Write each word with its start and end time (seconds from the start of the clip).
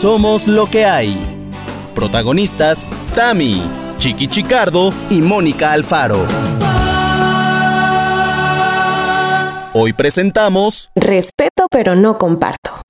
Somos 0.00 0.46
lo 0.46 0.70
que 0.70 0.84
hay. 0.84 1.18
Protagonistas, 1.92 2.92
Tami, 3.16 3.60
Chiqui 3.96 4.28
Chicardo 4.28 4.94
y 5.10 5.20
Mónica 5.20 5.72
Alfaro. 5.72 6.24
Hoy 9.74 9.92
presentamos 9.94 10.92
Respeto 10.94 11.66
pero 11.68 11.96
no 11.96 12.16
comparto. 12.16 12.80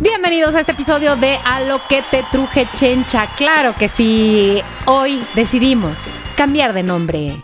Bienvenidos 0.00 0.56
a 0.56 0.60
este 0.60 0.72
episodio 0.72 1.14
de 1.14 1.38
A 1.44 1.60
lo 1.60 1.80
que 1.88 2.02
te 2.10 2.24
truje 2.32 2.66
chencha. 2.74 3.28
Claro 3.36 3.76
que 3.78 3.86
sí, 3.86 4.60
hoy 4.86 5.24
decidimos 5.36 6.08
cambiar 6.36 6.72
de 6.72 6.82
nombre. 6.82 7.36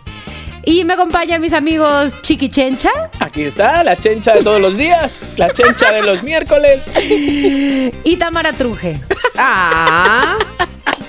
Y 0.69 0.83
me 0.83 0.95
acompañan 0.95 1.39
mis 1.39 1.53
amigos 1.53 2.21
Chiqui 2.23 2.49
Chencha. 2.49 2.89
Aquí 3.21 3.43
está, 3.43 3.85
la 3.85 3.95
chencha 3.95 4.33
de 4.33 4.43
todos 4.43 4.59
los 4.59 4.75
días, 4.75 5.33
la 5.37 5.49
chencha 5.53 5.93
de 5.93 6.01
los 6.01 6.23
miércoles. 6.23 6.83
Y 8.03 8.17
Tamara 8.17 8.51
Truje. 8.51 8.91
Ah. 9.37 10.35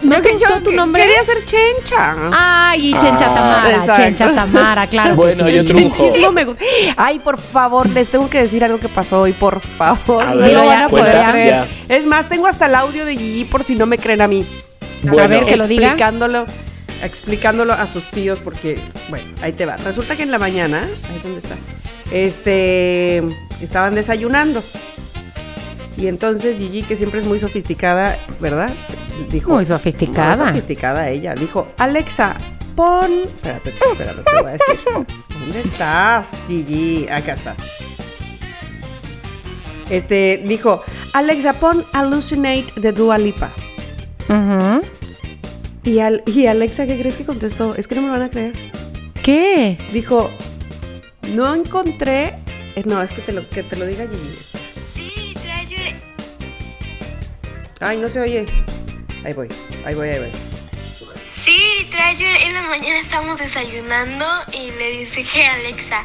¿No 0.03 0.23
te 0.23 0.31
gustó 0.33 0.61
tu 0.63 0.71
nombre? 0.71 1.03
Quería 1.03 1.25
ser 1.25 1.45
chencha. 1.45 2.15
Ay, 2.33 2.91
y 2.91 2.93
Chencha 2.93 3.27
Ah, 3.31 3.35
Tamara, 3.35 3.71
exacto. 3.71 3.93
Chencha 4.03 4.33
Tamara, 4.33 4.87
claro. 4.87 5.11
que 5.11 5.17
Bueno, 5.17 5.45
sí. 5.47 5.53
yo 5.53 5.65
trujo. 5.65 6.33
Me 6.33 6.45
gusta. 6.45 6.63
Ay, 6.97 7.19
por 7.19 7.37
favor, 7.37 7.89
les 7.91 8.09
tengo 8.09 8.31
que 8.31 8.41
decir 8.43 8.63
algo 8.63 8.79
que 8.79 8.89
pasó 8.89 9.23
hoy, 9.23 9.33
por 9.33 9.59
favor. 9.61 10.23
A 10.23 10.35
no 10.35 10.41
ver, 10.41 10.53
lo 10.55 10.67
van 10.67 10.83
a 10.85 10.89
poder 10.89 11.31
creer. 11.33 11.67
ya. 11.89 11.95
Es 11.97 12.07
más, 12.07 12.29
tengo 12.29 12.47
hasta 12.47 12.67
el 12.67 12.77
audio 12.77 13.05
de 13.05 13.17
Gigi 13.17 13.45
por 13.45 13.65
si 13.65 13.75
no 13.75 13.87
me 13.87 13.99
creen 13.99 14.21
a 14.21 14.29
mí. 14.29 14.47
Bueno, 15.03 15.23
a 15.25 15.27
ver, 15.27 15.45
que 15.47 15.57
lo 15.57 15.67
diga. 15.67 15.89
explicándolo, 15.89 16.45
explicándolo 17.03 17.73
a 17.73 17.87
sus 17.87 18.11
tíos 18.11 18.39
porque, 18.39 18.79
bueno, 19.09 19.27
ahí 19.43 19.53
te 19.53 19.67
va. 19.67 19.77
Resulta 19.77 20.17
que 20.17 20.23
en 20.23 20.31
la 20.31 20.39
mañana, 20.39 20.83
ahí 20.83 21.21
dónde 21.23 21.39
está, 21.39 21.57
este, 22.11 23.19
estaban 23.61 23.95
desayunando. 23.95 24.63
Y 25.97 26.07
entonces 26.07 26.57
Gigi, 26.59 26.83
que 26.83 26.95
siempre 26.97 27.21
es 27.21 27.27
muy 27.27 27.39
sofisticada, 27.39 28.17
¿verdad? 28.41 28.71
Dijo, 29.31 29.51
Muy 29.53 29.65
sofisticada. 29.65 30.37
muy 30.45 30.49
sofisticada 30.49 31.09
ella. 31.09 31.35
Dijo, 31.35 31.69
Alexa, 31.79 32.37
pon... 32.77 33.11
Espérate, 33.25 33.71
espérate, 33.91 34.23
te 34.23 34.41
voy 34.41 34.49
a 34.49 34.53
decir. 34.53 34.79
¿Dónde 35.41 35.61
estás, 35.61 36.41
Gigi? 36.47 37.09
Acá 37.09 37.33
estás. 37.35 37.57
Este, 39.91 40.41
dijo, 40.45 40.83
Alexa, 41.15 41.55
pon 41.55 41.85
Hallucinate 41.93 42.73
de 42.77 42.93
Dua 42.93 43.19
Lipa. 43.19 43.51
Y, 45.89 46.01
al- 46.01 46.23
y 46.27 46.45
Alexa, 46.45 46.87
¿qué 46.87 46.99
crees 46.99 47.17
que 47.17 47.25
contestó? 47.25 47.75
Es 47.75 47.89
que 47.89 47.95
no 47.95 48.03
me 48.03 48.09
lo 48.09 48.13
van 48.13 48.23
a 48.25 48.31
creer. 48.31 48.53
¿Qué? 49.23 49.79
Dijo, 49.91 50.31
no 51.35 51.55
encontré... 51.55 52.35
eh, 52.77 52.83
no, 52.85 53.03
es 53.03 53.11
que 53.11 53.23
te 53.23 53.33
lo, 53.33 53.49
que 53.49 53.63
te 53.63 53.75
lo 53.77 53.87
diga 53.87 54.05
Gigi. 54.07 54.39
Sí, 54.87 55.35
trae. 55.43 55.67
Ay, 57.81 57.97
no 57.97 58.09
se 58.11 58.21
oye. 58.21 58.45
Ahí 59.25 59.33
voy, 59.33 59.49
ahí 59.87 59.95
voy, 59.95 60.09
ahí 60.09 60.19
voy. 60.19 60.58
Sí, 61.49 61.89
trae. 61.91 62.09
En 62.47 62.53
la 62.53 62.61
mañana 62.63 62.99
estábamos 62.99 63.39
desayunando 63.39 64.25
y 64.53 64.71
le 64.73 64.91
dije 64.91 65.25
que 65.25 65.47
Alexa, 65.47 66.05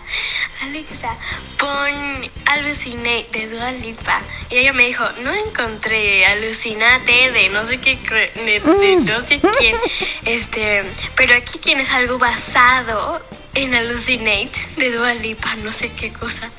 Alexa, 0.62 1.18
pon 1.58 2.30
Alucinate 2.46 3.28
de 3.34 3.50
Dua 3.50 3.72
Lipa. 3.74 4.22
Y 4.50 4.58
ella 4.58 4.72
me 4.72 4.88
dijo, 4.88 5.04
no 5.24 5.34
encontré 5.34 6.26
Alucinate 6.28 7.32
de 7.34 7.50
no 7.50 7.66
sé 7.66 7.80
qué, 7.80 7.98
cre- 8.00 8.32
de, 8.34 8.60
de 8.62 8.96
no 8.98 9.20
sé 9.20 9.42
quién. 9.60 9.76
Este, 10.26 10.84
pero 11.18 11.36
aquí 11.36 11.60
tienes 11.60 11.90
algo 11.90 12.18
basado 12.18 13.22
en 13.56 13.74
Alucinate 13.76 14.52
de 14.78 14.92
Dua 14.92 15.14
Lipa, 15.16 15.56
no 15.58 15.74
sé 15.74 15.90
qué 15.92 16.14
cosa. 16.14 16.50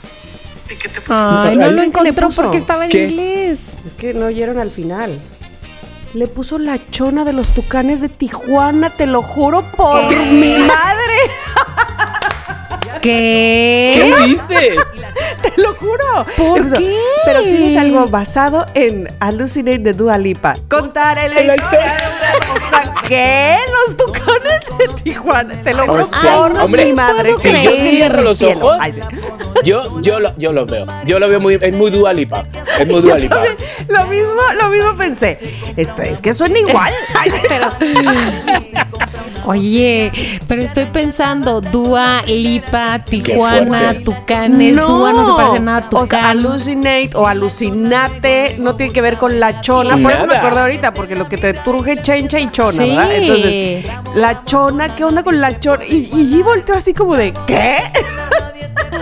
¿De 0.68 0.76
qué 0.76 0.88
te 0.90 1.00
puso? 1.00 1.14
Ay, 1.14 1.56
no 1.56 1.70
lo 1.70 1.70
¿qué 1.70 1.80
le 1.80 1.86
encontró 1.86 2.30
porque 2.30 2.58
estaba 2.58 2.84
en 2.84 2.90
¿Qué? 2.90 3.04
inglés. 3.04 3.76
Es 3.86 3.92
que 3.94 4.12
no 4.14 4.26
oyeron 4.26 4.58
al 4.58 4.70
final. 4.70 5.20
Le 6.14 6.28
puso 6.28 6.58
la 6.58 6.78
chona 6.92 7.24
de 7.24 7.32
los 7.32 7.48
tucanes 7.48 8.00
de 8.00 8.08
Tijuana, 8.08 8.88
te 8.88 9.04
lo 9.04 9.20
juro 9.20 9.62
por 9.76 10.14
mi 10.14 10.56
madre. 10.58 11.16
¿Qué? 13.04 13.92
¿Qué 13.96 14.26
dices? 14.28 14.80
Te 15.42 15.60
lo 15.60 15.74
juro. 15.74 16.24
¿Por 16.38 16.62
puso, 16.62 16.76
qué? 16.78 16.96
Pero 17.26 17.42
tienes 17.42 17.76
algo 17.76 18.06
basado 18.06 18.64
en 18.72 19.08
Hallucinate 19.20 19.78
de 19.78 19.92
Dua 19.92 20.16
Lipa. 20.16 20.54
Contar 20.70 21.18
el 21.18 21.46
la 21.46 21.56
¿Qué? 23.06 23.58
Los 23.86 23.94
tucanes 23.98 24.62
de 24.78 25.02
Tijuana. 25.02 25.54
Te 25.62 25.74
lo 25.74 25.86
juro 25.86 26.08
por 26.08 26.60
hombre, 26.60 26.86
mi 26.86 26.92
madre. 26.94 27.34
Si 27.42 27.52
yo 27.62 27.70
cierro 27.72 28.22
los 28.22 28.40
ojos, 28.40 28.74
Ay, 28.80 28.94
yo, 29.64 30.00
yo, 30.00 30.18
lo, 30.18 30.34
yo 30.38 30.54
los 30.54 30.70
veo. 30.70 30.86
Yo 31.04 31.18
lo 31.18 31.28
veo 31.28 31.40
muy, 31.40 31.58
es 31.60 31.76
muy 31.76 31.90
dualipa. 31.90 32.42
Es 32.78 32.88
muy 32.88 33.02
dualipa. 33.02 33.42
Lo 33.88 34.06
mismo, 34.06 34.40
lo 34.58 34.70
mismo 34.70 34.96
pensé. 34.96 35.38
Esto, 35.76 36.00
es 36.00 36.22
que 36.22 36.32
suena 36.32 36.58
igual. 36.58 36.92
Ay, 37.14 37.30
pero 37.46 37.68
Oye, 39.46 40.10
pero 40.48 40.62
estoy 40.62 40.86
pensando, 40.86 41.60
Dua, 41.60 42.22
Lipa, 42.22 42.93
Tijuana. 42.98 43.94
Tucanes, 44.04 44.76
Dua 44.76 45.12
no 45.12 45.26
se 45.26 45.32
parece 45.42 45.60
nada 45.64 45.78
a 45.78 45.80
O 45.80 45.90
sea, 45.90 46.00
Tucán. 46.00 46.24
hallucinate 46.24 47.10
o 47.14 47.26
alucinate 47.26 48.56
no 48.58 48.74
tiene 48.76 48.92
que 48.92 49.00
ver 49.00 49.16
con 49.16 49.40
la 49.40 49.60
chona. 49.60 49.96
Por 49.96 50.12
eso 50.12 50.26
me 50.26 50.36
acordé 50.36 50.60
ahorita, 50.60 50.92
porque 50.92 51.16
lo 51.16 51.28
que 51.28 51.36
te 51.38 51.54
truje 51.54 51.96
chencha 52.02 52.38
y 52.38 52.50
chona, 52.50 52.70
Sí. 52.72 52.90
¿verdad? 52.90 53.14
Entonces, 53.14 53.84
la 54.14 54.44
chona, 54.44 54.88
¿qué 54.94 55.04
onda 55.04 55.22
con 55.22 55.40
la 55.40 55.58
chona? 55.60 55.84
Y, 55.84 56.08
y 56.12 56.34
G 56.34 56.44
volteó 56.44 56.74
así 56.76 56.92
como 56.94 57.16
de, 57.16 57.32
¿qué? 57.46 57.78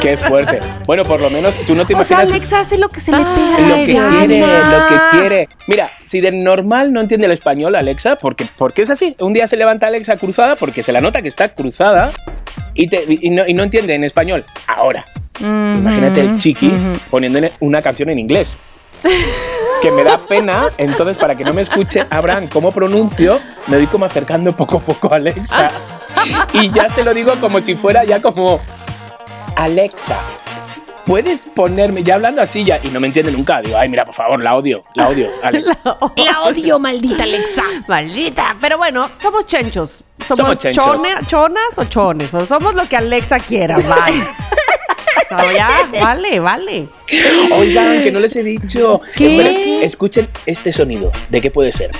Qué 0.01 0.17
fuerte. 0.17 0.59
Bueno, 0.87 1.03
por 1.05 1.21
lo 1.21 1.31
menos 1.31 1.55
tú 1.67 1.75
no 1.75 1.85
te 1.87 1.95
O 1.95 2.03
sea, 2.03 2.19
imaginas 2.23 2.31
Alexa 2.37 2.61
hace 2.61 2.79
lo 2.79 2.89
que 2.89 3.01
se 3.01 3.11
le 3.13 3.19
Ay, 3.19 3.25
pega 3.35 3.69
lo 3.69 3.75
que 3.87 3.93
gana. 3.93 4.19
quiere, 4.27 4.39
lo 4.41 4.89
que 4.89 5.19
quiere. 5.19 5.49
Mira, 5.67 5.91
si 6.07 6.21
de 6.21 6.33
normal 6.33 6.93
no 6.93 7.01
entiende 7.01 7.27
el 7.27 7.33
español, 7.33 7.75
Alexa, 7.77 8.17
porque, 8.17 8.47
porque 8.57 8.83
es 8.83 8.91
así. 8.91 9.15
Un 9.21 9.33
día 9.33 9.47
se 9.47 9.57
levanta 9.57 9.87
Alexa 9.87 10.17
cruzada 10.17 10.57
porque 10.57 10.83
se 10.83 10.93
la 10.93 11.01
nota 11.01 11.23
que 11.23 11.29
está 11.29 11.49
cruzada 11.51 12.11
y, 12.75 12.87
te- 12.87 13.05
y 13.09 13.31
no, 13.31 13.47
y 13.47 13.55
no 13.55 13.63
entiende 13.63 13.95
en 13.95 14.05
español. 14.05 14.45
Ahora, 14.67 15.05
imagínate 15.41 16.21
el 16.21 16.39
chiqui 16.39 16.73
poniéndole 17.11 17.53
una 17.61 17.83
canción 17.83 18.09
en 18.11 18.19
inglés. 18.19 18.57
Que 19.83 19.91
me 19.91 20.05
da 20.05 20.19
pena, 20.19 20.69
entonces 20.79 21.17
para 21.17 21.35
que 21.35 21.43
no 21.43 21.53
me 21.53 21.63
escuche 21.63 22.07
Abraham 22.09 22.47
cómo 22.53 22.71
pronuncio, 22.71 23.41
me 23.67 23.77
voy 23.79 23.87
como 23.89 24.05
acercando 24.05 24.53
poco 24.57 24.77
a 24.77 24.81
poco 24.81 25.13
a 25.13 25.17
Alexa. 25.17 25.71
Y 26.53 26.71
ya 26.73 26.89
se 26.89 27.03
lo 27.03 27.13
digo 27.13 27.33
como 27.41 27.61
si 27.61 27.75
fuera 27.75 28.05
ya 28.05 28.23
como 28.23 28.61
Alexa. 29.57 30.21
¿Puedes 31.07 31.47
ponerme, 31.47 32.05
ya 32.05 32.15
hablando 32.15 32.41
así 32.43 32.65
ya, 32.65 32.79
y 32.83 32.89
no 32.89 33.01
me 33.01 33.09
entiende 33.09 33.33
nunca, 33.33 33.61
digo, 33.61 33.77
ay, 33.77 33.89
mira, 33.89 34.05
por 34.07 34.15
favor, 34.15 34.41
la 34.41 34.55
odio, 34.55 34.85
la 34.95 35.09
odio. 35.09 35.29
Ale- 35.43 35.65
La 36.17 36.43
odio, 36.43 36.79
maldita 36.79 37.25
Alexa. 37.25 37.65
Maldita. 37.89 38.57
Pero 38.61 38.79
bueno, 38.79 39.11
somos 39.21 39.45
chenchos. 39.47 40.05
Somos, 40.21 40.37
Somos 40.39 40.61
chenchos. 40.61 40.85
chone- 40.85 41.27
chonas 41.27 41.77
o 41.79 41.85
chones. 41.85 42.33
O 42.33 42.47
somos 42.47 42.75
lo 42.75 42.89
que 42.89 42.97
Alexa 42.97 43.39
quiera. 43.41 43.77
O 45.25 45.35
sea, 45.39 45.53
ya, 45.55 45.71
vale, 46.03 46.41
vale. 46.41 46.89
Oigan, 47.53 48.03
que 48.03 48.13
no 48.13 48.21
les 48.21 48.37
he 48.37 48.43
dicho. 48.43 49.01
Escuchen 49.19 50.29
este 50.45 50.73
sonido. 50.75 51.11
¿De 51.31 51.41
qué 51.41 51.51
puede 51.51 51.73
ser? 51.73 51.91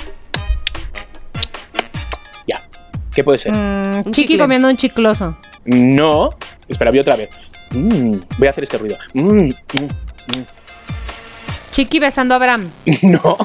Ya. 2.45 2.61
¿Qué 3.13 3.23
puede 3.23 3.39
ser? 3.39 3.51
Mm, 3.53 4.03
chiqui 4.11 4.13
chicle. 4.33 4.37
comiendo 4.37 4.67
un 4.67 4.77
chicloso. 4.77 5.35
No. 5.65 6.29
Espera, 6.67 6.91
voy 6.91 6.99
otra 6.99 7.15
vez. 7.15 7.29
Mm, 7.73 8.17
voy 8.37 8.47
a 8.47 8.51
hacer 8.51 8.63
este 8.63 8.77
ruido. 8.77 8.97
Mm, 9.13 9.49
mm, 9.49 9.53
Chiqui 11.71 11.99
besando 11.99 12.33
a 12.33 12.37
Abraham. 12.37 12.69
mm. 12.85 12.93
No. 13.11 13.37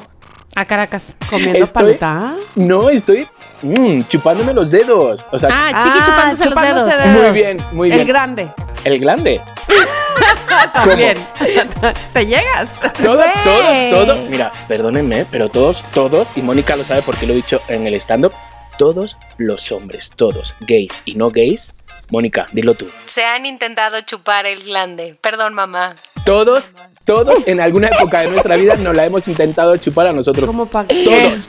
A 0.56 0.65
Caracas. 0.65 1.16
Comiendo 1.31 1.65
Estoy- 1.65 1.94
palta. 1.97 2.34
No, 2.56 2.91
estoy 2.91 3.27
mm, 3.62 4.03
chupándome 4.09 4.53
los 4.53 4.71
dedos. 4.71 5.25
O 5.31 5.38
sea, 5.38 5.49
Ah, 5.53 5.78
Chiqui 5.83 5.99
Ah, 6.00 6.05
chupándose, 6.05 6.44
chupándose 6.44 6.75
los 6.75 6.87
dedos. 6.87 7.05
dedos. 7.15 7.22
muy 7.22 7.33
bien, 7.41 7.56
muy 7.72 7.88
bien. 7.88 8.00
El 8.00 8.06
grande. 8.06 8.49
El 8.84 8.99
grande. 8.99 9.41
También. 10.72 11.17
¿Te 12.12 12.27
llegas? 12.27 12.72
Todos, 13.03 13.25
todos, 13.44 13.91
todos. 13.91 14.29
Mira, 14.29 14.50
perdónenme, 14.67 15.25
pero 15.31 15.49
todos, 15.49 15.82
todos, 15.94 16.29
y 16.37 16.43
Mónica 16.43 16.75
lo 16.76 16.82
sabe 16.85 17.03
porque 17.03 17.26
lo 17.26 17.32
he 17.35 17.37
dicho 17.37 17.61
en 17.69 17.87
el 17.87 17.94
stand-up, 17.94 18.32
todos 18.79 19.17
los 19.37 19.70
hombres, 19.70 20.11
todos, 20.17 20.55
gays 20.61 20.93
y 21.05 21.14
no 21.14 21.31
gays. 21.31 21.73
Mónica, 22.10 22.46
dilo 22.52 22.75
tú. 22.75 22.87
Se 23.05 23.25
han 23.25 23.44
intentado 23.46 24.00
chupar 24.00 24.46
el 24.46 24.62
glande. 24.62 25.16
Perdón, 25.20 25.55
mamá. 25.55 25.94
Todos, 26.25 26.70
todos 27.05 27.46
en 27.46 27.60
alguna 27.60 27.88
época 27.88 28.20
de 28.20 28.28
nuestra 28.28 28.56
vida 28.56 28.76
nos 28.76 28.96
la 28.96 29.05
hemos 29.05 29.28
intentado 29.28 29.76
chupar 29.76 30.06
a 30.08 30.12
nosotros. 30.12 30.46
¿Cómo 30.46 30.66
para 30.66 30.88
Todos. 30.88 31.49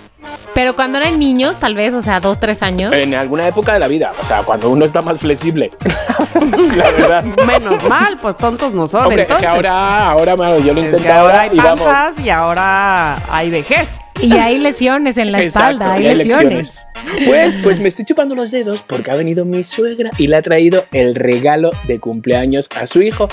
Pero 0.54 0.76
cuando 0.76 0.98
eran 0.98 1.18
niños, 1.18 1.60
tal 1.60 1.76
vez, 1.76 1.94
o 1.94 2.02
sea, 2.02 2.20
dos, 2.20 2.40
tres 2.40 2.62
años. 2.62 2.92
En 2.92 3.14
alguna 3.14 3.48
época 3.48 3.74
de 3.74 3.80
la 3.80 3.88
vida. 3.88 4.12
O 4.22 4.28
sea, 4.28 4.44
cuando 4.44 4.70
uno 4.70 4.84
está 4.84 5.02
más 5.02 5.18
flexible. 5.18 5.72
la 6.76 6.92
verdad. 6.92 7.24
Menos 7.24 7.82
mal, 7.88 8.18
pues 8.22 8.36
tontos 8.36 8.74
no 8.74 8.86
son. 8.88 9.04
Hombre, 9.06 9.22
es 9.22 9.28
que 9.28 9.34
entonces. 9.36 9.50
ahora, 9.56 10.10
ahora, 10.10 10.36
mano, 10.36 10.58
yo 10.58 10.74
lo 10.74 10.82
Es 10.82 10.86
intento 10.88 11.04
que 11.04 11.12
ahora 11.12 11.22
ahora 11.22 11.42
hay 11.42 11.50
y 11.54 11.58
vamos. 11.58 11.88
panzas 11.88 12.26
y 12.26 12.30
ahora 12.30 13.34
hay 13.34 13.50
vejez. 13.50 13.88
Y 14.22 14.34
hay 14.34 14.58
lesiones 14.58 15.18
en 15.18 15.32
la 15.32 15.42
Exacto, 15.42 15.72
espalda, 15.72 15.94
hay 15.94 16.04
lesiones. 16.16 16.86
Pues, 17.26 17.56
pues 17.64 17.80
me 17.80 17.88
estoy 17.88 18.06
chupando 18.06 18.36
los 18.36 18.52
dedos 18.52 18.84
porque 18.86 19.12
ha 19.12 19.16
venido 19.16 19.46
mi 19.46 19.64
suegra 19.64 20.10
y 20.18 20.28
le 20.28 20.36
ha 20.36 20.42
traído 20.42 20.86
el 20.92 21.16
regalo 21.16 21.72
de 21.88 22.00
cumpleaños 22.00 22.68
a 22.80 22.86
su 22.88 23.02
hijo. 23.02 23.28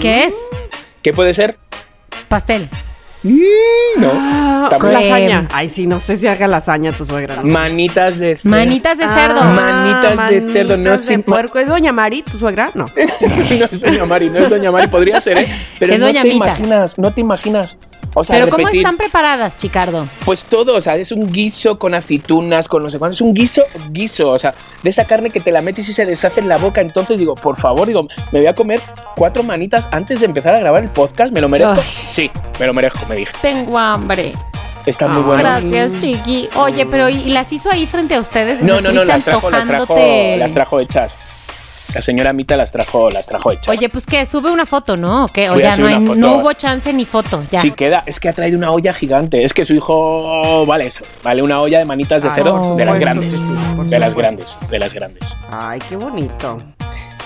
¿Qué 0.00 0.24
es? 0.24 0.34
¿Qué 1.02 1.12
puede 1.12 1.32
ser? 1.34 1.56
Pastel. 2.28 2.68
Mm, 3.22 4.00
no. 4.00 4.10
Ah, 4.12 4.66
También. 4.68 4.94
lasaña. 4.94 5.48
Ay, 5.52 5.68
sí, 5.68 5.86
no 5.86 6.00
sé 6.00 6.16
si 6.16 6.26
haga 6.26 6.48
lasaña 6.48 6.90
tu 6.90 7.04
suegra. 7.06 7.36
no 7.36 7.42
sé. 7.42 7.48
Manitas 7.48 8.18
de 8.18 8.36
cerdo. 8.36 8.50
Manitas 8.50 8.98
de 8.98 9.04
cerdo. 9.08 9.40
Ah, 9.40 9.44
Manitas 9.52 10.30
de 10.30 10.52
cerdo, 10.52 10.76
no 10.76 11.22
puerco. 11.24 11.58
¿Es 11.60 11.68
doña 11.68 11.92
Mari, 11.92 12.22
tu 12.22 12.36
suegra? 12.38 12.72
No. 12.74 12.86
no 12.96 13.64
es 13.64 13.80
Doña 13.80 14.04
Mari, 14.06 14.28
no 14.28 14.38
es 14.40 14.50
Doña 14.50 14.72
Mari, 14.72 14.88
podría 14.88 15.20
ser, 15.20 15.38
¿eh? 15.38 15.48
Pero 15.78 15.94
Es 15.94 16.00
no 16.00 16.06
Doña 16.06 16.22
te 16.22 16.28
Mita. 16.30 16.46
imaginas, 16.46 16.98
no 16.98 17.14
te 17.14 17.20
imaginas. 17.20 17.78
O 18.14 18.24
sea, 18.24 18.36
Pero 18.36 18.50
¿cómo 18.50 18.68
están 18.68 18.96
preparadas, 18.96 19.56
Chicardo? 19.56 20.06
Pues 20.24 20.44
todo, 20.44 20.74
o 20.76 20.80
sea, 20.80 20.96
es 20.96 21.12
un 21.12 21.32
guiso 21.32 21.78
con 21.78 21.94
aceitunas, 21.94 22.68
con 22.68 22.82
no 22.82 22.90
sé 22.90 22.98
cuánto, 22.98 23.14
es 23.14 23.20
un 23.20 23.32
guiso, 23.32 23.62
guiso, 23.90 24.30
o 24.30 24.38
sea, 24.38 24.54
de 24.82 24.90
esa 24.90 25.06
carne 25.06 25.30
que 25.30 25.40
te 25.40 25.50
la 25.50 25.62
metes 25.62 25.88
y 25.88 25.94
se 25.94 26.04
deshace 26.04 26.40
en 26.40 26.48
la 26.48 26.58
boca, 26.58 26.82
entonces 26.82 27.18
digo, 27.18 27.34
por 27.34 27.58
favor, 27.58 27.86
digo, 27.86 28.06
me 28.30 28.40
voy 28.40 28.48
a 28.48 28.54
comer 28.54 28.80
cuatro 29.16 29.42
manitas 29.42 29.88
antes 29.90 30.20
de 30.20 30.26
empezar 30.26 30.54
a 30.54 30.58
grabar 30.58 30.82
el 30.82 30.90
podcast, 30.90 31.32
¿me 31.32 31.40
lo 31.40 31.48
merezco? 31.48 31.82
Sí, 31.82 32.30
me 32.60 32.66
lo 32.66 32.74
merezco, 32.74 33.00
me 33.08 33.16
dije. 33.16 33.32
Tengo 33.40 33.78
hambre. 33.78 34.32
Está 34.84 35.08
muy 35.08 35.22
bueno. 35.22 35.42
Gracias, 35.42 35.92
Chiqui. 36.00 36.48
Oye, 36.56 36.86
pero 36.86 37.08
¿y 37.08 37.30
las 37.30 37.52
hizo 37.52 37.70
ahí 37.70 37.86
frente 37.86 38.16
a 38.16 38.20
ustedes? 38.20 38.62
No, 38.62 38.80
no, 38.80 38.92
no, 38.92 39.02
¿estuviste 39.02 39.06
las 39.06 39.24
trajo, 39.24 39.50
las 39.50 39.66
trajo, 39.66 39.96
las 40.38 40.52
trajo 40.52 40.80
hechas. 40.80 41.31
La 41.94 42.00
señora 42.02 42.32
Mita 42.32 42.56
las 42.56 42.72
trajo, 42.72 43.10
las 43.10 43.26
trajo 43.26 43.52
hechas. 43.52 43.68
Oye, 43.68 43.88
pues 43.88 44.06
que 44.06 44.24
sube 44.24 44.50
una 44.50 44.64
foto, 44.66 44.96
¿no? 44.96 45.26
¿O 45.26 45.28
qué? 45.28 45.50
O 45.50 45.58
ya 45.58 45.76
no, 45.76 45.86
hay, 45.86 45.96
hubo 45.96 46.52
chance 46.54 46.92
ni 46.92 47.04
foto. 47.04 47.42
Ya. 47.50 47.60
Sí 47.60 47.70
queda, 47.72 48.02
es 48.06 48.18
que 48.18 48.28
ha 48.28 48.32
traído 48.32 48.56
una 48.56 48.70
olla 48.70 48.92
gigante. 48.94 49.44
Es 49.44 49.52
que 49.52 49.64
su 49.64 49.74
hijo 49.74 50.64
vale 50.66 50.86
eso, 50.86 51.04
vale 51.22 51.42
una 51.42 51.60
olla 51.60 51.78
de 51.78 51.84
manitas 51.84 52.22
de 52.22 52.30
Ay, 52.30 52.42
por 52.42 52.76
de 52.76 52.84
las 52.84 52.98
grandes, 52.98 53.30
que 53.34 53.36
sí, 53.40 53.52
de 53.88 53.98
las 53.98 54.14
grandes, 54.14 54.56
de 54.70 54.78
las 54.78 54.94
grandes. 54.94 55.22
Ay, 55.50 55.80
qué 55.88 55.96
bonito. 55.96 56.58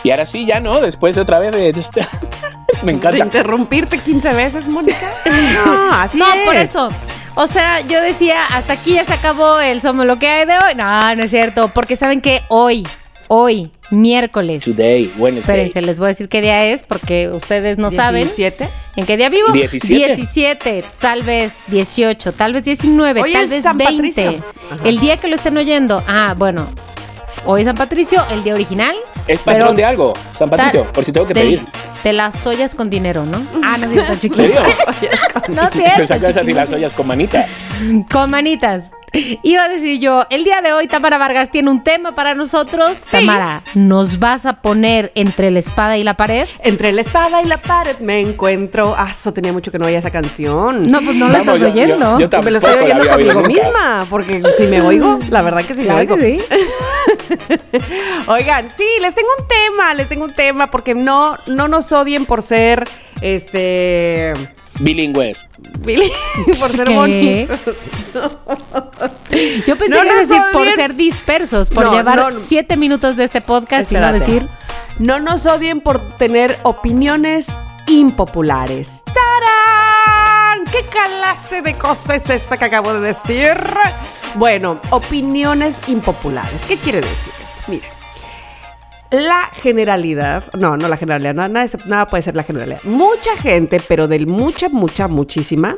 Y 0.02 0.10
ahora 0.10 0.26
sí, 0.26 0.46
ya 0.46 0.60
no, 0.60 0.80
después 0.80 1.14
de 1.14 1.22
otra 1.22 1.38
vez 1.38 1.52
de, 1.52 1.72
de 1.72 1.80
este- 1.80 2.06
me 2.82 2.92
De 2.92 2.98
encanta. 2.98 3.18
interrumpirte 3.24 3.98
15 3.98 4.28
veces, 4.30 4.66
Mónica. 4.68 5.10
No, 5.64 5.92
así 5.92 6.18
no, 6.18 6.26
es. 6.32 6.44
por 6.44 6.56
eso. 6.56 6.88
O 7.34 7.46
sea, 7.46 7.80
yo 7.82 8.00
decía, 8.00 8.46
hasta 8.46 8.72
aquí 8.74 8.94
ya 8.94 9.04
se 9.04 9.12
acabó 9.12 9.60
el 9.60 9.80
Somos 9.82 10.06
lo 10.06 10.18
que 10.18 10.28
hay 10.28 10.46
de 10.46 10.54
hoy. 10.54 10.74
No, 10.74 11.14
no 11.14 11.22
es 11.24 11.30
cierto. 11.30 11.68
Porque 11.68 11.94
saben 11.96 12.20
que 12.20 12.42
hoy, 12.48 12.86
hoy, 13.28 13.70
miércoles. 13.90 14.64
Today, 14.64 15.12
Wednesday. 15.18 15.40
Espérense, 15.40 15.82
les 15.82 15.98
voy 15.98 16.06
a 16.06 16.08
decir 16.08 16.28
qué 16.28 16.40
día 16.42 16.64
es 16.66 16.82
porque 16.82 17.28
ustedes 17.30 17.78
no 17.78 17.90
saben. 17.90 18.22
17. 18.22 18.68
¿En 18.96 19.06
qué 19.06 19.16
día 19.16 19.28
vivo? 19.28 19.52
17. 19.52 20.16
17, 20.16 20.84
tal 21.00 21.22
vez 21.22 21.58
18, 21.68 22.32
tal 22.32 22.52
vez 22.54 22.64
19, 22.64 23.22
Hoy 23.22 23.32
tal 23.32 23.42
es 23.44 23.50
vez 23.50 23.62
San 23.62 23.76
20. 23.76 23.94
Patricio. 23.94 24.44
Ajá. 24.70 24.82
El 24.84 25.00
día 25.00 25.16
que 25.18 25.28
lo 25.28 25.36
estén 25.36 25.56
oyendo. 25.56 26.02
Ah, 26.06 26.34
bueno. 26.36 26.66
Hoy 27.44 27.60
es 27.60 27.66
San 27.66 27.76
Patricio, 27.76 28.24
el 28.30 28.42
día 28.42 28.54
original. 28.54 28.96
¿Es 29.28 29.40
patrón 29.40 29.66
pero 29.68 29.76
de 29.76 29.84
algo, 29.84 30.12
San 30.38 30.50
Patricio? 30.50 30.90
Por 30.92 31.04
si 31.04 31.12
tengo 31.12 31.26
que 31.26 31.34
de, 31.34 31.40
pedir. 31.40 31.64
de 32.02 32.12
las 32.12 32.44
ollas 32.46 32.74
con 32.74 32.90
dinero, 32.90 33.24
¿no? 33.24 33.40
Ah, 33.62 33.76
no 33.78 33.86
es 33.86 33.92
cierto, 33.92 34.12
¿En 34.14 34.18
chiquito. 34.18 34.42
serio? 34.42 34.60
No 35.48 35.62
es 35.62 35.70
cierto. 35.74 36.06
sacas 36.06 36.36
así 36.36 36.52
las 36.52 36.70
ollas 36.72 36.92
con 36.92 37.06
manitas. 37.06 37.46
Con 38.10 38.30
manitas. 38.30 38.84
Iba 39.42 39.64
a 39.64 39.68
decir 39.68 39.98
yo, 39.98 40.24
el 40.30 40.44
día 40.44 40.60
de 40.62 40.72
hoy 40.72 40.86
Tamara 40.88 41.18
Vargas 41.18 41.50
tiene 41.50 41.70
un 41.70 41.82
tema 41.82 42.12
para 42.12 42.34
nosotros. 42.34 43.00
Tamara, 43.10 43.62
¿nos 43.74 44.18
vas 44.18 44.46
a 44.46 44.60
poner 44.60 45.12
entre 45.14 45.50
la 45.50 45.58
espada 45.60 45.96
y 45.96 46.04
la 46.04 46.14
pared? 46.14 46.46
Entre 46.62 46.92
la 46.92 47.00
espada 47.00 47.42
y 47.42 47.46
la 47.46 47.56
pared 47.58 47.98
me 48.00 48.20
encuentro. 48.20 48.94
Ah, 48.96 49.08
eso 49.10 49.32
tenía 49.32 49.52
mucho 49.52 49.70
que 49.72 49.78
no 49.78 49.86
oía 49.86 49.98
esa 49.98 50.10
canción. 50.10 50.82
No, 50.90 51.00
pues 51.02 51.16
no 51.16 51.28
la 51.28 51.38
estás 51.38 51.54
yo- 51.60 51.66
yo- 51.66 51.72
oyendo. 51.72 52.18
yo 52.18 52.28
Y 52.40 52.44
me 52.44 52.50
lo 52.50 52.58
estoy 52.58 52.74
oyendo 52.84 53.08
conmigo 53.08 53.40
misma, 53.42 54.06
porque 54.10 54.42
si 54.56 54.64
me 54.64 54.80
oigo, 54.80 55.18
la 55.30 55.42
verdad 55.42 55.64
que 55.64 55.74
sí 55.74 55.82
Claro 55.82 55.96
me 55.96 56.00
oigo. 56.14 56.16
que 56.16 56.38
sí. 56.38 56.44
Oigan, 58.28 58.68
sí, 58.76 58.86
les 59.00 59.14
tengo 59.14 59.28
un 59.38 59.46
tema, 59.46 59.94
les 59.94 60.08
tengo 60.08 60.24
un 60.24 60.32
tema, 60.32 60.70
porque 60.70 60.94
no, 60.94 61.36
no 61.46 61.68
nos 61.68 61.90
odien 61.92 62.26
por 62.26 62.42
ser, 62.42 62.84
este, 63.20 64.32
Bilingües. 64.80 65.46
Por 66.46 66.54
ser 66.56 66.90
bonitos. 66.90 67.58
Yo 69.66 69.76
pensé 69.76 69.88
No 69.88 70.00
que 70.00 70.00
iba 70.00 70.00
a 70.00 70.04
nos 70.04 70.28
decir 70.28 70.42
por 70.52 70.62
odien. 70.62 70.76
ser 70.76 70.94
dispersos, 70.94 71.70
por 71.70 71.84
No, 71.86 71.92
llevar 71.92 72.32
no, 72.32 72.38
siete 72.38 72.76
minutos 72.76 73.16
de 73.16 73.24
este 73.24 73.40
podcast 73.40 73.90
y 73.90 73.94
no 73.94 74.00
Espérate. 74.00 74.18
decir. 74.32 74.48
No 74.98 75.20
nos 75.20 75.44
odien 75.46 75.80
por 75.80 76.00
tener 76.16 76.58
opiniones 76.62 77.52
impopulares. 77.86 79.02
¡Tarán! 79.06 80.64
¿Qué 80.72 80.82
clase 80.84 81.62
de 81.62 81.74
cosa 81.74 82.14
es 82.16 82.28
esta 82.30 82.56
que 82.56 82.64
acabo 82.64 82.92
de 82.94 83.00
decir? 83.00 83.54
Bueno, 84.36 84.80
opiniones 84.90 85.80
impopulares. 85.88 86.62
¿Qué 86.66 86.76
quiere 86.76 87.00
decir 87.00 87.32
esto? 87.42 87.56
Mire. 87.68 87.95
La 89.10 89.50
generalidad, 89.62 90.44
no, 90.54 90.76
no 90.76 90.88
la 90.88 90.96
generalidad, 90.96 91.34
nada, 91.34 91.66
nada, 91.86 92.06
puede 92.08 92.22
ser 92.22 92.34
la 92.36 92.42
generalidad. 92.42 92.82
Mucha 92.84 93.36
gente, 93.40 93.80
pero 93.86 94.08
del 94.08 94.26
mucha, 94.26 94.68
mucha, 94.68 95.06
muchísima, 95.08 95.76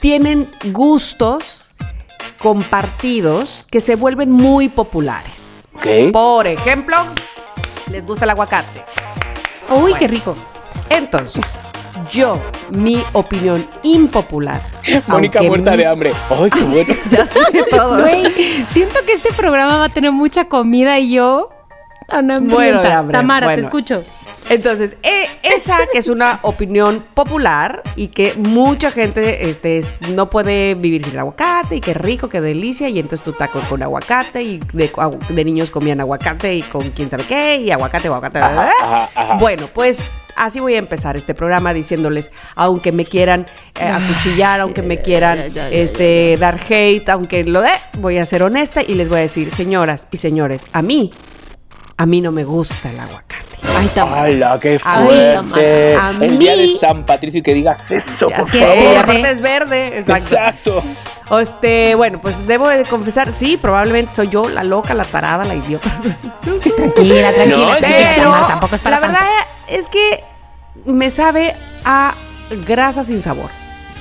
tienen 0.00 0.48
gustos 0.72 1.74
compartidos 2.38 3.66
que 3.70 3.80
se 3.80 3.96
vuelven 3.96 4.30
muy 4.30 4.68
populares. 4.68 5.66
Ok. 5.74 6.12
Por 6.12 6.46
ejemplo, 6.46 6.96
les 7.90 8.06
gusta 8.06 8.24
el 8.24 8.30
aguacate. 8.30 8.84
Uy, 9.70 9.94
qué 9.94 10.06
rico. 10.08 10.36
Entonces, 10.88 11.58
yo, 12.10 12.40
mi 12.70 13.02
opinión 13.12 13.66
impopular. 13.82 14.60
Mónica 15.08 15.42
muerta 15.42 15.70
mi- 15.72 15.76
de 15.76 15.86
hambre. 15.86 16.12
¡Ay, 16.30 16.50
qué 16.50 16.62
bueno! 16.64 16.94
Ya 17.10 17.26
sé 17.26 17.40
todo. 17.70 18.00
Güey, 18.00 18.64
siento 18.72 18.98
que 19.06 19.14
este 19.14 19.32
programa 19.32 19.76
va 19.76 19.84
a 19.84 19.88
tener 19.88 20.12
mucha 20.12 20.44
comida 20.46 20.98
y 20.98 21.12
yo. 21.12 21.50
De 22.10 22.88
hambre. 22.92 23.12
Tamara, 23.12 23.46
te 23.46 23.52
Bueno. 23.54 23.66
escucho. 23.68 24.04
Entonces, 24.48 24.96
eh, 25.04 25.26
esa 25.44 25.78
que 25.92 25.98
es 25.98 26.08
una 26.08 26.40
opinión 26.42 27.04
popular 27.14 27.82
y 27.94 28.08
que 28.08 28.34
mucha 28.34 28.90
gente 28.90 29.48
este, 29.48 29.78
es- 29.78 29.88
no 30.12 30.28
puede 30.28 30.74
vivir 30.74 31.02
sin 31.04 31.12
el 31.12 31.20
aguacate 31.20 31.76
y 31.76 31.80
qué 31.80 31.94
rico, 31.94 32.28
qué 32.28 32.40
delicia. 32.40 32.88
Y 32.88 32.98
entonces 32.98 33.22
tu 33.24 33.32
taco 33.32 33.60
con 33.68 33.82
aguacate 33.82 34.42
y 34.42 34.60
de, 34.72 35.44
niños 35.44 35.70
comían 35.70 36.00
aguacate 36.00 36.54
y 36.56 36.62
con 36.62 36.90
quién 36.90 37.08
sabe 37.10 37.24
qué 37.24 37.56
y 37.58 37.70
aguacate, 37.70 38.08
aguacate. 38.08 38.38
Ajá, 38.40 38.48
¿verdad? 38.48 38.70
ajá, 38.82 39.08
ajá. 39.14 39.36
Bueno, 39.38 39.68
pues 39.72 40.02
así 40.36 40.58
voy 40.58 40.74
a 40.74 40.78
empezar 40.78 41.16
este 41.16 41.34
programa 41.34 41.72
diciéndoles, 41.72 42.32
aunque 42.56 42.90
me 42.92 43.04
quieran 43.04 43.46
eh, 43.78 43.84
acuchillar, 43.84 44.60
aunque 44.60 44.82
me 44.82 45.00
quieran 45.00 45.52
este, 45.70 46.36
dar 46.40 46.58
hate, 46.68 47.08
aunque 47.10 47.44
lo 47.44 47.60
de, 47.60 47.70
voy 47.98 48.18
a 48.18 48.24
ser 48.26 48.42
honesta 48.42 48.82
y 48.82 48.94
les 48.94 49.08
voy 49.08 49.18
a 49.18 49.22
decir, 49.22 49.50
señoras 49.52 50.08
y 50.10 50.16
señores, 50.16 50.66
a 50.72 50.82
mí, 50.82 51.10
a 52.00 52.06
mí 52.06 52.22
no 52.22 52.32
me 52.32 52.44
gusta 52.44 52.88
el 52.88 52.98
aguacate. 52.98 53.44
Ay, 53.76 53.86
Tamara. 53.94 54.22
¡Hala, 54.22 54.58
qué 54.58 54.80
A 54.82 55.00
mí, 55.00 55.06
fuerte! 55.06 55.94
a 55.96 56.10
El 56.18 56.38
día 56.38 56.56
de 56.56 56.62
mí- 56.66 56.76
San 56.80 57.04
Patricio 57.04 57.40
y 57.40 57.42
que 57.42 57.52
digas 57.52 57.90
eso, 57.90 58.26
por 58.30 58.46
sé, 58.46 58.60
favor. 58.64 58.96
aparte 58.96 59.30
es 59.30 59.40
verde, 59.42 59.98
exacto. 59.98 60.34
Exacto. 60.34 60.82
Este, 61.40 61.94
bueno, 61.94 62.18
pues 62.22 62.46
debo 62.46 62.68
de 62.68 62.84
confesar, 62.84 63.32
sí, 63.32 63.58
probablemente 63.60 64.14
soy 64.14 64.28
yo 64.28 64.48
la 64.48 64.64
loca, 64.64 64.94
la 64.94 65.04
tarada, 65.04 65.44
la 65.44 65.54
idiota. 65.54 65.90
Tranquila, 66.76 67.32
tranquila, 67.32 67.56
No, 67.58 67.76
tranquila, 67.76 67.78
Pero 67.80 68.22
Tamara, 68.22 68.46
tampoco 68.48 68.74
es 68.76 68.80
para 68.80 69.00
la 69.00 69.06
verdad 69.06 69.20
tanto. 69.20 69.78
es 69.78 69.88
que 69.88 70.24
me 70.86 71.10
sabe 71.10 71.54
a 71.84 72.14
grasa 72.66 73.04
sin 73.04 73.20
sabor. 73.22 73.50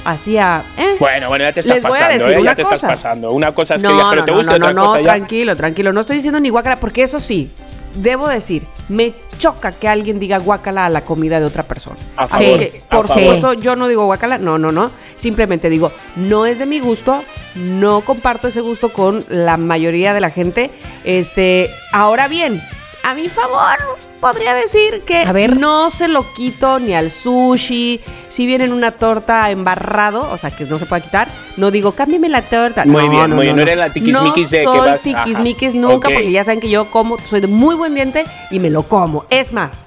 Así 0.05 0.37
a... 0.37 0.63
¿eh? 0.77 0.95
Bueno, 0.99 1.27
bueno, 1.27 1.43
ya 1.43 1.51
te 1.53 1.59
estás 1.59 1.75
Les 1.75 1.83
voy 1.83 1.97
a 1.97 2.01
pasando, 2.03 2.23
decir 2.23 2.37
¿eh? 2.37 2.41
una 2.41 2.51
Ya 2.51 2.55
te 2.55 2.61
estás 2.61 2.81
pasando. 2.81 3.31
Una 3.33 3.51
cosa 3.51 3.75
es 3.75 3.81
que 3.81 3.87
No, 3.89 3.97
ya, 3.99 4.09
pero 4.09 4.21
no, 4.21 4.25
te 4.25 4.31
no, 4.31 4.37
gusta 4.37 4.51
no, 4.51 4.55
otra 4.57 4.73
no, 4.73 4.81
no, 4.81 4.87
cosa 4.91 5.01
ya. 5.01 5.03
tranquilo, 5.03 5.55
tranquilo. 5.57 5.93
No 5.93 5.99
estoy 6.01 6.15
diciendo 6.15 6.39
ni 6.39 6.47
guacala, 6.49 6.77
porque 6.79 7.03
eso 7.03 7.19
sí, 7.19 7.51
debo 7.95 8.27
decir, 8.27 8.67
me 8.87 9.13
choca 9.37 9.71
que 9.71 9.87
alguien 9.87 10.19
diga 10.19 10.37
guacala 10.39 10.85
a 10.85 10.89
la 10.89 11.01
comida 11.01 11.39
de 11.39 11.45
otra 11.45 11.63
persona. 11.63 11.97
Así 12.17 12.57
que, 12.57 12.83
por 12.89 13.07
supuesto, 13.07 13.53
yo 13.53 13.75
no 13.75 13.87
digo 13.87 14.05
guacala, 14.05 14.37
no, 14.37 14.57
no, 14.57 14.71
no. 14.71 14.91
Simplemente 15.15 15.69
digo, 15.69 15.91
no 16.15 16.45
es 16.45 16.59
de 16.59 16.65
mi 16.65 16.79
gusto, 16.79 17.23
no 17.55 18.01
comparto 18.01 18.47
ese 18.47 18.61
gusto 18.61 18.91
con 18.93 19.25
la 19.29 19.57
mayoría 19.57 20.13
de 20.13 20.21
la 20.21 20.29
gente. 20.29 20.71
Este, 21.03 21.69
ahora 21.91 22.27
bien, 22.27 22.61
a 23.03 23.13
mi 23.13 23.27
favor, 23.27 23.77
podría 24.19 24.53
decir 24.53 25.01
que 25.05 25.19
A 25.19 25.31
ver. 25.31 25.57
no 25.57 25.89
se 25.89 26.07
lo 26.07 26.33
quito 26.33 26.79
ni 26.79 26.93
al 26.93 27.11
sushi. 27.11 28.01
Si 28.29 28.45
viene 28.45 28.65
en 28.65 28.73
una 28.73 28.91
torta 28.91 29.49
embarrado, 29.49 30.29
o 30.31 30.37
sea, 30.37 30.51
que 30.51 30.65
no 30.65 30.77
se 30.77 30.85
puede 30.85 31.01
quitar, 31.03 31.27
no 31.57 31.71
digo, 31.71 31.93
cámbiame 31.93 32.29
la 32.29 32.41
torta. 32.41 32.85
Muy 32.85 33.05
No, 33.05 33.09
bien, 33.11 33.29
no, 33.29 33.35
muy 33.37 33.45
bien. 33.45 33.55
no, 33.55 33.61
No 33.63 33.67
eres 33.69 33.77
la 33.77 33.91
tiquismiquis 33.93 34.43
no 34.45 34.49
de 34.49 34.57
que 34.59 34.63
soy 34.63 34.77
vas- 34.91 35.01
tiquismiquis 35.01 35.69
ajá. 35.69 35.79
nunca, 35.79 36.09
porque 36.09 36.31
ya 36.31 36.43
saben 36.43 36.59
que 36.59 36.69
yo 36.69 36.91
como, 36.91 37.17
soy 37.19 37.41
de 37.41 37.47
muy 37.47 37.75
buen 37.75 37.95
diente 37.95 38.23
y 38.51 38.59
me 38.59 38.69
lo 38.69 38.83
como. 38.83 39.25
Es 39.29 39.51
más, 39.53 39.85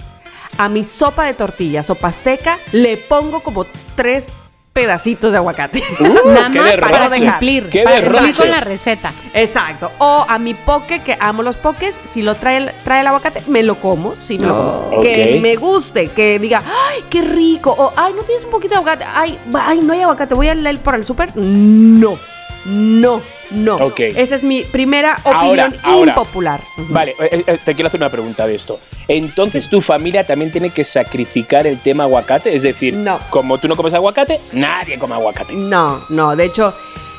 a 0.59 0.69
mi 0.69 0.85
sopa 0.85 1.25
de 1.25 1.35
tortilla, 1.35 1.83
sopa 1.83 2.09
azteca, 2.09 2.59
le 2.73 2.97
pongo 2.97 3.41
como 3.41 3.67
tres 3.95 4.27
pedacitos 4.73 5.33
de 5.33 5.39
aguacate. 5.39 5.83
Nada 6.01 6.51
qué 6.51 6.61
más 6.61 6.77
para 6.77 7.11
cumplir. 7.11 7.71
para 7.85 8.03
cumplir 8.03 8.37
con 8.37 8.51
la 8.51 8.61
receta. 8.61 9.13
Exacto. 9.35 9.91
O 9.99 10.25
a 10.29 10.39
mi 10.39 10.55
poke, 10.55 11.03
que 11.03 11.17
amo 11.21 11.43
los 11.43 11.57
pokés, 11.57 12.01
si 12.05 12.23
lo 12.23 12.35
trae 12.35 12.57
el, 12.57 12.73
trae 12.85 13.01
el 13.01 13.07
aguacate, 13.07 13.43
me 13.49 13.63
lo 13.63 13.77
como. 13.77 14.15
Sí, 14.19 14.39
me 14.39 14.47
lo 14.47 14.55
como. 14.55 14.97
Ok. 14.97 15.03
Que 15.03 15.39
me 15.41 15.57
guste, 15.57 16.09
que 16.09 16.39
diga, 16.39 16.63
ay, 16.65 17.05
qué 17.11 17.23
rico. 17.23 17.75
O, 17.77 17.93
ay, 17.97 18.15
no 18.15 18.23
tienes 18.23 18.45
un 18.45 18.51
poquito 18.51 18.75
de 18.75 18.81
aguacate. 18.81 19.05
Ay, 19.15 19.39
ay 19.55 19.81
no 19.81 19.93
hay 19.93 20.03
aguacate, 20.03 20.35
voy 20.35 20.49
a 20.49 20.55
leer 20.55 20.79
por 20.81 20.95
el 20.95 21.05
súper. 21.05 21.37
No. 21.37 22.19
No, 22.65 23.23
no. 23.51 23.77
Ok. 23.77 24.01
Esa 24.01 24.35
es 24.37 24.43
mi 24.43 24.63
primera 24.65 25.19
opinión 25.25 25.75
ahora. 25.83 26.11
impopular. 26.13 26.61
Vale, 26.77 27.15
eh, 27.21 27.45
eh, 27.47 27.59
te 27.65 27.75
quiero 27.75 27.89
hacer 27.89 28.01
una 28.01 28.11
pregunta 28.11 28.47
de 28.47 28.55
esto. 28.55 28.79
Entonces, 29.09 29.69
¿tu 29.69 29.81
familia 29.81 30.25
también 30.25 30.53
tiene 30.53 30.71
que 30.71 30.85
sacrificar 30.85 31.67
el 31.67 31.81
tema 31.83 32.05
aguacate? 32.05 32.55
Es 32.55 32.63
decir, 32.63 32.95
No. 32.95 33.19
como 33.31 33.59
tú 33.59 33.69
no 33.69 33.77
comes 33.77 33.93
aguacate, 33.95 34.41
nadie 34.53 34.99
come 34.99 35.15
aguacate. 35.15 35.53
No, 35.55 36.05
no, 36.09 36.37
de 36.37 36.45
hecho, 36.45 36.73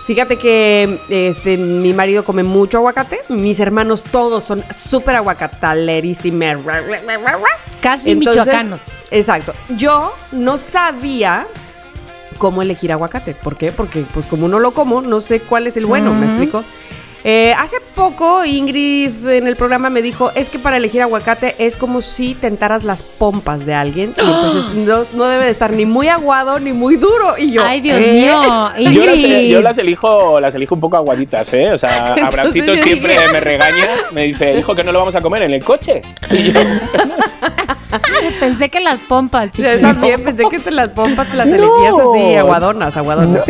fíjate 0.07 0.37
que 0.37 0.99
este, 1.09 1.57
mi 1.57 1.93
marido 1.93 2.23
come 2.23 2.43
mucho 2.43 2.77
aguacate, 2.77 3.19
mis 3.29 3.59
hermanos 3.59 4.03
todos 4.03 4.43
son 4.43 4.63
súper 4.73 5.15
aguacatalerísimos. 5.17 6.63
Casi 7.81 8.11
Entonces, 8.11 8.45
michoacanos. 8.45 8.81
Exacto. 9.11 9.53
Yo 9.69 10.15
no 10.31 10.57
sabía 10.57 11.47
cómo 12.33 12.61
elegir 12.61 12.91
aguacate. 12.91 13.33
¿Por 13.35 13.55
qué? 13.57 13.71
Porque 13.71 14.05
pues 14.13 14.25
como 14.25 14.47
no 14.47 14.59
lo 14.59 14.71
como, 14.71 15.01
no 15.01 15.21
sé 15.21 15.39
cuál 15.41 15.67
es 15.67 15.77
el 15.77 15.85
bueno, 15.85 16.11
¿me 16.13 16.25
Ujú. 16.25 16.35
explico? 16.35 16.63
Eh, 17.25 17.53
hace 17.57 17.77
poco 17.95 18.43
Ingrid 18.43 19.29
en 19.29 19.47
el 19.47 19.55
programa 19.55 19.89
me 19.89 20.01
dijo, 20.01 20.33
es 20.35 20.49
que 20.49 20.59
para 20.59 20.75
elegir 20.75 21.01
aguacate 21.01 21.55
es 21.57 21.77
como 21.77 22.01
si 22.01 22.35
tentaras 22.35 22.83
las 22.83 23.01
pompas 23.01 23.65
de 23.65 23.73
alguien. 23.73 24.13
Y 24.17 24.19
entonces 24.19 24.71
no, 24.73 25.03
no 25.13 25.25
debe 25.29 25.45
de 25.45 25.51
estar 25.51 25.71
ni 25.71 25.85
muy 25.85 26.09
aguado 26.09 26.59
ni 26.59 26.73
muy 26.73 26.97
duro. 26.97 27.35
Y 27.37 27.51
yo, 27.53 27.63
Ay, 27.65 27.79
Dios 27.79 27.97
¿eh? 27.97 28.11
mío. 28.11 28.41
Yo 28.91 29.05
las, 29.05 29.15
Ingrid. 29.15 29.47
yo 29.53 29.61
las 29.61 29.77
elijo 29.77 30.41
las 30.41 30.53
elijo 30.53 30.75
un 30.75 30.81
poco 30.81 30.97
aguaditas, 30.97 31.53
¿eh? 31.53 31.71
O 31.71 31.77
sea, 31.77 32.13
Abracito 32.15 32.73
siempre 32.73 33.13
dije- 33.13 33.31
me 33.31 33.39
regaña, 33.39 33.87
me 34.11 34.23
dice, 34.23 34.55
dijo 34.57 34.75
que 34.75 34.83
no 34.83 34.91
lo 34.91 34.99
vamos 34.99 35.15
a 35.15 35.21
comer 35.21 35.43
en 35.43 35.53
el 35.53 35.63
coche. 35.63 36.01
Y 36.29 36.51
yo, 36.51 36.59
Pensé 38.39 38.69
que 38.69 38.79
las 38.79 38.99
pompas, 38.99 39.51
Yo 39.51 39.63
chicos. 39.63 39.81
también 39.81 40.23
pensé 40.23 40.43
que 40.49 40.59
te 40.59 40.71
las 40.71 40.89
pompas 40.91 41.27
te 41.29 41.37
las 41.37 41.47
No. 41.47 41.55
elegías 41.55 41.93
así, 41.99 42.35
aguadonas, 42.35 42.97
aguadonas. 42.97 43.43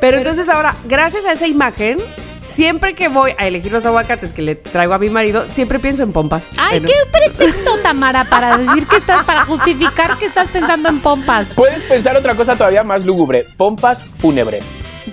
Pero 0.00 0.16
entonces 0.18 0.48
ahora, 0.48 0.74
gracias 0.84 1.24
a 1.24 1.32
esa 1.32 1.46
imagen, 1.46 1.98
siempre 2.44 2.94
que 2.94 3.08
voy 3.08 3.32
a 3.38 3.46
elegir 3.46 3.72
los 3.72 3.84
aguacates 3.86 4.32
que 4.32 4.42
le 4.42 4.54
traigo 4.54 4.94
a 4.94 4.98
mi 4.98 5.08
marido, 5.08 5.48
siempre 5.48 5.78
pienso 5.78 6.02
en 6.02 6.12
pompas. 6.12 6.48
Ay, 6.56 6.80
qué 6.80 6.92
pretexto, 7.10 7.76
Tamara, 7.82 8.24
para 8.24 8.56
decir 8.58 8.86
que 8.86 8.96
estás, 8.96 9.22
para 9.24 9.44
justificar 9.46 10.16
que 10.18 10.26
estás 10.26 10.48
pensando 10.48 10.88
en 10.88 11.00
pompas. 11.00 11.48
puedes 11.54 11.80
pensar 11.84 12.16
otra 12.16 12.34
cosa 12.34 12.54
todavía 12.56 12.82
más 12.84 13.04
lúgubre, 13.04 13.44
pompas 13.56 13.98
fúnebres. 14.18 14.62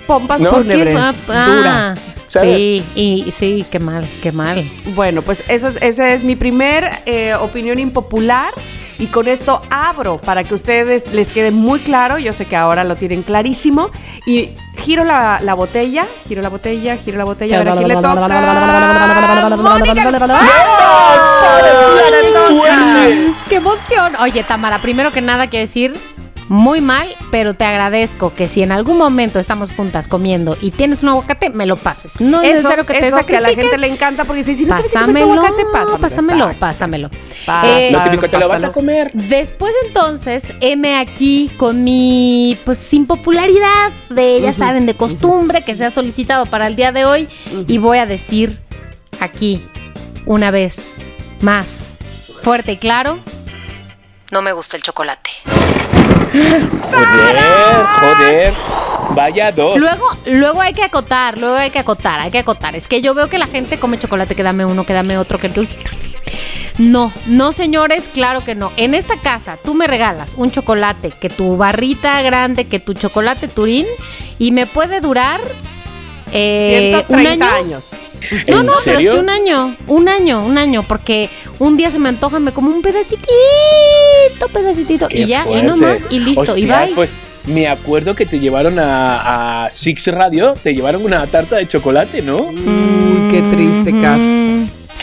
Pompas 0.06 0.40
¿No? 0.40 0.50
fúnebres, 0.50 0.96
Ah, 0.96 1.12
ah, 1.28 1.46
duras. 1.46 1.98
¿Sabes? 2.34 2.56
Sí, 2.56 2.84
y 2.94 3.30
sí, 3.32 3.64
qué 3.70 3.78
mal, 3.78 4.06
qué 4.22 4.32
mal. 4.32 4.62
Bueno, 4.94 5.22
pues 5.22 5.42
eso, 5.48 5.68
es- 5.68 5.78
esa 5.80 6.08
es 6.08 6.22
mi 6.22 6.36
primer 6.36 6.90
eh, 7.06 7.34
opinión 7.34 7.78
impopular. 7.78 8.52
Y 8.96 9.06
con 9.06 9.26
esto 9.26 9.60
abro 9.70 10.18
para 10.20 10.44
que 10.44 10.54
ustedes 10.54 11.12
les 11.12 11.32
quede 11.32 11.50
muy 11.50 11.80
claro. 11.80 12.16
Yo 12.18 12.32
sé 12.32 12.44
que 12.46 12.54
ahora 12.54 12.84
lo 12.84 12.94
tienen 12.94 13.22
clarísimo. 13.22 13.90
Y 14.24 14.50
giro 14.78 15.02
la, 15.02 15.40
la 15.42 15.54
botella, 15.54 16.06
giro 16.28 16.42
la 16.42 16.48
botella, 16.48 16.96
giro 16.96 17.18
la 17.18 17.24
botella. 17.24 17.56
A 17.56 17.58
ver 17.64 17.68
a 17.70 17.76
quién 17.76 17.88
le 17.88 17.94
toca. 17.96 18.14
¡Mónica. 19.56 20.10
¡Qué 23.48 23.56
emoción! 23.56 24.16
Oye, 24.20 24.42
Tamara, 24.44 24.78
primero 24.78 25.12
que 25.12 25.20
nada 25.20 25.48
quiero 25.48 25.66
decir 25.66 25.94
muy 26.48 26.80
mal, 26.82 27.08
pero 27.30 27.54
te 27.54 27.64
agradezco 27.64 28.34
que 28.34 28.48
si 28.48 28.62
en 28.62 28.70
algún 28.72 28.98
momento 28.98 29.38
estamos 29.38 29.70
juntas 29.72 30.08
comiendo 30.08 30.56
y 30.60 30.70
tienes 30.72 31.02
un 31.02 31.08
aguacate, 31.10 31.48
me 31.50 31.64
lo 31.64 31.76
pases. 31.76 32.20
No 32.20 32.42
es 32.42 32.50
Eso, 32.50 32.54
necesario 32.68 32.84
que 32.86 32.92
te 33.00 33.06
eso 33.06 33.26
que 33.26 33.36
a 33.36 33.40
la 33.40 33.48
gente 33.48 33.78
le 33.78 33.86
encanta 33.86 34.24
porque 34.24 34.42
dice, 34.44 34.54
si 34.54 34.66
no 34.66 34.76
te 34.76 34.82
Pásamelo, 34.82 35.32
aguacate, 35.32 35.64
pásamelo. 35.72 35.98
pásamelo, 35.98 36.44
Exacto. 36.44 36.60
pásamelo. 36.60 37.10
Pásalo, 37.46 37.72
Eh, 37.78 37.90
Lo 37.92 38.04
típico, 38.04 38.28
te 38.30 38.38
lo 38.38 38.48
vas 38.48 38.62
a 38.62 38.72
comer. 38.72 39.10
Después 39.14 39.72
entonces, 39.86 40.52
heme 40.60 40.98
aquí 40.98 41.50
con 41.56 41.82
mi 41.82 42.58
pues 42.64 42.92
impopularidad 42.92 43.92
de, 44.10 44.40
ya 44.42 44.52
saben, 44.52 44.84
de 44.86 44.96
costumbre 44.96 45.62
que 45.62 45.74
se 45.76 45.84
ha 45.86 45.90
solicitado 45.90 46.46
para 46.46 46.66
el 46.66 46.76
día 46.76 46.92
de 46.92 47.04
hoy 47.06 47.28
y 47.66 47.78
voy 47.78 47.98
a 47.98 48.06
decir 48.06 48.60
aquí 49.20 49.62
una 50.26 50.50
vez 50.50 50.96
más 51.40 51.98
fuerte 52.42 52.72
y 52.72 52.76
claro, 52.76 53.18
no 54.30 54.42
me 54.42 54.52
gusta 54.52 54.76
el 54.76 54.82
chocolate. 54.82 55.30
Joder, 56.34 57.86
joder. 58.00 58.52
Vaya 59.14 59.52
dos. 59.52 59.76
Luego, 59.78 60.08
luego 60.26 60.60
hay 60.60 60.72
que 60.72 60.82
acotar, 60.82 61.38
luego 61.38 61.54
hay 61.54 61.70
que 61.70 61.78
acotar, 61.78 62.20
hay 62.20 62.30
que 62.32 62.40
acotar. 62.40 62.74
Es 62.74 62.88
que 62.88 63.00
yo 63.00 63.14
veo 63.14 63.28
que 63.28 63.38
la 63.38 63.46
gente 63.46 63.78
come 63.78 63.98
chocolate, 63.98 64.34
que 64.34 64.42
dame 64.42 64.64
uno, 64.64 64.84
que 64.84 64.92
dame 64.92 65.16
otro, 65.16 65.38
que 65.38 65.48
no, 66.78 67.12
no 67.26 67.52
señores, 67.52 68.10
claro 68.12 68.40
que 68.40 68.56
no. 68.56 68.72
En 68.76 68.94
esta 68.94 69.16
casa 69.16 69.58
tú 69.62 69.74
me 69.74 69.86
regalas 69.86 70.32
un 70.36 70.50
chocolate, 70.50 71.10
que 71.10 71.30
tu 71.30 71.56
barrita 71.56 72.20
grande, 72.22 72.66
que 72.66 72.80
tu 72.80 72.94
chocolate 72.94 73.46
turín, 73.46 73.86
y 74.40 74.50
me 74.50 74.66
puede 74.66 75.00
durar 75.00 75.40
eh, 76.34 77.04
un 77.08 77.18
130 77.20 77.46
año. 77.46 77.56
años. 77.66 77.90
No, 78.48 78.60
¿En 78.60 78.66
no, 78.66 78.72
pero 78.84 78.98
sí 79.00 79.08
un 79.08 79.28
año, 79.28 79.76
un 79.86 80.08
año, 80.08 80.44
un 80.44 80.56
año, 80.56 80.82
porque 80.82 81.28
un 81.58 81.76
día 81.76 81.90
se 81.90 81.98
me 81.98 82.08
antoja, 82.08 82.38
me 82.38 82.52
como 82.52 82.70
un 82.70 82.80
pedacitito, 82.82 84.48
pedacitito, 84.52 85.08
Qué 85.08 85.20
y 85.22 85.26
ya, 85.26 85.42
y 85.42 85.44
fuerte. 85.44 85.62
nomás, 85.66 85.98
y 86.10 86.20
listo, 86.20 86.56
y 86.56 86.64
bye. 86.66 86.92
Pues 86.94 87.10
me 87.46 87.68
acuerdo 87.68 88.14
que 88.14 88.24
te 88.24 88.40
llevaron 88.40 88.78
a, 88.78 89.64
a 89.66 89.70
Six 89.70 90.06
Radio, 90.08 90.54
te 90.62 90.74
llevaron 90.74 91.04
una 91.04 91.26
tarta 91.26 91.56
de 91.56 91.68
chocolate, 91.68 92.22
¿no? 92.22 92.38
Uy, 92.48 93.30
qué 93.30 93.42
triste 93.54 93.92
caso. 94.00 94.24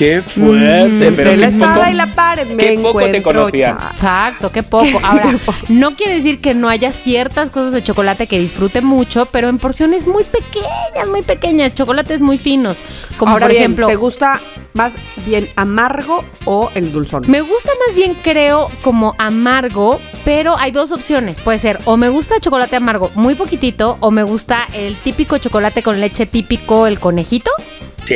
Qué 0.01 0.24
fuerte, 0.24 1.12
Mm, 1.12 1.15
pero 1.15 1.36
la 1.36 1.48
espada 1.50 1.75
poco- 1.75 1.89
y 1.91 1.93
la 1.93 2.08
pared 2.08 2.48
me 2.48 2.58
qué 2.63 2.79
poco 2.79 3.01
te 3.01 3.22
conocía. 3.22 3.77
Exacto, 3.91 4.51
qué 4.51 4.63
poco. 4.63 5.00
Ahora, 5.03 5.36
no 5.70 5.96
quiere 5.96 6.15
decir 6.15 6.41
que 6.41 6.55
no 6.55 6.70
haya 6.70 6.91
ciertas 6.91 7.51
cosas 7.51 7.72
de 7.72 7.84
chocolate 7.84 8.25
que 8.25 8.39
disfrute 8.39 8.81
mucho, 8.81 9.27
pero 9.27 9.48
en 9.48 9.60
porciones 9.60 10.08
muy 10.08 10.24
pequeñas, 10.24 11.08
muy 11.12 11.22
pequeñas, 11.22 11.75
chocolates 11.75 12.20
muy 12.20 12.39
finos. 12.39 12.81
Como 13.17 13.34
Ahora 13.34 13.46
por 13.46 13.51
bien, 13.51 13.62
ejemplo, 13.62 13.88
¿te 13.89 13.96
gusta 13.96 14.41
más 14.74 14.96
bien 15.27 15.48
amargo 15.55 16.24
o 16.46 16.72
el 16.74 16.91
dulzón? 16.91 17.22
me 17.27 17.41
gusta 17.41 17.70
más 17.86 17.96
bien, 17.96 18.15
creo, 18.24 18.72
como 18.81 19.13
amargo, 19.20 20.00
pero 20.25 20.58
hay 20.58 20.72
dos 20.72 20.91
opciones. 20.91 21.38
Puede 21.38 21.60
ser 21.60 21.77
o 21.86 21.96
me 21.96 22.10
gusta 22.10 22.39
chocolate 22.39 22.75
amargo 22.75 23.12
muy 23.13 23.36
poquitito, 23.36 23.98
o 24.00 24.10
me 24.10 24.24
gusta 24.24 24.65
el 24.74 24.96
típico 24.96 25.38
chocolate 25.38 25.84
con 25.84 26.01
leche 26.01 26.25
típico, 26.25 26.88
el 26.88 27.00
conejito, 27.00 27.51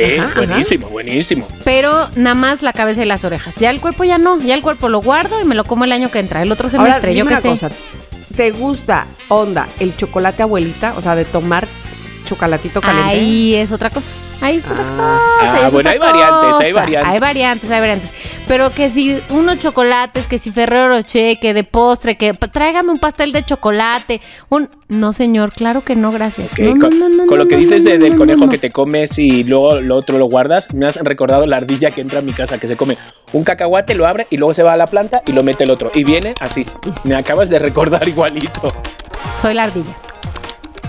Sí, 0.04 0.18
Ajá, 0.18 0.40
buenísimo, 0.40 0.88
buenísimo. 0.88 1.48
pero 1.64 2.08
nada 2.16 2.34
más 2.34 2.62
la 2.62 2.72
cabeza 2.72 3.02
y 3.02 3.06
las 3.06 3.24
orejas. 3.24 3.56
Ya 3.56 3.70
el 3.70 3.80
cuerpo 3.80 4.04
ya 4.04 4.18
no, 4.18 4.38
ya 4.40 4.54
el 4.54 4.62
cuerpo 4.62 4.88
lo 4.88 5.00
guardo 5.00 5.40
y 5.40 5.44
me 5.44 5.54
lo 5.54 5.64
como 5.64 5.84
el 5.84 5.92
año 5.92 6.10
que 6.10 6.18
entra, 6.18 6.42
el 6.42 6.52
otro 6.52 6.68
Ahora, 6.68 6.84
semestre, 6.84 7.14
yo 7.14 7.26
qué 7.26 7.36
sé. 7.36 7.48
cosa. 7.48 7.70
¿Te 8.36 8.50
gusta, 8.50 9.06
onda, 9.28 9.66
el 9.80 9.96
chocolate 9.96 10.42
abuelita? 10.42 10.94
O 10.96 11.02
sea, 11.02 11.14
de 11.16 11.24
tomar 11.24 11.66
chocolatito 12.26 12.80
caliente. 12.80 13.10
Ahí 13.10 13.54
es 13.54 13.72
otra 13.72 13.88
cosa. 13.90 14.10
Ahí 14.42 14.56
es 14.56 14.64
otra 14.66 14.84
Ah. 14.98 15.38
cosa. 15.40 15.66
Ah, 15.66 15.68
bueno, 15.70 15.90
hay 15.90 15.98
variantes, 15.98 16.66
hay 16.66 16.72
variantes. 16.72 17.12
Hay 17.12 17.18
variantes, 17.20 17.70
hay 17.70 17.80
variantes. 17.80 18.12
Pero 18.46 18.70
que 18.70 18.90
si 18.90 19.18
unos 19.30 19.58
chocolates, 19.58 20.28
que 20.28 20.38
si 20.38 20.50
Ferrero 20.52 20.88
Rocher, 20.88 21.38
que 21.40 21.52
de 21.54 21.64
postre, 21.64 22.16
que 22.16 22.32
tráigame 22.34 22.90
un 22.92 22.98
pastel 22.98 23.32
de 23.32 23.42
chocolate. 23.44 24.20
Un 24.50 24.68
no, 24.88 25.12
señor, 25.12 25.52
claro 25.52 25.82
que 25.82 25.96
no, 25.96 26.12
gracias. 26.12 26.52
Ok, 26.52 26.58
No, 26.60 26.74
no, 26.76 26.88
con, 26.88 26.98
no, 27.00 27.08
no, 27.08 27.26
con 27.26 27.38
lo 27.38 27.48
que 27.48 27.56
dices 27.56 27.82
de- 27.82 27.98
del 27.98 28.16
conejo 28.16 28.46
que 28.48 28.58
te 28.58 28.70
comes 28.70 29.18
y 29.18 29.42
luego 29.44 29.80
lo 29.80 29.96
otro 29.96 30.16
lo 30.18 30.26
guardas, 30.26 30.72
me 30.74 30.86
has 30.86 30.94
recordado 30.96 31.44
la 31.46 31.56
ardilla 31.56 31.90
que 31.90 32.02
entra 32.02 32.20
a 32.20 32.22
mi 32.22 32.32
casa, 32.32 32.58
que 32.58 32.68
se 32.68 32.76
come 32.76 32.96
un 33.32 33.42
cacahuate, 33.42 33.94
lo 33.96 34.06
abre 34.06 34.26
y 34.30 34.36
luego 34.36 34.54
se 34.54 34.62
va 34.62 34.74
a 34.74 34.76
la 34.76 34.86
planta 34.86 35.22
y 35.26 35.32
lo 35.32 35.42
mete 35.42 35.64
el 35.64 35.70
otro. 35.70 35.90
Y 35.94 36.04
viene 36.04 36.34
así. 36.40 36.64
Me 37.04 37.16
acabas 37.16 37.48
de 37.48 37.58
recordar 37.58 38.06
igualito. 38.08 38.68
Soy 39.42 39.54
la 39.54 39.64
ardilla. 39.64 39.96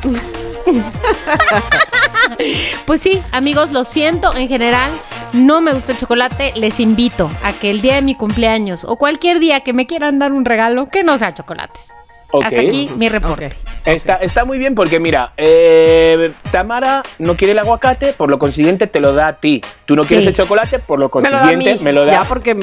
Pues 2.86 3.02
sí, 3.02 3.22
amigos, 3.32 3.72
lo 3.72 3.84
siento, 3.84 4.36
en 4.36 4.48
general 4.48 4.92
no 5.34 5.62
me 5.62 5.74
gusta 5.74 5.92
el 5.92 5.98
chocolate, 5.98 6.54
les 6.56 6.80
invito 6.80 7.30
a 7.44 7.52
que 7.54 7.70
el 7.72 7.82
día 7.82 7.96
de 7.96 8.02
mi 8.02 8.16
cumpleaños 8.16 8.84
o 8.86 8.96
cualquier 8.98 9.40
día 9.40 9.62
que 9.62 9.74
me 9.74 9.86
quieran 9.88 10.20
dar 10.20 10.32
un 10.32 10.46
regalo, 10.46 10.88
que 10.88 11.04
no 11.04 11.18
sea 11.18 11.34
chocolates. 11.34 11.92
Ok. 12.32 12.44
Hasta 12.44 12.60
aquí 12.60 12.90
mi 12.98 13.08
reporte. 13.08 13.50
Está, 13.86 14.16
está 14.16 14.44
muy 14.44 14.58
bien 14.58 14.76
porque 14.76 15.00
mira, 15.00 15.32
eh, 15.38 16.34
Tamara 16.52 17.02
no 17.20 17.38
quiere 17.38 17.54
el 17.54 17.60
aguacate, 17.60 18.12
por 18.12 18.30
lo 18.30 18.38
consiguiente 18.38 18.86
te 18.88 19.00
lo 19.00 19.14
da 19.14 19.28
a 19.30 19.34
ti. 19.40 19.62
Tú 19.86 19.96
no 19.96 20.04
quieres 20.04 20.24
Sí. 20.26 20.28
el 20.30 20.36
chocolate, 20.36 20.80
por 20.80 21.00
lo 21.00 21.10
Me 21.14 21.30
lo 21.30 21.38
da 21.38 21.44
a 21.44 21.46
mí. 21.46 21.52
consiguiente 21.54 21.84
me 21.86 21.94
lo 21.94 22.06
da, 22.06 22.12
Ya, 22.12 22.24
porque... 22.26 22.54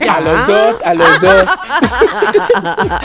Ya. 0.00 0.14
a 0.16 0.20
los 0.20 0.46
dos, 0.46 0.76
a 0.84 0.94
los 0.94 1.20
dos. 1.20 1.46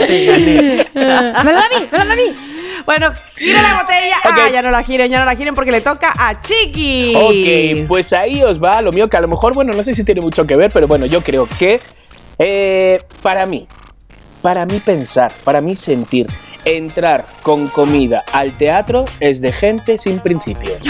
Me 0.94 1.52
lo 1.52 1.58
da 1.58 1.64
a 1.64 1.68
mí, 1.68 1.88
me 1.90 1.98
lo 1.98 2.04
da 2.04 2.12
a 2.12 2.16
mí. 2.16 2.55
Bueno, 2.86 3.10
gira 3.36 3.60
la 3.62 3.82
botella. 3.82 4.16
Ah, 4.24 4.48
ya 4.52 4.62
no 4.62 4.70
la 4.70 4.82
giren, 4.84 5.10
ya 5.10 5.18
no 5.18 5.24
la 5.24 5.34
giren 5.34 5.54
porque 5.54 5.72
le 5.72 5.80
toca 5.80 6.12
a 6.16 6.40
Chiqui. 6.40 7.14
Ok, 7.16 7.88
pues 7.88 8.12
ahí 8.12 8.42
os 8.42 8.62
va 8.62 8.80
lo 8.80 8.92
mío, 8.92 9.08
que 9.10 9.16
a 9.16 9.20
lo 9.20 9.28
mejor, 9.28 9.54
bueno, 9.54 9.72
no 9.72 9.82
sé 9.82 9.92
si 9.92 10.04
tiene 10.04 10.20
mucho 10.20 10.46
que 10.46 10.54
ver, 10.56 10.70
pero 10.70 10.86
bueno, 10.86 11.04
yo 11.06 11.20
creo 11.22 11.48
que 11.58 11.80
eh, 12.38 13.00
para 13.22 13.44
mí, 13.44 13.66
para 14.40 14.64
mí 14.66 14.78
pensar, 14.78 15.32
para 15.42 15.60
mí 15.60 15.74
sentir, 15.74 16.26
entrar 16.64 17.26
con 17.42 17.66
comida 17.68 18.22
al 18.32 18.52
teatro 18.52 19.04
es 19.20 19.40
de 19.40 19.52
gente 19.52 19.98
sin 19.98 20.20
principios. 20.20 20.78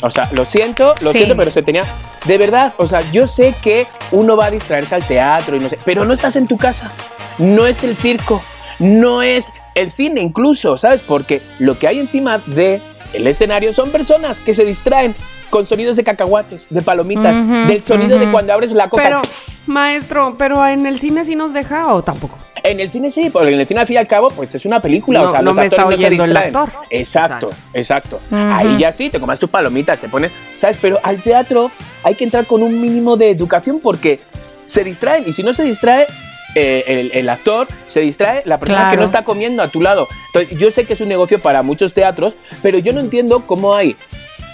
O 0.00 0.10
sea, 0.10 0.28
lo 0.32 0.44
siento, 0.44 0.92
lo 1.00 1.12
Sí. 1.12 1.18
siento, 1.18 1.34
pero 1.34 1.50
se 1.50 1.62
tenía. 1.62 1.82
De 2.26 2.36
verdad, 2.36 2.74
o 2.76 2.86
sea, 2.86 3.00
yo 3.10 3.26
sé 3.26 3.54
que 3.62 3.86
uno 4.10 4.36
va 4.36 4.46
a 4.46 4.50
distraerse 4.50 4.94
al 4.94 5.02
teatro 5.06 5.56
y 5.56 5.60
no 5.60 5.70
sé, 5.70 5.78
pero 5.82 6.04
no 6.04 6.12
estás 6.12 6.36
en 6.36 6.46
tu 6.46 6.58
casa. 6.58 6.92
No 7.38 7.66
es 7.66 7.82
el 7.84 7.96
circo, 7.96 8.42
no 8.80 9.22
es 9.22 9.46
el 9.74 9.92
cine 9.92 10.22
incluso, 10.22 10.76
¿sabes? 10.78 11.02
Porque 11.06 11.40
lo 11.58 11.78
que 11.78 11.88
hay 11.88 11.98
encima 12.00 12.38
de 12.46 12.80
el 13.12 13.26
escenario 13.26 13.72
son 13.72 13.90
personas 13.90 14.38
que 14.40 14.54
se 14.54 14.64
distraen 14.64 15.14
con 15.50 15.66
sonidos 15.66 15.96
de 15.96 16.02
cacahuates, 16.02 16.66
de 16.68 16.82
palomitas, 16.82 17.36
Ujú, 17.36 17.68
del 17.68 17.82
sonido 17.82 18.18
de 18.18 18.24
ujú. 18.24 18.32
cuando 18.32 18.52
abres 18.52 18.72
la 18.72 18.88
coca. 18.88 19.02
Pero, 19.04 19.22
maestro, 19.68 20.34
pero 20.36 20.66
en 20.66 20.84
el 20.86 20.98
cine 20.98 21.24
sí 21.24 21.36
nos 21.36 21.52
deja 21.52 21.92
o 21.94 22.02
tampoco. 22.02 22.38
En 22.64 22.80
el 22.80 22.90
cine 22.90 23.10
sí, 23.10 23.28
porque 23.30 23.52
en 23.54 23.60
el 23.60 23.66
cine 23.66 23.80
al 23.80 23.86
fin 23.86 23.94
y 23.94 23.98
al 23.98 24.08
cabo, 24.08 24.28
pues 24.28 24.54
es 24.54 24.64
una 24.64 24.80
película. 24.80 25.20
No- 25.20 25.26
o 25.28 25.30
sea, 25.30 25.38
no 25.40 25.44
los 25.50 25.56
me 25.56 25.66
está 25.66 25.82
actores 25.82 26.00
no 26.00 26.02
se 26.02 26.06
oyendo 26.06 26.24
el 26.24 26.36
actor. 26.36 26.70
Exacto, 26.90 27.50
exacto. 27.74 28.16
Ujú. 28.30 28.36
Ahí 28.36 28.78
ya 28.78 28.90
sí, 28.90 29.10
te 29.10 29.20
comas 29.20 29.38
tus 29.38 29.50
palomitas, 29.50 30.00
te 30.00 30.08
pones, 30.08 30.32
¿sabes? 30.58 30.78
Pero 30.80 30.98
al 31.02 31.22
teatro 31.22 31.70
hay 32.02 32.14
que 32.14 32.24
entrar 32.24 32.46
con 32.46 32.62
un 32.62 32.80
mínimo 32.80 33.16
de 33.16 33.30
educación 33.30 33.80
porque 33.80 34.18
se 34.66 34.82
distraen 34.82 35.24
y 35.26 35.32
si 35.32 35.42
no 35.42 35.52
se 35.52 35.62
distrae. 35.62 36.06
Eh, 36.54 36.84
el, 36.86 37.10
el 37.12 37.28
actor 37.28 37.66
se 37.88 38.00
distrae, 38.00 38.42
la 38.44 38.58
persona 38.58 38.90
que 38.90 38.96
no 38.96 39.04
está 39.04 39.24
comiendo 39.24 39.62
a 39.62 39.68
tu 39.68 39.80
lado. 39.80 40.08
Entonces, 40.26 40.58
yo 40.58 40.70
sé 40.70 40.84
que 40.84 40.94
es 40.94 41.00
un 41.00 41.08
negocio 41.08 41.40
para 41.40 41.62
muchos 41.62 41.94
teatros, 41.94 42.34
pero 42.62 42.78
yo 42.78 42.92
no 42.92 43.00
entiendo 43.00 43.44
cómo 43.46 43.74
hay 43.74 43.96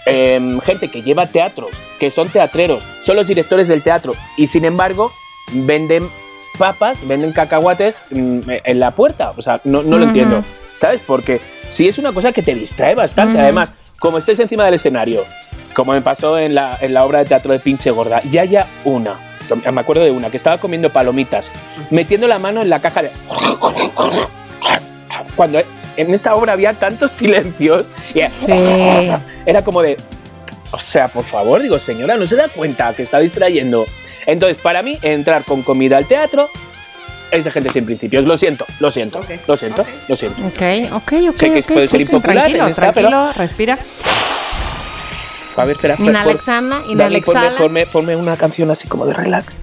em, 0.07 0.61
gente 0.61 0.89
que 0.89 1.03
lleva 1.03 1.27
teatros, 1.27 1.71
que 1.99 2.11
son 2.11 2.29
teatreros, 2.29 2.83
son 3.05 3.17
los 3.17 3.27
directores 3.27 3.69
del 3.69 3.83
teatro, 3.83 4.15
y 4.37 4.47
sin 4.47 4.65
embargo 4.65 5.13
venden 5.53 6.09
papas, 6.59 6.99
venden 7.07 7.33
cacahuates 7.33 8.03
mm, 8.11 8.41
en 8.47 8.81
la 8.81 8.93
puerta. 8.93 9.33
O 9.37 9.43
sea, 9.43 9.61
no, 9.65 9.83
no 9.83 9.99
lo 9.99 10.05
entiendo, 10.05 10.45
¿sabes? 10.79 11.01
Porque 11.07 11.41
sí 11.69 11.87
es 11.87 11.99
una 11.99 12.13
cosa 12.13 12.33
que 12.33 12.43
te 12.43 12.55
distrae 12.55 12.95
bastante. 12.95 13.39
Además, 13.39 13.71
como 13.99 14.19
estés 14.19 14.39
encima 14.41 14.65
del 14.65 14.75
escenario, 14.75 15.25
como 15.75 15.93
me 15.93 16.01
pasó 16.01 16.39
en 16.39 16.55
la, 16.55 16.77
en 16.81 16.95
la 16.95 17.05
obra 17.05 17.21
de 17.21 17.27
teatro 17.27 17.53
de 17.53 17.61
Pinche 17.61 17.91
Gorda, 17.91 18.23
y 18.31 18.39
haya 18.39 18.67
una, 18.85 19.30
me 19.57 19.81
acuerdo 19.81 20.05
de 20.05 20.11
una, 20.11 20.31
que 20.31 20.37
estaba 20.37 20.59
comiendo 20.59 20.91
palomitas, 20.91 21.51
metiendo 21.91 22.27
la 22.27 22.39
mano 22.39 22.63
en 22.63 22.71
la 22.71 22.81
caja 22.81 23.03
de... 23.03 23.11
Cuando 25.37 25.61
en 25.97 26.15
esa 26.15 26.35
obra 26.35 26.53
había 26.53 26.73
tantos 26.75 27.11
silencios, 27.13 27.87
y 28.15 28.21
Sí. 28.45 28.53
era 29.47 29.63
como 29.63 29.83
de, 29.83 29.97
o 30.71 30.79
sea, 30.79 31.09
por 31.09 31.25
favor, 31.25 31.63
digo, 31.63 31.79
señora, 31.79 32.17
¿no 32.17 32.27
se 32.27 32.37
da 32.37 32.49
cuenta 32.49 32.93
que 32.95 33.03
está 33.03 33.19
distrayendo? 33.19 33.87
Entonces, 34.27 34.57
para 34.59 34.83
mí, 34.83 34.99
entrar 35.03 35.45
con 35.45 35.63
comida 35.63 35.97
al 35.97 36.07
teatro 36.07 36.49
es 37.31 37.45
de 37.45 37.51
gente 37.51 37.73
sin 37.73 37.85
principios. 37.87 38.25
Lo 38.25 38.37
siento, 38.37 38.67
lo 38.81 38.91
siento, 38.91 39.19
Ok, 39.21 39.31
lo 39.47 39.57
siento, 39.57 39.83
ok. 39.83 39.89
lo 40.09 40.17
siento. 40.17 40.43
Ok, 40.47 40.93
ok, 40.93 41.13
ok. 41.31 41.39
Sé 41.39 41.53
que 41.53 41.61
ok, 41.61 41.67
puede 41.67 41.89
ser 41.89 42.01
impopular 42.03 42.37
Tranquilo, 42.37 42.65
en 42.65 42.71
esta, 42.71 42.93
tranquilo, 42.93 43.33
respira. 43.37 43.79
A 45.57 45.65
ver, 45.65 45.77
espera, 45.77 45.97
Inhalexana, 45.99 46.83
Dani, 46.95 47.21
ponme, 47.21 47.51
ponme, 47.59 47.87
ponme 47.87 48.17
una 48.17 48.37
canción 48.37 48.71
así 48.71 48.89
como 48.89 49.07
de 49.07 49.13
relax. 49.13 49.55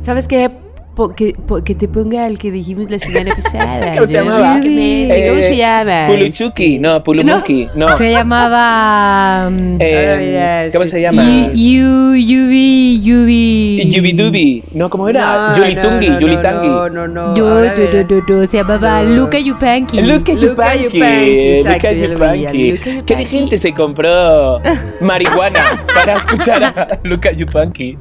¿Sabes 0.00 0.26
qué? 0.26 0.50
Po- 0.94 1.12
que, 1.14 1.34
po- 1.34 1.64
que 1.64 1.74
te 1.74 1.88
ponga 1.88 2.26
el 2.28 2.38
que 2.38 2.52
dijimos 2.52 2.88
la 2.90 2.98
semana 3.00 3.34
pasada. 3.36 3.94
¿Cómo 3.96 4.06
se 4.06 4.12
¿no? 4.16 4.22
llamaba? 4.24 4.46
Exactamente, 4.56 5.26
¿Cómo 5.28 5.38
Eh, 5.40 5.42
se 5.42 5.56
llama? 5.56 6.06
Puluchuki, 6.06 6.78
no, 6.78 7.02
Pulumuki, 7.02 7.68
no. 7.74 7.88
Se 7.98 8.10
llamaba. 8.12 9.48
um, 9.48 9.76
Eh, 9.80 10.70
¿Cómo 10.72 10.86
se 10.86 11.00
llama? 11.00 11.22
Yu, 11.52 12.14
Yu- 12.14 12.44
Yubi, 12.44 13.00
Yubi. 13.02 13.90
Yubidubi, 13.92 14.64
no, 14.72 14.88
¿cómo 14.90 15.08
era? 15.08 15.54
Yulitungi, 15.56 16.08
no, 16.08 16.20
Yulitangi. 16.20 16.66
No, 16.68 16.88
no, 16.88 17.08
no. 17.08 17.34
Yo, 17.34 18.46
se 18.46 18.56
llamaba 18.58 19.02
No. 19.02 19.16
Luca 19.16 19.38
Yupanqui. 19.38 20.00
Luca 20.02 20.32
Yupanqui. 20.32 20.98
Luca 20.98 21.94
Yupanqui. 21.94 22.78
¿Qué 23.06 23.16
de 23.16 23.24
gente 23.26 23.58
se 23.58 23.72
compró 23.72 24.60
marihuana 25.00 25.60
para 25.94 26.18
escuchar 26.18 26.62
a 26.64 26.98
Luca 27.02 27.32
Yupanqui? 27.32 27.98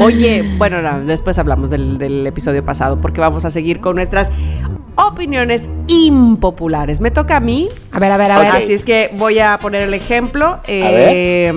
Oye, 0.00 0.44
bueno, 0.56 0.80
no, 0.82 1.00
después 1.04 1.38
hablamos 1.38 1.70
del, 1.70 1.98
del 1.98 2.27
episodio 2.28 2.64
pasado 2.64 3.00
porque 3.00 3.20
vamos 3.20 3.44
a 3.44 3.50
seguir 3.50 3.80
con 3.80 3.96
nuestras 3.96 4.30
opiniones 4.96 5.68
impopulares. 5.86 7.00
Me 7.00 7.10
toca 7.10 7.36
a 7.36 7.40
mí, 7.40 7.68
A 7.92 7.98
ver, 7.98 8.12
a 8.12 8.16
ver, 8.16 8.30
a 8.32 8.38
ver. 8.40 8.52
así 8.52 8.72
es 8.72 8.84
que 8.84 9.10
voy 9.14 9.38
a 9.38 9.58
poner 9.58 9.82
el 9.82 9.94
ejemplo. 9.94 10.58
Eh, 10.66 11.52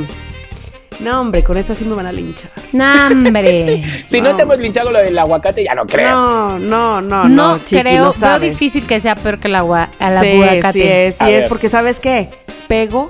No, 1.00 1.22
hombre, 1.22 1.44
con 1.44 1.58
esta 1.58 1.74
sí 1.74 1.84
me 1.86 1.96
van 1.96 2.06
a 2.06 2.12
linchar. 2.12 2.52
Nambre. 2.74 4.04
Si 4.10 4.22
no, 4.22 4.30
No. 4.32 4.36
te 4.36 4.42
hemos 4.44 4.60
linchado 4.60 4.92
lo 4.92 5.00
del 5.00 5.18
aguacate, 5.18 5.64
ya 5.64 5.74
no 5.74 5.86
creo. 5.88 6.12
No, 6.12 6.60
no, 6.60 7.02
no, 7.02 7.24
no. 7.24 7.30
No, 7.30 7.58
chiqui, 7.60 7.82
creo, 7.82 7.96
lo 7.96 8.02
veo 8.04 8.12
sabes. 8.12 8.52
difícil 8.52 8.86
que 8.86 9.00
sea 9.00 9.16
peor 9.16 9.40
que 9.40 9.48
el 9.48 9.56
agua, 9.56 9.90
el 10.00 10.20
Sí, 10.20 10.32
aguacate. 10.42 10.74
sí 10.74 10.82
es, 10.84 11.16
sí 11.16 11.24
A 11.24 11.30
es, 11.32 11.40
ver. 11.40 11.48
porque 11.50 11.70
¿sabes 11.70 12.00
qué? 12.00 12.30
Pego 12.68 13.10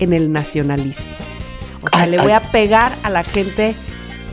en 0.00 0.12
el 0.12 0.30
nacionalismo. 0.32 1.14
O 1.82 1.88
sea, 1.88 2.02
Ay, 2.02 2.10
le 2.10 2.18
ay. 2.18 2.22
voy 2.24 2.32
a 2.32 2.40
pegar 2.40 2.92
a 3.02 3.08
la 3.10 3.22
gente 3.22 3.74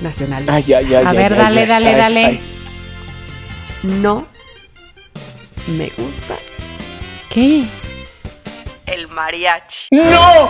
nacionalista. 0.01 0.53
Ay, 0.55 0.63
ay, 0.73 0.85
ay, 0.95 1.03
A 1.05 1.09
ay, 1.11 1.17
ver, 1.17 1.33
ay, 1.33 1.39
dale, 1.39 1.61
ay, 1.61 1.67
dale, 1.67 1.87
ay, 1.89 1.95
dale. 1.95 2.39
No 3.83 4.25
me 5.67 5.91
gusta 5.97 6.35
¿Qué? 7.29 7.65
el 8.87 9.07
mariachi. 9.07 9.87
¡No! 9.91 10.49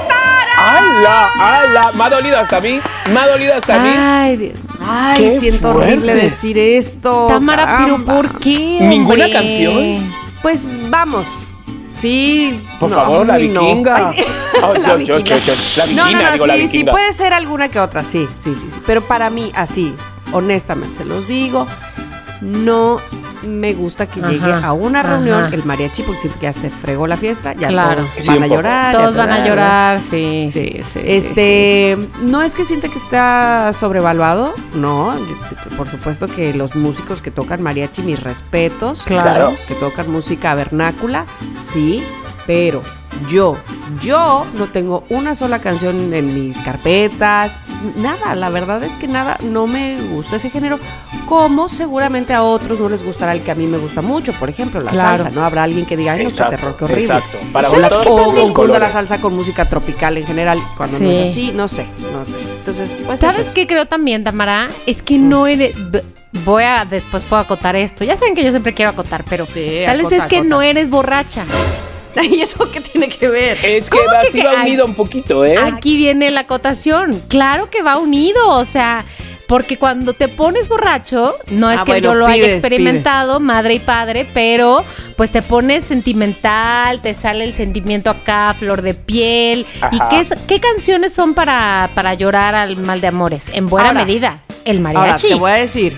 ¡Hala! 0.57 1.29
¡Hala! 1.39 1.91
Me 1.93 2.03
ha 2.05 2.09
dolido 2.09 2.37
hasta 2.39 2.57
a 2.57 2.59
mí. 2.61 2.79
Me 3.11 3.19
ha 3.19 3.27
dolido 3.27 3.53
hasta 3.53 3.75
a 3.75 3.79
mí. 3.83 3.93
Ay, 3.95 4.37
Dios. 4.37 4.53
Ay, 4.83 5.17
¡Qué 5.21 5.39
siento 5.39 5.71
fuerte! 5.73 5.91
horrible 5.91 6.15
decir 6.15 6.57
esto. 6.57 7.27
Tamara, 7.27 7.65
pero 7.65 7.97
caramba. 7.97 8.13
¿por 8.15 8.39
qué? 8.39 8.79
¿Ninguna 8.81 9.29
canción? 9.31 10.11
Pues 10.41 10.67
vamos. 10.89 11.27
Sí. 11.99 12.59
Por 12.79 12.89
no, 12.89 12.95
favor, 12.95 13.27
la 13.27 13.37
vikinga. 13.37 14.11
La 14.59 14.73
La 14.73 14.87
No, 14.87 14.97
vikinga, 14.97 15.35
no, 15.93 16.25
no, 16.25 16.31
digo, 16.31 16.47
la 16.47 16.55
sí, 16.55 16.67
sí, 16.67 16.83
puede 16.83 17.13
ser 17.13 17.33
alguna 17.33 17.69
que 17.69 17.79
otra, 17.79 18.03
sí, 18.03 18.27
sí, 18.35 18.55
sí, 18.55 18.71
sí. 18.71 18.81
Pero 18.87 19.01
para 19.01 19.29
mí, 19.29 19.51
así, 19.53 19.95
honestamente, 20.33 20.97
se 20.97 21.05
los 21.05 21.27
digo, 21.27 21.67
no 22.41 22.97
me 23.43 23.73
gusta 23.73 24.05
que 24.07 24.19
Ajá, 24.19 24.29
llegue 24.31 24.51
a 24.53 24.73
una 24.73 25.01
reunión 25.03 25.43
ajá. 25.45 25.55
el 25.55 25.63
mariachi 25.63 26.03
porque 26.03 26.21
siento 26.21 26.39
que 26.39 26.45
ya 26.45 26.53
se 26.53 26.69
fregó 26.69 27.07
la 27.07 27.17
fiesta, 27.17 27.53
ya 27.53 27.69
Claro. 27.69 28.01
todos 28.03 28.25
van 28.27 28.43
a 28.43 28.47
llorar. 28.47 28.95
Todos 28.95 29.15
van 29.15 29.29
a 29.31 29.45
llorar, 29.47 29.99
sí, 29.99 30.49
sí, 30.51 30.51
Sí. 30.51 30.71
sí. 30.83 30.83
sí, 30.83 30.99
Este, 31.05 31.97
no 32.23 32.41
es 32.41 32.53
que 32.55 32.65
sienta 32.65 32.87
que 32.89 32.97
está 32.99 33.71
sobrevaluado, 33.73 34.53
no, 34.75 35.17
yo- 35.17 35.77
por 35.77 35.87
supuesto 35.87 36.27
que 36.27 36.53
los 36.53 36.75
músicos 36.75 37.21
que 37.21 37.31
tocan 37.31 37.61
mariachi, 37.61 38.01
mis 38.03 38.21
respetos, 38.21 39.01
Claro. 39.03 39.53
que 39.67 39.75
tocan 39.75 40.09
música 40.11 40.53
vernácula, 40.55 41.25
sí, 41.55 42.03
pero 42.47 42.81
yo, 43.29 43.55
yo 44.01 44.45
no 44.57 44.65
tengo 44.67 45.03
una 45.09 45.35
sola 45.35 45.59
canción 45.59 46.13
en 46.13 46.33
mis 46.33 46.57
carpetas, 46.59 47.59
nada, 47.97 48.35
la 48.35 48.49
verdad 48.49 48.83
es 48.83 48.93
que 48.93 49.07
nada, 49.07 49.37
no 49.43 49.67
me 49.67 49.99
gusta 50.01 50.37
ese 50.37 50.49
género, 50.49 50.79
como 51.27 51.69
seguramente 51.69 52.33
a 52.33 52.43
otros 52.43 52.79
no 52.79 52.89
les 52.89 53.03
gustará 53.03 53.33
el 53.33 53.41
que 53.41 53.51
a 53.51 53.55
mí 53.55 53.65
me 53.67 53.77
gusta 53.77 54.01
mucho, 54.01 54.33
por 54.33 54.49
ejemplo, 54.49 54.81
la 54.81 54.91
Claro. 54.91 55.17
salsa, 55.23 55.29
¿no? 55.29 55.45
Habrá 55.45 55.63
alguien 55.63 55.85
que 55.85 55.95
diga, 55.95 56.13
ay, 56.13 56.23
no, 56.25 56.29
qué 56.29 56.43
terror, 56.43 56.75
qué 56.77 56.83
horrible. 56.85 57.03
exacto. 57.15 57.37
Para 57.53 57.69
O 57.69 57.77
las- 57.77 57.93
gustos, 57.93 58.07
o 58.11 58.25
con 58.25 58.35
confundo 58.53 58.79
la 58.79 58.89
salsa 58.91 59.19
con 59.21 59.35
música 59.35 59.67
tropical 59.69 60.17
en 60.17 60.25
general, 60.25 60.59
cuando 60.77 60.99
no 60.99 61.05
Sí. 61.09 61.15
es 61.17 61.29
así, 61.29 61.51
no 61.53 61.67
sé, 61.67 61.85
no 62.11 62.25
sé. 62.25 62.37
Entonces, 62.59 62.95
pues 63.05 63.19
¿Sabes 63.19 63.47
es 63.47 63.53
qué 63.53 63.65
creo 63.67 63.85
también, 63.87 64.23
Tamara? 64.23 64.69
Es 64.85 65.01
que 65.03 65.17
Mm. 65.17 65.29
no 65.29 65.47
eres. 65.47 65.73
Voy 66.45 66.63
a. 66.63 66.85
Después 66.85 67.23
puedo 67.23 67.41
acotar 67.41 67.75
esto. 67.75 68.03
Ya 68.05 68.15
saben 68.17 68.35
que 68.35 68.43
yo 68.43 68.51
siempre 68.51 68.73
quiero 68.73 68.91
acotar, 68.91 69.23
pero. 69.29 69.45
Sí, 69.45 69.81
tal 69.85 69.97
vez 69.97 70.05
acota, 70.07 70.15
es 70.23 70.25
que 70.27 70.35
acota. 70.37 70.49
no 70.49 70.61
eres 70.61 70.89
borracha. 70.89 71.45
¿Y 72.23 72.41
eso 72.41 72.69
qué 72.71 72.81
tiene 72.81 73.09
que 73.09 73.27
ver? 73.27 73.57
Es 73.63 73.89
que 73.89 73.97
¿Cómo 73.97 74.11
va, 74.13 74.19
que 74.21 74.31
sí 74.31 74.41
va 74.41 74.61
unido 74.61 74.85
un 74.85 74.95
poquito, 74.95 75.45
¿eh? 75.45 75.57
Aquí 75.57 75.97
viene 75.97 76.29
la 76.31 76.41
acotación. 76.41 77.21
Claro 77.27 77.69
que 77.69 77.81
va 77.81 77.97
unido. 77.97 78.49
O 78.49 78.65
sea. 78.65 79.03
Porque 79.47 79.77
cuando 79.77 80.13
te 80.13 80.29
pones 80.29 80.69
borracho, 80.69 81.35
no 81.49 81.69
es 81.69 81.81
Ah, 81.81 81.83
que 81.83 81.91
bueno, 81.91 82.07
yo 82.07 82.13
lo 82.15 82.25
haya 82.25 82.35
pides, 82.45 82.59
experimentado, 82.59 83.41
madre 83.41 83.73
y 83.73 83.79
padre, 83.79 84.25
pero 84.33 84.85
pues 85.17 85.29
te 85.33 85.41
pones 85.41 85.83
sentimental, 85.83 87.01
te 87.01 87.13
sale 87.13 87.43
el 87.43 87.53
sentimiento 87.53 88.09
acá, 88.09 88.55
flor 88.57 88.81
de 88.81 88.93
piel. 88.93 89.65
¿Y 89.91 89.99
qué, 90.09 90.21
es- 90.21 90.33
qué 90.47 90.61
canciones 90.61 91.11
son 91.13 91.33
para, 91.33 91.89
para 91.95 92.13
llorar 92.13 92.55
al 92.55 92.77
mal 92.77 93.01
de 93.01 93.07
amores? 93.07 93.49
En 93.53 93.65
buena 93.65 93.89
Ahora, 93.89 94.05
medida, 94.05 94.39
el 94.63 94.77
Ahora, 94.85 94.99
mariachi. 94.99 95.27
te 95.27 95.35
voy 95.35 95.51
a 95.51 95.55
decir, 95.55 95.97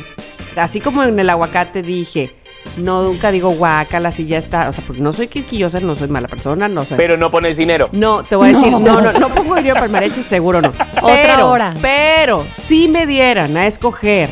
así 0.56 0.80
como 0.82 1.04
en 1.04 1.20
el 1.20 1.30
aguacate 1.30 1.84
dije, 1.84 2.34
no, 2.78 3.04
nunca 3.04 3.32
digo 3.32 3.50
guacala, 3.52 4.12
si 4.12 4.26
ya 4.26 4.38
está, 4.38 4.70
o 4.70 4.74
sea, 4.74 4.84
porque 4.86 5.02
no 5.02 5.14
soy 5.14 5.28
quisquillosa, 5.28 5.80
no 5.80 5.96
soy 5.96 6.08
mala 6.08 6.28
persona, 6.28 6.68
no 6.68 6.84
soy... 6.86 6.98
Pero 6.98 7.18
no 7.18 7.30
pones 7.30 7.56
dinero. 7.58 7.90
no, 7.92 8.24
te 8.24 8.36
voy 8.36 8.50
a 8.50 8.54
decir, 8.54 8.72
no, 8.72 8.80
no, 9.02 9.14
no, 9.14 9.30
pongo 9.30 9.56
dinero 9.56 9.76
para 9.76 9.86
el 9.86 9.92
mariachi, 9.92 10.22
seguro 10.24 10.62
no. 10.62 10.72
Pero, 11.06 11.50
hora. 11.52 11.74
Pero, 11.82 12.46
si 12.50 12.88
me 12.88 13.06
dieran 13.06 13.56
a 13.58 13.68
escoger 13.68 14.30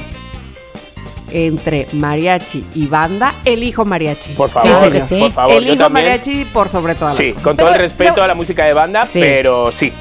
entre 1.34 1.88
mariachi 1.94 2.66
y 2.76 2.88
banda, 2.88 3.34
elijo 3.46 3.86
mariachi. 3.86 4.34
Por 4.34 4.50
Sí, 4.50 4.54
favor, 4.56 4.76
sí 4.86 4.92
que 4.92 5.02
sí. 5.02 5.20
por 5.22 5.32
favor, 5.32 5.54
elijo 5.54 5.90
mariachi 5.90 6.46
por 6.46 6.68
sobre 6.68 6.96
todas 6.96 7.16
Sí, 7.16 7.26
las 7.28 7.34
cosas. 7.36 7.48
con 7.48 7.58
todo 7.58 7.70
el 7.70 7.76
respeto 7.80 8.14
pero- 8.16 8.24
a 8.24 8.28
la 8.28 8.36
música 8.36 8.66
de 8.66 8.74
banda, 8.74 9.08
Sí. 9.08 9.20
pero 9.22 9.72
sí. 9.72 9.94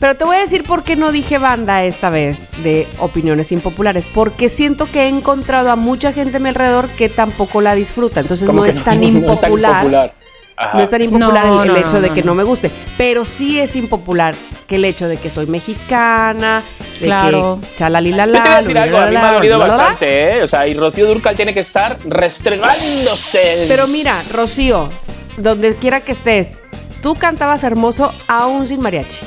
Pero 0.00 0.16
te 0.16 0.24
voy 0.24 0.36
a 0.36 0.40
decir 0.40 0.62
por 0.62 0.84
qué 0.84 0.94
no 0.94 1.10
dije 1.10 1.38
banda 1.38 1.82
esta 1.84 2.08
vez 2.10 2.40
de 2.62 2.86
opiniones 2.98 3.50
impopulares. 3.50 4.06
Porque 4.06 4.48
siento 4.48 4.86
que 4.90 5.04
he 5.04 5.08
encontrado 5.08 5.70
a 5.70 5.76
mucha 5.76 6.12
gente 6.12 6.36
a 6.36 6.40
mi 6.40 6.50
alrededor 6.50 6.88
que 6.90 7.08
tampoco 7.08 7.60
la 7.60 7.74
disfruta. 7.74 8.20
Entonces 8.20 8.48
no 8.52 8.64
es 8.64 8.82
tan 8.84 9.00
no 9.00 9.32
es 9.32 9.40
tan 9.40 9.52
impopular. 9.52 10.14
Ajá. 10.56 10.76
No 10.76 10.82
es 10.82 10.90
tan 10.90 11.02
impopular 11.02 11.46
No, 11.46 11.62
el, 11.62 11.70
el 11.70 11.80
no, 11.80 11.86
hecho 11.86 12.00
de 12.00 12.08
no, 12.08 12.14
que 12.14 12.22
no. 12.22 12.34
me 12.34 12.42
guste. 12.44 12.70
Pero 12.96 13.24
sí 13.24 13.60
es 13.60 13.74
impopular 13.76 14.34
que 14.66 14.74
el 14.76 14.84
hecho 14.84 15.08
de 15.08 15.16
que 15.16 15.30
soy 15.30 15.46
mexicana, 15.46 16.62
de 17.00 17.06
Claro. 17.06 17.58
que 17.60 17.76
chalalilala, 17.76 18.38
Yo 18.38 18.42
te 18.42 18.48
voy 18.48 18.56
a 18.58 18.62
decir 18.62 18.78
algo, 18.78 18.98
a 18.98 19.06
mí 19.06 19.12
me 19.12 19.18
ha 19.18 19.32
dolido 19.34 19.58
bastante, 19.60 20.36
¿eh? 20.36 20.42
O 20.42 20.48
sea, 20.48 20.66
y 20.66 20.74
Rocío 20.74 21.06
Durcal 21.06 21.36
tiene 21.36 21.54
que 21.54 21.60
estar 21.60 21.96
restregándose. 22.04 23.66
Pero 23.68 23.86
mira, 23.88 24.14
Rocío, 24.32 24.88
donde 25.36 25.76
quiera 25.76 26.00
que 26.00 26.12
estés, 26.12 26.58
tú 27.02 27.14
cantabas 27.14 27.62
hermoso 27.64 28.12
aún 28.26 28.66
sin 28.66 28.80
mariachi. 28.80 29.18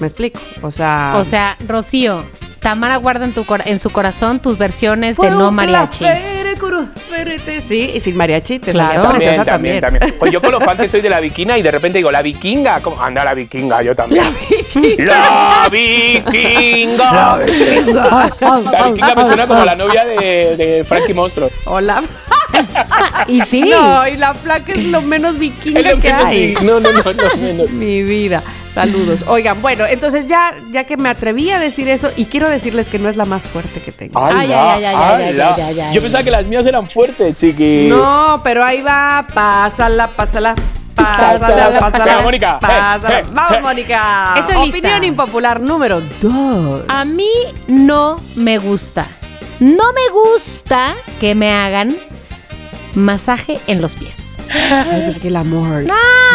¿Me 0.00 0.06
explico? 0.06 0.40
O 0.62 0.70
sea... 0.70 1.14
O 1.16 1.24
sea, 1.24 1.56
Rocío, 1.66 2.24
Tamara 2.60 2.96
guarda 2.96 3.24
en, 3.24 3.32
tu 3.32 3.44
cor- 3.44 3.62
en 3.66 3.78
su 3.78 3.90
corazón 3.90 4.40
tus 4.40 4.58
versiones 4.58 5.16
de 5.16 5.30
no 5.30 5.48
un 5.48 5.54
mariachi. 5.54 6.04
Sí, 7.60 7.92
y 7.94 8.00
sin 8.00 8.16
mariachi 8.16 8.58
te 8.58 8.72
Claro. 8.72 9.02
salía 9.04 9.12
También, 9.12 9.44
también, 9.44 9.80
también. 9.80 9.80
también. 10.00 10.14
Pues 10.18 10.32
yo 10.32 10.40
con 10.40 10.50
los 10.52 10.62
fans 10.62 10.80
que 10.80 10.88
soy 10.88 11.00
de 11.00 11.10
la 11.10 11.20
vikinga 11.20 11.56
y 11.58 11.62
de 11.62 11.70
repente 11.70 11.98
digo, 11.98 12.10
la 12.10 12.22
vikinga, 12.22 12.80
¿cómo? 12.80 13.00
Anda 13.02 13.24
la 13.24 13.34
vikinga, 13.34 13.82
yo 13.82 13.94
también. 13.94 14.24
La 14.98 15.68
vikinga. 15.70 17.38
La 17.38 18.84
vikinga 18.86 19.14
me 19.14 19.26
suena 19.26 19.46
como 19.46 19.64
la 19.64 19.74
novia 19.76 20.04
de, 20.04 20.56
de 20.56 20.84
Frankie 20.86 21.14
Monstruo. 21.14 21.50
Hola. 21.64 22.02
Y 23.28 23.42
sí. 23.42 23.60
No, 23.60 24.08
y 24.08 24.16
la 24.16 24.32
flaca 24.32 24.72
es 24.72 24.84
lo 24.86 25.02
menos 25.02 25.38
vikinga 25.38 25.80
Es 25.80 25.86
lo 25.86 25.92
que 25.96 26.08
que 26.08 26.12
hay. 26.12 26.54
No, 26.62 26.80
no, 26.80 26.90
no, 26.92 27.02
no, 27.12 27.36
menos. 27.36 27.70
Mi 27.70 28.02
vida. 28.02 28.42
Saludos. 28.78 29.24
Oigan, 29.26 29.60
bueno, 29.60 29.86
entonces 29.86 30.26
ya, 30.26 30.54
ya 30.72 30.84
que 30.84 30.96
me 30.96 31.08
atreví 31.08 31.50
a 31.50 31.58
decir 31.58 31.88
eso, 31.88 32.10
y 32.16 32.26
quiero 32.26 32.48
decirles 32.48 32.88
que 32.88 32.98
no 32.98 33.08
es 33.08 33.16
la 33.16 33.24
más 33.24 33.42
fuerte 33.42 33.80
que 33.80 33.90
tengo. 33.90 34.24
Ay, 34.24 34.52
¡Hala, 34.52 34.74
ay, 34.74 34.84
ay, 34.84 35.80
ay. 35.80 35.94
Yo 35.94 36.00
pensaba 36.00 36.22
que 36.22 36.30
las 36.30 36.46
mías 36.46 36.64
eran 36.64 36.88
fuertes, 36.88 37.38
chiqui. 37.38 37.88
No, 37.88 38.40
pero 38.44 38.64
ahí 38.64 38.80
va, 38.80 39.26
pásala, 39.34 40.06
pásala. 40.08 40.54
Pásala, 40.94 41.78
Pásala. 41.78 42.20
Mónica. 42.22 42.58
Pásala. 42.60 43.22
Vamos. 43.32 43.62
Mónica. 43.62 44.34
Opinión 44.68 45.04
impopular 45.04 45.60
número 45.60 46.00
dos. 46.20 46.82
A 46.88 47.04
mí 47.04 47.30
no 47.68 48.20
me 48.34 48.58
gusta. 48.58 49.06
No 49.60 49.92
me 49.92 50.08
gusta 50.10 50.94
que 51.20 51.34
me 51.34 51.52
hagan 51.52 51.96
masaje 52.94 53.58
en 53.66 53.80
los 53.80 53.94
pies. 53.94 54.27
Ay, 54.52 55.02
pues 55.04 55.18
que 55.18 55.28
el 55.28 55.36
amor. 55.36 55.84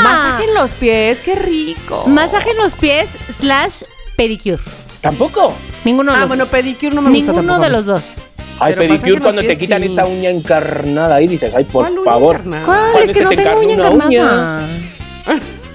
Masaje 0.04 0.45
en 0.45 0.54
los 0.56 0.71
pies, 0.71 1.19
qué 1.21 1.36
rico. 1.36 2.04
Masaje 2.08 2.52
en 2.52 2.58
los 2.58 2.76
pies 2.76 3.10
slash 3.36 3.84
pedicure. 4.15 4.60
¿Tampoco? 5.02 5.54
Ninguno 5.84 6.12
de 6.12 6.17
Ah, 6.17 6.19
los 6.21 6.28
bueno, 6.30 6.43
dos. 6.45 6.52
pedicure 6.52 6.95
no 6.95 7.02
me 7.02 7.10
gusta 7.10 7.32
Ninguno 7.34 7.47
tampoco. 7.47 7.62
de 7.62 7.69
los 7.69 7.86
dos. 7.86 8.04
Ay, 8.60 8.73
Pero 8.78 8.88
pedicure 8.93 9.19
cuando 9.19 9.41
te 9.41 9.47
pies, 9.47 9.60
quitan 9.60 9.82
sí. 9.82 9.91
esa 9.91 10.06
uña 10.06 10.30
encarnada 10.30 11.15
ahí 11.15 11.28
dices, 11.28 11.52
ay, 11.56 11.63
por 11.65 11.84
¿Cuál 11.86 11.99
uña 11.99 12.12
favor. 12.12 12.36
encarnada? 12.38 12.65
¿Cuál? 12.65 12.80
¿Cuándo 12.91 12.99
Es 12.99 13.13
que 13.13 13.21
no 13.23 13.30
te 13.32 13.36
tengo 13.38 13.60
uña 13.60 13.73
encarnada. 13.73 14.67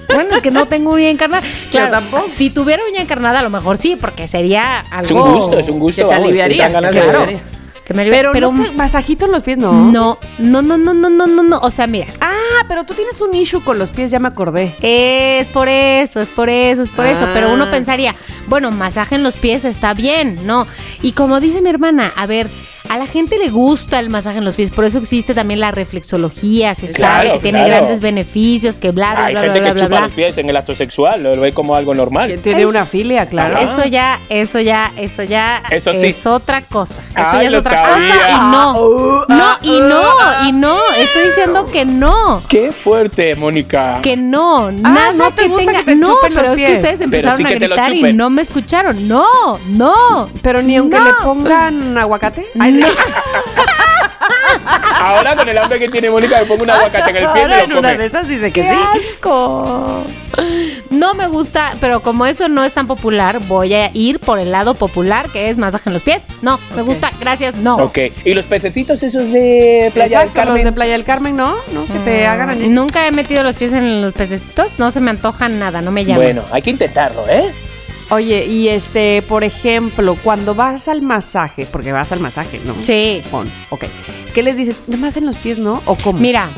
Bueno, 0.07 0.35
es 0.35 0.41
que 0.41 0.49
no 0.51 0.67
tengo 0.67 0.91
uña 0.95 1.09
encarnada. 1.09 1.43
Claro, 1.71 1.91
tampoco. 1.91 2.27
Si 2.33 2.49
tuviera 2.49 2.81
uña 2.89 3.01
encarnada, 3.01 3.39
a 3.39 3.43
lo 3.43 3.51
mejor 3.51 3.77
sí, 3.77 3.95
porque 3.99 4.27
sería 4.27 4.79
algo. 4.89 5.03
Es 5.05 5.11
un 5.11 5.33
gusto, 5.33 5.59
es 5.59 5.69
un 5.69 5.79
gusto. 5.79 5.95
que 5.97 6.01
te 6.01 6.07
vamos, 6.07 6.23
aliviaría, 6.23 6.63
de- 6.67 6.71
Claro. 6.71 6.87
aliviaría. 6.87 7.41
Que 7.89 7.95
me 7.95 8.05
Pero, 8.07 8.31
pero 8.33 8.51
no 8.51 8.63
te- 8.65 8.71
masajito 8.73 9.25
en 9.25 9.31
los 9.31 9.41
pies, 9.43 9.57
no. 9.57 9.73
no, 9.73 10.19
no, 10.37 10.61
no, 10.61 10.77
no, 10.77 10.93
no, 10.93 11.09
no, 11.09 11.25
no, 11.25 11.41
no. 11.41 11.57
O 11.57 11.71
sea, 11.71 11.87
mira, 11.87 12.05
Ah, 12.21 12.63
pero 12.67 12.83
tú 12.83 12.93
tienes 12.93 13.19
un 13.19 13.33
issue 13.33 13.63
con 13.63 13.79
los 13.79 13.89
pies, 13.89 14.11
ya 14.11 14.19
me 14.19 14.27
acordé. 14.27 14.75
Es 14.83 15.47
por 15.47 15.67
eso, 15.67 16.21
es 16.21 16.29
por 16.29 16.49
eso, 16.49 16.83
es 16.83 16.89
por 16.89 17.07
eso. 17.07 17.25
Ah. 17.25 17.31
Pero 17.33 17.51
uno 17.51 17.67
pensaría, 17.71 18.13
bueno, 18.45 18.69
masaje 18.69 19.15
en 19.15 19.23
los 19.23 19.37
pies 19.37 19.65
está 19.65 19.95
bien, 19.95 20.39
¿no? 20.45 20.67
Y 21.01 21.13
como 21.13 21.39
dice 21.39 21.61
mi 21.63 21.69
hermana, 21.71 22.11
a 22.15 22.27
ver, 22.27 22.47
a 22.89 22.97
la 22.97 23.05
gente 23.07 23.37
le 23.37 23.49
gusta 23.49 23.99
el 23.99 24.09
masaje 24.09 24.39
en 24.39 24.45
los 24.45 24.55
pies, 24.55 24.71
por 24.71 24.83
eso 24.85 24.97
existe 24.97 25.33
también 25.33 25.59
la 25.59 25.71
reflexología, 25.71 26.73
se 26.75 26.87
Claro, 26.91 27.15
sabe 27.27 27.31
que 27.33 27.39
tiene 27.43 27.59
claro. 27.63 27.75
grandes 27.77 27.99
beneficios, 28.01 28.77
que 28.77 28.91
bla, 28.91 29.11
bla, 29.13 29.25
Hay 29.25 29.33
bla, 29.33 29.41
gente 29.43 29.59
bla, 29.59 29.67
que 29.69 29.73
bla, 29.73 29.83
chupa 29.83 29.95
bla, 29.97 30.01
los 30.07 30.13
pies 30.13 30.37
en 30.37 30.49
el 30.49 30.57
acto 30.57 30.75
sexual, 30.75 31.23
lo 31.23 31.39
ve 31.39 31.51
como 31.53 31.75
algo 31.75 31.93
normal. 31.93 32.27
Que 32.29 32.37
tiene 32.37 32.61
Es- 32.63 32.67
una 32.67 32.85
filia, 32.85 33.25
claro. 33.27 33.55
Ah. 33.57 33.61
Eso 33.61 33.87
ya, 33.87 34.19
eso 34.29 34.59
ya, 34.59 34.91
eso 34.97 35.23
ya 35.23 35.61
Eso 35.71 35.91
sí. 35.93 35.99
es 36.07 36.25
otra 36.25 36.61
cosa. 36.61 37.01
Eso 37.11 37.11
Ay, 37.15 37.43
ya 37.43 37.47
es 37.49 37.53
otra 37.55 37.71
sabía. 37.71 38.13
cosa 38.15 38.29
y 38.31 38.51
no. 38.51 38.81
Uh, 38.81 39.25
No, 39.29 39.43
ah, 39.43 39.59
y 39.61 39.69
uh, 39.71 39.83
no, 39.83 40.01
ah. 40.21 40.43
y 40.47 40.51
no. 40.51 40.79
Estoy 40.97 41.27
diciendo 41.27 41.65
que 41.65 41.85
no. 41.85 42.41
Qué 42.49 42.71
fuerte, 42.71 43.35
Mónica. 43.35 43.99
Que 44.01 44.17
no, 44.17 44.71
nada 44.71 45.09
Ah, 45.09 45.13
¿no 45.13 45.31
te 45.31 45.43
que 45.43 45.47
gusta 45.47 45.65
tenga. 45.65 45.79
que 45.79 45.85
te 45.85 45.95
no, 45.95 46.07
chupen 46.07 46.33
los 46.33 46.41
pero 46.43 46.53
es 46.55 46.59
que 46.59 46.65
pies? 46.65 46.77
ustedes 46.79 46.95
Pero 46.97 47.05
empezaron 47.05 47.37
sí 47.37 47.43
a 47.45 47.49
gritar 47.51 47.93
y 47.93 48.13
no 48.13 48.29
me 48.29 48.41
escucharon. 48.41 49.07
No, 49.07 49.25
no. 49.67 50.29
Pero 50.41 50.61
ni 50.61 50.75
aunque 50.77 50.97
No. 50.97 51.05
le 51.05 51.13
pongan 51.23 51.97
aguacate. 51.97 52.45
Ay, 52.59 52.78
No. 52.79 52.87
Ahora 55.01 55.35
con 55.35 55.47
el 55.47 55.57
hambre 55.57 55.79
que 55.79 55.89
tiene 55.89 56.09
Mónica 56.09 56.39
me 56.39 56.45
pongo 56.45 56.63
un 56.63 56.69
aguacate 56.69 57.09
en 57.11 57.17
el 57.17 57.29
pie 57.31 57.41
y 57.41 57.63
en 57.63 57.69
lo 57.69 57.79
una 57.79 57.89
de 57.89 57.95
come. 57.95 58.05
esas 58.05 58.27
dice 58.27 58.51
que 58.51 58.61
¡Qué 58.61 58.69
sí. 58.69 58.77
asco! 59.15 60.03
No 60.89 61.13
me 61.15 61.27
gusta, 61.27 61.71
pero 61.81 62.01
como 62.01 62.25
eso 62.25 62.47
no 62.47 62.63
es 62.63 62.73
tan 62.73 62.87
popular, 62.87 63.39
voy 63.47 63.73
a 63.73 63.89
ir 63.93 64.19
por 64.19 64.39
el 64.39 64.51
lado 64.51 64.73
popular, 64.75 65.29
que 65.29 65.49
es 65.49 65.57
masaje 65.57 65.89
en 65.89 65.93
los 65.93 66.03
pies. 66.03 66.23
No, 66.41 66.59
me 66.75 66.81
gusta, 66.81 67.11
gracias, 67.19 67.55
no. 67.55 67.77
Ok, 67.77 67.97
¿y 68.25 68.33
los 68.33 68.45
pececitos 68.45 69.01
esos 69.03 69.31
de 69.31 69.89
Playa 69.93 70.23
Exacto, 70.23 70.27
del 70.27 70.33
Carmen? 70.45 70.55
los 70.55 70.63
de 70.65 70.71
Playa 70.73 70.91
del 70.93 71.03
Carmen, 71.05 71.35
¿no? 71.35 71.55
¿No? 71.73 71.85
Que 71.85 71.99
te 71.99 72.25
Mm, 72.25 72.29
hagan 72.29 72.49
allí. 72.49 72.67
Nunca 72.69 73.07
he 73.07 73.11
metido 73.11 73.43
los 73.43 73.55
pies 73.55 73.73
en 73.73 74.01
los 74.01 74.13
pececitos, 74.13 74.73
no 74.77 74.91
se 74.91 74.99
me 74.99 75.11
antojan 75.11 75.59
nada, 75.59 75.81
no 75.81 75.91
me 75.91 76.05
llaman. 76.05 76.23
Bueno, 76.23 76.43
hay 76.51 76.61
que 76.61 76.69
intentarlo, 76.71 77.25
¿eh? 77.29 77.51
Oye, 78.11 78.45
y 78.45 78.69
este, 78.69 79.21
por 79.21 79.43
ejemplo, 79.43 80.17
cuando 80.23 80.55
vas 80.55 80.87
al 80.87 81.01
masaje, 81.03 81.67
porque 81.71 81.91
vas 81.91 82.11
al 82.11 82.19
masaje, 82.19 82.59
¿no? 82.65 82.75
Sí. 82.81 83.21
On, 83.31 83.47
ok. 83.69 83.85
¿Qué 84.33 84.41
les 84.41 84.57
dices? 84.57 84.81
¿Nada 84.87 85.01
más 85.01 85.17
en 85.17 85.27
los 85.27 85.37
pies, 85.37 85.59
no? 85.59 85.81
¿O 85.85 85.95
cómo? 85.95 86.19
Mira, 86.19 86.49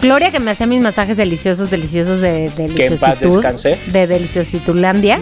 Gloria 0.00 0.30
que 0.30 0.38
me 0.38 0.52
hacía 0.52 0.66
mis 0.66 0.80
masajes 0.80 1.16
deliciosos, 1.16 1.70
deliciosos 1.70 2.20
de 2.20 2.50
deliciositud, 2.56 3.44
de 3.86 4.06
deliciositulandia. 4.06 5.20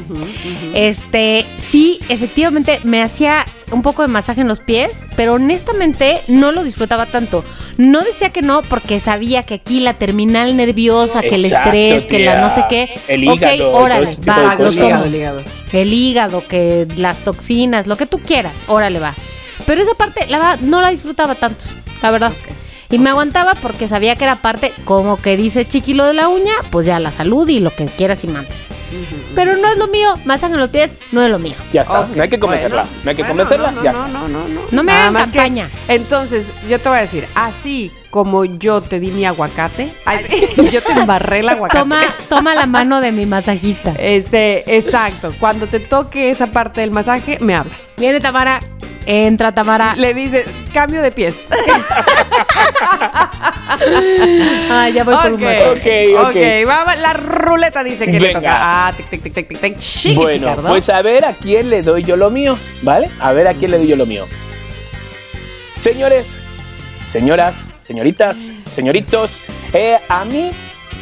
Este, 0.75 1.47
sí, 1.57 1.99
efectivamente 2.11 2.81
me 2.85 3.01
hacía 3.01 3.47
un 3.73 3.83
poco 3.83 4.03
de 4.03 4.09
masaje 4.09 4.43
en 4.43 4.49
los 4.49 4.61
pies, 4.61 5.07
pero 5.17 5.35
honestamente 5.35 6.21
no 6.29 6.53
lo 6.53 6.63
disfrutaba 6.63 7.07
tanto. 7.07 7.43
No 7.79 8.03
decía 8.03 8.31
que 8.31 8.43
no 8.43 8.61
porque 8.63 9.01
sabía 9.01 9.43
que 9.45 9.55
aquí 9.55 9.81
la 9.81 9.95
terminal 9.95 10.59
nerviosa, 10.59 11.23
que 11.23 11.37
el 11.37 11.47
estrés, 11.47 12.07
que 12.07 12.19
la 12.19 12.41
no 12.43 12.51
sé 12.51 12.65
qué. 12.69 12.91
El 13.09 13.27
ok, 13.29 13.37
hígado, 13.37 13.73
órale, 13.73 14.07
ese 14.07 14.17
tipo 14.17 14.33
va, 14.33 14.71
hígado, 14.71 15.05
el 15.05 15.15
hígado. 15.15 15.43
El 15.73 15.93
hígado, 15.93 16.47
que 16.47 16.87
las 16.97 17.19
toxinas, 17.25 17.87
lo 17.87 17.97
que 17.97 18.07
tú 18.07 18.19
quieras, 18.19 18.55
órale 18.67 18.99
va. 18.99 19.15
Pero 19.65 19.81
esa 19.81 19.95
parte, 19.95 20.27
la 20.29 20.39
verdad, 20.39 20.59
no 20.61 20.83
la 20.83 20.91
disfrutaba 20.91 21.35
tanto, 21.35 21.65
la 22.03 22.11
verdad. 22.11 22.33
Y 22.91 22.99
me 22.99 23.11
aguantaba 23.11 23.55
porque 23.55 23.89
sabía 23.89 24.15
que 24.15 24.25
era 24.25 24.37
parte, 24.37 24.73
como 24.85 25.17
que 25.21 25.37
dice 25.37 25.67
Chiqui 25.67 25.95
lo 25.95 26.05
de 26.05 26.15
la 26.15 26.29
uña, 26.29 26.53
pues 26.71 26.87
ya 26.87 26.99
la 27.01 27.11
salud 27.11 27.49
y 27.49 27.59
lo 27.61 27.71
que 27.75 27.87
quieras 27.87 28.23
y 28.25 28.29
mandes. 28.29 28.69
Pero 29.35 29.57
no 29.57 29.69
es 29.69 29.77
lo 29.77 29.89
mío, 29.89 30.09
masaje 30.25 30.55
en 30.55 30.61
los 30.61 30.71
pies, 30.71 30.93
no 31.13 31.21
es 31.23 31.31
lo 31.31 31.39
mío. 31.39 31.55
Ya 31.73 31.83
está, 31.83 32.07
no 32.15 32.23
hay 32.23 32.29
que 32.29 32.39
convencerla. 32.39 32.83
bueno. 32.85 32.99
no 33.05 33.11
hay 33.11 33.17
que 33.17 33.23
Bueno, 33.23 33.37
convencerla, 33.43 33.71
no, 33.73 33.83
ya 33.83 33.93
no, 33.93 34.07
está. 34.07 34.19
no, 34.19 34.29
no, 34.29 34.49
no. 34.49 34.61
No 34.71 34.83
me 34.85 34.93
Nada 34.93 35.09
hagan 35.09 35.31
que- 35.31 35.39
campaña. 35.39 35.69
entonces, 35.89 36.47
yo 36.69 36.79
te 36.81 36.89
voy 36.89 36.99
a 36.99 37.01
decir, 37.01 37.27
así 37.35 37.91
como 38.11 38.45
yo 38.45 38.81
te 38.81 38.99
di 39.01 39.11
mi 39.11 39.27
aguacate, 39.27 39.91
ay, 40.07 40.25
sí, 40.29 40.47
yo 40.73 40.81
te 40.81 40.93
embarré 40.93 41.41
el 41.41 41.49
aguacate. 41.49 41.81
Toma, 41.81 42.01
toma 42.29 42.55
la 42.55 42.67
mano 42.67 43.01
de 43.01 43.11
mi 43.13 43.27
masajista. 43.27 43.93
Este, 43.99 44.77
exacto. 44.77 45.33
Cuando 45.41 45.67
te 45.67 45.81
toque 45.81 46.31
esa 46.31 46.47
parte 46.47 46.81
del 46.83 46.93
masaje, 46.93 47.39
me 47.41 47.55
hablas. 47.55 47.91
Viene 47.99 48.21
Tamara, 48.21 48.61
entra 49.07 49.53
Tamara. 49.53 49.95
Le 49.97 50.13
dices, 50.15 50.47
cambio 50.73 51.01
de 51.03 51.11
pies. 51.11 51.37
Ay, 54.71 54.93
ya 54.93 55.05
voy 55.05 55.15
por 55.17 55.33
un 55.33 55.35
Ok, 55.35 55.41
masaje. 55.43 56.17
Ok, 56.17 56.27
ok. 56.29 56.97
la 57.01 57.13
ruleta 57.15 57.83
dice 57.85 58.07
que 58.07 58.13
le 58.21 58.29
Venga. 58.29 58.41
toca. 58.41 58.57
Ah, 58.89 58.93
tic, 58.97 59.09
tic, 59.11 59.23
tic, 59.23 59.33
tic, 59.35 59.49
tic, 59.49 59.61
tic. 59.61 59.79
Chiqui, 59.79 60.15
Bueno, 60.17 60.33
Chicardo. 60.39 60.69
pues 60.69 60.89
a 60.89 61.03
ver 61.03 61.25
a 61.25 61.33
quién 61.35 61.71
le 61.71 61.83
doy 61.83 62.03
yo 62.03 62.17
lo 62.17 62.31
mío, 62.31 62.59
¿vale? 62.83 63.09
A 63.21 63.33
ver 63.33 63.49
a 63.49 63.55
quién 63.55 63.71
le 63.71 63.79
doy 63.79 63.87
yo 63.87 63.97
lo 63.97 64.07
mío. 64.07 64.27
Señores, 65.77 66.27
señoras, 67.11 67.55
señoritas, 67.83 68.37
señoritos, 68.75 69.41
eh, 69.73 69.99
a 70.09 70.25
mí, 70.25 70.51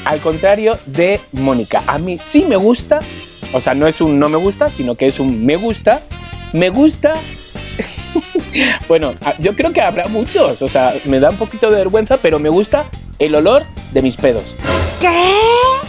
al 0.05 0.21
contrario 0.21 0.77
de 0.87 1.21
Mónica, 1.33 1.83
a 1.87 1.99
mí 1.99 2.19
sí 2.19 2.45
me 2.47 2.57
gusta, 2.57 3.01
o 3.53 3.61
sea, 3.61 3.75
no 3.75 3.87
es 3.87 4.01
un 4.01 4.19
no 4.19 4.29
me 4.29 4.37
gusta, 4.37 4.69
sino 4.69 4.95
que 4.95 5.07
es 5.07 5.19
un 5.21 5.45
me 5.47 5.57
gusta, 5.57 6.01
me 6.53 6.69
gusta. 6.71 7.15
bueno, 8.89 9.15
a- 9.25 9.35
yo 9.39 9.55
creo 9.57 9.73
que 9.73 9.81
habrá 9.81 10.09
muchos, 10.09 10.63
o 10.63 10.69
sea, 10.69 10.95
me 11.05 11.21
da 11.21 11.31
un 11.31 11.37
poquito 11.37 11.71
de 11.71 11.77
vergüenza, 11.79 12.19
pero 12.21 12.39
me 12.39 12.49
gusta 12.51 12.85
el 13.19 13.35
olor 13.35 13.63
de 13.93 14.03
mis 14.03 14.17
pedos. 14.17 14.57
¿Qué? 15.01 15.33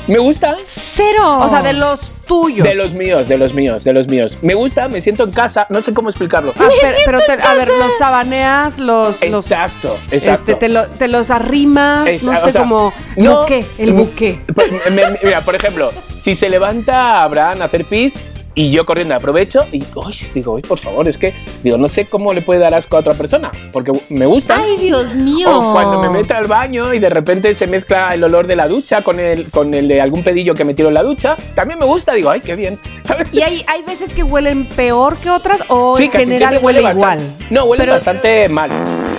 Me 0.08 0.20
gusta. 0.20 0.56
Cero. 0.68 1.38
o 1.40 1.50
sea, 1.50 1.62
de 1.64 1.74
los 1.74 2.12
tuyos. 2.28 2.68
De 2.68 2.76
los 2.76 2.94
míos, 2.94 3.28
de 3.28 3.38
los 3.38 3.54
míos, 3.54 3.84
de 3.84 3.92
los 3.94 4.08
míos. 4.08 4.38
Me 4.42 4.54
gusta, 4.54 4.88
me 4.88 5.02
siento 5.02 5.24
en 5.24 5.32
casa, 5.32 5.66
no 5.70 5.82
sé 5.82 5.94
cómo 5.94 6.10
explicarlo. 6.10 6.54
Ah, 6.60 6.68
pero, 6.82 6.98
pero 7.06 7.20
te- 7.38 7.44
a 7.48 7.54
ver, 7.56 7.70
los 7.70 7.98
sabaneas, 7.98 8.78
los. 8.78 9.22
los 9.28 9.46
exacto, 9.52 9.98
exacto. 10.12 10.52
Este, 10.52 10.56
te, 10.56 10.70
lo- 10.70 10.86
te 10.88 11.08
los 11.08 11.32
arrimas, 11.32 12.06
no 12.24 12.32
o 12.32 12.36
sé, 12.36 12.52
sea, 12.52 12.62
como 12.62 12.94
no, 13.16 13.40
buque, 13.42 13.66
el 13.80 13.94
mm, 13.94 13.98
buque. 13.98 14.40
Pues, 14.54 14.72
me- 14.72 14.92
me- 14.92 15.20
mira, 15.24 15.42
por 15.42 15.56
ejemplo, 15.56 15.92
si 16.22 16.36
se 16.36 16.50
levanta 16.50 17.24
Abraham 17.24 17.62
a 17.64 17.66
hacer 17.66 17.86
pis 17.86 18.14
y 18.56 18.72
yo 18.72 18.86
corriendo 18.86 19.14
aprovecho 19.16 19.60
y 19.72 19.84
uy, 19.96 20.16
digo, 20.34 20.54
uy, 20.54 20.62
por 20.62 20.80
favor, 20.80 21.08
es 21.08 21.18
que 21.18 21.34
digo, 21.62 21.78
no 21.78 21.90
sé 21.90 22.06
cómo 22.06 22.34
le 22.34 22.42
puede 22.42 22.62
dar 22.62 22.74
asco 22.74 22.96
a 22.96 23.02
otra 23.02 23.14
persona, 23.14 23.52
porque 23.74 23.92
me 24.10 24.26
gusta. 24.26 24.58
Ay, 24.58 24.78
Dios 24.78 25.14
mío. 25.16 25.60
O 25.60 25.74
cuando 25.74 26.02
me 26.02 26.10
meto 26.10 26.34
al 26.34 26.48
baño 26.48 26.94
y 26.94 27.00
de 27.00 27.10
repente 27.10 27.54
se 27.54 27.68
mezcla 27.68 28.08
el 28.14 28.24
olor 28.24 28.48
de 28.48 28.56
la 28.56 28.68
ducha 28.68 29.02
con 29.02 29.20
el, 29.20 29.50
con 29.52 29.74
el 29.74 29.88
de 29.90 30.00
algún 30.02 30.24
pedillo 30.24 30.54
que 30.54 30.64
me 30.64 30.74
tiro 30.74 30.88
en 30.88 30.94
la 30.96 31.04
ducha, 31.04 31.36
también 31.54 31.80
me 31.80 31.86
gusta, 31.86 32.14
digo, 32.14 32.30
ay, 32.30 32.40
qué 32.42 32.56
bien. 32.56 32.80
¿Y 33.32 33.42
hay, 33.42 33.64
hay 33.68 33.84
veces 33.84 34.14
que 34.14 34.24
huelen 34.24 34.66
peor 34.66 35.18
que 35.18 35.30
otras 35.30 35.62
o 35.68 35.98
Sí, 35.98 36.06
en 36.06 36.12
general 36.12 36.60
huele 36.62 36.82
igual? 36.82 37.20
No, 37.50 37.66
huele 37.66 37.84
Pero- 37.84 37.94
bastante 37.96 38.48
mal. 38.50 38.70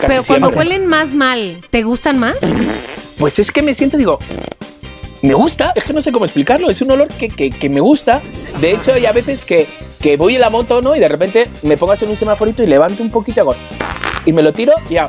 Pero 0.00 0.22
cuando 0.24 0.48
siempre. 0.50 0.58
huelen 0.58 0.86
más 0.86 1.14
mal, 1.14 1.58
¿te 1.70 1.82
gustan 1.82 2.18
más? 2.18 2.36
Pues 3.18 3.38
es 3.38 3.50
que 3.50 3.62
me 3.62 3.74
siento, 3.74 3.96
digo, 3.96 4.18
me 5.26 5.34
gusta, 5.34 5.72
es 5.74 5.84
que 5.84 5.92
no 5.92 6.00
sé 6.02 6.12
cómo 6.12 6.24
explicarlo, 6.24 6.70
es 6.70 6.80
un 6.80 6.90
olor 6.90 7.08
que, 7.08 7.28
que- 7.28 7.50
que 7.50 7.68
me 7.68 7.80
gusta. 7.80 8.22
De 8.60 8.72
hecho, 8.72 8.92
hay 8.94 9.06
a 9.06 9.12
veces 9.12 9.44
que, 9.44 9.66
que 10.00 10.16
voy 10.16 10.34
en 10.36 10.40
la 10.40 10.50
moto, 10.50 10.80
¿no? 10.80 10.94
Y 10.96 11.00
de 11.00 11.08
repente 11.08 11.48
me 11.62 11.76
pongas 11.76 12.00
en 12.02 12.10
un 12.10 12.16
semaforito 12.16 12.62
y 12.62 12.66
levanto 12.66 13.02
un 13.02 13.10
poquito 13.10 13.38
y 13.38 13.40
hago, 13.40 13.54
y 14.24 14.32
me 14.32 14.42
lo 14.42 14.52
tiro 14.52 14.72
y 14.88 14.94
ya. 14.94 15.08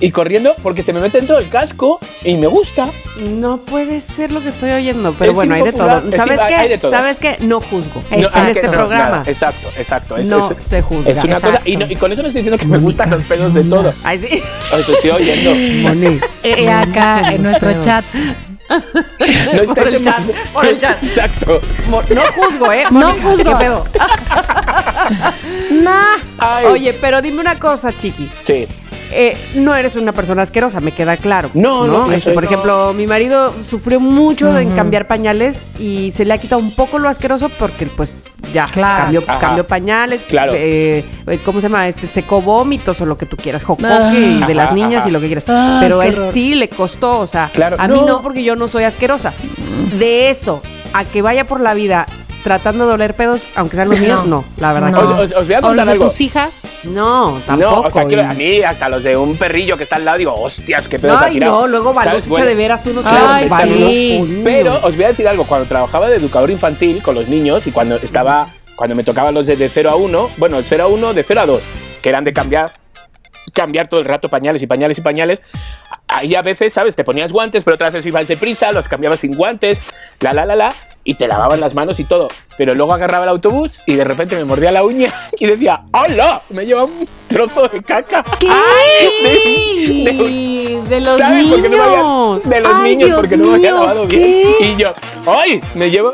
Y 0.00 0.10
corriendo 0.10 0.56
porque 0.64 0.82
se 0.82 0.92
me 0.92 0.98
mete 1.00 1.18
dentro 1.18 1.36
del 1.36 1.48
casco 1.48 2.00
y 2.24 2.34
me 2.34 2.48
gusta. 2.48 2.88
No 3.20 3.58
puede 3.58 4.00
ser 4.00 4.32
lo 4.32 4.40
que 4.40 4.48
estoy 4.48 4.72
oyendo, 4.72 5.14
pero 5.16 5.30
Es 5.30 5.36
bueno, 5.36 5.54
hay 5.54 5.62
de 5.62 5.72
todo. 5.72 6.02
¿Sabes 6.16 6.40
imp- 6.40 6.48
qué? 6.48 6.54
hay 6.56 6.68
de 6.70 6.78
todo. 6.78 6.90
¿Sabes 6.90 7.20
qué? 7.20 7.36
No 7.40 7.60
juzgo. 7.60 8.02
No, 8.10 8.16
en 8.16 8.22
que 8.46 8.50
este 8.50 8.62
no, 8.64 8.70
programa. 8.72 9.04
nada, 9.10 9.22
exacto, 9.26 9.68
exacto. 9.78 10.16
es- 10.16 10.26
No 10.26 10.50
es- 10.58 10.64
se 10.66 10.82
juzga. 10.82 11.08
Es 11.12 11.22
una 11.22 11.34
cosa, 11.38 11.60
y, 11.64 11.76
no- 11.76 11.86
y 11.88 11.94
con 11.94 12.10
eso 12.10 12.20
no 12.22 12.28
estoy 12.28 12.42
diciendo 12.42 12.58
que 12.58 12.66
me 12.68 12.78
gustan 12.78 13.10
los 13.10 13.22
pedos 13.22 13.54
de 13.54 13.62
todo. 13.62 13.94
Ay, 14.02 14.18
sí. 14.18 14.42
Os 14.74 14.88
estoy 14.88 15.10
oyendo. 15.10 15.88
Moni. 15.88 16.18
Eh, 16.42 16.68
acá 16.68 17.32
en 17.32 17.44
nuestro 17.44 17.80
chat. 17.80 18.04
No 18.68 18.80
Por 19.74 19.88
el 19.88 20.04
chat, 20.04 20.20
por 20.52 20.66
el 20.66 20.78
chat. 20.78 21.02
Exacto. 21.02 21.60
No 21.88 22.22
juzgo, 22.32 22.72
¿eh? 22.72 22.84
No 22.90 23.12
juzgo. 23.14 23.36
¿Qué 23.44 23.56
pedo? 23.56 23.86
Nah. 25.70 26.18
Ay. 26.38 26.66
Oye, 26.66 26.92
pero 26.94 27.20
dime 27.20 27.40
una 27.40 27.58
cosa, 27.58 27.92
chiqui. 27.96 28.30
Sí. 28.40 28.68
Eh, 29.14 29.36
no 29.56 29.74
eres 29.74 29.96
una 29.96 30.12
persona 30.12 30.42
asquerosa, 30.42 30.80
me 30.80 30.92
queda 30.92 31.16
claro. 31.16 31.50
No, 31.54 31.86
no, 31.86 32.04
Este, 32.12 32.30
eso 32.30 32.34
por 32.34 32.44
no. 32.44 32.48
ejemplo, 32.50 32.94
mi 32.94 33.06
marido 33.06 33.52
sufrió 33.62 34.00
mucho 34.00 34.58
en 34.58 34.70
cambiar 34.72 35.06
pañales 35.06 35.78
y 35.78 36.10
se 36.12 36.24
le 36.24 36.32
ha 36.34 36.38
quitado 36.38 36.60
un 36.62 36.74
poco 36.74 36.98
lo 36.98 37.08
asqueroso 37.08 37.48
porque, 37.50 37.86
pues, 37.86 38.14
ya 38.52 38.64
Claro. 38.66 39.22
cambió, 39.38 39.66
pañales. 39.66 40.24
Claro. 40.24 40.52
eh, 40.56 41.04
¿Cómo 41.44 41.60
se 41.60 41.68
llama? 41.68 41.88
Este, 41.88 42.06
secó 42.06 42.40
vómitos 42.42 43.00
o 43.00 43.06
lo 43.06 43.16
que 43.16 43.26
tú 43.26 43.36
quieras, 43.36 43.62
jocoque 43.62 43.86
Ah. 43.88 44.12
y 44.14 44.44
de 44.44 44.54
las 44.54 44.72
niñas 44.72 45.00
ajá. 45.02 45.08
y 45.08 45.12
lo 45.12 45.20
que 45.20 45.26
quieras. 45.26 45.44
Ah, 45.48 45.78
pero 45.80 46.00
a 46.00 46.06
él 46.06 46.14
horror. 46.18 46.32
sí 46.32 46.54
le 46.54 46.68
costó, 46.68 47.20
o 47.20 47.26
sea, 47.26 47.50
Claro, 47.52 47.76
a 47.78 47.88
mí 47.88 48.00
no. 48.00 48.06
no 48.06 48.22
porque 48.22 48.42
yo 48.42 48.56
no 48.56 48.66
soy 48.68 48.84
asquerosa. 48.84 49.32
De 49.98 50.30
eso 50.30 50.62
a 50.94 51.04
que 51.04 51.22
vaya 51.22 51.44
por 51.46 51.60
la 51.60 51.74
vida 51.74 52.06
tratando 52.42 52.86
de 52.86 52.94
oler 52.94 53.14
pedos, 53.14 53.44
aunque 53.54 53.76
sean 53.76 53.88
los 53.88 53.98
míos, 54.00 54.26
no, 54.26 54.44
la 54.58 54.72
verdad 54.72 54.90
No. 54.90 54.98
que 54.98 55.04
no. 55.04 55.20
Os- 55.20 55.32
os- 55.32 55.46
voy 55.46 55.54
a 55.54 55.58
¿O 55.58 55.60
los 55.60 55.68
contar 55.70 55.86
de 55.86 55.92
algo. 55.92 56.04
tus 56.06 56.20
hijas? 56.20 56.62
No, 56.84 57.40
tampoco. 57.46 57.70
No, 57.70 57.80
o 57.82 57.90
sea, 57.90 58.30
a 58.30 58.34
mí 58.34 58.62
hasta 58.62 58.88
los 58.88 59.02
de 59.02 59.16
un 59.16 59.36
perrillo 59.36 59.76
que 59.76 59.84
está 59.84 59.96
al 59.96 60.04
lado 60.04 60.18
digo, 60.18 60.34
hostias, 60.34 60.88
qué 60.88 60.98
pedo 60.98 61.18
te 61.18 61.24
ha 61.24 61.28
Ay, 61.28 61.34
tirado. 61.34 61.60
no, 61.62 61.66
luego. 61.68 61.92
Baluz 61.94 62.20
echa 62.20 62.28
Bueno, 62.28 62.46
de 62.46 62.54
veras 62.54 62.86
unos 62.86 63.02
claro, 63.06 63.26
Ay, 63.28 63.48
Baluz, 63.48 63.76
sí. 63.76 64.40
Pero 64.44 64.80
os 64.82 64.94
voy 64.96 65.04
a 65.04 65.08
decir 65.08 65.28
algo, 65.28 65.44
cuando 65.44 65.66
trabajaba 65.68 66.08
de 66.08 66.16
educador 66.16 66.50
infantil 66.50 67.02
con 67.02 67.14
los 67.14 67.28
niños 67.28 67.66
y 67.66 67.70
cuando 67.70 67.96
estaba, 67.96 68.48
cuando 68.76 68.96
me 68.96 69.04
tocaban 69.04 69.34
los 69.34 69.46
de, 69.46 69.56
de 69.56 69.68
0 69.68 69.90
a 69.90 69.96
1, 69.96 70.30
bueno, 70.38 70.58
el 70.58 70.64
0 70.64 70.84
a 70.84 70.86
1, 70.88 71.14
de 71.14 71.22
0 71.22 71.40
a 71.40 71.46
2, 71.46 71.60
que 72.02 72.08
eran 72.08 72.24
de 72.24 72.32
cambiar, 72.32 72.72
cambiar 73.52 73.88
todo 73.88 74.00
el 74.00 74.06
rato 74.06 74.28
pañales 74.28 74.62
y 74.62 74.66
pañales 74.66 74.98
y 74.98 75.00
pañales, 75.00 75.40
ahí 76.08 76.34
a 76.34 76.42
veces, 76.42 76.72
¿sabes? 76.72 76.96
Te 76.96 77.04
ponías 77.04 77.30
guantes, 77.32 77.64
pero 77.64 77.74
otras 77.76 77.92
veces 77.92 78.06
ibas 78.06 78.26
deprisa, 78.28 78.72
los 78.72 78.88
cambiabas 78.88 79.20
sin 79.20 79.36
guantes, 79.36 79.78
la, 80.20 80.32
la, 80.32 80.44
la, 80.46 80.56
la, 80.56 80.72
y 81.04 81.14
te 81.14 81.26
lavaban 81.26 81.60
las 81.60 81.74
manos 81.74 81.98
y 82.00 82.04
todo. 82.04 82.28
Pero 82.56 82.74
luego 82.74 82.92
agarraba 82.94 83.24
el 83.24 83.30
autobús 83.30 83.80
y 83.86 83.94
de 83.94 84.04
repente 84.04 84.36
me 84.36 84.44
mordía 84.44 84.70
la 84.72 84.84
uña 84.84 85.12
y 85.38 85.46
decía, 85.46 85.82
¡hola! 85.92 86.42
Me 86.50 86.64
lleva 86.66 86.84
un 86.84 87.06
trozo 87.28 87.68
de 87.68 87.82
caca. 87.82 88.24
¿Qué? 88.38 88.46
De- 88.48 90.12
de- 90.12 90.12
De, 90.12 90.82
de 90.88 91.00
los 91.00 91.18
¿Sabes? 91.18 91.46
Porque 91.46 91.68
no 91.68 91.76
me 91.76 91.82
había- 91.82 91.96
niños. 92.02 92.48
de 92.48 92.60
los 92.60 92.72
Ay, 92.74 92.90
niños, 92.96 93.06
Dios 93.08 93.20
porque 93.20 93.36
no 93.36 93.46
me 93.48 93.54
había 93.54 93.72
lavado 93.72 94.06
bien. 94.06 94.48
Y 94.60 94.76
yo, 94.76 94.92
¡ay! 95.26 95.60
Me 95.74 95.90
llevo. 95.90 96.12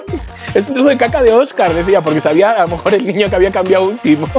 Es 0.54 0.66
un 0.68 0.74
trozo 0.74 0.88
de 0.88 0.96
caca 0.96 1.22
de 1.22 1.32
Oscar, 1.34 1.74
decía, 1.74 2.00
porque 2.00 2.20
sabía 2.22 2.52
a 2.52 2.62
lo 2.62 2.68
mejor 2.68 2.94
el 2.94 3.04
niño 3.06 3.28
que 3.28 3.36
había 3.36 3.50
cambiado 3.50 3.84
último. 3.84 4.26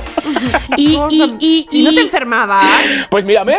Y, 0.77 0.95
y, 1.09 1.35
y, 1.39 1.67
¿Y 1.71 1.83
no 1.83 1.91
te 1.93 2.01
enfermabas? 2.01 2.65
Pues 3.09 3.25
mírame, 3.25 3.57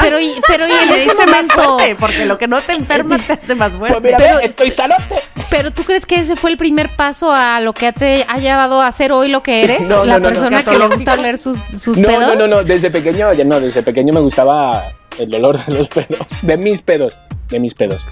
pero, 0.00 0.20
y- 0.20 0.34
pero 0.46 0.66
y 0.66 0.72
en 0.72 0.88
ese 0.90 1.04
hice 1.06 1.14
más 1.26 1.26
momento. 1.46 1.54
fuerte, 1.76 1.96
porque 1.96 2.24
lo 2.24 2.38
que 2.38 2.48
no 2.48 2.60
te 2.60 2.72
enferma 2.74 3.18
te 3.18 3.32
hace 3.34 3.54
más 3.54 3.72
pues 3.72 3.92
fuerte. 3.92 4.00
mírame, 4.00 4.24
Pero- 4.24 4.38
estoy 4.40 4.70
sanote. 4.70 5.14
Pero 5.50 5.70
tú 5.70 5.84
crees 5.84 6.06
que 6.06 6.16
ese 6.16 6.36
fue 6.36 6.50
el 6.50 6.56
primer 6.56 6.88
paso 6.90 7.32
a 7.32 7.60
lo 7.60 7.72
que 7.72 7.92
te 7.92 8.24
ha 8.28 8.38
llevado 8.38 8.82
a 8.82 8.90
ser 8.92 9.12
hoy 9.12 9.28
lo 9.28 9.42
que 9.42 9.62
eres? 9.62 9.88
No, 9.88 10.04
la 10.04 10.14
no, 10.14 10.18
no, 10.18 10.18
no. 10.18 10.28
persona 10.28 10.64
que 10.64 10.76
le 10.78 10.88
gusta 10.88 11.14
oler 11.14 11.38
sus, 11.38 11.58
sus 11.80 11.96
No, 11.98 12.08
pedos. 12.08 12.22
no, 12.22 12.34
no, 12.34 12.46
no, 12.56 12.64
desde 12.64 12.90
pequeño, 12.90 13.32
ya 13.32 13.44
no, 13.44 13.60
desde 13.60 13.82
pequeño 13.82 14.12
me 14.12 14.20
gustaba 14.20 14.82
el 15.18 15.34
olor 15.34 15.64
de 15.66 15.74
los 15.78 15.88
pedos. 15.88 16.18
De 16.42 16.56
mis 16.56 16.82
pedos, 16.82 17.16
de 17.48 17.60
mis 17.60 17.74
pedos, 17.74 18.04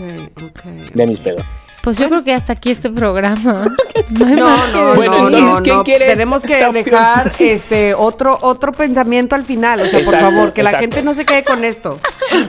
de 0.95 1.07
mis 1.07 1.19
pedos. 1.21 1.43
Pues 1.85 1.99
yo 1.99 2.09
creo 2.09 2.25
que 2.25 2.33
hasta 2.33 2.55
aquí 2.55 2.71
este 2.71 2.91
programa. 2.91 3.67
No, 4.11 4.27
No, 4.27 4.67
no, 4.69 4.95
Bueno, 4.95 5.31
no, 5.31 5.41
no, 5.55 5.63
¿quién 5.63 5.77
no. 5.77 5.85
quiere 5.85 6.07
Tenemos 6.07 6.43
que 6.43 6.57
dejar 6.73 7.33
este 7.39 7.95
otro 7.95 8.39
otro 8.43 8.71
pensamiento 8.73 9.35
al 9.35 9.45
final, 9.45 9.81
o 9.81 9.87
sea, 9.87 10.05
por 10.05 10.15
favor, 10.17 10.53
que 10.53 10.63
la 10.63 10.79
gente 10.79 11.03
no 11.03 11.15
se 11.15 11.25
quede 11.25 11.43
con 11.43 11.65
esto. 11.65 11.99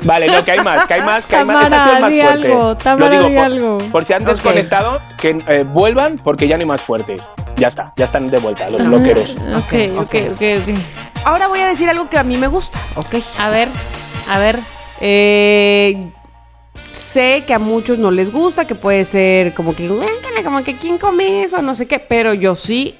Vale, 0.03 0.27
no, 0.27 0.43
que 0.43 0.51
hay 0.51 0.59
más, 0.59 0.85
que 0.85 0.95
hay 0.95 1.01
más, 1.01 1.25
que 1.25 1.35
hay 1.37 1.45
más. 1.45 1.69
Tamara, 1.69 2.09
di 2.09 2.21
fuerte. 2.21 2.21
algo, 2.47 2.77
Tamara, 2.77 3.09
digo 3.17 3.29
di 3.29 3.35
por, 3.35 3.43
algo. 3.45 3.77
por 3.91 4.05
si 4.05 4.13
han 4.13 4.23
Ok. 4.23 4.29
desconectado, 4.29 4.99
que 5.19 5.29
eh, 5.47 5.63
vuelvan 5.63 6.17
porque 6.17 6.47
ya 6.47 6.57
no 6.57 6.61
hay 6.61 6.67
más 6.67 6.81
fuertes. 6.81 7.21
Ya 7.55 7.69
está, 7.69 7.93
ya 7.95 8.05
están 8.05 8.29
de 8.29 8.37
vuelta 8.37 8.69
los 8.69 8.81
loqueros. 8.81 9.31
Ok, 9.55 9.73
ok, 9.97 10.15
ok, 10.33 10.41
ok. 10.61 10.75
Ahora 11.23 11.47
voy 11.47 11.59
a 11.59 11.67
decir 11.67 11.89
algo 11.89 12.09
que 12.09 12.17
a 12.17 12.23
mí 12.23 12.35
me 12.37 12.47
gusta, 12.47 12.77
¿ok? 12.95 13.15
A 13.39 13.49
ver, 13.49 13.69
a 14.29 14.39
ver. 14.39 14.57
Eh, 15.01 16.09
sé 17.15 17.43
que 17.47 17.53
a 17.53 17.59
muchos 17.59 17.97
no 17.97 18.11
les 18.11 18.29
gusta, 18.29 18.65
que 18.65 18.75
puede 18.75 19.05
ser 19.05 19.53
como 19.53 19.73
que, 19.73 19.87
"Guácala, 19.87 20.43
como 20.43 20.61
que 20.65 20.73
quién 20.75 20.97
come 20.97 21.43
eso, 21.43 21.61
no 21.61 21.73
sé 21.73 21.85
qué, 21.85 21.97
pero 21.99 22.33
yo 22.33 22.55
sí 22.55 22.95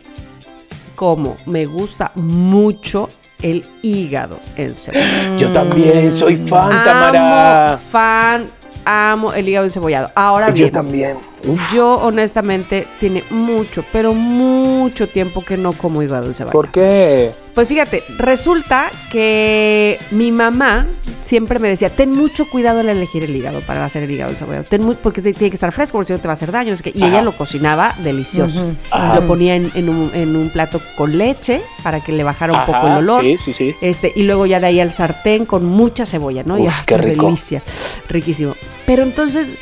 como, 0.96 1.36
me 1.46 1.66
gusta 1.66 2.12
mucho 2.16 3.10
el 3.42 3.66
hígado 3.82 4.40
encebollado. 4.56 5.38
Yo 5.38 5.52
también 5.52 6.14
soy 6.14 6.38
fan, 6.38 6.72
Amo, 6.72 6.84
Tamara. 6.86 7.78
fan, 7.92 8.50
amo 8.86 9.34
el 9.34 9.50
hígado 9.50 9.66
encebollado. 9.66 10.10
Ahora 10.16 10.48
Yo 10.48 10.54
bien, 10.54 10.72
también. 10.72 11.18
Uf, 11.48 11.60
yo 11.74 11.96
honestamente 11.96 12.88
tiene 13.00 13.24
mucho, 13.30 13.84
pero 13.92 14.14
mucho 14.14 15.08
tiempo 15.08 15.44
que 15.44 15.58
no 15.58 15.74
como 15.74 16.02
hígado 16.04 16.26
encebollado. 16.28 16.52
¿Por 16.62 16.72
qué? 16.72 17.32
Pues 17.54 17.68
fíjate, 17.70 18.04
resulta 18.18 18.92
que 19.12 19.98
mi 20.12 20.32
mamá 20.32 20.88
siempre 21.22 21.58
me 21.60 21.70
decía, 21.70 21.90
ten 21.90 22.12
mucho 22.12 22.50
cuidado 22.50 22.82
al 22.82 22.90
elegir 22.90 23.24
el 23.24 23.34
hígado 23.36 23.62
para 23.62 23.86
hacer 23.86 24.04
el 24.04 24.12
hígado 24.12 24.32
encebollado. 24.32 24.66
Ten 24.66 24.84
muy, 24.84 24.96
porque 24.96 25.22
te- 25.22 25.32
tiene 25.34 25.50
que 25.52 25.56
estar 25.56 25.72
fresco, 25.72 25.98
porque 25.98 26.08
si 26.08 26.14
no 26.14 26.20
te 26.20 26.28
va 26.28 26.34
a 26.34 26.36
hacer 26.36 26.52
daño. 26.52 26.72
no 26.72 26.76
sé 26.76 26.84
qué. 26.84 26.92
Y 26.94 27.02
Ajá. 27.02 27.08
ella 27.08 27.22
lo 27.22 27.36
cocinaba 27.38 27.96
delicioso. 28.04 28.74
Ajá. 28.92 29.16
Lo 29.16 29.28
ponía 29.28 29.56
en, 29.56 29.72
en 29.74 29.88
un, 29.90 30.12
en 30.14 30.36
un 30.36 30.50
plato 30.50 30.82
con 30.98 31.18
leche 31.18 31.62
para 31.82 32.04
que 32.04 32.12
le 32.12 32.24
bajara 32.24 32.54
un 32.54 32.66
poco 32.66 32.88
el 32.88 32.94
olor. 32.98 33.22
Sí, 33.24 33.38
sí, 33.38 33.54
sí. 33.54 33.76
Este, 33.82 34.12
y 34.16 34.24
luego 34.24 34.46
ya 34.46 34.60
de 34.60 34.68
ahí 34.68 34.80
al 34.82 34.92
sartén 34.92 35.46
con 35.46 35.66
mucha 35.66 36.06
cebolla, 36.06 36.44
¿no? 36.44 36.58
y 36.60 36.68
ah, 36.68 36.84
qué 36.86 36.98
rico. 36.98 37.26
delicia. 37.26 37.64
Riquísimo. 38.10 38.56
Pero 38.86 39.04
entonces, 39.04 39.58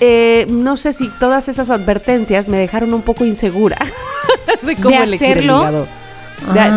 eh, 0.00 0.46
no 0.48 0.76
sé 0.76 0.92
si 0.92 1.08
todas 1.08 1.48
esas 1.48 1.70
advertencias 1.70 2.48
me 2.48 2.56
dejaron 2.58 2.94
un 2.94 3.02
poco 3.02 3.24
insegura 3.24 3.78
de 4.62 4.76
cómo 4.76 4.90
¿De 4.90 5.02
elegir 5.04 5.26
el 5.26 5.32
hacerlo? 5.50 5.60
hígado. 5.60 5.86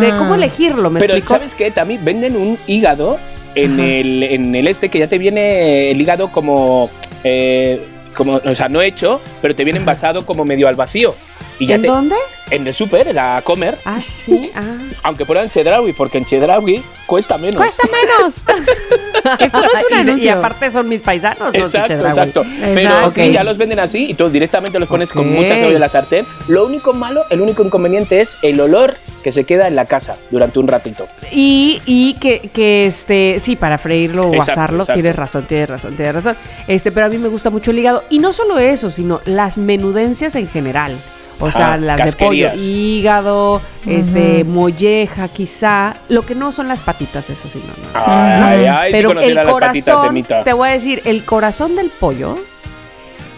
De, 0.00 0.06
de 0.06 0.16
cómo 0.16 0.32
Ah. 0.32 0.36
elegirlo, 0.36 0.90
¿me 0.90 1.00
Pero 1.00 1.14
explico? 1.14 1.34
¿sabes 1.40 1.54
qué? 1.54 1.70
También 1.70 2.04
venden 2.04 2.36
un 2.36 2.58
hígado 2.66 3.18
en, 3.54 3.80
el, 3.80 4.22
en 4.22 4.54
el 4.54 4.68
este 4.68 4.88
que 4.88 4.98
ya 5.00 5.08
te 5.08 5.18
viene 5.18 5.90
el 5.90 6.00
hígado 6.00 6.30
como... 6.30 6.90
eh, 7.24 7.84
como, 8.16 8.34
o 8.36 8.54
sea, 8.56 8.68
no 8.68 8.82
hecho, 8.82 9.20
pero 9.40 9.54
te 9.54 9.62
viene 9.62 9.78
envasado 9.78 10.26
como 10.26 10.44
medio 10.44 10.66
al 10.66 10.74
vacío. 10.74 11.14
Y 11.60 11.66
ya 11.66 11.76
¿En 11.76 11.82
te, 11.82 11.86
dónde? 11.88 12.16
En 12.50 12.66
el 12.66 12.74
súper, 12.74 13.08
en 13.08 13.16
la 13.16 13.40
comer, 13.44 13.78
Ah, 13.84 14.00
sí. 14.02 14.50
Ah. 14.54 14.62
aunque 15.02 15.24
fuera 15.24 15.42
en 15.42 15.50
Chedraui, 15.50 15.92
porque 15.92 16.18
en 16.18 16.24
Chedraui 16.24 16.82
cuesta 17.06 17.38
menos. 17.38 17.56
¡Cuesta 17.60 17.82
menos! 17.90 18.34
Esto 19.38 19.60
no 19.60 19.66
es 19.66 19.84
un 19.90 19.96
y, 19.96 20.00
anuncio. 20.00 20.32
aparte 20.38 20.70
son 20.70 20.88
mis 20.88 21.00
paisanos, 21.00 21.52
no 21.52 21.58
Exacto, 21.58 21.88
Chedraui. 21.88 22.10
exacto. 22.10 22.42
Pero 22.60 22.80
Exacto. 22.80 23.12
sí, 23.14 23.32
ya 23.32 23.42
los 23.44 23.58
venden 23.58 23.78
así 23.80 24.10
y 24.10 24.14
tú 24.14 24.28
directamente 24.28 24.78
los 24.78 24.88
pones 24.88 25.10
con 25.12 25.28
mucha 25.30 25.54
cebolla 25.54 25.74
en 25.74 25.80
la 25.80 25.88
sartén. 25.88 26.26
Lo 26.48 26.66
único 26.66 26.92
malo, 26.94 27.24
el 27.30 27.40
único 27.40 27.62
inconveniente 27.64 28.20
es 28.20 28.36
el 28.42 28.60
olor 28.60 28.96
que 29.22 29.32
se 29.32 29.44
queda 29.44 29.66
en 29.66 29.74
la 29.74 29.86
casa 29.86 30.14
durante 30.30 30.58
un 30.60 30.68
ratito. 30.68 31.08
Y, 31.32 31.82
y 31.86 32.14
que, 32.14 32.50
que, 32.52 32.86
este, 32.86 33.36
sí, 33.40 33.56
para 33.56 33.76
freírlo 33.78 34.28
o 34.28 34.32
Exacto, 34.32 34.52
asarlo, 34.52 34.82
exacto. 34.84 34.92
tienes 35.00 35.16
razón, 35.16 35.44
tienes 35.46 35.68
razón, 35.70 35.96
tienes 35.96 36.14
razón. 36.14 36.36
Este, 36.68 36.92
pero 36.92 37.06
a 37.06 37.08
mí 37.08 37.18
me 37.18 37.28
gusta 37.28 37.50
mucho 37.50 37.72
el 37.72 37.78
hígado. 37.80 38.04
Y 38.10 38.20
no 38.20 38.32
solo 38.32 38.58
eso, 38.58 38.90
sino 38.90 39.20
las 39.24 39.58
menudencias 39.58 40.36
en 40.36 40.48
general. 40.48 40.94
O 41.40 41.46
Ajá, 41.46 41.56
sea, 41.56 41.76
las 41.76 42.04
de 42.04 42.12
pollo, 42.12 42.52
hígado, 42.54 43.60
este, 43.86 44.42
molleja, 44.44 45.28
quizá. 45.28 45.96
Lo 46.08 46.22
que 46.22 46.34
no 46.34 46.50
son 46.50 46.66
las 46.68 46.80
patitas, 46.80 47.30
eso 47.30 47.48
sí, 47.48 47.62
no, 47.64 48.00
no. 48.00 48.04
Ay, 48.04 48.64
ay, 48.64 48.92
Pero 48.92 49.18
el 49.20 49.40
corazón, 49.42 50.24
te 50.44 50.52
voy 50.52 50.68
a 50.68 50.72
decir, 50.72 51.00
el 51.04 51.24
corazón 51.24 51.76
del 51.76 51.90
pollo, 51.90 52.38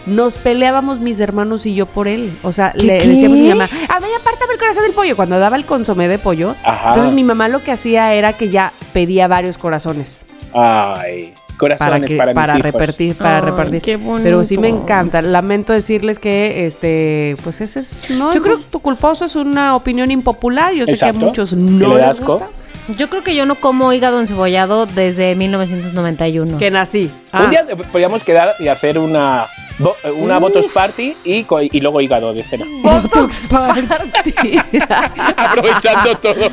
nos 0.05 0.37
peleábamos 0.39 0.99
mis 0.99 1.19
hermanos 1.19 1.65
y 1.65 1.75
yo 1.75 1.85
por 1.85 2.07
él. 2.07 2.31
O 2.43 2.51
sea, 2.51 2.71
¿Qué, 2.71 2.83
le 2.85 2.97
qué? 2.97 3.07
decíamos 3.07 3.37
a 3.37 3.41
mi 3.41 3.49
mamá, 3.49 3.65
a 3.65 3.99
ver, 3.99 4.09
apártame 4.19 4.53
el 4.53 4.59
corazón 4.59 4.83
del 4.83 4.93
pollo. 4.93 5.15
Cuando 5.15 5.37
daba 5.39 5.55
el 5.55 5.65
consomé 5.65 6.07
de 6.07 6.17
pollo, 6.17 6.55
Ajá. 6.63 6.89
entonces 6.89 7.13
mi 7.13 7.23
mamá 7.23 7.47
lo 7.49 7.63
que 7.63 7.71
hacía 7.71 8.13
era 8.13 8.33
que 8.33 8.49
ya 8.49 8.73
pedía 8.93 9.27
varios 9.27 9.57
corazones 9.59 10.23
Ay, 10.53 11.33
corazones 11.61 11.93
para 11.93 12.07
que 12.07 12.17
para, 12.17 12.33
para, 12.33 12.53
mis 12.53 12.59
hijos. 12.65 12.71
repartir, 12.73 13.15
para 13.15 13.37
Ay, 13.37 13.41
repartir. 13.45 13.81
qué 13.81 13.95
bonito. 13.97 14.23
Pero 14.23 14.43
sí 14.43 14.57
me 14.57 14.67
encanta. 14.67 15.21
Lamento 15.21 15.71
decirles 15.73 16.19
que 16.19 16.65
este, 16.65 17.37
pues 17.43 17.61
ese 17.61 17.79
es 17.79 18.09
no 18.11 18.31
Yo 18.31 18.37
es 18.37 18.41
creo- 18.43 18.57
gusto 18.57 18.79
culposo, 18.79 19.25
es 19.25 19.35
una 19.35 19.75
opinión 19.75 20.11
impopular. 20.11 20.73
Yo 20.73 20.85
sé 20.85 20.97
que 20.97 21.05
a 21.05 21.13
muchos 21.13 21.51
Que 21.51 21.55
no 21.55 21.95
les 21.95 22.05
asco. 22.05 22.33
gusta. 22.39 22.49
Yo 22.97 23.09
creo 23.09 23.23
que 23.23 23.35
yo 23.35 23.45
no 23.45 23.55
como 23.55 23.91
hígado 23.93 24.19
encebollado 24.19 24.85
desde 24.85 25.35
1991. 25.35 26.57
Que 26.57 26.71
nací. 26.71 27.11
Ah. 27.31 27.43
Un 27.43 27.49
día 27.51 27.65
podríamos 27.91 28.23
quedar 28.23 28.55
y 28.59 28.67
hacer 28.67 28.97
una, 28.97 29.47
bo- 29.79 29.95
una 30.15 30.37
Botos 30.39 30.65
Party 30.73 31.15
y, 31.23 31.45
luego 31.79 32.01
hígado 32.01 32.33
de 32.33 32.43
cena. 32.43 32.65
Botox 32.83 33.47
Party. 33.47 34.57
Aprovechando 35.37 36.15
todo. 36.15 36.49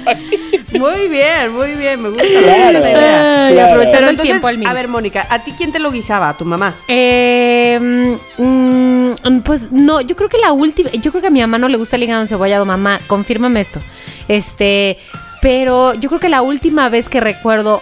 muy 0.79 1.09
bien, 1.09 1.53
muy 1.53 1.73
bien, 1.73 2.03
me 2.03 2.09
gusta. 2.11 2.25
Claro. 2.25 2.79
la 2.79 2.91
idea. 2.91 3.47
Ay, 3.47 3.55
Claro. 3.55 3.69
aprovechando 3.71 4.07
Pero 4.09 4.11
el 4.11 4.21
tiempo 4.21 4.47
al 4.47 4.59
mil. 4.59 4.69
a 4.69 4.73
ver, 4.75 4.89
Mónica, 4.89 5.27
¿a 5.31 5.43
ti 5.43 5.53
quién 5.57 5.73
te 5.73 5.79
lo 5.79 5.91
guisaba? 5.91 6.29
¿A 6.29 6.37
tu 6.37 6.45
mamá? 6.45 6.75
Eh, 6.87 7.79
mm, 8.37 9.39
pues 9.45 9.73
no, 9.73 10.01
yo 10.03 10.15
creo 10.17 10.29
que 10.29 10.39
la 10.39 10.53
última, 10.53 10.91
yo 10.91 11.11
creo 11.11 11.21
que 11.23 11.29
a 11.29 11.31
mi 11.31 11.41
mamá 11.41 11.59
no 11.59 11.69
le 11.69 11.77
gusta 11.79 11.97
el 11.97 12.03
hígado 12.03 12.21
encebollado, 12.23 12.65
mamá, 12.67 12.99
confírmame 13.07 13.61
esto. 13.61 13.81
Este, 14.29 14.99
pero 15.41 15.95
yo 15.95 16.09
creo 16.09 16.21
que 16.21 16.29
la 16.29 16.43
última 16.43 16.89
vez 16.89 17.09
que 17.09 17.21
recuerdo 17.21 17.81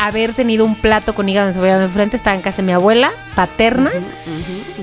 haber 0.00 0.32
tenido 0.32 0.64
un 0.64 0.76
plato 0.76 1.14
con 1.14 1.28
hígado 1.28 1.48
encebollado 1.48 1.82
enfrente 1.82 2.16
estaba 2.16 2.34
en 2.34 2.40
casa 2.40 2.62
de 2.62 2.66
mi 2.66 2.72
abuela 2.72 3.12
paterna. 3.34 3.90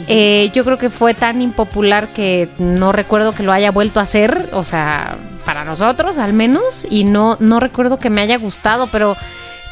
Eh, 0.07 0.51
yo 0.53 0.63
creo 0.63 0.77
que 0.77 0.91
fue 0.91 1.15
tan 1.15 1.41
impopular 1.41 2.09
que 2.09 2.49
no 2.59 2.91
recuerdo 2.91 3.31
que 3.31 3.41
lo 3.41 3.51
haya 3.51 3.71
vuelto 3.71 3.99
a 3.99 4.03
hacer, 4.03 4.49
o 4.51 4.63
sea, 4.63 5.17
para 5.43 5.65
nosotros 5.65 6.19
al 6.19 6.33
menos, 6.33 6.85
y 6.87 7.03
no, 7.03 7.35
no 7.39 7.59
recuerdo 7.59 7.97
que 7.97 8.11
me 8.11 8.21
haya 8.21 8.37
gustado, 8.37 8.87
pero 8.91 9.17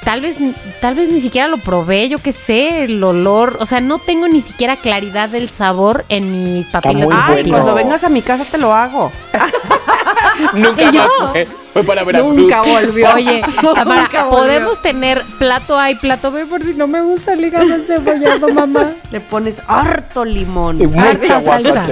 tal 0.04 0.22
vez, 0.22 0.38
tal 0.82 0.96
vez 0.96 1.10
ni 1.10 1.22
siquiera 1.22 1.48
lo 1.48 1.58
probé, 1.58 2.10
yo 2.10 2.18
qué 2.18 2.32
sé, 2.32 2.86
el 2.86 3.04
olor, 3.04 3.58
o 3.60 3.66
sea, 3.68 3.82
no 3.82 4.00
tengo 4.00 4.28
ni 4.28 4.42
siquiera 4.42 4.78
claridad 4.78 5.30
del 5.30 5.50
sabor 5.50 6.06
en 6.10 6.32
mis 6.32 6.68
papilas 6.70 7.10
Ay, 7.12 7.44
bueno. 7.44 7.50
cuando 7.50 7.76
vengas 7.76 8.04
a 8.04 8.10
mi 8.10 8.22
casa 8.22 8.46
te 8.46 8.58
lo 8.58 8.74
hago. 8.74 9.12
Nunca 10.54 10.82
¿Y 10.84 10.92
yo? 10.92 11.00
más 11.00 11.32
fue, 11.32 11.48
fue 11.74 11.84
para 11.84 12.04
Veracruz. 12.04 12.36
Nunca 12.38 12.62
volvió. 12.62 13.10
Oye, 13.14 13.42
Tamara, 13.76 14.02
Nunca 14.04 14.24
volvió. 14.24 14.38
podemos 14.40 14.82
tener 14.82 15.24
plato 15.40 15.78
A 15.78 15.92
y 15.92 15.96
plato 15.96 16.32
B 16.32 16.46
por 16.46 16.64
si 16.64 16.74
no 16.74 16.88
me 16.88 17.02
gusta 17.02 17.34
el 17.34 17.46
hígado 17.46 17.74
encebollado, 17.76 18.48
mamá. 18.50 18.92
Le 19.12 19.20
pones 19.20 19.62
harto 19.68 20.26
limón. 20.26 20.80
Y 20.82 20.98
Harta 20.98 21.42
salsa. 21.42 21.86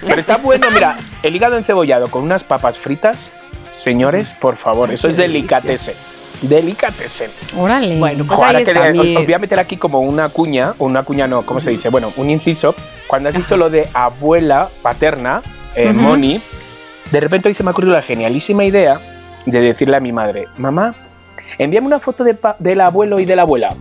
Pero 0.00 0.20
está 0.20 0.36
bueno, 0.38 0.66
mira, 0.72 0.96
el 1.22 1.36
hígado 1.36 1.56
encebollado 1.56 2.08
con 2.08 2.22
unas 2.22 2.42
papas 2.42 2.76
fritas, 2.76 3.30
señores, 3.72 4.34
por 4.40 4.56
favor, 4.56 4.90
eso 4.92 5.08
es 5.08 5.16
delicatessen. 5.16 5.94
Delicatessen. 6.42 7.30
Órale. 7.60 7.98
Bueno, 7.98 8.24
pues 8.24 8.40
ahí 8.40 8.46
ahora 8.46 8.64
que 8.64 8.70
está 8.70 8.82
os, 8.90 8.98
os 9.18 9.24
voy 9.24 9.32
a 9.34 9.38
meter 9.38 9.58
aquí 9.60 9.76
como 9.76 10.00
una 10.00 10.28
cuña, 10.30 10.74
o 10.78 10.84
una 10.86 11.02
cuña 11.04 11.26
no, 11.26 11.42
¿cómo 11.46 11.60
se 11.60 11.70
dice? 11.70 11.88
Bueno, 11.90 12.12
un 12.16 12.28
inciso. 12.30 12.74
Cuando 13.06 13.28
has 13.28 13.34
dicho 13.34 13.56
lo 13.56 13.70
de 13.70 13.88
abuela 13.94 14.68
paterna, 14.82 15.42
eh, 15.74 15.90
Ujú. 15.90 16.00
Moni, 16.00 16.40
de 17.10 17.20
repente 17.20 17.48
hoy 17.48 17.54
se 17.54 17.62
me 17.62 17.70
ha 17.70 17.72
ocurrido 17.72 17.92
la 17.94 18.02
genialísima 18.02 18.64
idea 18.64 19.00
de 19.46 19.60
decirle 19.60 19.96
a 19.96 20.00
mi 20.00 20.12
madre, 20.12 20.44
mamá, 20.58 20.94
envíame 21.58 21.86
una 21.86 22.00
foto 22.00 22.24
de 22.24 22.36
del 22.58 22.80
abuelo 22.80 23.20
y 23.20 23.24
de 23.24 23.36
la 23.36 23.42
abuela. 23.42 23.74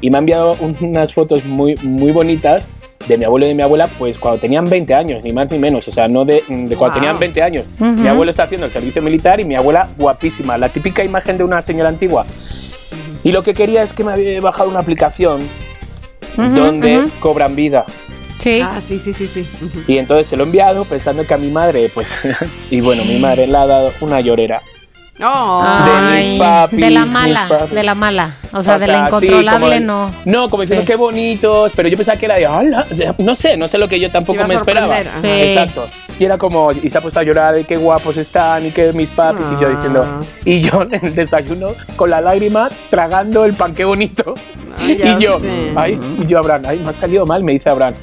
Y 0.00 0.10
me 0.10 0.16
ha 0.16 0.18
enviado 0.20 0.56
un- 0.60 0.76
unas 0.80 1.12
fotos 1.14 1.44
muy, 1.44 1.74
muy 1.82 2.12
bonitas 2.12 2.68
de 3.06 3.18
mi 3.18 3.24
abuelo 3.24 3.46
y 3.46 3.50
de 3.50 3.54
mi 3.54 3.62
abuela, 3.62 3.86
pues 3.98 4.18
cuando 4.18 4.40
tenían 4.40 4.64
20 4.64 4.94
años, 4.94 5.22
ni 5.22 5.32
más 5.32 5.50
ni 5.50 5.58
menos, 5.58 5.86
o 5.88 5.92
sea, 5.92 6.08
no 6.08 6.24
de, 6.24 6.42
de 6.48 6.76
cuando 6.76 6.78
Wow. 6.78 6.92
tenían 6.94 7.18
20 7.18 7.42
años. 7.42 7.64
Mi 7.78 8.08
abuelo 8.08 8.30
está 8.30 8.44
haciendo 8.44 8.66
el 8.66 8.72
servicio 8.72 9.02
militar 9.02 9.40
y 9.40 9.44
mi 9.44 9.54
abuela 9.54 9.88
guapísima, 9.98 10.56
la 10.58 10.68
típica 10.70 11.04
imagen 11.04 11.36
de 11.38 11.44
una 11.44 11.60
señora 11.62 11.90
antigua. 11.90 12.24
Y 13.22 13.30
lo 13.32 13.42
que 13.42 13.52
quería 13.54 13.82
es 13.82 13.92
que 13.92 14.04
me 14.04 14.12
había 14.12 14.40
bajado 14.40 14.68
una 14.70 14.80
aplicación 14.80 15.40
donde 16.36 17.04
cobran 17.20 17.54
vida. 17.54 17.84
Sí. 18.38 18.60
Ah, 18.60 18.80
sí, 18.80 18.98
sí, 18.98 19.12
sí, 19.12 19.26
sí. 19.26 19.46
Y 19.86 19.98
entonces 19.98 20.26
se 20.26 20.36
lo 20.36 20.44
he 20.44 20.46
enviado 20.46 20.84
pensando 20.84 21.26
que 21.26 21.34
a 21.34 21.38
mi 21.38 21.50
madre, 21.50 21.90
pues, 21.94 22.08
y 22.70 22.80
bueno, 22.80 23.04
mi 23.04 23.18
madre 23.18 23.46
le 23.46 23.56
ha 23.56 23.66
dado 23.66 23.92
una 24.00 24.20
llorera. 24.20 24.60
Oh, 25.22 25.62
de 26.12 26.36
papis, 26.40 26.80
de 26.80 26.90
la 26.90 27.04
mala, 27.06 27.48
de 27.70 27.82
la 27.84 27.94
mala. 27.94 28.28
O 28.52 28.64
sea, 28.64 28.74
O 28.74 28.78
de 28.80 28.88
la 28.88 28.94
sí, 28.94 29.06
incontrolable 29.06 29.60
como 29.60 29.72
el- 29.72 29.86
no. 29.86 30.10
No, 30.24 30.50
como 30.50 30.62
diciendo 30.64 30.82
Sí. 30.82 30.86
qué 30.88 30.96
bonitos, 30.96 31.70
pero 31.76 31.88
yo 31.88 31.96
pensaba 31.96 32.18
que 32.18 32.24
era 32.26 32.34
de, 32.34 32.46
"Hala", 32.46 32.84
no 33.18 33.36
sé, 33.36 33.56
no 33.56 33.68
sé 33.68 33.78
lo 33.78 33.88
que 33.88 34.00
yo 34.00 34.10
tampoco 34.10 34.42
me 34.48 34.54
esperaba. 34.54 35.04
Sí. 35.04 35.20
Exacto. 35.28 35.86
Y 36.18 36.24
era 36.24 36.36
como, 36.36 36.72
y 36.72 36.90
se 36.90 36.98
ha 36.98 37.00
puesto 37.00 37.20
a 37.20 37.22
llorar 37.22 37.54
de 37.54 37.62
qué 37.64 37.76
guapos 37.76 38.16
están 38.16 38.66
y 38.66 38.70
que 38.72 38.92
mis 38.92 39.08
papis, 39.08 39.44
y 39.56 39.62
yo 39.62 39.68
diciendo, 39.70 40.04
Ah. 40.04 40.20
y 40.44 40.60
yo 40.60 40.82
en 40.90 41.06
el 41.06 41.14
desayuno 41.14 41.68
con 41.94 42.10
la 42.10 42.20
lágrima 42.20 42.68
tragando 42.90 43.44
el 43.44 43.54
pan, 43.54 43.72
qué 43.72 43.84
bonito. 43.84 44.34
Ay, 44.78 44.96
ya 44.96 45.16
y 45.16 45.20
yo, 45.22 45.38
sé. 45.38 45.72
ay, 45.76 45.98
y 46.20 46.26
yo, 46.26 46.40
Abraham, 46.40 46.62
ay, 46.66 46.80
me 46.80 46.90
ha 46.90 46.92
salido 46.92 47.24
mal, 47.24 47.44
me 47.44 47.52
dice 47.52 47.70
Abraham. 47.70 47.94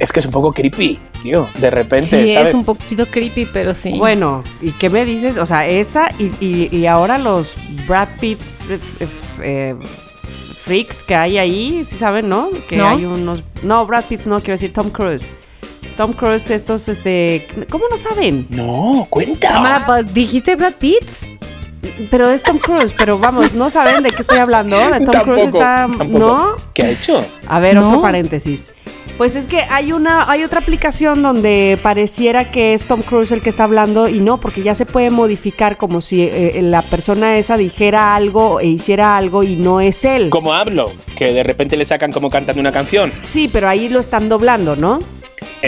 Es 0.00 0.10
que 0.12 0.20
es 0.20 0.26
un 0.26 0.32
poco 0.32 0.52
creepy, 0.52 0.98
tío, 1.22 1.48
de 1.58 1.70
repente, 1.70 2.04
Sí, 2.06 2.34
¿sabes? 2.34 2.48
es 2.48 2.54
un 2.54 2.64
poquito 2.64 3.06
creepy, 3.06 3.46
pero 3.52 3.74
sí. 3.74 3.92
Bueno, 3.96 4.42
¿y 4.60 4.72
qué 4.72 4.90
me 4.90 5.04
dices? 5.04 5.38
O 5.38 5.46
sea, 5.46 5.66
esa 5.66 6.08
y, 6.18 6.30
y- 6.44 6.68
y 6.76 6.86
ahora 6.86 7.18
los 7.18 7.54
Brad 7.86 8.08
Pitts 8.20 8.70
eh, 8.70 8.78
eh, 9.00 9.06
eh, 9.42 9.74
freaks 10.62 11.02
que 11.02 11.14
hay 11.14 11.38
ahí, 11.38 11.84
¿sí 11.84 11.94
saben, 11.96 12.28
no? 12.28 12.48
Que 12.68 12.76
¿No? 12.76 12.88
hay 12.88 13.04
unos... 13.04 13.44
No, 13.62 13.86
Brad 13.86 14.04
Pitts 14.04 14.26
no, 14.26 14.38
quiero 14.38 14.52
decir 14.54 14.72
Tom 14.72 14.90
Cruise. 14.90 15.30
Tom 15.96 16.12
Cruise, 16.12 16.50
estos, 16.50 16.88
este... 16.88 17.46
¿Cómo 17.70 17.84
no 17.90 17.96
saben? 17.96 18.46
No, 18.50 19.06
cuenta. 19.10 20.02
¿dijiste 20.12 20.56
Brad 20.56 20.72
Pitt? 20.74 21.04
Pero 22.10 22.28
es 22.30 22.42
Tom 22.42 22.58
Cruise, 22.58 22.92
pero 22.96 23.18
vamos, 23.18 23.54
no 23.54 23.70
saben 23.70 24.02
de 24.02 24.10
qué 24.10 24.22
estoy 24.22 24.38
hablando. 24.38 24.76
De 24.78 25.00
Tom 25.00 25.04
Tampoco, 25.12 25.24
Cruise 25.24 25.46
está... 25.46 25.86
tampoco. 25.96 26.18
¿No? 26.18 26.56
¿Qué 26.72 26.82
ha 26.86 26.90
hecho? 26.90 27.20
A 27.46 27.60
ver, 27.60 27.74
No. 27.76 27.86
otro 27.86 28.00
paréntesis. 28.02 28.73
Pues 29.16 29.36
es 29.36 29.46
que 29.46 29.60
hay 29.70 29.92
una, 29.92 30.28
hay 30.28 30.42
otra 30.42 30.60
aplicación 30.60 31.22
donde 31.22 31.78
pareciera 31.82 32.50
que 32.50 32.74
es 32.74 32.86
Tom 32.86 33.00
Cruise 33.00 33.30
el 33.30 33.42
que 33.42 33.48
está 33.48 33.64
hablando 33.64 34.08
y 34.08 34.18
no, 34.18 34.38
porque 34.38 34.62
ya 34.62 34.74
se 34.74 34.86
puede 34.86 35.10
modificar 35.10 35.76
como 35.76 36.00
si 36.00 36.22
eh, 36.22 36.60
la 36.62 36.82
persona 36.82 37.38
esa 37.38 37.56
dijera 37.56 38.14
algo 38.16 38.58
e 38.58 38.66
hiciera 38.66 39.16
algo 39.16 39.44
y 39.44 39.56
no 39.56 39.80
es 39.80 40.04
él. 40.04 40.30
Como 40.30 40.52
hablo, 40.52 40.90
que 41.16 41.32
de 41.32 41.42
repente 41.44 41.76
le 41.76 41.84
sacan 41.84 42.10
como 42.10 42.28
cantando 42.28 42.60
una 42.60 42.72
canción. 42.72 43.12
Sí, 43.22 43.48
pero 43.52 43.68
ahí 43.68 43.88
lo 43.88 44.00
están 44.00 44.28
doblando, 44.28 44.74
¿no? 44.74 44.98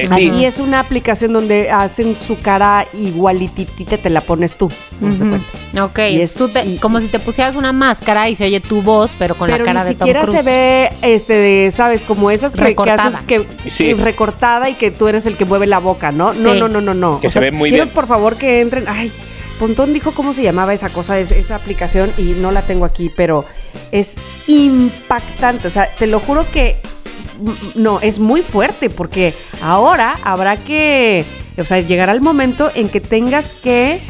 Eh, 0.03 0.07
sí. 0.15 0.45
Es 0.45 0.59
una 0.59 0.81
aplicación 0.81 1.33
donde 1.33 1.71
hacen 1.71 2.17
su 2.19 2.41
cara 2.41 2.87
igualititita, 2.93 3.97
te 3.99 4.11
la 4.11 4.21
pones 4.21 4.57
tú. 4.57 4.71
cuenta. 5.01 5.41
Ok, 5.83 5.99
Y 6.11 6.21
es- 6.21 6.35
tú 6.35 6.49
te- 6.49 6.65
y- 6.65 6.77
como 6.79 7.01
si 7.01 7.09
te 7.09 7.19
pusieras 7.19 7.57
una 7.57 7.73
máscara 7.73 8.29
y 8.29 8.35
se 8.37 8.45
oye 8.45 8.61
tu 8.61 8.83
voz, 8.83 9.15
pero 9.19 9.35
con 9.35 9.51
pero 9.51 9.65
la 9.65 9.73
cara 9.73 9.83
ni 9.85 9.89
de 9.91 9.95
Tom 9.95 9.99
siquiera 10.07 10.23
Cruise. 10.23 10.37
se 10.39 10.43
ve, 10.43 10.91
este, 11.03 11.33
de, 11.35 11.71
sabes, 11.71 12.05
como 12.05 12.31
esas 12.31 12.53
que 12.55 12.61
Recortada. 12.63 13.07
haces 13.09 13.23
que 13.27 13.47
Sí. 13.71 13.93
recortada 13.95 14.69
y 14.71 14.75
que 14.75 14.91
tú 14.91 15.09
eres 15.09 15.27
el 15.27 15.37
que 15.37 15.45
mueve 15.45 15.67
la 15.67 15.79
boca, 15.79 16.13
¿no? 16.13 16.31
Sí. 16.33 16.41
No, 16.43 16.55
no, 16.55 16.69
no, 16.69 16.81
no, 16.81 16.95
no. 16.95 17.21
Que 17.21 17.31
se 17.31 17.41
ve 17.41 17.51
muy 17.53 17.69
quiero, 17.71 17.85
bien. 17.87 17.95
por 17.95 18.07
favor, 18.07 18.37
que 18.37 18.61
entren. 18.61 18.85
Ay, 18.89 19.13
Pontón 19.59 19.95
dijo 19.95 20.13
cómo 20.13 20.35
se 20.35 20.43
llamaba 20.43 20.75
esa 20.75 20.91
cosa, 20.91 21.19
es- 21.19 21.31
esa 21.31 21.55
aplicación, 21.57 22.11
y 22.19 22.35
no 22.41 22.53
la 22.53 22.61
tengo 22.63 22.85
aquí, 22.85 23.11
pero 23.15 23.45
es 23.91 24.19
impactante. 24.47 25.69
O 25.69 25.71
sea, 25.71 25.89
te 25.99 26.07
lo 26.07 26.21
juro 26.21 26.45
que 26.53 26.77
no, 27.75 28.01
es 28.01 28.19
muy 28.19 28.43
fuerte, 28.43 28.91
porque 28.91 29.35
ahora 29.63 30.17
habrá 30.25 30.57
que. 30.57 31.25
O 31.59 31.65
sea, 31.65 31.81
llegará 31.81 32.13
el 32.13 32.21
momento 32.21 32.71
en 32.75 32.89
que 32.89 33.01
tengas 33.01 33.53
que 33.55 34.01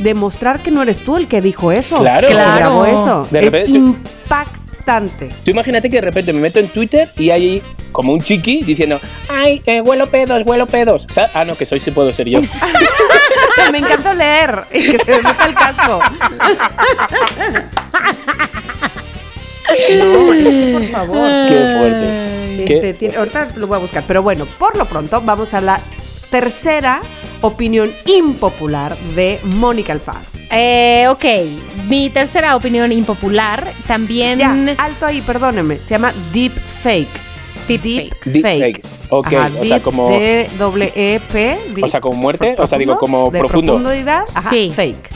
demostrar 0.00 0.60
que 0.60 0.70
no 0.70 0.82
eres 0.82 1.00
tú 1.00 1.16
el 1.16 1.28
que 1.28 1.40
dijo 1.40 1.72
eso. 1.72 2.00
Claro. 2.00 2.26
que 2.26 2.32
Claro. 2.34 2.56
grabó 2.56 2.86
eso. 2.86 3.26
De 3.30 3.38
es 3.40 3.44
repente- 3.52 3.70
impactante. 3.70 5.28
Tú 5.44 5.50
imagínate 5.50 5.88
que 5.90 5.96
de 5.96 6.02
repente 6.02 6.32
me 6.32 6.40
meto 6.40 6.58
en 6.58 6.68
Twitter 6.68 7.10
y 7.16 7.30
hay 7.30 7.62
como 7.92 8.12
un 8.12 8.20
chiqui 8.20 8.60
diciendo, 8.62 9.00
ay, 9.28 9.62
eh, 9.66 9.80
huelo 9.80 10.06
pedos, 10.06 10.42
huelo 10.46 10.66
pedos. 10.66 11.06
O 11.08 11.12
sea, 11.12 11.30
ah, 11.34 11.44
no, 11.44 11.56
que 11.56 11.66
soy 11.66 11.80
sí 11.80 11.90
puedo 11.90 12.12
ser 12.12 12.28
yo. 12.28 12.40
me 13.72 13.78
encanta 13.78 14.14
leer 14.14 14.64
y 14.72 14.90
que 14.90 14.98
se 14.98 15.10
me 15.12 15.22
meta 15.22 15.44
el 15.46 15.54
casco. 15.54 16.00
No, 19.98 20.78
por 20.78 20.88
favor. 20.90 21.28
Qué 21.48 21.76
fuerte. 21.78 22.62
Este, 22.62 22.80
¿Qué? 22.80 22.94
tiene- 22.94 23.16
ahorita 23.16 23.48
lo 23.56 23.66
voy 23.66 23.76
a 23.76 23.80
buscar, 23.80 24.04
pero 24.06 24.22
bueno, 24.22 24.46
por 24.58 24.76
lo 24.76 24.84
pronto 24.86 25.20
vamos 25.20 25.54
a 25.54 25.60
la 25.60 25.80
tercera 26.30 27.00
opinión 27.40 27.92
impopular 28.06 28.96
de 29.14 29.38
Mónica 29.56 29.92
Alfaro. 29.92 30.20
Eh, 30.50 31.06
ok, 31.08 31.24
mi 31.88 32.10
tercera 32.10 32.56
opinión 32.56 32.90
impopular 32.90 33.66
también... 33.86 34.38
Ya, 34.38 34.74
alto 34.78 35.06
ahí, 35.06 35.20
perdóneme, 35.22 35.76
se 35.76 35.90
llama 35.90 36.12
Deep 36.32 36.52
Fake. 36.82 37.08
Deep 37.68 37.82
Deep 37.82 37.96
fake. 38.14 38.24
Deep 38.24 38.42
Fake. 38.42 38.86
Ok, 39.10 39.26
Ajá, 39.26 39.46
o 39.46 39.50
sea, 39.50 39.60
deep, 39.62 39.82
como- 39.82 40.10
D 40.10 40.48
W 40.58 40.92
E 40.96 41.20
P. 41.32 41.58
O 41.82 41.88
sea, 41.88 42.00
como 42.00 42.16
muerte, 42.16 42.54
o 42.58 42.66
sea, 42.66 42.78
digo, 42.78 42.98
como 42.98 43.30
de 43.30 43.38
profundo. 43.40 43.74
profundidad, 43.78 44.24
ajá, 44.34 44.48
Sí. 44.50 44.72
fake. 44.74 45.10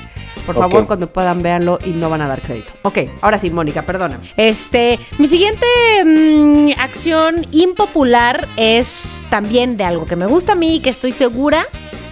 Por 0.47 0.57
favor, 0.57 0.87
cuando 0.87 1.07
puedan 1.09 1.43
véanlo 1.43 1.79
y 1.85 1.91
no 1.91 2.11
van 2.11 2.23
a 2.23 2.29
dar 2.29 2.41
crédito. 2.41 2.73
Ok, 2.83 2.99
ahora 3.21 3.39
sí, 3.39 3.51
Mónica, 3.51 3.83
perdóname. 3.83 4.31
Este, 4.37 4.99
mi 5.19 5.29
siguiente 5.29 5.67
mm, 6.05 6.71
acción 6.79 7.37
impopular 7.53 8.47
es 8.57 9.23
también 9.31 9.77
de 9.77 9.85
algo 9.85 10.07
que 10.07 10.17
me 10.17 10.27
gusta 10.27 10.53
a 10.53 10.55
mí 10.55 10.77
y 10.77 10.81
que 10.81 10.91
estoy 10.91 11.13
segura 11.13 11.67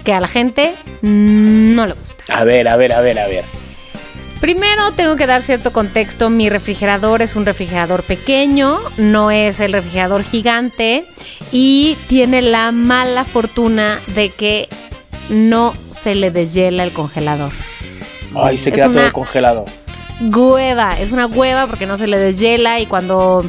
que 0.05 0.13
a 0.13 0.21
la 0.21 0.29
gente 0.29 0.75
no 1.03 1.87
le 1.87 1.93
gusta. 1.93 2.25
A 2.29 2.45
ver, 2.45 2.69
a 2.69 2.77
ver, 2.77 2.95
a 2.95 3.01
ver, 3.01 3.19
a 3.19 3.27
ver. 3.27 3.45
Primero 4.41 4.91
tengo 4.93 5.17
que 5.17 5.27
dar 5.27 5.43
cierto 5.43 5.71
contexto. 5.71 6.31
Mi 6.31 6.49
refrigerador 6.49 7.21
es 7.21 7.37
un 7.37 7.45
refrigerador 7.45 8.03
pequeño, 8.03 8.79
no 8.97 9.31
es 9.31 9.61
el 9.61 9.73
refrigerador 9.73 10.23
gigante 10.23 11.05
y 11.53 11.99
tiene 12.09 12.41
la 12.41 12.73
mala 12.73 13.25
fortuna 13.25 14.01
de 14.15 14.31
que 14.31 14.69
no 15.29 15.75
se 15.91 16.15
le 16.15 16.31
deshiela 16.31 16.85
el 16.85 16.93
congelador. 16.93 17.53
Ay, 18.35 18.59
se 18.59 18.71
queda 18.73 18.87
todo 18.87 19.13
congelado. 19.13 19.65
hueva, 20.21 20.99
es 21.01 21.13
una 21.13 21.27
hueva 21.27 21.67
porque 21.67 21.87
no 21.87 21.97
se 21.99 22.07
le 22.07 22.19
deshiela 22.19 22.81
y 22.81 22.87
cuando... 22.87 23.45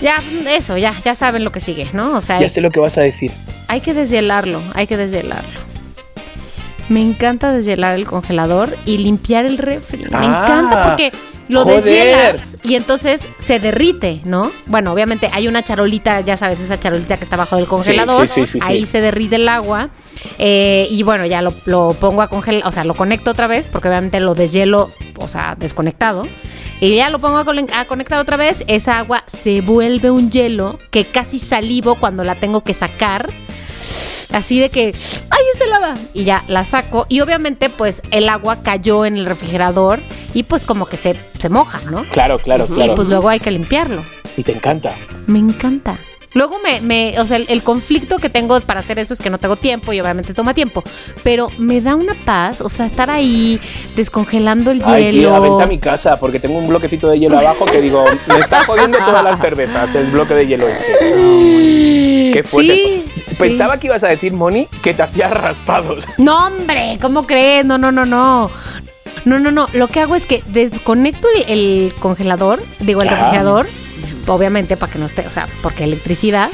Ya, 0.00 0.22
eso, 0.48 0.76
ya, 0.76 0.92
ya 1.04 1.14
saben 1.14 1.44
lo 1.44 1.52
que 1.52 1.60
sigue, 1.60 1.88
¿no? 1.92 2.16
O 2.16 2.20
sea, 2.20 2.40
Ya 2.40 2.48
sé 2.48 2.60
lo 2.60 2.70
que 2.70 2.80
vas 2.80 2.98
a 2.98 3.02
decir. 3.02 3.30
hay 3.68 3.80
que 3.80 3.94
deshielarlo, 3.94 4.60
hay 4.74 4.86
que 4.86 4.96
deshielarlo. 4.96 5.60
Me 6.88 7.00
encanta 7.00 7.52
deshielar 7.52 7.94
el 7.94 8.06
congelador 8.06 8.76
y 8.84 8.98
limpiar 8.98 9.46
el 9.46 9.58
refri. 9.58 10.04
Me 10.04 10.08
Ah, 10.26 10.42
encanta 10.44 10.82
porque 10.82 11.12
lo 11.48 11.64
joder. 11.64 11.82
deshielas 11.82 12.56
y 12.62 12.74
entonces 12.74 13.28
se 13.38 13.58
derrite, 13.58 14.20
¿no? 14.24 14.50
Bueno, 14.66 14.92
obviamente 14.92 15.28
hay 15.32 15.48
una 15.48 15.62
charolita, 15.62 16.20
ya 16.20 16.36
sabes, 16.36 16.60
esa 16.60 16.78
charolita 16.78 17.16
que 17.16 17.24
está 17.24 17.36
abajo 17.36 17.56
del 17.56 17.66
congelador. 17.66 18.28
sí, 18.28 18.42
sí, 18.46 18.52
sí, 18.52 18.58
ahí 18.62 18.84
se 18.86 19.00
derrite 19.00 19.36
el 19.36 19.48
agua. 19.48 19.90
eh, 20.38 20.86
y 20.90 21.02
bueno, 21.02 21.26
ya 21.26 21.42
lo, 21.42 21.52
lo 21.66 21.94
pongo 21.98 22.22
a 22.22 22.28
congelar, 22.28 22.66
o 22.66 22.72
sea, 22.72 22.84
lo 22.84 22.94
conecto 22.94 23.30
otra 23.30 23.46
vez 23.46 23.68
porque 23.68 23.88
obviamente 23.88 24.20
lo 24.20 24.34
deshielo, 24.34 24.90
o 25.18 25.28
sea, 25.28 25.56
desconectado. 25.58 26.26
Y 26.80 26.96
ya 26.96 27.08
lo 27.08 27.18
pongo 27.18 27.38
a 27.38 27.84
conectar 27.86 28.20
otra 28.20 28.36
vez, 28.36 28.62
esa 28.66 28.98
agua 28.98 29.22
se 29.26 29.60
vuelve 29.62 30.10
un 30.10 30.30
hielo 30.30 30.78
que 30.90 31.04
casi 31.04 31.38
salivo 31.38 31.94
cuando 31.94 32.24
la 32.24 32.34
tengo 32.34 32.62
que 32.62 32.74
sacar. 32.74 33.30
Así 34.32 34.60
de 34.60 34.70
que, 34.70 34.94
¡ay, 35.30 35.42
está 35.52 35.64
helada! 35.64 35.94
Y 36.12 36.24
ya 36.24 36.42
la 36.48 36.64
saco. 36.64 37.06
Y 37.08 37.20
obviamente, 37.20 37.70
pues 37.70 38.02
el 38.10 38.28
agua 38.28 38.62
cayó 38.62 39.04
en 39.04 39.16
el 39.16 39.26
refrigerador 39.26 40.00
y 40.32 40.44
pues 40.44 40.64
como 40.64 40.86
que 40.86 40.96
se, 40.96 41.16
se 41.38 41.48
moja, 41.48 41.80
¿no? 41.90 42.04
Claro, 42.10 42.38
claro, 42.38 42.66
claro. 42.66 42.92
Y 42.92 42.96
pues 42.96 43.08
luego 43.08 43.28
hay 43.28 43.40
que 43.40 43.50
limpiarlo. 43.50 44.02
Y 44.36 44.42
te 44.42 44.52
encanta. 44.52 44.96
Me 45.26 45.38
encanta. 45.38 45.98
Luego 46.34 46.58
me, 46.58 46.80
me 46.80 47.18
o 47.20 47.26
sea, 47.26 47.36
el, 47.36 47.46
el 47.48 47.62
conflicto 47.62 48.18
que 48.18 48.28
tengo 48.28 48.60
para 48.60 48.80
hacer 48.80 48.98
eso 48.98 49.14
es 49.14 49.20
que 49.20 49.30
no 49.30 49.38
tengo 49.38 49.56
tiempo 49.56 49.92
y 49.92 50.00
obviamente 50.00 50.34
toma 50.34 50.52
tiempo. 50.54 50.82
Pero 51.22 51.48
me 51.58 51.80
da 51.80 51.94
una 51.94 52.14
paz, 52.24 52.60
o 52.60 52.68
sea, 52.68 52.86
estar 52.86 53.08
ahí 53.10 53.60
descongelando 53.96 54.70
el 54.70 54.82
Ay, 54.84 55.12
hielo. 55.12 55.40
vente 55.40 55.62
a 55.62 55.66
mi 55.66 55.78
casa 55.78 56.16
porque 56.18 56.38
tengo 56.40 56.58
un 56.58 56.66
bloquecito 56.68 57.08
de 57.08 57.18
hielo 57.20 57.38
abajo 57.38 57.64
que 57.66 57.80
digo, 57.80 58.04
me 58.26 58.38
está 58.38 58.64
jodiendo 58.64 58.98
todas 58.98 59.22
las 59.24 59.40
cervezas, 59.40 59.94
el 59.94 60.06
bloque 60.10 60.34
de 60.34 60.46
hielo 60.46 60.66
este. 60.68 62.32
Qué 62.32 62.42
fuerte. 62.44 62.74
Sí, 62.74 63.04
Pensaba 63.38 63.78
que 63.78 63.86
ibas 63.88 64.02
a 64.04 64.08
decir, 64.08 64.32
Moni, 64.32 64.68
que 64.82 64.94
te 64.94 65.02
hacías 65.02 65.30
raspados. 65.30 66.04
No, 66.18 66.46
hombre, 66.46 66.98
¿cómo 67.00 67.26
crees? 67.26 67.64
No, 67.64 67.78
no, 67.78 67.90
no, 67.90 68.04
no. 68.06 68.50
No, 69.24 69.38
no, 69.38 69.50
no. 69.50 69.66
Lo 69.72 69.88
que 69.88 70.00
hago 70.00 70.14
es 70.14 70.26
que 70.26 70.42
desconecto 70.46 71.26
el, 71.36 71.44
el 71.58 71.92
congelador, 71.98 72.62
digo, 72.80 73.02
el 73.02 73.08
Ah. 73.08 73.14
refrigerador, 73.16 73.66
obviamente 74.26 74.76
para 74.76 74.90
que 74.92 74.98
no 74.98 75.06
esté, 75.06 75.26
o 75.26 75.30
sea, 75.30 75.48
porque 75.62 75.84
electricidad. 75.84 76.50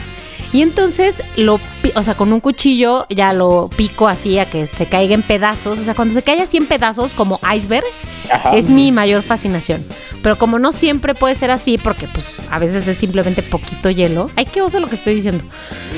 Y 0.52 0.62
entonces 0.62 1.22
lo, 1.36 1.60
o 1.94 2.02
sea, 2.02 2.14
con 2.14 2.32
un 2.32 2.40
cuchillo 2.40 3.06
ya 3.08 3.32
lo 3.32 3.70
pico 3.76 4.08
así 4.08 4.36
a 4.40 4.46
que 4.50 4.66
se 4.66 4.86
caiga 4.86 5.14
en 5.14 5.22
pedazos. 5.22 5.78
O 5.78 5.84
sea, 5.84 5.94
cuando 5.94 6.12
se 6.14 6.22
cae 6.22 6.40
así 6.42 6.56
en 6.56 6.66
pedazos 6.66 7.14
como 7.14 7.38
iceberg, 7.54 7.84
Ajá. 8.32 8.56
es 8.56 8.68
mi 8.68 8.90
mayor 8.90 9.22
fascinación. 9.22 9.84
Pero 10.24 10.36
como 10.36 10.58
no 10.58 10.72
siempre 10.72 11.14
puede 11.14 11.36
ser 11.36 11.52
así, 11.52 11.78
porque 11.78 12.08
pues 12.08 12.32
a 12.50 12.58
veces 12.58 12.88
es 12.88 12.96
simplemente 12.96 13.42
poquito 13.44 13.90
hielo. 13.90 14.28
Ay, 14.34 14.44
qué 14.44 14.60
oso 14.60 14.80
lo 14.80 14.88
que 14.88 14.96
estoy 14.96 15.14
diciendo. 15.14 15.44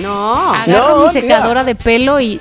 No. 0.03 0.53
Agarro 0.53 0.99
No, 0.99 1.07
mi 1.07 1.13
tía. 1.13 1.21
secadora 1.23 1.65
de 1.65 1.75
pelo 1.75 2.21
y. 2.21 2.39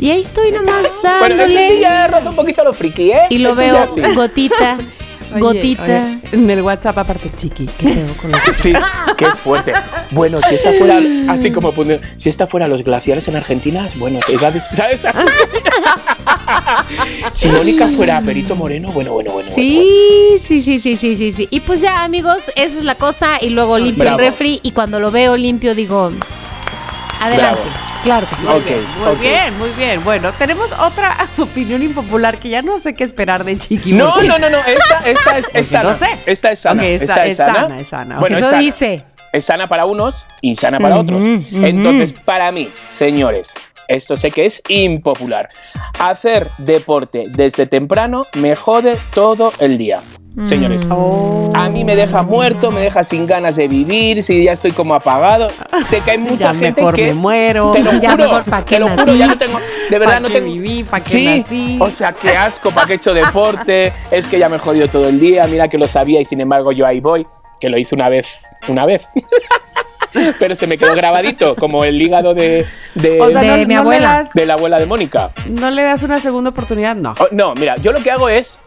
Y 0.00 0.10
ahí 0.10 0.20
estoy 0.22 0.50
nomás 0.50 0.82
Bueno, 1.20 1.36
dándole. 1.36 1.62
este 1.62 1.74
sí 1.76 1.80
ya 1.82 2.06
roza 2.08 2.30
un 2.30 2.36
poquito 2.36 2.64
lo 2.64 2.72
friki, 2.72 3.10
¿eh? 3.10 3.20
y 3.28 3.38
lo 3.38 3.54
veo 3.54 3.94
sí. 3.94 4.00
gotita, 4.14 4.78
Oye, 5.32 5.40
gotita. 5.40 5.82
oye, 5.84 6.18
en 6.32 6.50
el 6.50 6.62
WhatsApp 6.62 6.98
aparte, 6.98 7.30
chiqui, 7.36 7.66
¿qué 7.78 7.88
pedo 7.88 8.14
con 8.14 8.32
lo 8.32 8.38
que 8.42 8.52
Sí, 8.52 8.72
qué 9.16 9.26
fuerte. 9.26 9.72
Bueno, 10.10 10.40
si 10.48 10.54
esta 10.54 10.72
fuera, 10.72 10.98
así 11.32 11.50
como 11.50 11.72
pone, 11.72 12.00
si 12.16 12.28
esta 12.28 12.46
fuera 12.46 12.66
los 12.66 12.82
glaciares 12.82 13.26
en 13.28 13.36
Argentina, 13.36 13.88
bueno, 13.96 14.18
¿sabes? 14.38 14.62
¿sabes? 14.76 15.00
si 17.32 17.48
Mónica 17.48 17.88
fuera 17.96 18.20
Perito 18.20 18.56
Moreno, 18.56 18.90
bueno, 18.92 19.12
bueno, 19.12 19.32
bueno. 19.32 19.32
bueno, 19.32 19.34
bueno. 19.50 19.50
Sí, 19.54 20.38
sí, 20.42 20.62
sí, 20.62 20.80
sí, 20.80 20.96
sí, 20.96 21.16
sí, 21.16 21.32
sí. 21.32 21.48
Y 21.50 21.60
pues 21.60 21.80
ya, 21.80 22.04
amigos, 22.04 22.42
esa 22.56 22.78
es 22.78 22.84
la 22.84 22.94
cosa. 22.94 23.38
Y 23.40 23.50
luego 23.50 23.78
limpio 23.78 24.04
Bravo. 24.04 24.18
el 24.18 24.24
refri. 24.26 24.60
Y 24.62 24.72
cuando 24.72 25.00
lo 25.00 25.10
veo 25.10 25.36
limpio, 25.36 25.74
digo. 25.74 26.10
Adelante. 27.20 27.60
Bravo. 27.62 27.89
Claro 28.02 28.26
que 28.28 28.36
sí. 28.36 28.46
Ok, 28.46 28.64
Muy 28.98 29.08
ok. 29.12 29.20
bien, 29.20 29.58
muy 29.58 29.70
bien. 29.70 30.02
Bueno, 30.02 30.32
tenemos 30.32 30.72
otra 30.72 31.16
opinión 31.38 31.82
impopular 31.82 32.38
que 32.38 32.48
ya 32.48 32.62
no 32.62 32.78
sé 32.78 32.94
qué 32.94 33.04
esperar 33.04 33.44
de 33.44 33.58
Chiqui. 33.58 33.92
No, 33.92 34.12
porque- 34.14 34.28
no, 34.28 34.38
no, 34.38 34.48
no, 34.50 34.58
esta, 34.58 34.98
esta 35.04 35.38
es, 35.38 35.44
es 35.54 35.66
Porque 35.66 35.86
no 35.86 35.94
sana. 35.94 35.94
sé. 35.94 36.06
Esta 36.30 36.52
es 36.52 36.58
sana. 36.60 36.86
Esta 36.86 37.24
es 37.26 37.30
es 37.32 37.36
sana. 37.36 37.54
sana, 37.54 37.78
es 37.80 37.88
sana. 37.88 38.18
Bueno, 38.18 38.36
Eso 38.36 38.46
es 38.46 38.50
sana. 38.52 38.62
dice. 38.62 39.04
Es 39.32 39.44
sana 39.44 39.66
para 39.68 39.84
unos 39.84 40.26
y 40.40 40.54
sana 40.56 40.78
para 40.78 40.96
otros. 40.98 41.20
Entonces, 41.22 42.12
para 42.12 42.50
mí, 42.50 42.68
señores, 42.92 43.52
esto 43.86 44.16
sé 44.16 44.30
que 44.32 44.46
es 44.46 44.60
impopular. 44.68 45.50
Hacer 46.00 46.48
deporte 46.58 47.24
desde 47.28 47.66
temprano 47.66 48.26
me 48.34 48.56
jode 48.56 48.96
todo 49.14 49.52
el 49.60 49.78
día. 49.78 50.00
Señores, 50.44 50.86
Oh. 50.90 51.50
a 51.54 51.68
mí 51.68 51.82
me 51.84 51.96
deja 51.96 52.22
muerto, 52.22 52.70
me 52.70 52.80
deja 52.80 53.02
sin 53.02 53.26
ganas 53.26 53.56
de 53.56 53.66
vivir, 53.66 54.22
si 54.22 54.44
ya 54.44 54.52
estoy 54.52 54.70
como 54.70 54.94
apagado. 54.94 55.48
Sé 55.88 56.00
que 56.02 56.12
hay 56.12 56.18
mucha 56.18 56.52
Ya 56.52 56.54
gente 56.54 56.80
mejor 56.80 56.94
que 56.94 57.06
me 57.08 57.14
muero. 57.14 57.72
te 57.72 57.82
lo 57.82 57.92
Ya 58.00 58.12
juro, 58.12 58.24
mejor 58.24 58.44
pa' 58.44 58.64
qué 58.64 58.76
te 58.76 58.80
lo 58.80 58.88
juro, 58.88 59.04
nací. 59.06 59.18
ya 59.18 59.26
no 59.26 59.36
tengo, 59.38 59.58
de 59.90 59.98
verdad 59.98 60.14
¿Pa' 60.14 60.20
no 60.20 60.28
tengo. 60.28 60.52
viví? 60.52 60.84
¿Pa' 60.84 61.00
qué 61.00 61.10
sí, 61.10 61.24
nací? 61.24 61.78
o 61.80 61.88
sea, 61.88 62.12
qué 62.12 62.30
asco, 62.36 62.70
para 62.70 62.86
qué 62.86 62.92
he 62.94 62.96
hecho 62.96 63.12
deporte, 63.12 63.92
es 64.12 64.26
que 64.26 64.38
ya 64.38 64.48
me 64.48 64.56
he 64.56 64.58
jodido 64.60 64.86
todo 64.88 65.08
el 65.08 65.18
día, 65.18 65.46
mira 65.48 65.68
que 65.68 65.78
lo 65.78 65.88
sabía 65.88 66.20
y 66.20 66.24
sin 66.24 66.40
embargo 66.40 66.70
yo 66.72 66.86
ahí 66.86 67.00
voy, 67.00 67.26
que 67.60 67.68
lo 67.68 67.76
hice 67.76 67.94
una 67.96 68.08
vez, 68.08 68.26
una 68.68 68.86
vez. 68.86 69.02
Pero 70.40 70.56
se 70.56 70.66
me 70.66 70.76
quedó 70.76 70.94
grabadito, 70.94 71.54
como 71.54 71.84
el 71.84 72.00
hígado 72.00 72.34
de, 72.34 72.66
de, 72.96 73.20
O 73.20 73.30
sea, 73.30 73.40
De 73.42 73.48
no, 73.62 73.68
mi 73.68 73.74
no 73.74 73.80
abuela. 73.80 74.08
das, 74.18 74.32
de 74.32 74.44
la 74.46 74.54
abuela 74.54 74.78
de 74.78 74.86
Mónica. 74.86 75.30
no 75.48 75.70
le 75.70 75.82
das 75.82 76.02
una 76.02 76.18
segunda 76.18 76.50
oportunidad, 76.50 76.96
no. 76.96 77.14
Oh, 77.20 77.28
no, 77.32 77.54
mira, 77.54 77.76
yo 77.76 77.92
lo 77.92 78.02
que 78.02 78.10
hago 78.10 78.28
es 78.28 78.58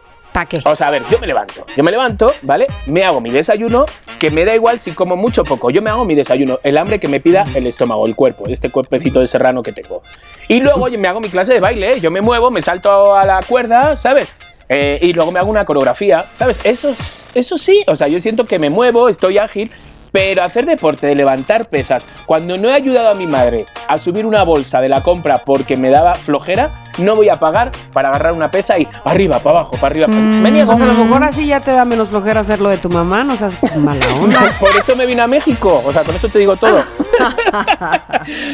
O 0.64 0.74
sea, 0.76 0.88
a 0.88 0.90
ver, 0.90 1.04
yo 1.10 1.18
me 1.20 1.26
levanto. 1.26 1.64
Yo 1.76 1.84
me 1.84 1.90
levanto, 1.92 2.26
¿vale? 2.42 2.66
Me 2.86 3.04
hago 3.04 3.20
mi 3.20 3.30
desayuno, 3.30 3.84
que 4.18 4.30
me 4.30 4.44
da 4.44 4.54
igual 4.54 4.80
si 4.80 4.90
como 4.90 5.16
mucho 5.16 5.42
o 5.42 5.44
poco. 5.44 5.70
Yo 5.70 5.80
me 5.80 5.90
hago 5.90 6.04
mi 6.04 6.14
desayuno, 6.14 6.58
el 6.62 6.76
hambre 6.76 6.98
que 6.98 7.06
me 7.08 7.20
pida 7.20 7.44
el 7.54 7.66
estómago, 7.66 8.06
el 8.06 8.16
cuerpo, 8.16 8.44
este 8.48 8.70
cuerpecito 8.70 9.20
de 9.20 9.28
serrano 9.28 9.62
que 9.62 9.72
tengo. 9.72 10.02
Y 10.48 10.60
luego 10.60 10.88
yo 10.88 10.98
me 10.98 11.06
hago 11.08 11.20
mi 11.20 11.28
clase 11.28 11.52
de 11.54 11.60
baile, 11.60 11.90
¿eh? 11.90 12.00
yo 12.00 12.10
me 12.10 12.20
muevo, 12.20 12.50
me 12.50 12.62
salto 12.62 13.14
a 13.14 13.24
la 13.24 13.40
cuerda, 13.48 13.96
¿sabes? 13.96 14.32
Eh, 14.68 14.98
y 15.02 15.12
luego 15.12 15.30
me 15.30 15.38
hago 15.38 15.50
una 15.50 15.64
coreografía, 15.64 16.24
¿sabes? 16.38 16.58
Eso, 16.64 16.88
es- 16.90 17.26
eso 17.34 17.56
sí, 17.58 17.84
o 17.86 17.94
sea, 17.96 18.08
yo 18.08 18.20
siento 18.20 18.44
que 18.44 18.58
me 18.58 18.70
muevo, 18.70 19.08
estoy 19.08 19.38
ágil, 19.38 19.70
pero 20.14 20.44
hacer 20.44 20.64
deporte 20.64 21.08
de 21.08 21.16
levantar 21.16 21.64
pesas, 21.64 22.04
cuando 22.24 22.56
no 22.56 22.68
he 22.68 22.72
ayudado 22.72 23.08
a 23.08 23.14
mi 23.14 23.26
madre 23.26 23.66
a 23.88 23.98
subir 23.98 24.24
una 24.24 24.44
bolsa 24.44 24.80
de 24.80 24.88
la 24.88 25.02
compra 25.02 25.38
porque 25.38 25.76
me 25.76 25.90
daba 25.90 26.14
flojera, 26.14 26.70
no 26.98 27.16
voy 27.16 27.28
a 27.30 27.34
pagar 27.34 27.72
para 27.92 28.10
agarrar 28.10 28.32
una 28.34 28.48
pesa 28.48 28.78
y 28.78 28.86
arriba, 29.04 29.40
para 29.40 29.58
abajo, 29.58 29.72
para 29.72 29.86
arriba. 29.88 30.06
para- 30.06 30.20
Me 30.20 30.52
niego. 30.52 30.70
Pues 30.70 30.80
a 30.82 30.86
lo 30.86 30.94
mejor 30.94 31.24
así 31.24 31.48
ya 31.48 31.58
te 31.58 31.72
da 31.72 31.84
menos 31.84 32.10
flojera 32.10 32.42
hacer 32.42 32.60
lo 32.60 32.68
de 32.68 32.76
tu 32.76 32.88
mamá, 32.88 33.24
no 33.24 33.36
seas 33.36 33.60
mala 33.76 34.06
onda. 34.22 34.56
Por 34.60 34.70
eso 34.76 34.94
me 34.94 35.04
vine 35.04 35.20
a 35.22 35.26
México, 35.26 35.82
o 35.84 35.92
sea, 35.92 36.04
con 36.04 36.14
eso 36.14 36.28
te 36.28 36.38
digo 36.38 36.54
todo. 36.54 36.80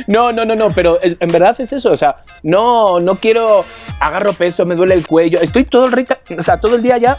No, 0.07 0.33
no, 0.33 0.45
no, 0.45 0.55
no, 0.57 0.71
pero 0.71 0.99
en 1.03 1.29
verdad 1.31 1.55
es 1.61 1.73
eso, 1.73 1.93
o 1.93 1.97
sea, 1.97 2.17
no, 2.43 3.01
no 3.01 3.17
quiero, 3.17 3.65
agarro 4.01 4.33
peso, 4.33 4.65
me 4.65 4.75
duele 4.75 4.95
el 4.95 5.07
cuello, 5.07 5.39
estoy 5.41 5.65
todo 5.65 5.85
el, 5.85 5.93
rica- 5.93 6.19
o 6.39 6.43
sea, 6.43 6.59
todo 6.59 6.77
el 6.77 6.83
día 6.83 6.99
ya 6.99 7.17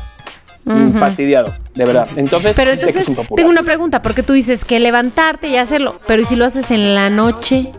fastidiado, 0.98 1.54
de 1.76 1.86
verdad. 1.86 2.08
Entonces, 2.16 2.54
Pero 2.56 2.72
sé 2.72 2.78
que 2.78 2.82
es 2.84 2.88
entonces, 2.90 3.10
impopular. 3.10 3.36
tengo 3.38 3.50
una 3.50 3.64
pregunta, 3.64 4.02
porque 4.02 4.24
tú 4.24 4.34
dices 4.34 4.66
que 4.66 4.80
levantarte 4.80 5.48
y 5.48 5.58
hacerlo, 5.58 6.00
pero 6.08 6.22
¿y 6.22 6.26
si 6.26 6.36
lo 6.36 6.46
haces 6.46 6.72
en 6.72 6.96
la 6.96 7.10
noche? 7.10 7.72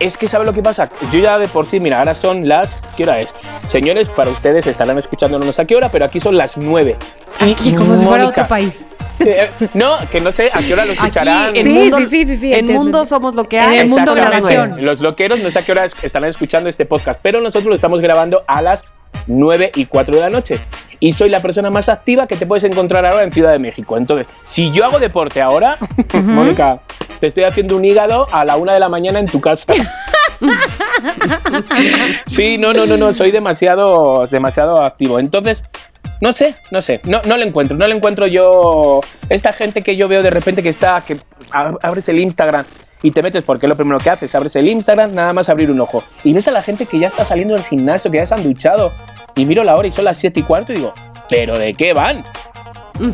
Es 0.00 0.16
que, 0.16 0.26
¿sabe 0.26 0.44
lo 0.44 0.52
que 0.52 0.62
pasa? 0.62 0.90
Yo 1.12 1.20
ya 1.20 1.38
de 1.38 1.46
por 1.46 1.66
sí, 1.66 1.78
mira, 1.78 1.98
ahora 2.00 2.14
son 2.14 2.48
las. 2.48 2.74
¿Qué 2.96 3.04
hora 3.04 3.20
es? 3.20 3.28
Señores, 3.68 4.08
para 4.08 4.30
ustedes 4.30 4.66
estarán 4.66 4.98
escuchándonos 4.98 5.56
a 5.60 5.64
qué 5.66 5.76
hora, 5.76 5.88
pero 5.88 6.04
aquí 6.04 6.20
son 6.20 6.36
las 6.36 6.56
9. 6.56 6.96
Aquí, 7.38 7.72
como 7.72 7.96
si 7.96 8.04
fuera 8.04 8.24
Mónica, 8.24 8.42
otro 8.42 8.46
país. 8.48 8.86
eh, 9.20 9.48
no, 9.74 9.96
que 10.10 10.20
no 10.20 10.32
sé 10.32 10.50
a 10.52 10.58
qué 10.60 10.72
hora 10.72 10.84
lo 10.84 10.92
escucharán. 10.94 11.50
Aquí 11.50 11.60
en, 11.60 11.64
Sí, 11.66 11.72
mundo, 11.72 11.98
sí, 11.98 12.06
sí, 12.06 12.26
sí, 12.26 12.36
sí, 12.38 12.52
en 12.52 12.66
mundo 12.66 13.04
somos 13.06 13.36
lo 13.36 13.44
que 13.44 13.58
En 13.58 13.62
hay. 13.62 13.78
el 13.78 13.88
mundo 13.88 14.14
grabación. 14.14 14.84
Los 14.84 14.98
loqueros 15.00 15.38
no 15.38 15.50
sé 15.52 15.60
a 15.60 15.64
qué 15.64 15.70
hora 15.72 15.84
es- 15.84 15.94
estarán 16.02 16.28
escuchando 16.28 16.68
este 16.68 16.86
podcast, 16.86 17.20
pero 17.22 17.40
nosotros 17.40 17.66
lo 17.66 17.74
estamos 17.76 18.00
grabando 18.00 18.42
a 18.48 18.62
las 18.62 18.82
9 19.28 19.70
y 19.76 19.86
4 19.86 20.16
de 20.16 20.20
la 20.20 20.30
noche. 20.30 20.58
Y 21.06 21.12
soy 21.12 21.28
la 21.28 21.40
persona 21.42 21.68
más 21.68 21.90
activa 21.90 22.26
que 22.26 22.34
te 22.34 22.46
puedes 22.46 22.64
encontrar 22.64 23.04
ahora 23.04 23.24
en 23.24 23.30
Ciudad 23.32 23.52
de 23.52 23.58
México. 23.58 23.98
Entonces, 23.98 24.26
si 24.48 24.70
yo 24.70 24.86
hago 24.86 24.98
deporte 24.98 25.42
ahora, 25.42 25.76
Mónica, 26.14 26.80
te 27.20 27.26
estoy 27.26 27.44
haciendo 27.44 27.76
un 27.76 27.84
hígado 27.84 28.26
a 28.32 28.42
la 28.46 28.56
1 28.56 28.72
de 28.72 28.80
la 28.80 28.88
mañana 28.88 29.18
en 29.18 29.26
tu 29.26 29.38
casa. 29.38 29.66
sí, 32.26 32.56
no, 32.58 32.72
no, 32.72 32.86
no, 32.86 32.96
no, 32.96 33.12
soy 33.12 33.30
demasiado, 33.30 34.26
demasiado 34.28 34.82
activo. 34.82 35.18
Entonces, 35.18 35.62
no 36.22 36.32
sé, 36.32 36.54
no 36.70 36.80
sé, 36.80 37.00
no, 37.04 37.20
no 37.26 37.36
le 37.36 37.46
encuentro, 37.46 37.76
no 37.76 37.86
le 37.86 37.94
encuentro 37.94 38.26
yo. 38.26 39.00
Esta 39.28 39.52
gente 39.52 39.82
que 39.82 39.96
yo 39.96 40.08
veo 40.08 40.22
de 40.22 40.30
repente 40.30 40.62
que 40.62 40.70
está, 40.70 41.02
que 41.06 41.16
ab- 41.50 41.78
abres 41.82 42.08
el 42.08 42.18
Instagram 42.18 42.64
y 43.04 43.10
te 43.10 43.22
metes, 43.22 43.44
porque 43.44 43.68
lo 43.68 43.76
primero 43.76 43.98
que 43.98 44.08
haces, 44.08 44.34
abres 44.34 44.56
el 44.56 44.66
Instagram, 44.66 45.14
nada 45.14 45.34
más 45.34 45.50
abrir 45.50 45.70
un 45.70 45.78
ojo. 45.78 46.02
Y 46.24 46.32
ves 46.32 46.48
a 46.48 46.50
la 46.50 46.62
gente 46.62 46.86
que 46.86 46.98
ya 46.98 47.08
está 47.08 47.22
saliendo 47.22 47.54
del 47.54 47.62
gimnasio, 47.62 48.10
que 48.10 48.16
ya 48.16 48.24
se 48.24 48.32
han 48.32 48.42
duchado, 48.42 48.92
y 49.36 49.44
miro 49.44 49.62
la 49.62 49.76
hora 49.76 49.86
y 49.86 49.92
son 49.92 50.06
las 50.06 50.16
7 50.16 50.40
y 50.40 50.42
cuarto 50.42 50.72
y 50.72 50.76
digo, 50.76 50.94
¿pero 51.28 51.58
de 51.58 51.74
qué 51.74 51.92
van? 51.92 52.24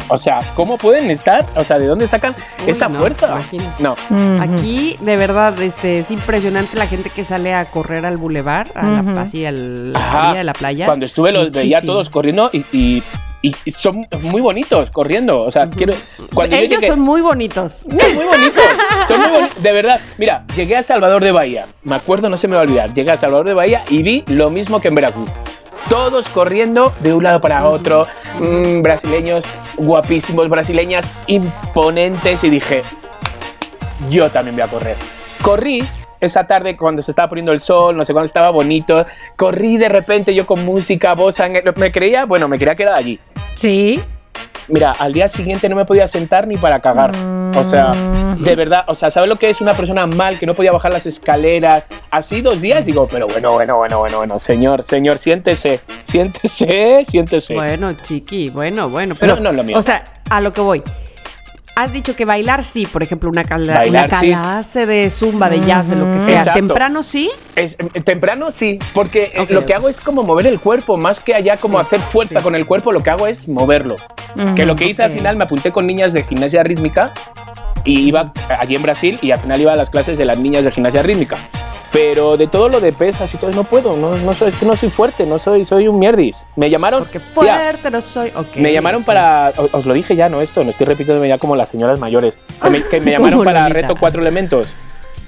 O 0.08 0.18
sea, 0.18 0.38
¿cómo 0.54 0.76
pueden 0.76 1.10
estar? 1.10 1.44
O 1.56 1.64
sea, 1.64 1.78
¿de 1.78 1.86
dónde 1.86 2.06
sacan 2.06 2.34
Uy, 2.64 2.70
esa 2.72 2.88
no, 2.88 2.98
fuerza? 2.98 3.38
No. 3.78 3.96
Aquí, 4.40 4.96
de 5.00 5.16
verdad, 5.16 5.60
este, 5.62 5.98
es 5.98 6.10
impresionante 6.10 6.76
la 6.76 6.86
gente 6.86 7.08
que 7.10 7.24
sale 7.24 7.54
a 7.54 7.64
correr 7.64 8.04
al 8.04 8.16
bulevar, 8.18 8.70
a 8.74 8.86
Ujú. 9.00 9.10
la, 9.12 9.22
así 9.22 9.44
a 9.46 9.52
la 9.52 9.98
Ajá. 9.98 10.18
orilla 10.20 10.38
de 10.38 10.44
la 10.44 10.52
playa. 10.52 10.86
Cuando 10.86 11.06
estuve 11.06 11.32
los 11.32 11.50
veía 11.50 11.76
Muchísimo. 11.78 11.92
todos 11.94 12.10
corriendo 12.10 12.50
y, 12.52 12.64
y 12.72 13.02
y 13.42 13.70
son 13.70 14.06
muy 14.20 14.42
bonitos 14.42 14.90
corriendo. 14.90 15.40
O 15.40 15.50
sea, 15.50 15.66
quiero. 15.70 15.94
Cuando 16.34 16.56
yo 16.56 16.62
Ellos 16.62 16.80
llegué- 16.80 16.88
son 16.88 17.00
muy 17.00 17.22
bonitos. 17.22 17.72
son 17.72 18.14
muy 18.14 18.26
bonitos, 18.26 18.62
son 19.08 19.18
muy 19.22 19.30
bonitos. 19.30 19.62
De 19.62 19.72
verdad, 19.72 19.98
mira, 20.18 20.44
llegué 20.54 20.76
a 20.76 20.82
Salvador 20.82 21.24
de 21.24 21.32
Bahía. 21.32 21.64
Me 21.82 21.94
acuerdo, 21.96 22.28
no 22.28 22.36
se 22.36 22.48
me 22.48 22.56
va 22.56 22.60
a 22.60 22.64
olvidar. 22.64 22.92
Llegué 22.92 23.12
a 23.12 23.16
Salvador 23.16 23.46
de 23.46 23.54
Bahía 23.54 23.82
y 23.88 24.02
vi 24.02 24.24
lo 24.26 24.50
mismo 24.50 24.78
que 24.78 24.88
en 24.88 24.94
Veracruz. 24.94 25.30
Todos 25.88 26.28
corriendo 26.28 26.92
de 27.00 27.12
un 27.14 27.24
lado 27.24 27.40
para 27.40 27.68
otro, 27.68 28.06
mm, 28.38 28.82
brasileños 28.82 29.42
guapísimos, 29.76 30.48
brasileñas 30.48 31.22
imponentes 31.26 32.44
y 32.44 32.50
dije, 32.50 32.82
yo 34.08 34.30
también 34.30 34.56
voy 34.56 34.62
a 34.62 34.68
correr. 34.68 34.96
Corrí 35.42 35.82
esa 36.20 36.46
tarde 36.46 36.76
cuando 36.76 37.02
se 37.02 37.10
estaba 37.12 37.28
poniendo 37.28 37.52
el 37.52 37.60
sol, 37.60 37.96
no 37.96 38.04
sé 38.04 38.12
cuándo 38.12 38.26
estaba 38.26 38.50
bonito, 38.50 39.06
corrí 39.36 39.78
de 39.78 39.88
repente 39.88 40.34
yo 40.34 40.46
con 40.46 40.64
música, 40.64 41.14
voz, 41.14 41.38
me 41.76 41.90
creía, 41.90 42.26
bueno, 42.26 42.46
me 42.46 42.58
creía 42.58 42.74
que 42.74 42.82
era 42.82 42.96
allí. 42.96 43.18
Sí. 43.54 44.00
Mira, 44.70 44.92
al 44.98 45.12
día 45.12 45.28
siguiente 45.28 45.68
no 45.68 45.76
me 45.76 45.84
podía 45.84 46.06
sentar 46.08 46.46
ni 46.46 46.56
para 46.56 46.80
cagar. 46.80 47.10
O 47.56 47.64
sea, 47.64 47.92
de 48.38 48.54
verdad, 48.54 48.84
o 48.86 48.94
sea, 48.94 49.10
¿sabes 49.10 49.28
lo 49.28 49.36
que 49.36 49.50
es 49.50 49.60
una 49.60 49.74
persona 49.74 50.06
mal 50.06 50.38
que 50.38 50.46
no 50.46 50.54
podía 50.54 50.70
bajar 50.70 50.92
las 50.92 51.04
escaleras? 51.06 51.84
Así 52.10 52.40
dos 52.40 52.60
días 52.60 52.86
digo, 52.86 53.08
pero 53.10 53.26
bueno, 53.26 53.52
bueno, 53.52 53.76
bueno, 53.76 53.98
bueno, 53.98 54.18
bueno, 54.18 54.38
señor, 54.38 54.82
señor, 54.84 55.18
siéntese, 55.18 55.80
siéntese, 56.04 57.04
siéntese. 57.04 57.54
Bueno, 57.54 57.92
chiqui, 57.94 58.48
bueno, 58.50 58.88
bueno. 58.88 59.14
Pero, 59.18 59.36
No, 59.36 59.42
no 59.42 59.50
es 59.50 59.56
lo 59.56 59.64
mío. 59.64 59.76
o 59.78 59.82
sea, 59.82 60.04
a 60.28 60.40
lo 60.40 60.52
que 60.52 60.60
voy. 60.60 60.82
Has 61.76 61.92
dicho 61.92 62.14
que 62.14 62.24
bailar 62.26 62.62
sí, 62.62 62.84
por 62.84 63.02
ejemplo, 63.02 63.30
una, 63.30 63.44
cala- 63.44 63.74
Bailar, 63.78 64.08
una 64.08 64.20
sí. 64.20 64.26
clase 64.26 64.86
de 64.86 65.08
zumba, 65.08 65.48
de 65.48 65.60
jazz, 65.60 65.88
de 65.88 65.96
lo 65.96 66.12
que 66.12 66.18
sea. 66.20 66.40
Exacto. 66.40 66.60
Temprano 66.60 67.02
sí. 67.02 67.30
Es- 67.56 67.76
eh, 67.94 68.00
temprano 68.02 68.50
sí, 68.50 68.78
porque 68.92 69.32
eh, 69.34 69.46
lo 69.48 69.64
que 69.64 69.72
hago 69.74 69.88
es 69.88 69.98
como 70.00 70.22
mover 70.22 70.46
el 70.46 70.60
cuerpo, 70.60 70.96
más 70.98 71.20
que 71.20 71.34
allá 71.34 71.56
como 71.56 71.78
Sí, 71.80 71.86
hacer 71.86 72.00
fuerza 72.02 72.38
sí. 72.40 72.44
con 72.44 72.54
el 72.54 72.66
cuerpo, 72.66 72.92
lo 72.92 73.02
que 73.02 73.10
hago 73.10 73.26
es 73.26 73.48
moverlo. 73.48 73.96
Que 74.56 74.66
lo 74.66 74.74
que 74.76 74.86
hice 74.86 75.02
al 75.02 75.12
final 75.12 75.36
me 75.36 75.44
apunté 75.44 75.72
con 75.72 75.86
niñas 75.86 76.12
de 76.12 76.22
gimnasia 76.24 76.62
rítmica 76.62 77.12
y 77.84 78.00
iba 78.00 78.32
allí 78.58 78.76
en 78.76 78.82
Brasil 78.82 79.18
y 79.22 79.30
al 79.30 79.38
final 79.40 79.60
iba 79.60 79.72
a 79.72 79.76
las 79.76 79.88
clases 79.90 80.18
de 80.18 80.24
las 80.26 80.38
niñas 80.38 80.64
de 80.64 80.72
gimnasia 80.72 81.02
rítmica. 81.02 81.36
Pero 81.92 82.36
de 82.36 82.46
todo 82.46 82.68
lo 82.68 82.78
de 82.80 82.92
pesas 82.92 83.34
y 83.34 83.36
todo, 83.36 83.50
no 83.50 83.64
puedo, 83.64 83.96
no, 83.96 84.16
no 84.16 84.32
soy, 84.32 84.50
es 84.50 84.54
que 84.54 84.64
no 84.64 84.76
soy 84.76 84.90
fuerte, 84.90 85.26
no 85.26 85.40
soy, 85.40 85.64
soy 85.64 85.88
un 85.88 85.98
mierdis. 85.98 86.44
Me 86.54 86.70
llamaron, 86.70 87.00
Porque 87.02 87.18
fuerte 87.18 87.90
no 87.90 88.00
soy. 88.00 88.30
Ok. 88.36 88.56
me 88.56 88.72
llamaron 88.72 89.02
para, 89.02 89.52
o- 89.56 89.76
os 89.76 89.84
lo 89.86 89.92
dije 89.94 90.14
ya, 90.14 90.28
no 90.28 90.40
esto, 90.40 90.62
no 90.62 90.70
estoy 90.70 90.86
repitiendo 90.86 91.24
ya 91.26 91.38
como 91.38 91.56
las 91.56 91.68
señoras 91.70 91.98
mayores, 91.98 92.34
que 92.62 92.70
me, 92.70 92.82
que 92.82 93.00
me 93.00 93.10
llamaron 93.12 93.42
para 93.42 93.68
reto 93.68 93.94
cuatro 93.98 94.20
elementos. 94.20 94.68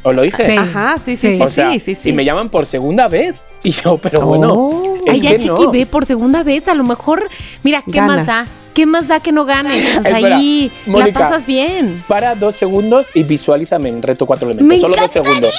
¿Os 0.05 0.15
lo 0.15 0.23
dije? 0.23 0.47
Sí. 0.47 0.57
Ajá, 0.57 0.97
sí, 0.99 1.17
sí, 1.17 1.33
Sí. 1.37 1.43
O 1.43 1.47
sea, 1.49 1.73
sí, 1.73 1.81
sí, 1.81 1.95
sí. 1.97 2.09
Y 2.11 2.13
me 2.13 2.25
llaman 2.25 2.49
por 2.49 2.67
segunda 2.67 3.09
vez. 3.09 3.35
Y 3.65 3.71
yo, 3.71 3.97
pero 3.97 4.27
bueno. 4.27 4.53
Oh. 4.53 4.97
es 5.07 5.13
Ay, 5.13 5.21
ya 5.21 5.31
que 5.31 5.39
Chiqui 5.39 5.63
no. 5.67 5.71
ve 5.71 5.87
por 5.87 6.05
segunda 6.05 6.43
vez. 6.43 6.67
A 6.67 6.75
lo 6.75 6.83
mejor, 6.83 7.29
mira, 7.63 7.81
¿qué 7.83 7.93
Ganas. 7.99 8.17
más 8.19 8.27
da? 8.27 8.47
¿Qué 8.75 8.87
más 8.87 9.07
da 9.09 9.20
que 9.20 9.33
no 9.33 9.45
ganes? 9.45 9.87
Pues 9.95 10.07
Espera, 10.07 10.37
ahí 10.37 10.73
Mónica. 10.87 11.20
la 11.20 11.27
pasas 11.29 11.47
bien. 11.47 12.03
Para 12.09 12.35
dos 12.35 12.57
segundos 12.57 13.07
y 13.14 13.23
visualízame 13.23 13.89
en 13.91 14.03
reto 14.03 14.25
cuatro 14.27 14.49
elementos. 14.51 14.66
Me 14.68 14.81
Solo 14.81 14.97
dos 14.97 15.12
segundos. 15.12 15.55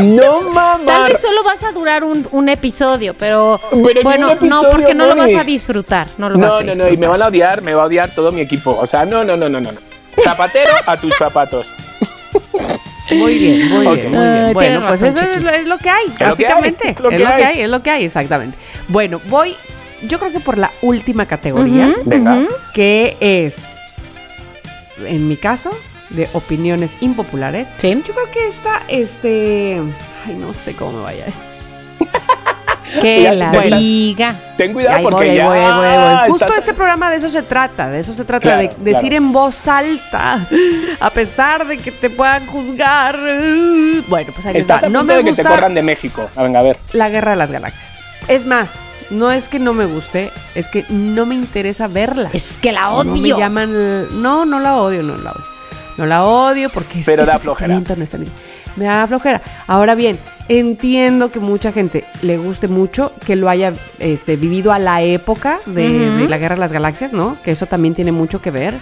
No, 0.00 0.42
mamá. 0.42 0.84
Tal 0.86 1.04
vez 1.12 1.20
solo 1.20 1.42
vas 1.42 1.62
a 1.64 1.72
durar 1.72 2.04
un, 2.04 2.26
un 2.30 2.48
episodio, 2.48 3.14
pero, 3.14 3.60
Pero 3.70 4.02
bueno, 4.02 4.28
episodio, 4.30 4.50
no, 4.50 4.70
porque 4.70 4.94
no 4.94 5.06
lo 5.06 5.16
vas 5.16 5.34
a 5.34 5.42
disfrutar. 5.44 6.06
No 6.16 6.28
lo 6.28 6.38
vas 6.38 6.48
No, 6.48 6.54
a 6.54 6.60
no, 6.60 6.66
disfrutar. 6.66 6.88
no. 6.88 6.94
Y 6.94 6.96
me 6.96 7.06
van 7.08 7.22
a 7.22 7.26
odiar, 7.26 7.62
me 7.62 7.74
va 7.74 7.82
a 7.82 7.86
odiar 7.86 8.10
todo 8.14 8.30
mi 8.32 8.40
equipo. 8.40 8.76
O 8.80 8.86
sea, 8.86 9.04
no, 9.04 9.24
no, 9.24 9.36
no, 9.36 9.48
no, 9.48 9.60
no. 9.60 9.72
no. 9.72 9.78
Zapatero 10.22 10.70
a 10.86 10.96
tus 10.96 11.12
zapatos. 11.16 11.66
Muy 13.10 13.38
bien, 13.38 13.68
muy 13.68 13.86
bien, 13.96 14.10
muy 14.12 14.20
bien. 14.28 14.52
Bueno, 14.52 14.58
tienes 14.60 14.78
pues 14.80 15.00
razón, 15.02 15.08
eso 15.08 15.30
es, 15.38 15.42
lo- 15.42 15.50
es 15.50 15.66
lo 15.66 15.78
que 15.78 15.90
hay, 15.90 16.06
que 16.06 16.24
hay, 16.24 16.30
básicamente. 16.30 16.90
es 16.90 17.00
lo 17.00 17.10
Es 17.10 17.16
que 17.18 17.44
hay, 17.44 17.60
es 17.62 17.70
lo 17.70 17.82
que 17.82 17.90
hay, 17.90 18.04
exactamente. 18.04 18.56
Bueno, 18.88 19.20
voy, 19.28 19.56
yo 20.08 20.18
creo 20.18 20.32
que 20.32 20.40
por 20.40 20.58
la 20.58 20.70
última 20.82 21.26
categoría, 21.26 21.94
que 22.74 23.16
es, 23.20 23.78
en 25.04 25.28
mi 25.28 25.36
caso, 25.36 25.70
de 26.10 26.28
opiniones 26.34 26.94
impopulares. 27.00 27.68
Sí. 27.78 28.02
Yo 28.06 28.12
creo 28.14 28.30
que 28.30 28.46
esta, 28.46 28.82
este, 28.88 29.80
ay, 30.26 30.34
no 30.34 30.52
sé 30.52 30.74
cómo 30.74 30.98
me 30.98 31.02
vaya. 31.04 31.24
Que 33.00 33.22
Ya, 33.22 33.32
la 33.32 33.50
bueno. 33.52 33.78
diga. 33.78 34.34
Ten 34.58 34.74
cuidado 34.74 34.96
Ahí 34.98 35.02
porque 35.02 35.28
voy, 35.28 35.34
ya. 35.36 35.46
voy, 35.48 35.58
voy. 36.20 36.30
Justo 36.30 36.54
este 36.58 36.74
programa 36.74 37.10
de 37.10 37.16
eso 37.16 37.28
se 37.30 37.42
trata, 37.42 37.88
de 37.88 38.00
eso 38.00 38.12
se 38.12 38.22
trata, 38.26 38.42
Claro, 38.42 38.62
de 38.62 38.68
decir 38.84 39.08
claro. 39.10 39.24
en 39.24 39.32
voz 39.32 39.66
alta, 39.66 40.46
a 41.00 41.10
pesar 41.10 41.66
de 41.66 41.78
que 41.78 41.90
te 41.90 42.10
puedan 42.10 42.46
juzgar. 42.46 43.18
Bueno, 44.08 44.32
pues 44.34 44.44
ahí 44.46 44.52
les 44.52 44.62
Estás 44.62 44.82
va. 44.82 44.86
a 44.88 44.90
No 44.90 45.04
me 45.04 45.14
de 45.14 45.20
que 45.20 45.24
te 45.24 45.30
gusta 45.42 45.48
corran 45.48 45.72
de 45.74 45.80
México. 45.82 46.28
A 46.36 46.42
venga, 46.42 46.60
a 46.60 46.62
ver. 46.64 46.78
la 46.92 47.08
Guerra 47.08 47.30
de 47.30 47.36
las 47.38 47.50
Galaxias. 47.50 47.98
Es 48.28 48.44
más, 48.44 48.86
no 49.10 49.30
es 49.30 49.48
que 49.48 49.58
no 49.58 49.72
me 49.74 49.84
guste, 49.86 50.30
es 50.54 50.68
que 50.68 50.84
no 50.88 51.26
me 51.26 51.34
interesa 51.34 51.88
verla. 51.88 52.30
Es 52.32 52.56
que 52.56 52.72
la 52.72 52.82
No 52.90 53.04
me 53.04 53.10
odio. 53.12 53.38
llaman. 53.38 54.22
No, 54.22 54.44
no 54.44 54.58
la 54.60 54.76
odio, 54.76 55.02
no 55.02 55.16
la 55.16 55.32
odio. 55.32 55.44
No 55.98 56.06
la 56.06 56.24
odio 56.24 56.70
porque 56.70 57.00
es- 57.00 57.06
Pero 57.06 57.22
ese 57.22 57.32
da 57.32 57.38
flojera. 57.38 57.74
no 57.78 58.02
está. 58.02 58.18
Me 58.76 58.86
da 58.86 59.06
flojera. 59.06 59.42
Ahora 59.66 59.94
bien, 59.94 60.18
entiendo 60.48 61.30
que 61.30 61.38
mucha 61.40 61.70
gente 61.72 62.04
le 62.22 62.38
guste 62.38 62.66
mucho 62.68 63.12
que 63.26 63.36
lo 63.36 63.48
haya 63.50 63.74
este, 63.98 64.36
vivido 64.36 64.72
a 64.72 64.78
la 64.78 65.02
época 65.02 65.60
de, 65.66 66.26
la 66.28 66.38
Guerra 66.38 66.54
de 66.54 66.60
las 66.60 66.72
Galaxias, 66.72 67.12
¿no? 67.12 67.36
Que 67.44 67.50
eso 67.50 67.66
también 67.66 67.94
tiene 67.94 68.12
mucho 68.12 68.40
que 68.40 68.50
ver. 68.50 68.74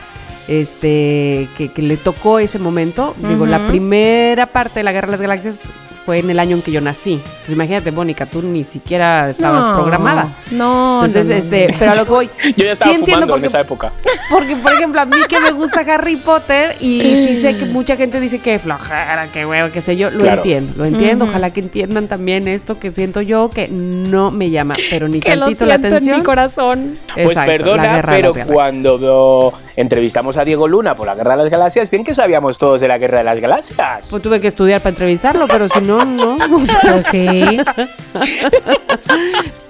Este, 0.48 1.48
que, 1.56 1.70
que 1.72 1.82
le 1.82 1.96
tocó 1.96 2.38
ese 2.38 2.58
momento. 2.58 3.14
Digo, 3.18 3.46
la 3.46 3.68
primera 3.68 4.46
parte 4.46 4.80
de 4.80 4.84
la 4.84 4.92
Guerra 4.92 5.06
de 5.08 5.12
las 5.12 5.20
Galaxias 5.20 5.60
fue 6.07 6.18
en 6.18 6.30
el 6.30 6.38
año 6.38 6.57
en 6.57 6.62
que 6.62 6.72
yo 6.72 6.80
nací. 6.80 7.14
Entonces 7.24 7.55
imagínate, 7.55 7.92
Mónica, 7.92 8.26
tú 8.26 8.42
ni 8.42 8.64
siquiera 8.64 9.30
estabas 9.30 9.64
No, 9.64 9.74
programada. 9.82 10.28
No, 10.51 11.05
Entonces, 11.05 11.26
no, 11.26 11.32
no, 11.32 11.38
este, 11.38 11.68
no. 11.72 11.78
pero 11.78 11.90
a 11.92 11.94
lo 11.94 12.05
que 12.07 12.11
voy. 12.12 12.30
Yo 12.57 12.64
ya 12.64 12.72
estaba 12.72 12.90
sí 12.92 12.98
entiendo 12.98 13.24
en 13.26 13.30
porque, 13.30 13.46
esa 13.46 13.61
época. 13.61 13.92
porque, 14.30 14.57
por 14.57 14.72
ejemplo, 14.72 15.01
a 15.01 15.05
mí 15.05 15.16
que 15.28 15.38
me 15.40 15.51
gusta 15.53 15.80
Harry 15.80 16.16
Potter 16.16 16.76
y 16.80 17.01
sí 17.26 17.34
sé 17.36 17.57
que 17.57 17.66
mucha 17.66 17.96
gente 17.96 18.18
dice 18.20 18.38
que 18.38 18.59
flojera, 18.59 19.28
que 19.32 19.44
huevo, 19.46 19.70
qué 19.72 19.80
sé 19.82 19.96
yo, 19.96 20.11
lo 20.11 20.22
Claro. 20.22 20.36
entiendo, 20.38 20.72
lo 20.76 20.84
entiendo. 20.84 21.24
Ojalá 21.26 21.51
que 21.51 21.61
entiendan 21.61 22.09
también 22.09 22.48
esto 22.48 22.78
que 22.78 22.92
siento 22.92 23.20
yo 23.20 23.51
que 23.51 23.68
no 23.68 24.30
me 24.30 24.51
llama, 24.51 24.76
pero 24.90 25.09
ni 25.09 25.20
Que 25.20 25.36
lo 25.36 25.46
tantito 25.46 25.66
la 25.66 25.72
siento 25.74 25.86
en 25.88 25.94
atención. 25.94 26.18
mi 26.18 26.24
corazón. 26.24 26.98
Pues 27.14 27.26
Exacto, 27.28 27.51
perdona, 27.53 28.03
pero 28.07 28.32
cuando 28.46 28.98
do- 28.98 29.53
entrevistamos 29.76 30.36
a 30.36 30.44
Diego 30.44 30.66
Luna 30.68 30.94
por 30.94 31.07
la 31.07 31.14
Guerra 31.14 31.36
de 31.36 31.44
las 31.44 31.53
Galaxias, 31.53 31.90
bien 31.90 32.05
que 32.05 32.14
sabíamos 32.14 32.59
todos 32.59 32.80
de 32.80 32.88
la 32.88 32.98
Guerra 32.98 33.18
de 33.18 33.24
las 33.24 33.40
Galaxias. 33.40 34.09
Pues 34.11 34.22
tuve 34.22 34.40
que 34.40 34.48
estudiar 34.48 34.80
para 34.80 34.90
entrevistarlo, 34.90 35.46
pero 35.48 35.68
si 35.68 35.80
no, 35.80 35.89
no. 36.05 36.36
o 36.57 36.66
sea, 36.66 37.03
sí. 37.11 37.59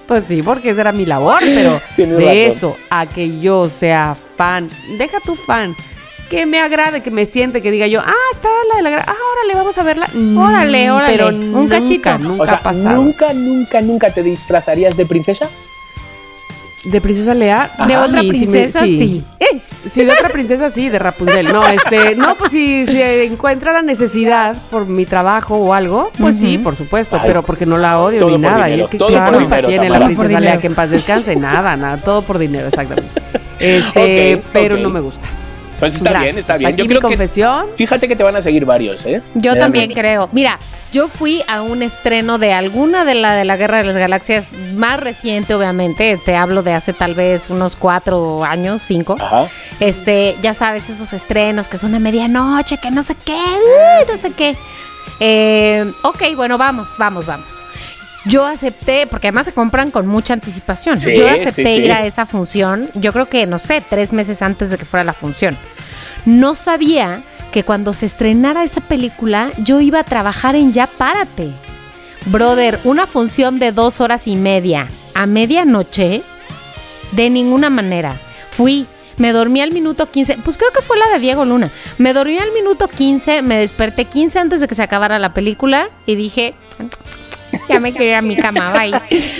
Pues 0.07 0.25
sí, 0.25 0.43
porque 0.43 0.71
esa 0.71 0.81
era 0.81 0.93
mi 0.93 1.07
labor, 1.07 1.39
pero 1.41 1.81
Tienes 1.95 2.17
de 2.17 2.25
razón. 2.25 2.37
eso 2.39 2.77
a 2.91 3.07
que 3.07 3.39
yo 3.41 3.69
sea 3.69 4.17
fan, 4.37 4.69
deja 4.99 5.19
tu 5.21 5.37
fan, 5.37 5.77
que 6.29 6.47
me 6.47 6.59
agrade, 6.59 7.01
que 7.01 7.13
me 7.13 7.25
siente, 7.27 7.63
que 7.63 7.71
diga 7.71 7.87
yo, 7.87 8.01
ah, 8.01 8.13
está 8.33 8.49
la 8.71 8.77
de 8.77 8.83
la 8.83 8.91
gra- 8.91 9.05
ah, 9.07 9.15
órale, 9.33 9.55
vamos 9.55 9.79
a 9.79 9.83
verla. 9.85 10.09
Mm, 10.13 10.37
Órale, 10.37 10.91
órale, 10.91 11.13
Pero 11.13 11.29
un 11.29 11.53
nunca, 11.53 11.79
cachito. 11.79 12.19
Nunca 12.19 12.43
o 12.43 12.47
sea, 12.47 12.55
ha 12.57 12.61
pasado. 12.61 12.97
nunca, 13.03 13.33
nunca, 13.33 13.81
nunca 13.83 14.13
te 14.13 14.23
disfrazarías 14.25 14.97
de 14.97 15.07
princesa. 15.07 15.49
¿De 16.85 17.01
princesa 17.01 17.33
Lea? 17.35 17.71
De 17.87 17.95
Ah, 17.95 18.05
otra 18.07 18.21
sí, 18.23 18.33
sí 18.33 18.47
me- 18.47 18.53
princesa, 18.53 18.81
sí. 18.85 19.25
Sí, 19.39 19.60
de 19.85 20.13
otra 20.13 20.29
princesa 20.29 20.71
sí, 20.71 20.89
de 20.89 20.99
Rapunzel. 20.99 21.53
No, 21.53 21.67
este, 21.67 22.15
no, 22.15 22.37
pues 22.37 22.53
si 22.53 22.87
se 22.87 23.25
encuentra 23.25 23.73
la 23.73 23.83
necesidad 23.83 24.57
por 24.71 24.87
mi 24.87 25.07
trabajo 25.07 25.57
o 25.57 25.75
algo, 25.75 26.11
pues 26.19 26.39
sí, 26.39 26.59
por 26.59 26.77
supuesto, 26.77 27.17
Ay, 27.17 27.23
pero 27.27 27.43
porque 27.43 27.67
no 27.67 27.79
la 27.79 27.99
odio 27.99 28.27
ni 28.27 28.39
nada. 28.39 28.67
dinero, 28.67 28.83
Yo, 28.85 28.91
¿qué, 28.91 28.99
culpa 28.99 29.31
dinero, 29.31 29.69
tiene 29.69 29.89
la 29.89 29.99
Tamara. 29.99 30.15
Princesa 30.17 30.41
Lea 30.41 30.61
que 30.61 30.67
en 30.67 30.75
paz 30.75 30.91
descanse? 30.91 31.37
Nada, 31.37 31.77
nada, 31.77 32.01
todo 32.01 32.23
por 32.23 32.39
dinero, 32.39 32.69
exactamente. 32.69 33.21
Este, 33.61 34.43
pero 34.55 34.79
no 34.79 34.89
me 34.89 35.01
gusta. 35.01 35.29
Pues 35.81 35.95
está 35.95 36.11
Gracias. 36.11 36.23
bien, 36.35 36.39
está 36.39 36.53
Hasta 36.53 36.59
bien. 36.59 36.69
aquí 36.75 36.79
Yo 36.79 36.85
mi 36.85 36.89
creo 36.91 37.01
que 37.01 37.07
confesión. 37.09 37.67
fíjate 37.77 38.07
que 38.07 38.15
te 38.15 38.23
van 38.23 38.37
a 38.37 38.43
seguir 38.43 38.65
varios, 38.67 39.05
¿eh? 39.07 39.23
Yo 39.35 39.57
también 39.57 39.91
creo. 39.93 40.29
Mira, 40.33 40.59
yo 40.93 41.09
fui 41.09 41.43
a 41.49 41.63
un 41.63 41.83
estreno 41.83 42.37
de 42.39 42.53
alguna 42.53 43.05
de 43.05 43.15
la 43.15 43.35
de 43.35 43.45
la 43.45 43.57
Guerra 43.57 43.79
de 43.79 43.85
las 43.85 43.97
Galaxias 43.97 44.53
más 44.75 45.01
reciente, 45.01 45.55
obviamente. 45.55 46.21
Te 46.25 46.37
hablo 46.37 46.63
de 46.63 46.75
hace 46.75 46.93
tal 46.93 47.15
vez 47.15 47.49
unos 47.51 47.77
cuatro 47.77 48.45
años, 48.45 48.83
cinco. 48.83 49.17
Ajá. 49.19 49.47
Este, 49.81 50.37
ya 50.43 50.53
sabes, 50.55 50.91
esos 50.91 51.13
estrenos 51.15 51.69
que 51.69 51.79
son 51.79 51.95
a 51.95 51.99
medianoche, 51.99 52.77
que 52.79 52.91
no 52.91 53.03
sé 53.03 53.15
qué, 53.15 53.33
uy, 53.33 54.07
no 54.11 54.17
sé 54.19 54.33
qué. 54.33 54.55
Eh, 55.19 55.91
ok, 56.03 56.23
bueno, 56.37 56.59
vamos, 56.59 56.95
vamos, 56.99 57.25
vamos. 57.27 57.65
Yo 58.27 58.45
acepté, 58.45 59.07
porque 59.07 59.29
además 59.29 59.47
se 59.47 59.53
compran 59.53 59.91
con 59.91 60.07
mucha 60.07 60.35
anticipación. 60.35 60.99
Sí, 60.99 61.17
Yo 61.17 61.27
acepté 61.29 61.65
sí, 61.65 61.77
sí. 61.77 61.83
ir 61.85 61.93
a 61.93 62.03
esa 62.07 62.27
función, 62.27 62.91
yo 62.95 63.13
creo 63.13 63.27
que, 63.27 63.47
no 63.47 63.59
sé, 63.59 63.83
tres 63.89 64.13
meses 64.13 64.43
antes 64.43 64.71
de 64.71 64.77
que 64.79 64.85
fuera 64.85 65.05
la 65.05 65.15
función. 65.15 65.57
No 66.27 66.55
sabía 66.55 67.23
que 67.51 67.65
cuando 67.65 67.95
se 67.95 68.07
estrenara 68.07 68.63
esa 68.63 68.83
película, 68.83 69.51
yo 69.59 69.81
iba 69.81 70.01
a 70.01 70.05
trabajar 70.05 70.55
en 70.55 70.73
Ya 70.73 70.87
Párate. 70.87 71.51
Brother, 72.27 72.79
una 72.85 73.07
función 73.07 73.59
de 73.59 73.73
dos 73.73 74.01
horas 74.01 74.27
y 74.27 74.37
media 74.37 74.89
a 75.15 75.25
medianoche, 75.27 76.23
de 77.13 77.31
ninguna 77.31 77.71
manera. 77.71 78.15
Fui, 78.51 78.87
me 79.17 79.33
dormí 79.33 79.63
al 79.63 79.73
minuto 79.73 80.11
15, 80.11 80.39
pues 80.45 80.59
creo 80.59 80.71
que 80.73 80.83
fue 80.83 80.99
la 80.99 81.09
de 81.09 81.19
Diego 81.21 81.47
Luna. 81.47 81.71
Me 81.97 82.13
dormí 82.13 82.39
al 82.39 82.53
minuto 82.53 82.89
15, 82.89 83.41
me 83.41 83.59
desperté 83.59 84.05
15 84.05 84.39
antes 84.39 84.61
de 84.61 84.69
que 84.69 84.75
se 84.75 84.83
acabara 84.83 85.19
la 85.19 85.33
película 85.33 85.89
y 86.05 86.15
dije, 86.15 86.55
ya 87.71 87.81
me 87.81 87.93
quedé 87.93 88.15
a 88.15 88.23
mi 88.23 88.37
cama, 88.37 88.73
bye. 88.73 88.93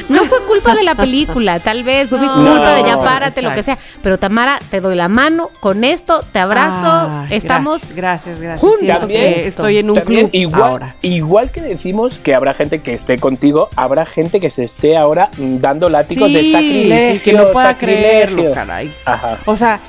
No 0.09 0.25
fue 0.25 0.39
culpa 0.47 0.75
de 0.75 0.83
la 0.83 0.95
película, 0.95 1.59
tal 1.61 1.83
vez, 1.83 2.09
fue 2.09 2.19
mi 2.19 2.27
No, 2.27 2.35
culpa 2.35 2.75
de 2.75 2.83
ya 2.85 2.99
párate, 2.99 3.43
lo 3.43 3.53
que 3.53 3.63
sea. 3.63 3.77
Pero 4.03 4.19
Tamara, 4.19 4.59
te 4.71 4.81
doy 4.81 4.95
la 4.97 5.09
mano 5.09 5.51
con 5.61 5.85
esto, 5.85 6.21
te 6.33 6.39
abrazo, 6.39 7.25
estamos 7.31 7.95
Gracias, 7.95 8.41
gracias. 8.41 8.61
juntos 8.61 8.99
También 9.01 9.35
estoy 9.37 9.79
en 9.79 9.91
un 9.91 9.97
También, 9.99 10.29
club 10.29 10.35
igual, 10.41 10.63
ahora. 10.63 10.95
igual 11.03 11.51
que 11.51 11.61
decimos 11.61 12.19
que 12.19 12.35
habrá 12.35 12.55
gente 12.55 12.81
que 12.81 12.95
esté 12.95 13.17
contigo, 13.19 13.69
habrá 13.77 14.07
gente 14.07 14.41
que 14.41 14.51
se 14.51 14.63
esté 14.65 14.97
ahora 14.97 15.29
dando 15.37 15.89
látigos 15.89 16.33
de 16.33 16.53
sacrilegio. 16.53 17.15
sí, 17.17 17.19
que 17.21 17.33
no 17.33 17.47
pueda 17.53 17.77
creerlo, 17.77 18.53
caray. 18.53 18.93
Ajá. 19.05 19.39
O 19.47 19.57
sea, 19.57 19.81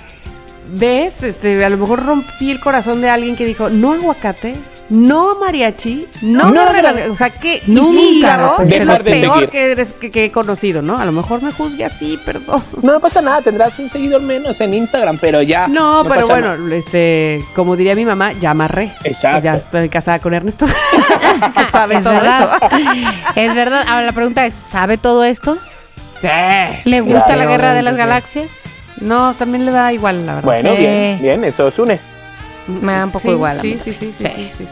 ves, 0.73 1.23
este, 1.23 1.63
a 1.63 1.69
lo 1.69 1.77
mejor 1.77 2.05
rompí 2.05 2.51
el 2.51 2.59
corazón 2.59 3.01
de 3.01 3.09
alguien 3.09 3.35
que 3.35 3.45
dijo, 3.45 3.69
no 3.69 3.93
aguacate, 3.93 4.53
no 4.91 5.35
mariachi, 5.39 6.05
no, 6.21 6.51
No, 6.51 6.65
guerrera". 6.65 6.91
no. 6.91 7.11
o 7.13 7.15
sea, 7.15 7.29
que 7.29 7.61
Nunca 7.65 7.91
sí, 7.93 8.21
es 8.75 8.85
lo 8.85 8.93
de 8.93 8.99
peor 8.99 9.49
que, 9.49 9.71
eres- 9.71 9.93
que- 9.93 10.11
que 10.11 10.25
he 10.25 10.31
conocido, 10.31 10.81
¿no? 10.81 10.97
A 10.99 11.05
lo 11.05 11.11
mejor 11.13 11.41
me 11.41 11.51
juzgue 11.51 11.85
así, 11.85 12.19
perdón. 12.25 12.61
No 12.81 12.99
pasa 12.99 13.21
nada, 13.21 13.41
tendrás 13.41 13.79
un 13.79 13.89
seguidor 13.89 14.21
menos 14.21 14.59
en 14.61 14.73
Instagram, 14.73 15.17
pero 15.19 15.41
ya. 15.41 15.67
No, 15.67 16.03
pero 16.07 16.27
bueno, 16.27 16.57
nada. 16.57 16.75
este, 16.75 17.39
como 17.55 17.75
diría 17.77 17.95
mi 17.95 18.03
mamá, 18.05 18.33
ya 18.33 18.51
amarré. 18.51 18.93
Exacto. 19.05 19.41
Ya 19.45 19.51
estoy 19.55 19.87
casada 19.89 20.19
con 20.19 20.33
Ernesto. 20.33 20.65
que 21.55 21.65
sabe 21.71 21.95
es 21.95 22.03
todo 22.03 22.13
verdad. 22.13 22.59
eso. 22.71 23.31
Es 23.35 23.55
verdad. 23.55 23.83
Ahora 23.87 24.05
la 24.05 24.11
pregunta 24.11 24.45
es, 24.45 24.53
¿sabe 24.53 24.97
todo 24.97 25.23
esto? 25.23 25.57
Sí, 26.21 26.27
¿Le 26.89 27.01
gusta 27.01 27.25
claro, 27.25 27.39
la 27.39 27.45
guerra 27.47 27.73
de 27.73 27.81
las 27.81 27.93
sí. 27.93 27.97
galaxias? 27.97 28.61
No, 28.99 29.33
también 29.33 29.65
le 29.65 29.71
da 29.71 29.91
igual, 29.93 30.25
la 30.25 30.35
verdad. 30.35 30.45
Bueno, 30.45 30.69
Eh. 30.71 31.17
bien, 31.19 31.21
bien, 31.39 31.43
eso 31.45 31.65
os 31.65 31.79
une. 31.79 31.99
Me 32.81 32.93
da 32.93 33.05
un 33.05 33.11
poco 33.11 33.27
Sí, 33.27 33.33
igual. 33.33 33.59
Sí. 33.61 33.79
sí, 33.83 33.93
sí, 33.93 34.13
sí. 34.17 34.67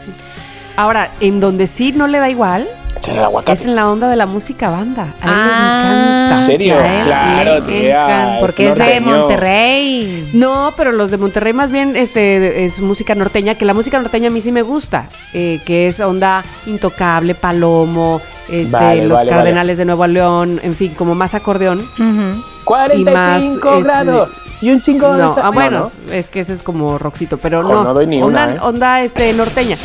Ahora, 0.76 1.10
en 1.20 1.40
donde 1.40 1.66
sí 1.66 1.92
no 1.92 2.06
le 2.06 2.18
da 2.18 2.30
igual 2.30 2.68
Es 2.96 3.08
el 3.08 3.18
aguacate. 3.18 3.52
es 3.52 3.64
en 3.64 3.74
la 3.76 3.88
onda 3.90 4.08
de 4.08 4.16
la 4.16 4.26
música 4.26 4.70
banda. 4.70 5.14
A 5.20 5.26
él 5.26 5.32
Ah, 5.32 5.90
le 5.90 6.00
encanta. 6.34 6.40
¿En 6.40 6.46
serio? 6.46 6.74
a 6.78 6.86
él 7.00 7.04
Claro, 7.06 7.54
le 7.54 7.60
tía. 7.80 8.04
encanta. 8.04 8.40
Porque 8.40 8.68
es 8.68 8.76
de. 8.78 9.00
Monterrey. 9.00 10.30
No, 10.34 10.74
pero 10.76 10.92
los 10.92 11.10
de 11.10 11.18
Monterrey 11.18 11.52
más 11.52 11.70
bien 11.70 11.96
este, 11.96 12.64
es 12.64 12.80
música 12.80 13.14
norteña, 13.14 13.54
que 13.54 13.64
la 13.64 13.74
música 13.74 13.98
norteña 13.98 14.28
a 14.28 14.30
mí 14.30 14.40
sí 14.40 14.52
me 14.52 14.62
gusta, 14.62 15.08
eh, 15.32 15.60
que 15.64 15.88
es 15.88 16.00
onda 16.00 16.44
intocable, 16.66 17.34
palomo, 17.34 18.20
este, 18.48 18.70
Vale, 18.72 19.06
los 19.06 19.18
vale, 19.18 19.30
cardenales 19.30 19.78
de 19.78 19.84
Nuevo 19.84 20.06
León, 20.06 20.60
en 20.62 20.74
fin, 20.74 20.94
como 20.94 21.14
más 21.14 21.34
acordeón. 21.34 21.78
Ujú. 21.78 22.42
45 22.64 23.00
y 23.10 23.12
más, 23.14 23.42
este, 23.42 23.82
grados 23.82 24.30
y 24.60 24.70
un 24.70 24.82
chingo 24.82 25.12
de 25.14 25.18
No, 25.22 25.34
ah, 25.42 25.50
bueno, 25.50 25.90
No, 26.06 26.12
es 26.12 26.28
que 26.28 26.40
eso 26.40 26.52
es 26.52 26.62
como 26.62 26.98
roxito, 26.98 27.38
pero 27.38 27.62
Jo, 27.62 27.68
no. 27.72 27.84
no 27.84 27.94
doy 27.94 28.06
ni 28.06 28.22
onda, 28.22 28.44
una, 28.44 28.54
¿eh? 28.54 28.58
onda, 28.62 29.00
este, 29.02 29.32
norteña. 29.32 29.76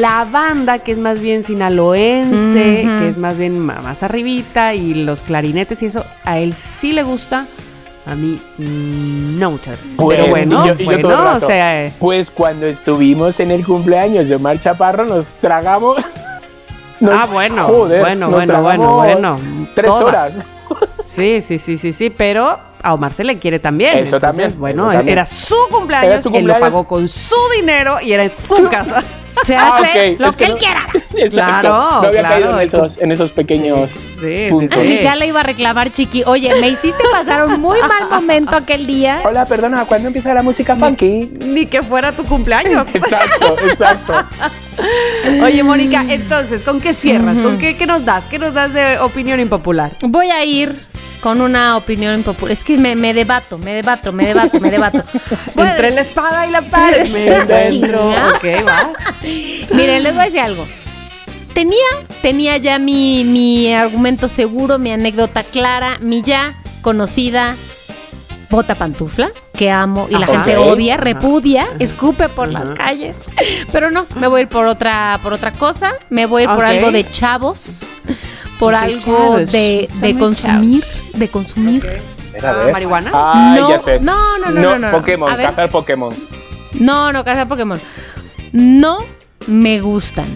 La 0.00 0.24
banda, 0.24 0.78
que 0.78 0.90
es 0.92 0.98
más 0.98 1.20
bien 1.20 1.44
sinaloense, 1.44 2.51
Ujú. 2.54 2.98
que 3.00 3.08
es 3.08 3.18
más 3.18 3.36
bien 3.38 3.58
más 3.58 4.02
arribita, 4.02 4.74
y 4.74 4.94
los 5.04 5.22
clarinetes 5.22 5.82
y 5.82 5.86
eso, 5.86 6.04
a 6.24 6.38
él 6.38 6.52
sí 6.52 6.92
le 6.92 7.02
gusta. 7.02 7.46
A 8.04 8.16
mí, 8.16 8.42
no 8.58 9.52
muchas 9.52 9.78
veces. 9.80 9.94
Pues, 9.96 10.18
pero 10.18 10.28
bueno, 10.30 10.64
y 10.64 10.68
yo- 10.68 10.74
y 10.74 10.78
yo 10.78 10.84
todo 11.02 11.12
el 11.12 11.22
bueno, 11.22 11.36
o 11.36 11.40
sea, 11.40 11.84
eh, 11.86 11.92
Pues 12.00 12.30
cuando 12.32 12.66
estuvimos 12.66 13.38
en 13.38 13.52
el 13.52 13.64
cumpleaños 13.64 14.28
de 14.28 14.34
Omar 14.34 14.58
Chaparro 14.60 15.04
nos 15.04 15.34
tragamos. 15.36 15.98
nos- 17.00 17.14
ah, 17.14 17.26
bueno, 17.30 17.64
joder, 17.64 18.00
bueno, 18.00 18.26
nos 18.26 18.34
bueno, 18.34 18.62
bueno, 18.62 18.96
bueno. 18.96 19.36
Tres 19.74 19.86
toda. 19.86 20.04
horas. 20.04 20.32
Sí, 21.04 21.40
sí, 21.40 21.58
sí, 21.58 21.78
sí, 21.78 21.92
sí, 21.92 22.10
pero 22.10 22.58
a 22.82 22.94
Omar 22.94 23.12
se 23.12 23.22
le 23.22 23.38
quiere 23.38 23.60
también. 23.60 23.90
Eso 23.92 24.16
Entonces, 24.16 24.20
también, 24.20 24.58
Bueno, 24.58 24.86
eso 24.86 24.94
también. 24.96 25.18
era 25.18 25.26
su 25.26 25.54
cumpleaños, 25.70 26.12
Era 26.14 26.22
su 26.22 26.28
él 26.30 26.32
lo 26.32 26.38
cumpleaños. 26.38 26.60
pagó 26.70 26.86
con 26.88 27.06
su 27.06 27.36
dinero 27.56 28.00
y 28.02 28.12
era 28.12 28.24
en 28.24 28.32
su 28.32 28.68
casa. 28.68 29.04
Se 29.44 29.56
Ah, 29.56 29.76
hace 29.78 30.16
lo 30.18 30.28
es 30.28 30.36
que 30.36 30.44
que 30.44 30.44
él 30.44 30.52
no- 30.52 30.58
quiera. 30.58 30.86
Exacto. 31.16 31.30
Claro, 31.60 31.68
no 32.02 32.08
había 32.08 32.20
claro, 32.20 32.34
caído 32.34 32.60
en 32.60 32.66
esos, 32.68 32.98
en 33.02 33.12
esos 33.12 33.30
pequeños. 33.32 33.90
Sí, 34.20 34.46
Punto. 34.50 34.78
sí, 34.80 34.86
sí. 34.98 35.00
Ya 35.02 35.16
le 35.16 35.26
iba 35.26 35.40
a 35.40 35.42
reclamar, 35.42 35.90
Chiqui. 35.90 36.22
Oye, 36.26 36.54
me 36.60 36.68
hiciste 36.68 37.02
pasar 37.10 37.46
un 37.46 37.60
muy 37.60 37.80
mal 37.80 38.08
momento 38.08 38.54
aquel 38.54 38.86
día. 38.86 39.20
Hola, 39.24 39.46
perdona, 39.46 39.84
¿cuándo 39.84 40.08
empieza 40.08 40.32
la 40.32 40.42
música 40.42 40.76
funky? 40.76 41.30
Ni 41.46 41.66
que 41.66 41.82
fuera 41.82 42.12
tu 42.12 42.22
cumpleaños. 42.24 42.86
Exacto, 42.94 43.56
exacto. 43.66 44.14
Oye, 45.42 45.62
Mónica, 45.62 46.04
entonces, 46.08 46.62
¿con 46.62 46.80
qué 46.80 46.94
cierras? 46.94 47.36
¿Con 47.38 47.58
qué, 47.58 47.76
qué 47.76 47.86
nos 47.86 48.04
das? 48.04 48.24
¿Qué 48.30 48.38
nos 48.38 48.54
das 48.54 48.72
de 48.72 48.98
opinión 49.00 49.40
impopular? 49.40 49.92
Voy 50.02 50.30
a 50.30 50.44
ir 50.44 50.74
con 51.22 51.40
una 51.40 51.76
opinión 51.76 52.14
impopular. 52.14 52.52
Es 52.52 52.64
que 52.64 52.76
me, 52.76 52.96
me 52.96 53.14
debato, 53.14 53.56
me 53.56 53.72
debato, 53.72 54.12
me 54.12 54.26
debato, 54.26 54.58
me 54.60 54.70
debato. 54.70 55.04
Entre 55.56 55.92
la 55.92 56.00
espada 56.00 56.46
y 56.46 56.50
la 56.50 56.62
pared. 56.62 57.08
Me 57.08 57.36
encuentro. 57.36 58.10
Ok, 58.10 58.64
vas. 58.64 58.86
Miren, 59.72 60.02
les 60.02 60.12
voy 60.12 60.22
a 60.22 60.24
decir 60.24 60.40
algo. 60.40 60.66
Tenía, 61.54 61.86
tenía 62.22 62.56
ya 62.56 62.78
mi, 62.78 63.24
mi 63.24 63.72
argumento 63.72 64.26
seguro, 64.28 64.78
mi 64.78 64.90
anécdota 64.90 65.44
clara, 65.44 65.98
mi 66.00 66.22
ya 66.22 66.54
conocida 66.80 67.56
bota 68.52 68.74
pantufla, 68.74 69.30
que 69.54 69.70
amo 69.70 70.08
y 70.10 70.12
la 70.12 70.26
Ajá. 70.26 70.40
gente 70.40 70.58
odia, 70.58 70.98
repudia, 70.98 71.66
escupe 71.78 72.28
por 72.28 72.48
las 72.48 72.70
calles. 72.72 73.16
Pero 73.72 73.90
no, 73.90 74.06
me 74.16 74.26
voy 74.26 74.40
a 74.40 74.42
ir 74.42 74.48
por 74.48 74.66
otra, 74.66 75.18
por 75.22 75.32
otra 75.32 75.52
cosa, 75.52 75.92
me 76.10 76.26
voy 76.26 76.42
a 76.42 76.44
ir 76.44 76.50
por 76.50 76.64
algo 76.64 76.92
de 76.92 77.08
chavos, 77.08 77.86
por 78.62 78.76
algo 78.76 79.38
de, 79.38 79.88
de 80.00 80.16
consumir, 80.16 80.84
de 81.14 81.26
consumir. 81.26 82.00
Ah. 82.40 82.68
¿marihuana? 82.72 83.10
Ah, 83.12 83.56
No, 83.58 83.68
ya 83.68 83.82
sé. 83.82 83.98
no, 83.98 84.38
no, 84.38 84.50
no, 84.52 84.60
no, 84.60 84.78
no. 84.78 84.90
Pokémon, 84.92 85.34
cazar 85.34 85.68
Pokémon. 85.68 86.14
No, 86.74 87.12
no, 87.12 87.24
casa 87.24 87.48
Pokémon. 87.48 87.80
No 88.52 88.98
me 89.48 89.80
gustan. 89.80 90.28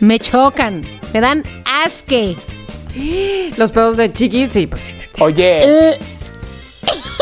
Me 0.00 0.18
chocan. 0.18 0.80
Me 1.12 1.20
dan 1.20 1.42
asque. 1.84 2.34
Los 3.58 3.72
pedos 3.72 3.98
de 3.98 4.10
chiqui, 4.10 4.48
sí, 4.48 4.66
pues 4.66 4.80
sí. 4.84 4.92
Oye, 5.20 5.98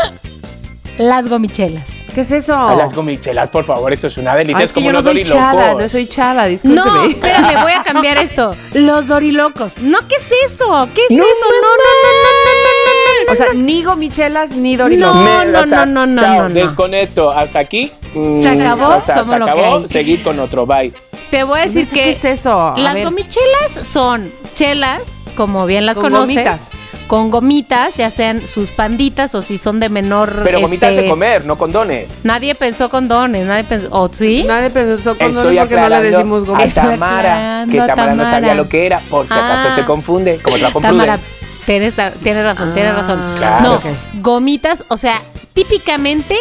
Las 0.97 1.27
gomichelas. 1.27 1.94
¿Qué 2.15 2.21
es 2.21 2.31
eso? 2.31 2.57
a 2.57 2.75
las 2.75 2.93
gomichelas, 2.93 3.49
por 3.49 3.65
favor, 3.65 3.91
esto 3.93 4.07
es 4.07 4.15
una 4.17 4.33
delicia. 4.35 4.57
Ah, 4.59 4.63
es 4.63 4.71
que 4.71 4.75
como 4.75 4.85
yo 4.87 4.91
no 4.93 4.97
los 4.99 5.03
soy 5.05 5.23
chava, 5.23 5.51
dorilocos. 5.51 5.81
no 5.83 5.89
soy 5.89 6.07
chava, 6.07 6.45
discúlpeme. 6.45 6.85
No, 6.85 7.03
espérame, 7.03 7.61
voy 7.61 7.71
a 7.73 7.83
cambiar 7.83 8.17
esto. 8.17 8.55
Los 8.73 9.07
dorilocos. 9.07 9.77
No, 9.79 9.99
¿qué 10.07 10.15
es 10.15 10.53
eso? 10.53 10.87
¿Qué 10.95 11.01
es 11.09 11.11
No, 11.11 11.23
eso? 11.23 11.45
No, 11.45 11.51
no, 11.51 11.67
no, 11.67 12.11
no, 12.13 12.21
no, 12.23 12.55
no, 12.55 13.25
no. 13.27 13.31
O 13.33 13.35
sea, 13.35 13.47
ni 13.53 13.83
gomichelas 13.83 14.51
ni 14.55 14.75
dorilocos. 14.77 15.15
No, 15.17 15.43
no, 15.45 15.65
no, 15.65 16.05
no, 16.07 16.21
chao, 16.21 16.35
no, 16.43 16.49
no. 16.49 16.53
desconecto. 16.55 17.31
Hasta 17.31 17.59
aquí. 17.59 17.91
mm, 18.13 18.41
Se 18.41 18.47
acabó, 18.49 18.95
o 18.95 19.01
sea, 19.01 19.17
somos 19.19 19.33
se 19.33 19.39
lo 19.39 19.45
que 19.45 19.51
acabó. 19.51 19.75
hay. 19.77 19.87
Seguid 19.89 20.23
con 20.23 20.39
otro. 20.39 20.65
Bye. 20.65 20.93
Te 21.31 21.43
voy 21.43 21.59
a 21.59 21.63
decir 21.63 21.81
No 21.81 21.85
sé 21.89 21.95
que 21.95 22.03
¿Qué 22.03 22.09
es 22.11 22.23
eso? 22.25 22.73
A 22.75 22.79
las 22.79 22.93
ver. 22.93 23.03
gomichelas 23.03 23.71
son 23.71 24.31
chelas, 24.53 25.01
como 25.35 25.65
bien 25.65 25.85
las 25.85 25.95
Con 25.99 26.11
conoces. 26.11 26.69
Con 27.07 27.29
gomitas, 27.29 27.95
ya 27.97 28.09
sean 28.09 28.41
sus 28.47 28.71
panditas 28.71 29.35
o 29.35 29.41
si 29.43 29.59
son 29.59 29.79
de 29.79 29.89
menor. 29.89 30.41
Pero 30.43 30.59
gomitas 30.59 30.89
este, 30.91 31.03
de 31.03 31.09
comer, 31.09 31.45
no 31.45 31.55
condones. 31.57 32.07
Nadie 32.23 32.55
pensó 32.55 32.89
condones, 32.89 33.45
nadie 33.45 33.63
pensó. 33.63 33.87
¿O 33.91 34.09
sí? 34.11 34.43
Nadie 34.47 34.71
pensó 34.71 35.15
con 35.15 35.27
Estoy 35.27 35.33
porque 35.33 35.41
no 35.43 35.51
le 35.51 35.59
aclarando 35.61 36.09
decimos 36.17 36.43
a 36.43 36.51
gomitas. 36.51 36.67
Estoy 36.69 36.89
Tamara, 36.89 37.65
que 37.69 37.79
a 37.79 37.87
Tamara 37.87 38.15
no 38.15 38.23
sabía 38.23 38.55
lo 38.55 38.67
que 38.67 38.85
era, 38.87 39.01
porque 39.09 39.33
acaso 39.33 39.69
Ah. 39.71 39.75
te 39.75 39.85
confunde, 39.85 40.39
como 40.41 40.57
trajo 40.57 40.81
Tamara, 40.81 41.19
tienes, 41.67 41.93
tienes 42.23 42.43
razón, 42.43 42.73
tienes 42.73 42.93
Ah, 42.93 42.95
razón. 42.95 43.21
claro. 43.37 43.63
No, 43.63 43.81
gomitas, 44.21 44.83
o 44.87 44.97
sea, 44.97 45.21
típicamente, 45.53 46.35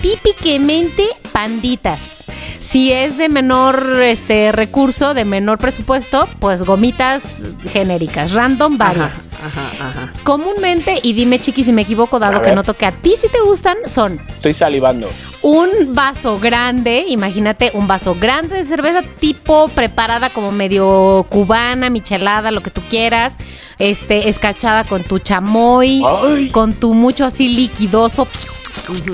típicamente 0.00 1.04
panditas. 1.32 2.24
Si 2.66 2.90
es 2.90 3.16
de 3.16 3.28
menor 3.28 4.00
este 4.02 4.50
recurso, 4.50 5.14
de 5.14 5.24
menor 5.24 5.56
presupuesto, 5.56 6.28
pues 6.40 6.64
gomitas 6.64 7.42
genéricas, 7.72 8.32
random, 8.32 8.76
varias. 8.76 9.28
Ajá, 9.40 9.70
ajá, 9.70 9.88
ajá. 9.90 10.12
Comúnmente, 10.24 10.98
y 11.00 11.12
dime 11.12 11.38
chiqui 11.38 11.62
si 11.62 11.70
me 11.72 11.82
equivoco, 11.82 12.18
dado 12.18 12.38
A 12.38 12.40
que 12.40 12.46
ver. 12.46 12.56
noto 12.56 12.74
que 12.74 12.84
a 12.84 12.90
ti 12.90 13.14
si 13.16 13.28
te 13.28 13.38
gustan, 13.40 13.76
son 13.86 14.18
Estoy 14.28 14.52
salivando. 14.52 15.08
un 15.42 15.68
vaso 15.94 16.40
grande, 16.40 17.04
imagínate 17.08 17.70
un 17.72 17.86
vaso 17.86 18.16
grande 18.20 18.56
de 18.56 18.64
cerveza 18.64 19.02
tipo 19.20 19.68
preparada 19.68 20.28
como 20.28 20.50
medio 20.50 21.24
cubana, 21.30 21.88
michelada, 21.88 22.50
lo 22.50 22.62
que 22.62 22.70
tú 22.70 22.80
quieras, 22.90 23.36
este, 23.78 24.28
escarchada 24.28 24.82
con 24.82 25.04
tu 25.04 25.20
chamoy, 25.20 26.02
Ay. 26.04 26.48
con 26.50 26.72
tu 26.72 26.94
mucho 26.94 27.24
así 27.26 27.46
liquidoso, 27.48 28.26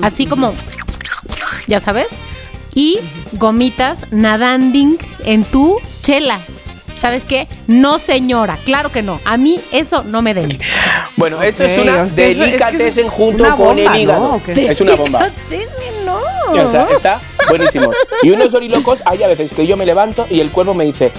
así 0.01 0.25
como, 0.25 0.55
ya 1.67 1.79
sabes, 1.79 2.07
y 2.75 2.99
gomitas 3.33 4.07
nadanding 4.11 4.97
en 5.25 5.43
tu 5.45 5.77
chela. 6.01 6.39
¿Sabes 6.97 7.25
qué? 7.25 7.47
No, 7.67 7.99
señora, 7.99 8.57
claro 8.63 8.89
que 8.91 9.01
no. 9.03 9.19
A 9.25 9.35
mí 9.35 9.59
eso 9.73 10.03
no 10.03 10.21
me 10.21 10.33
den. 10.33 10.57
Bueno, 11.17 11.41
eso 11.43 11.63
es 11.65 11.77
una 11.79 11.91
eso- 11.91 12.01
es 12.03 12.11
que 12.13 12.31
eso 12.31 12.43
es 12.43 12.51
delicatessen 12.51 13.07
junto 13.09 13.43
una 13.43 13.55
con 13.57 13.75
bomba, 13.75 13.95
el 13.95 14.01
hígado. 14.01 14.41
¿no? 14.47 14.53
Es 14.55 14.79
una 14.81 14.95
bomba. 14.95 15.29
no. 16.05 16.19
O 16.65 16.71
sea, 16.71 16.87
está 16.91 17.19
buenísimo. 17.49 17.91
Y 18.21 18.29
unos 18.31 18.51
dorilocos, 18.51 18.99
hay 19.05 19.21
a 19.23 19.27
veces 19.27 19.51
que 19.51 19.67
yo 19.67 19.75
me 19.75 19.85
levanto 19.85 20.25
y 20.29 20.39
el 20.39 20.49
cuerpo 20.51 20.73
me 20.73 20.85
dice, 20.85 21.11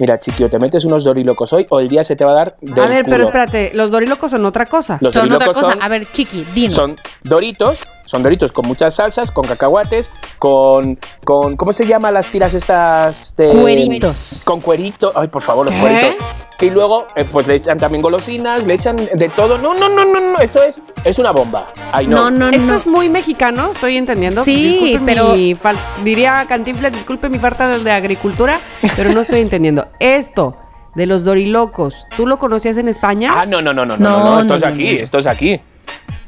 mira, 0.00 0.18
chiquillo, 0.18 0.50
te 0.50 0.58
metes 0.58 0.84
unos 0.84 1.04
dorilocos 1.04 1.52
hoy 1.52 1.66
o 1.70 1.78
el 1.78 1.88
día 1.88 2.02
se 2.02 2.16
te 2.16 2.24
va 2.24 2.32
a 2.32 2.34
dar 2.34 2.56
del 2.60 2.72
A 2.80 2.86
ver, 2.88 3.04
pero 3.04 3.16
culo". 3.18 3.24
espérate, 3.26 3.70
los 3.74 3.90
dorilocos 3.92 4.30
son 4.32 4.44
otra 4.44 4.66
cosa. 4.66 4.98
Los 5.00 5.12
son 5.14 5.30
otra 5.30 5.52
cosa. 5.52 5.72
son- 5.72 5.82
A 5.82 5.88
ver, 5.88 6.10
chiqui, 6.10 6.44
dinos. 6.54 6.74
Son 6.74 6.96
doritos, 7.22 7.78
son 8.08 8.22
doritos 8.22 8.52
con 8.52 8.66
muchas 8.66 8.94
salsas, 8.94 9.30
con 9.30 9.46
cacahuates, 9.46 10.08
con, 10.38 10.98
con 11.24 11.56
¿cómo 11.56 11.74
se 11.74 11.86
llaman 11.86 12.14
las 12.14 12.28
tiras 12.28 12.54
estas? 12.54 13.36
De, 13.36 13.48
Cueritos. 13.50 14.40
Con 14.44 14.60
cuerito. 14.62 15.12
Ay, 15.14 15.28
por 15.28 15.42
favor, 15.42 15.66
los 15.66 15.74
¿Qué? 15.74 15.80
cueritos. 15.80 16.26
Y 16.60 16.70
luego, 16.70 17.06
eh, 17.14 17.24
pues 17.30 17.46
le 17.46 17.54
echan 17.56 17.76
también 17.78 18.02
golosinas, 18.02 18.64
le 18.64 18.74
echan 18.74 18.96
de 18.96 19.28
todo. 19.36 19.58
No, 19.58 19.74
no, 19.74 19.88
no, 19.90 20.04
no, 20.06 20.20
no, 20.20 20.38
eso 20.38 20.62
es, 20.62 20.80
es 21.04 21.18
una 21.18 21.30
bomba. 21.32 21.66
Ay, 21.92 22.06
no. 22.06 22.30
No, 22.30 22.30
no, 22.30 22.48
Esto 22.48 22.66
no. 22.66 22.76
es 22.76 22.86
muy 22.86 23.08
mexicano, 23.10 23.70
estoy 23.72 23.96
entendiendo. 23.98 24.42
Sí, 24.42 24.54
Disculpen 24.80 25.04
pero- 25.06 25.34
mi 25.34 25.54
fal- 25.54 25.76
diría 26.02 26.46
Cantinflas, 26.48 26.92
disculpe 26.92 27.28
mi 27.28 27.38
falta 27.38 27.78
de 27.78 27.90
agricultura, 27.92 28.58
pero 28.96 29.12
no 29.12 29.20
estoy 29.20 29.40
entendiendo. 29.40 29.86
Esto 30.00 30.56
de 30.96 31.06
los 31.06 31.24
dorilocos, 31.24 32.06
¿tú 32.16 32.26
lo 32.26 32.38
conocías 32.38 32.76
en 32.78 32.88
España? 32.88 33.34
Ah, 33.36 33.46
no, 33.46 33.60
no, 33.62 33.72
no, 33.74 33.84
no, 33.84 33.96
no, 33.98 34.08
No, 34.10 34.18
no, 34.18 34.24
no, 34.24 34.40
esto 34.40 34.48
no, 34.48 34.54
es 34.56 34.62
no, 34.62 34.68
aquí, 34.68 34.84
no. 34.96 35.04
esto 35.04 35.18
es 35.18 35.26
aquí. 35.26 35.54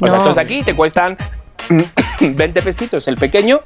O 0.01 0.07
sea, 0.07 0.14
No. 0.14 0.16
estos 0.18 0.39
aquí 0.39 0.62
te 0.62 0.76
cuestan 0.76 1.16
20 2.21 2.62
pesitos 2.62 3.07
el 3.09 3.16
pequeño, 3.16 3.61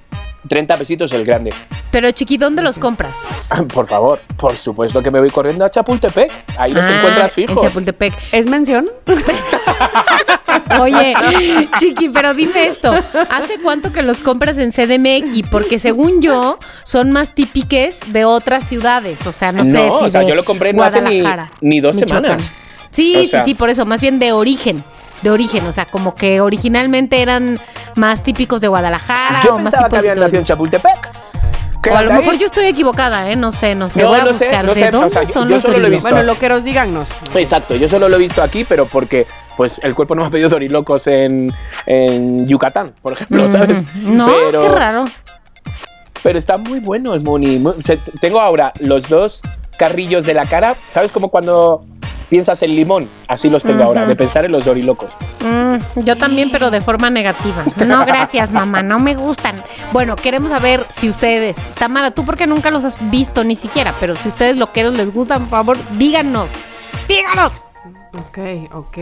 30 0.49 0.77
pesitos 0.77 1.13
el 1.13 1.25
grande. 1.25 1.53
Pero 1.91 2.11
chiqui, 2.11 2.37
¿dónde 2.37 2.63
los 2.63 2.79
compras? 2.79 3.17
Por 3.73 3.87
favor, 3.89 4.21
por 4.37 4.57
supuesto 4.57 5.03
que 5.03 5.11
me 5.11 5.21
voy 5.21 5.31
corriendo 5.31 5.65
a 5.65 5.71
Chapultepec. 5.71 6.31
Ahí 6.59 6.73
los 6.73 6.83
Ah, 6.85 6.97
encuentras 6.97 7.33
fijos. 7.33 7.57
En 7.57 7.63
Chapultepec. 7.69 8.13
¿Es 8.33 8.47
mención? 8.49 8.89
Oye, 10.81 11.15
Chiqui, 11.79 12.09
pero 12.09 12.35
dime 12.35 12.67
esto. 12.67 12.93
¿Hace 13.31 13.59
cuánto 13.63 13.93
que 13.93 14.03
los 14.03 14.19
compras 14.19 14.59
en 14.59 14.73
CDMX? 14.73 15.49
Porque 15.51 15.79
según 15.79 16.21
yo, 16.21 16.59
son 16.85 17.11
más 17.13 17.35
típiques 17.35 18.13
de 18.13 18.25
otras 18.25 18.67
ciudades. 18.67 19.27
O 19.27 19.33
sea, 19.33 19.53
no, 19.53 19.63
sé 19.65 19.71
No, 19.71 19.99
si 20.01 20.05
o 20.07 20.11
sea, 20.11 20.21
de 20.21 20.29
yo 20.29 20.35
lo 20.35 20.45
compré 20.45 20.73
no 20.73 20.83
hace 20.83 21.01
ni- 21.01 21.21
Guadalajara, 21.21 21.51
ni 21.61 21.81
dos 21.81 21.97
Michoacán. 21.97 22.39
semanas. 22.41 22.47
Sí, 22.91 23.15
O 23.17 23.21
sí, 23.27 23.37
sí, 23.45 23.55
por 23.55 23.71
eso. 23.71 23.85
Más 23.85 24.01
bien 24.01 24.19
de 24.19 24.33
origen. 24.33 24.83
De 25.25 25.31
origen. 25.31 25.66
O 25.66 25.72
sea, 25.72 25.87
como 25.87 26.14
que 26.14 26.41
originalmente 26.41 27.20
eran 27.20 27.59
más 27.97 28.22
típicos 28.22 28.61
de 28.61 28.68
Guadalajara 28.68 29.43
Yo 29.45 29.55
o 29.55 29.59
más 29.59 29.72
pensaba 29.72 29.89
que 29.89 29.97
típicos 29.97 29.99
habían 29.99 30.14
de... 30.14 30.20
nacido 30.20 30.39
en 30.39 30.45
Chapultepec. 30.45 31.11
O 31.93 31.97
a 31.97 32.03
lo 32.03 32.12
mejor 32.14 32.33
ahí. 32.35 32.39
yo 32.39 32.47
estoy 32.47 32.64
equivocada, 32.66 33.31
¿eh? 33.31 33.37
No 33.37 33.53
sé, 33.53 33.75
no 33.75 33.91
sé. 33.91 34.01
No, 34.03 34.09
Voy 34.09 34.20
a 34.20 34.25
no 34.25 34.33
sé, 34.35 34.45
buscar. 34.47 34.64
no 34.64 34.75
¿De 34.75 34.81
sé, 34.83 34.89
o 34.89 34.93
dónde 34.93 35.11
sea, 35.11 35.27
son 35.27 35.49
yo 35.49 35.55
los 35.57 35.64
lo 35.64 35.70
dorilocos? 35.72 36.03
Bueno, 36.03 36.22
lo 36.22 36.35
que 36.35 36.49
nos 36.49 36.64
díganos. 36.64 37.09
Exacto, 37.35 37.75
yo 37.77 37.89
solo 37.91 38.09
lo 38.09 38.16
he 38.16 38.20
visto 38.20 38.43
aquí, 38.43 38.64
pero 38.64 38.87
porque 38.87 39.27
pues 39.57 39.72
el 39.83 39.95
cuerpo 39.95 40.14
no 40.14 40.22
me 40.22 40.29
ha 40.29 40.31
pedido 40.31 40.49
dorilocos 40.49 41.07
en, 41.07 41.53
en 41.87 42.47
Yucatán, 42.47 42.93
por 43.03 43.12
ejemplo, 43.12 43.51
¿sabes? 43.53 43.83
No, 43.97 44.27
pero, 44.47 44.62
qué 44.62 44.68
raro. 44.70 45.05
Pero 46.22 46.39
están 46.39 46.62
muy 46.62 46.81
buenos, 46.81 47.22
Moni. 47.22 47.59
Muy- 47.59 47.75
tengo 48.20 48.41
ahora 48.41 48.72
los 48.81 49.09
dos 49.09 49.43
carrillos 49.77 50.25
de 50.25 50.33
la 50.35 50.47
cara, 50.47 50.77
¿sabes? 50.95 51.12
Como 51.12 51.29
cuando 51.29 51.81
piensas 52.29 52.62
en 52.62 52.75
limón, 52.75 53.09
así 53.29 53.51
los 53.51 53.62
tengo 53.62 53.83
ahora, 53.83 54.07
de 54.07 54.16
pensar 54.16 54.45
en 54.45 54.53
los 54.53 54.64
dorilocos. 54.64 55.11
Mm, 55.41 56.01
yo 56.01 56.16
también, 56.16 56.51
pero 56.51 56.70
de 56.70 56.81
forma 56.81 57.11
negativa. 57.11 57.64
No, 57.87 58.05
gracias, 58.05 58.51
mamá, 58.51 58.83
no 58.83 58.99
me 58.99 59.14
gustan. 59.14 59.62
Bueno, 59.93 60.16
queremos 60.16 60.51
saber 60.51 60.87
si 60.89 61.09
ustedes, 61.09 61.57
Tamara, 61.75 62.12
tú 62.12 62.25
porque 62.25 62.47
nunca 62.47 62.70
los 62.70 62.85
has 62.85 62.97
visto 63.11 63.45
ni 63.45 63.57
siquiera, 63.57 63.95
pero 64.01 64.16
si 64.16 64.29
ustedes 64.29 64.59
loqueros 64.59 64.95
les 64.95 65.12
gustan, 65.12 65.41
por 65.41 65.51
favor, 65.51 65.79
díganos. 65.99 66.51
Díganos. 67.09 67.66
Ok, 68.17 68.39
ok, 68.73 68.99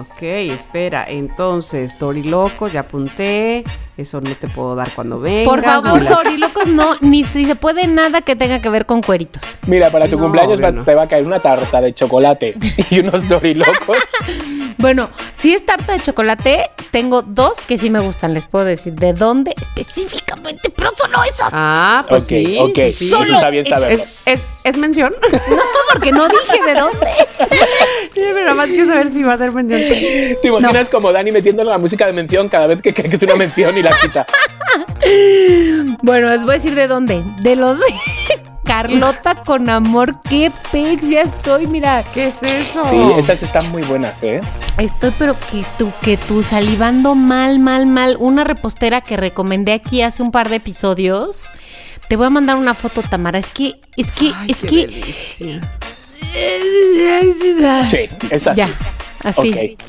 ok, 0.00 0.22
espera. 0.22 1.04
Entonces, 1.08 1.98
dorilocos, 1.98 2.72
ya 2.72 2.80
apunté. 2.80 3.62
Eso 3.96 4.20
no 4.20 4.30
te 4.34 4.48
puedo 4.48 4.74
dar 4.74 4.88
cuando 4.94 5.20
vengas. 5.20 5.44
Por 5.48 5.62
favor, 5.62 6.02
las- 6.02 6.14
Dorilocos, 6.16 6.66
no, 6.68 6.96
ni 7.00 7.22
si 7.22 7.44
se 7.44 7.54
puede 7.54 7.86
nada 7.86 8.22
que 8.22 8.34
tenga 8.34 8.60
que 8.60 8.68
ver 8.68 8.86
con 8.86 9.02
cueritos. 9.02 9.60
Mira, 9.66 9.90
para 9.90 10.08
tu 10.08 10.16
No, 10.16 10.22
cumpleaños 10.24 10.58
bueno. 10.60 10.84
te 10.84 10.94
va 10.94 11.02
a 11.02 11.08
caer 11.08 11.24
una 11.26 11.40
tarta 11.40 11.80
de 11.80 11.94
chocolate 11.94 12.54
y 12.90 12.98
unos 13.00 13.28
dorilocos. 13.28 13.98
Bueno, 14.80 15.10
si 15.32 15.52
es 15.52 15.64
tarta 15.66 15.92
de 15.92 16.00
chocolate, 16.00 16.70
tengo 16.90 17.20
dos 17.20 17.60
que 17.66 17.76
sí 17.76 17.90
me 17.90 18.00
gustan. 18.00 18.32
Les 18.32 18.46
puedo 18.46 18.64
decir 18.64 18.94
de 18.94 19.12
dónde 19.12 19.54
específicamente, 19.60 20.70
pero 20.74 20.90
solo 20.94 21.22
esas. 21.22 21.50
Ah, 21.52 22.06
pues 22.08 22.24
Ok, 22.24 22.28
sí, 22.30 22.56
ok, 22.58 22.74
sí, 22.74 22.90
sí. 22.90 23.04
eso 23.06 23.22
está 23.24 23.50
bien 23.50 23.66
Es- 23.66 23.70
saberlo. 23.70 23.94
Es, 23.94 24.22
es, 24.26 24.60
es 24.64 24.76
mención. 24.78 25.14
No, 25.50 25.56
porque 25.92 26.12
no 26.12 26.26
dije 26.28 26.62
de 26.66 26.74
dónde. 26.80 27.06
Sí, 28.12 28.20
pero 28.34 28.42
nada 28.42 28.54
más 28.54 28.68
quiero 28.68 28.86
saber 28.86 29.08
si 29.08 29.22
va 29.22 29.34
a 29.34 29.38
ser 29.38 29.52
mención. 29.52 29.80
¿Te 29.80 30.38
imaginas 30.42 30.88
como 30.88 31.12
Dani 31.12 31.30
metiéndole 31.30 31.70
la 31.70 31.78
música 31.78 32.06
de 32.06 32.12
mención 32.12 32.48
cada 32.48 32.66
vez 32.66 32.82
que 32.82 32.92
cree 32.92 33.08
que 33.08 33.16
es 33.16 33.22
una 33.22 33.36
mención 33.36 33.76
y 33.78 33.82
la 33.82 33.96
quita? 34.00 34.26
Bueno, 36.02 36.28
les 36.28 36.42
voy 36.42 36.50
a 36.50 36.54
decir 36.54 36.74
de 36.74 36.86
dónde. 36.88 37.22
De 37.42 37.56
los 37.56 37.78
de 37.78 37.86
Carlota 38.70 39.34
con 39.34 39.68
amor. 39.68 40.20
Qué 40.28 40.52
pex, 40.70 41.02
ya 41.08 41.22
estoy, 41.22 41.66
mira. 41.66 42.04
¿Qué 42.14 42.28
es 42.28 42.40
eso? 42.40 42.84
Sí, 42.88 42.96
esas 43.18 43.42
están 43.42 43.68
muy 43.72 43.82
buenas, 43.82 44.14
¿eh? 44.22 44.40
Estoy, 44.78 45.12
pero 45.18 45.34
que 45.50 45.64
tú, 45.76 45.90
que 46.02 46.16
tú, 46.16 46.44
salivando 46.44 47.16
mal, 47.16 47.58
mal, 47.58 47.86
mal. 47.86 48.16
Una 48.20 48.44
repostera 48.44 49.00
que 49.00 49.16
recomendé 49.16 49.72
aquí 49.72 50.02
hace 50.02 50.22
un 50.22 50.30
par 50.30 50.48
de 50.50 50.56
episodios. 50.56 51.48
Te 52.08 52.14
voy 52.14 52.26
a 52.26 52.30
mandar 52.30 52.54
una 52.54 52.74
foto, 52.74 53.02
Tamara. 53.02 53.40
Es 53.40 53.48
que, 53.50 53.80
es 53.96 54.12
que, 54.12 54.30
Ay, 54.36 54.50
es 54.52 54.58
qué 54.60 54.66
que. 54.68 54.86
delicia. 54.86 55.60
Sí, 57.82 58.08
es 58.30 58.46
así. 58.46 58.56
Ya, 58.56 58.70
así. 59.24 59.50
Ok. 59.74 59.82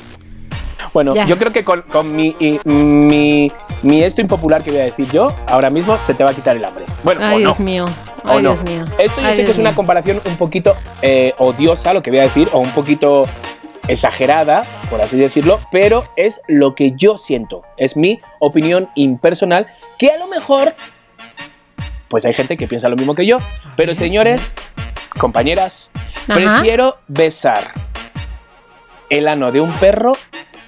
Bueno, 0.92 1.14
Ya. 1.14 1.24
yo 1.26 1.38
creo 1.38 1.52
que 1.52 1.62
con, 1.64 1.82
con 1.82 2.14
mi, 2.14 2.34
y- 2.40 2.58
mi, 2.64 3.50
mi 3.82 4.02
esto 4.02 4.20
impopular 4.20 4.62
que 4.64 4.72
voy 4.72 4.80
a 4.80 4.84
decir 4.84 5.08
yo, 5.12 5.32
ahora 5.46 5.70
mismo 5.70 5.96
se 6.04 6.14
te 6.14 6.24
va 6.24 6.30
a 6.32 6.34
quitar 6.34 6.56
el 6.56 6.64
hambre. 6.64 6.84
Bueno, 7.04 7.20
Ay, 7.24 7.36
o 7.36 7.38
no. 7.38 7.38
Dios 7.54 7.60
mío. 7.60 7.86
O 8.24 8.28
Ay, 8.30 8.42
no. 8.42 8.54
Dios 8.54 8.62
mío. 8.64 8.84
Esto 8.98 9.20
yo 9.20 9.26
Ay, 9.26 9.36
sé 9.36 9.44
que 9.44 9.50
es 9.52 9.58
una 9.58 9.74
comparación 9.74 10.20
un 10.24 10.36
poquito 10.36 10.74
eh, 11.02 11.34
odiosa, 11.38 11.92
lo 11.94 12.02
que 12.02 12.10
voy 12.10 12.20
a 12.20 12.22
decir, 12.24 12.48
o 12.52 12.60
un 12.60 12.70
poquito 12.70 13.24
exagerada, 13.88 14.64
por 14.90 15.00
así 15.00 15.16
decirlo, 15.16 15.58
pero 15.72 16.04
es 16.16 16.40
lo 16.46 16.74
que 16.74 16.92
yo 16.96 17.18
siento. 17.18 17.62
Es 17.76 17.96
mi 17.96 18.20
opinión 18.38 18.88
impersonal, 18.94 19.66
que 19.98 20.10
a 20.10 20.18
lo 20.18 20.28
mejor, 20.28 20.74
pues 22.08 22.24
hay 22.24 22.32
gente 22.34 22.56
que 22.56 22.66
piensa 22.68 22.88
lo 22.88 22.96
mismo 22.96 23.14
que 23.14 23.26
yo, 23.26 23.38
pero 23.76 23.94
señores, 23.94 24.54
compañeras, 25.18 25.90
Ajá. 26.28 26.34
prefiero 26.58 26.96
besar 27.08 27.72
el 29.10 29.26
ano 29.28 29.50
de 29.52 29.60
un 29.60 29.72
perro 29.74 30.12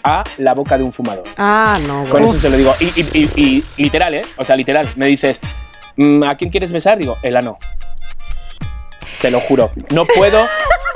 a 0.03 0.23
la 0.39 0.53
boca 0.53 0.77
de 0.77 0.85
un 0.85 0.93
fumador. 0.93 1.25
Ah, 1.39 1.79
no, 1.87 2.05
Con 2.11 2.23
eso 2.25 2.35
se 2.35 2.51
lo 2.51 2.57
digo. 2.57 2.73
Y, 2.81 2.85
y- 3.01 3.31
y- 3.37 3.65
y 3.77 3.83
literal, 3.83 4.13
¿eh? 4.15 4.23
O 4.37 4.45
sea, 4.45 4.55
literal. 4.57 4.87
Me 4.97 5.07
dices, 5.07 5.41
"Mm, 5.41 5.47
¿a 6.27 6.35
quién 6.37 6.51
quieres 6.51 6.73
besar? 6.73 6.99
Digo, 6.99 7.17
el 7.23 7.37
ano. 7.37 7.59
Te 9.21 9.31
lo 9.31 9.41
juro. 9.41 9.71
No 9.91 10.05
puedo, 10.07 10.45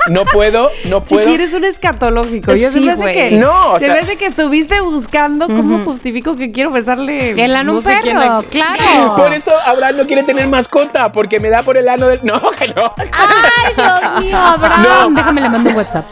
no 0.09 0.23
puedo, 0.25 0.69
no 0.85 0.99
Si 1.05 1.15
puedo. 1.15 1.27
quieres 1.27 1.53
un 1.53 1.63
escatológico. 1.65 2.53
Yo 2.53 2.71
se 2.71 2.79
Sí, 2.79 2.85
me 2.85 2.91
hace 2.91 3.01
güey. 3.01 3.13
que. 3.15 3.31
No, 3.31 3.73
se 3.79 3.85
sea- 3.85 3.93
me 3.93 3.99
hace 3.99 4.17
que 4.17 4.25
estuviste 4.27 4.79
buscando 4.81 5.47
cómo 5.47 5.79
justifico 5.83 6.35
que 6.35 6.51
quiero 6.51 6.69
besarle. 6.71 7.31
El 7.31 7.55
ano 7.55 7.71
no 7.73 7.77
un 7.79 7.83
perro, 7.83 8.19
a- 8.21 8.43
claro. 8.43 9.15
Por 9.17 9.33
eso 9.33 9.51
Abraham 9.65 9.97
no 9.97 10.05
quiere 10.05 10.23
tener 10.23 10.47
mascota, 10.47 11.11
porque 11.11 11.39
me 11.39 11.49
da 11.49 11.63
por 11.63 11.77
el 11.77 11.87
ano 11.89 12.07
del. 12.07 12.19
No, 12.23 12.39
que 12.51 12.67
no. 12.67 12.93
Ay, 12.97 13.73
Dios 13.75 14.19
mío, 14.23 14.37
Abraham. 14.37 14.83
No. 14.83 15.09
Déjame 15.15 15.41
le 15.41 15.49
mando 15.49 15.69
un 15.71 15.75
WhatsApp. 15.75 16.05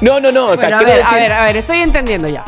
No, 0.00 0.20
no, 0.20 0.30
no. 0.30 0.44
O 0.44 0.56
sea, 0.56 0.68
Bueno, 0.68 0.76
a 0.78 0.82
ver, 0.82 1.02
a 1.02 1.14
ver, 1.14 1.32
a 1.32 1.44
ver, 1.46 1.56
estoy 1.56 1.78
entendiendo 1.80 2.28
ya. 2.28 2.44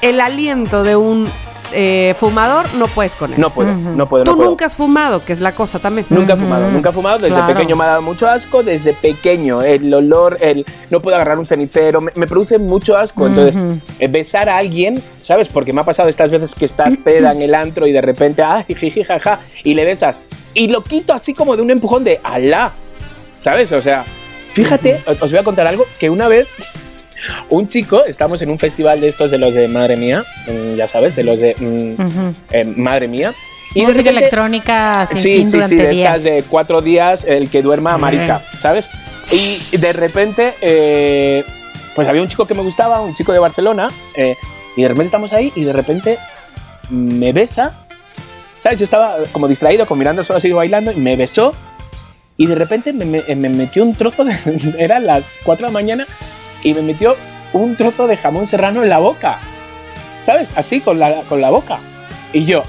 El 0.00 0.20
aliento 0.20 0.82
de 0.82 0.96
un 0.96 1.30
eh, 1.72 2.14
fumador 2.18 2.66
no 2.74 2.86
puedes 2.86 3.14
con 3.16 3.32
él. 3.32 3.40
No 3.40 3.50
puedo, 3.50 3.72
no 3.74 4.06
puedo, 4.08 4.24
Tú 4.24 4.36
puedo. 4.36 4.50
nunca 4.50 4.66
has 4.66 4.76
fumado, 4.76 5.24
que 5.24 5.32
es 5.32 5.40
la 5.40 5.54
cosa 5.54 5.78
también. 5.78 6.06
Nunca 6.10 6.34
he 6.34 6.36
fumado, 6.36 6.70
nunca 6.70 6.90
he 6.90 6.92
fumado. 6.92 7.18
Desde 7.18 7.34
Claro. 7.34 7.54
pequeño 7.54 7.76
me 7.76 7.84
ha 7.84 7.88
dado 7.88 8.02
mucho 8.02 8.28
asco. 8.28 8.62
Desde 8.62 8.92
pequeño, 8.92 9.62
el 9.62 9.92
olor, 9.92 10.38
el 10.40 10.64
no 10.90 11.00
puedo 11.00 11.16
agarrar 11.16 11.38
un 11.38 11.46
cenicero, 11.46 12.00
me, 12.00 12.12
me 12.14 12.26
produce 12.26 12.58
mucho 12.58 12.96
asco. 12.96 13.26
Entonces, 13.26 13.54
eh, 13.98 14.08
besar 14.08 14.48
a 14.48 14.58
alguien, 14.58 14.94
¿sabes? 15.22 15.48
Porque 15.48 15.72
me 15.72 15.80
ha 15.80 15.84
pasado 15.84 16.08
estas 16.08 16.30
veces 16.30 16.54
que 16.54 16.64
estás 16.64 16.96
peda 17.04 17.32
en 17.32 17.42
el 17.42 17.54
antro 17.54 17.86
y 17.86 17.92
de 17.92 18.00
repente, 18.00 18.42
¡ay, 18.42 18.64
jiji, 18.68 19.02
jaja! 19.04 19.40
Y 19.64 19.74
le 19.74 19.84
besas. 19.84 20.16
Y 20.54 20.68
lo 20.68 20.82
quito 20.82 21.12
así 21.12 21.32
como 21.34 21.56
de 21.56 21.62
un 21.62 21.70
empujón 21.70 22.04
de 22.04 22.20
¡alá! 22.22 22.72
¿Sabes? 23.36 23.72
O 23.72 23.80
sea, 23.82 24.04
fíjate, 24.54 25.00
os 25.06 25.20
os 25.22 25.30
voy 25.30 25.38
a 25.40 25.42
contar 25.44 25.66
algo 25.66 25.84
que 25.98 26.10
una 26.10 26.28
vez. 26.28 26.46
Un 27.48 27.68
chico, 27.68 28.04
estamos 28.04 28.42
en 28.42 28.50
un 28.50 28.58
festival 28.58 29.00
de 29.00 29.08
estos 29.08 29.30
de 29.30 29.38
los 29.38 29.54
de 29.54 29.68
Madre 29.68 29.96
Mía, 29.96 30.24
mm, 30.48 30.74
ya 30.76 30.88
sabes, 30.88 31.14
de 31.16 31.22
los 31.24 31.38
de 31.38 31.54
mm, 31.58 32.54
eh, 32.54 32.64
Madre 32.76 33.08
Mía. 33.08 33.32
Y 33.74 33.82
Música 33.82 33.98
repente- 34.04 34.10
electrónica 34.20 35.06
sin 35.10 35.18
sí, 35.18 35.34
fin 35.38 35.46
sí, 35.46 35.52
durante 35.52 35.76
sí, 35.76 35.82
de 35.82 35.88
días. 35.90 36.18
estas 36.18 36.24
de 36.24 36.42
cuatro 36.48 36.80
días, 36.82 37.24
el 37.24 37.48
que 37.50 37.62
duerma 37.62 37.96
marica, 37.96 38.44
¿sabes? 38.60 38.86
Y 39.32 39.76
de 39.78 39.92
repente, 39.92 40.52
eh, 40.60 41.44
pues 41.94 42.06
había 42.08 42.20
un 42.22 42.28
chico 42.28 42.46
que 42.46 42.54
me 42.54 42.62
gustaba, 42.62 43.00
un 43.00 43.14
chico 43.14 43.32
de 43.32 43.38
Barcelona, 43.38 43.88
eh, 44.16 44.36
y 44.76 44.82
de 44.82 44.88
repente 44.88 45.06
estamos 45.06 45.32
ahí 45.32 45.52
y 45.56 45.64
de 45.64 45.72
repente 45.72 46.18
me 46.90 47.32
besa, 47.32 47.72
¿sabes? 48.62 48.78
Yo 48.78 48.84
estaba 48.84 49.16
como 49.32 49.48
distraído, 49.48 49.86
con 49.86 49.98
mirando 49.98 50.22
solo 50.24 50.38
así 50.38 50.50
bailando, 50.50 50.92
y 50.92 50.96
me 50.96 51.16
besó, 51.16 51.54
y 52.36 52.46
de 52.46 52.54
repente 52.56 52.92
me, 52.92 53.04
me- 53.04 53.22
me 53.36 53.48
metió 53.48 53.82
un 53.84 53.94
trozo 53.94 54.24
de... 54.24 54.36
eran 54.78 55.06
las 55.06 55.36
4 55.44 55.66
de 55.66 55.72
la 55.72 55.72
mañana, 55.72 56.06
y 56.62 56.74
me 56.74 56.82
metió 56.82 57.16
un 57.52 57.76
trozo 57.76 58.06
de 58.06 58.16
jamón 58.16 58.46
serrano 58.46 58.82
en 58.82 58.88
la 58.88 58.98
boca, 58.98 59.38
¿sabes? 60.24 60.48
Así, 60.56 60.80
con 60.80 60.98
la, 60.98 61.22
con 61.28 61.40
la 61.40 61.50
boca. 61.50 61.78
Y 62.32 62.44
yo, 62.44 62.62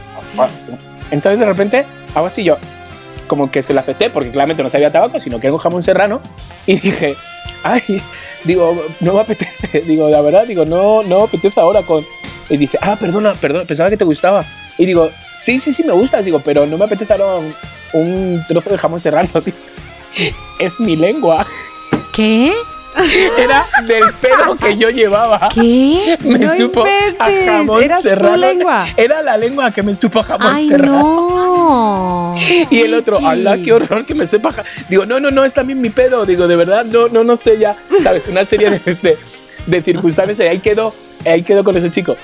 entonces 1.12 1.40
de 1.40 1.46
repente 1.46 1.86
hago 2.16 2.28
así 2.28 2.44
yo, 2.44 2.58
como 3.28 3.50
que 3.50 3.64
se 3.64 3.74
lo 3.74 3.80
acepté, 3.80 4.10
porque 4.10 4.32
claramente 4.32 4.64
no 4.64 4.70
sabía 4.70 4.92
tabaco, 4.92 5.20
sino 5.20 5.40
que 5.40 5.48
era 5.48 5.54
un 5.54 5.60
jamón 5.60 5.84
serrano, 5.84 6.22
y 6.66 6.76
dije, 6.76 7.16
ay, 7.64 8.02
digo, 8.44 8.84
no 9.00 9.14
me 9.14 9.22
apetece, 9.22 9.82
digo, 9.86 10.10
la 10.10 10.22
verdad, 10.22 10.46
digo, 10.46 10.66
no, 10.66 11.04
no 11.04 11.20
me 11.20 11.24
apetece 11.24 11.60
ahora 11.60 11.82
con... 11.84 12.04
Y 12.50 12.58
dice, 12.58 12.78
ah, 12.82 12.98
perdona, 12.98 13.34
perdona, 13.34 13.64
pensaba 13.64 13.90
que 13.90 13.98
te 13.98 14.04
gustaba. 14.04 14.44
Y 14.78 14.86
digo, 14.86 15.10
sí, 15.42 15.60
sí, 15.60 15.74
sí 15.74 15.84
me 15.84 15.94
gusta, 15.94 16.22
digo, 16.22 16.42
pero 16.44 16.66
no 16.66 16.78
me 16.78 16.86
apetece 16.86 17.14
ahora 17.14 17.36
un, 17.36 17.56
un 17.94 18.44
trozo 18.48 18.70
de 18.70 18.78
jamón 18.78 19.00
serrano, 19.00 19.30
tío. 19.44 19.54
Es 20.60 20.80
mi 20.80 20.96
lengua. 20.96 21.48
¿Qué? 22.14 22.54
Era 23.38 23.66
del 23.88 24.04
pedo 24.22 24.56
que 24.56 24.78
yo 24.78 24.90
llevaba. 24.90 25.48
¿Qué? 25.54 26.18
Me 26.24 26.40
No 26.40 26.56
supo 26.56 26.84
a 26.86 26.90
inventes, 26.90 27.46
jamón 27.46 27.84
era 27.84 27.96
su 27.98 28.10
serrano. 28.10 28.38
lengua. 28.38 28.86
Era 28.98 29.22
la 29.22 29.38
lengua 29.38 29.72
que 29.72 29.82
me 29.84 29.96
supo 29.96 30.20
a 30.20 30.24
jamón 30.24 30.48
Ay, 30.54 30.68
serrano. 30.68 31.00
no. 31.02 32.36
Y 32.70 32.82
el 32.82 32.94
otro, 32.94 33.26
¡ala, 33.26 33.58
qué 33.58 33.74
horror 33.74 34.06
que 34.06 34.14
me 34.14 34.28
sepa! 34.28 34.52
ja-". 34.52 34.64
Digo, 34.90 35.06
no, 35.06 35.20
no, 35.20 35.30
no, 35.32 35.46
es 35.46 35.54
también 35.54 35.80
mi 35.82 35.90
pedo. 35.90 36.26
Digo, 36.26 36.48
de 36.48 36.56
verdad, 36.56 36.86
no, 36.86 37.08
no, 37.10 37.24
no 37.24 37.36
sé 37.36 37.58
ya. 37.58 37.76
¿Sabes? 38.02 38.28
Una 38.28 38.46
serie 38.46 38.70
de, 38.70 38.80
de, 39.02 39.18
de 39.68 39.82
circunstancias 39.82 40.40
y 40.40 40.44
ahí 40.44 40.60
quedó, 40.60 40.94
ahí 41.26 41.44
quedó 41.44 41.64
con 41.64 41.76
ese 41.78 41.92
chico. 41.92 42.16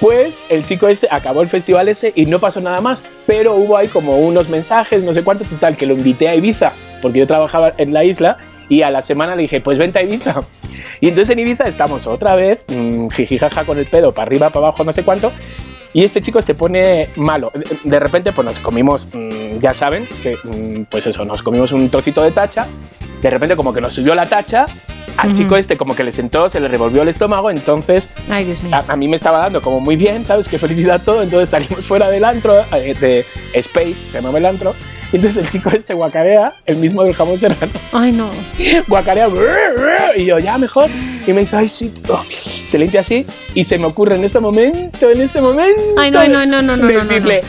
Pues 0.00 0.34
el 0.48 0.66
chico 0.66 0.88
este 0.88 1.06
acabó 1.10 1.42
el 1.42 1.48
festival 1.48 1.88
ese 1.88 2.12
y 2.16 2.24
no 2.26 2.38
pasó 2.40 2.60
nada 2.60 2.80
más. 2.80 3.00
Pero 3.26 3.54
hubo 3.54 3.76
ahí 3.76 3.86
como 3.88 4.18
unos 4.18 4.48
mensajes, 4.48 5.02
no 5.04 5.14
sé 5.14 5.22
cuánto, 5.22 5.44
total, 5.44 5.76
que 5.76 5.86
lo 5.86 5.94
invité 5.94 6.28
a 6.28 6.34
Ibiza, 6.34 6.72
porque 7.00 7.20
yo 7.20 7.26
trabajaba 7.26 7.72
en 7.78 7.92
la 7.92 8.04
isla 8.04 8.36
y 8.76 8.82
a 8.82 8.90
la 8.90 9.02
semana 9.02 9.36
le 9.36 9.42
dije, 9.42 9.60
pues 9.60 9.76
vente 9.78 9.98
a 9.98 10.02
Ibiza. 10.02 10.42
Y 11.00 11.08
entonces 11.08 11.30
en 11.30 11.40
Ibiza 11.40 11.64
estamos 11.64 12.06
otra 12.06 12.34
vez, 12.36 12.60
mmm, 12.68 13.08
jijijaja 13.08 13.64
con 13.64 13.76
el 13.78 13.86
pedo, 13.86 14.12
para 14.12 14.22
arriba, 14.26 14.48
para 14.50 14.66
abajo, 14.68 14.82
no 14.84 14.92
sé 14.92 15.02
cuánto. 15.02 15.30
Y 15.92 16.04
este 16.04 16.22
chico 16.22 16.40
se 16.40 16.54
pone 16.54 17.06
malo. 17.16 17.52
De 17.84 17.98
repente, 18.00 18.32
pues 18.32 18.46
nos 18.46 18.58
comimos, 18.60 19.06
mmm, 19.12 19.58
ya 19.60 19.74
saben, 19.74 20.08
que 20.22 20.36
mmm, 20.42 20.84
pues 20.90 21.06
eso, 21.06 21.24
nos 21.26 21.42
comimos 21.42 21.70
un 21.72 21.90
trocito 21.90 22.22
de 22.22 22.30
tacha. 22.30 22.66
De 23.20 23.28
repente, 23.28 23.56
como 23.56 23.74
que 23.74 23.80
nos 23.82 23.92
subió 23.92 24.14
la 24.14 24.26
tacha. 24.26 24.64
Al 25.18 25.28
Ujú. 25.32 25.36
chico 25.42 25.56
este, 25.56 25.76
como 25.76 25.94
que 25.94 26.04
le 26.04 26.12
sentó, 26.12 26.48
se 26.48 26.58
le 26.58 26.68
revolvió 26.68 27.02
el 27.02 27.08
estómago. 27.08 27.50
Entonces, 27.50 28.08
Ay, 28.30 28.44
Dios 28.46 28.62
mío. 28.62 28.74
a, 28.74 28.90
a 28.92 28.96
mí 28.96 29.06
me 29.08 29.16
estaba 29.16 29.38
dando 29.40 29.60
como 29.60 29.80
muy 29.80 29.96
bien, 29.96 30.24
¿sabes? 30.24 30.48
Qué 30.48 30.58
felicidad 30.58 31.02
todo. 31.04 31.22
Entonces 31.22 31.50
salimos 31.50 31.84
fuera 31.84 32.08
del 32.08 32.24
antro, 32.24 32.54
eh, 32.74 32.94
de 32.98 33.26
Space, 33.52 33.94
se 34.10 34.12
llamaba 34.18 34.38
el 34.38 34.46
antro. 34.46 34.74
Entonces 35.12 35.44
el 35.44 35.50
chico 35.50 35.70
este 35.70 35.94
guacarea, 35.94 36.54
el 36.66 36.76
mismo 36.76 37.04
del 37.04 37.14
jamón 37.14 37.38
serrano, 37.38 37.72
Ay, 37.92 38.12
no. 38.12 38.30
guacarea, 38.88 39.28
y 40.16 40.24
yo, 40.24 40.38
ya 40.38 40.58
mejor. 40.58 40.88
Y 41.26 41.32
me 41.32 41.42
dice, 41.42 41.56
ay, 41.56 41.68
sí, 41.68 41.92
oh". 42.08 42.22
se 42.66 42.78
limpia 42.78 43.00
así. 43.00 43.26
Y 43.54 43.64
se 43.64 43.78
me 43.78 43.86
ocurre 43.86 44.16
en 44.16 44.24
ese 44.24 44.40
momento, 44.40 45.10
en 45.10 45.20
ese 45.20 45.40
momento. 45.40 45.82
Ay, 45.98 46.10
no, 46.10 46.26
no, 46.26 46.46
no, 46.46 46.62
no, 46.62 46.76
no, 46.76 46.88
no, 46.88 46.92
bueno, 46.92 47.40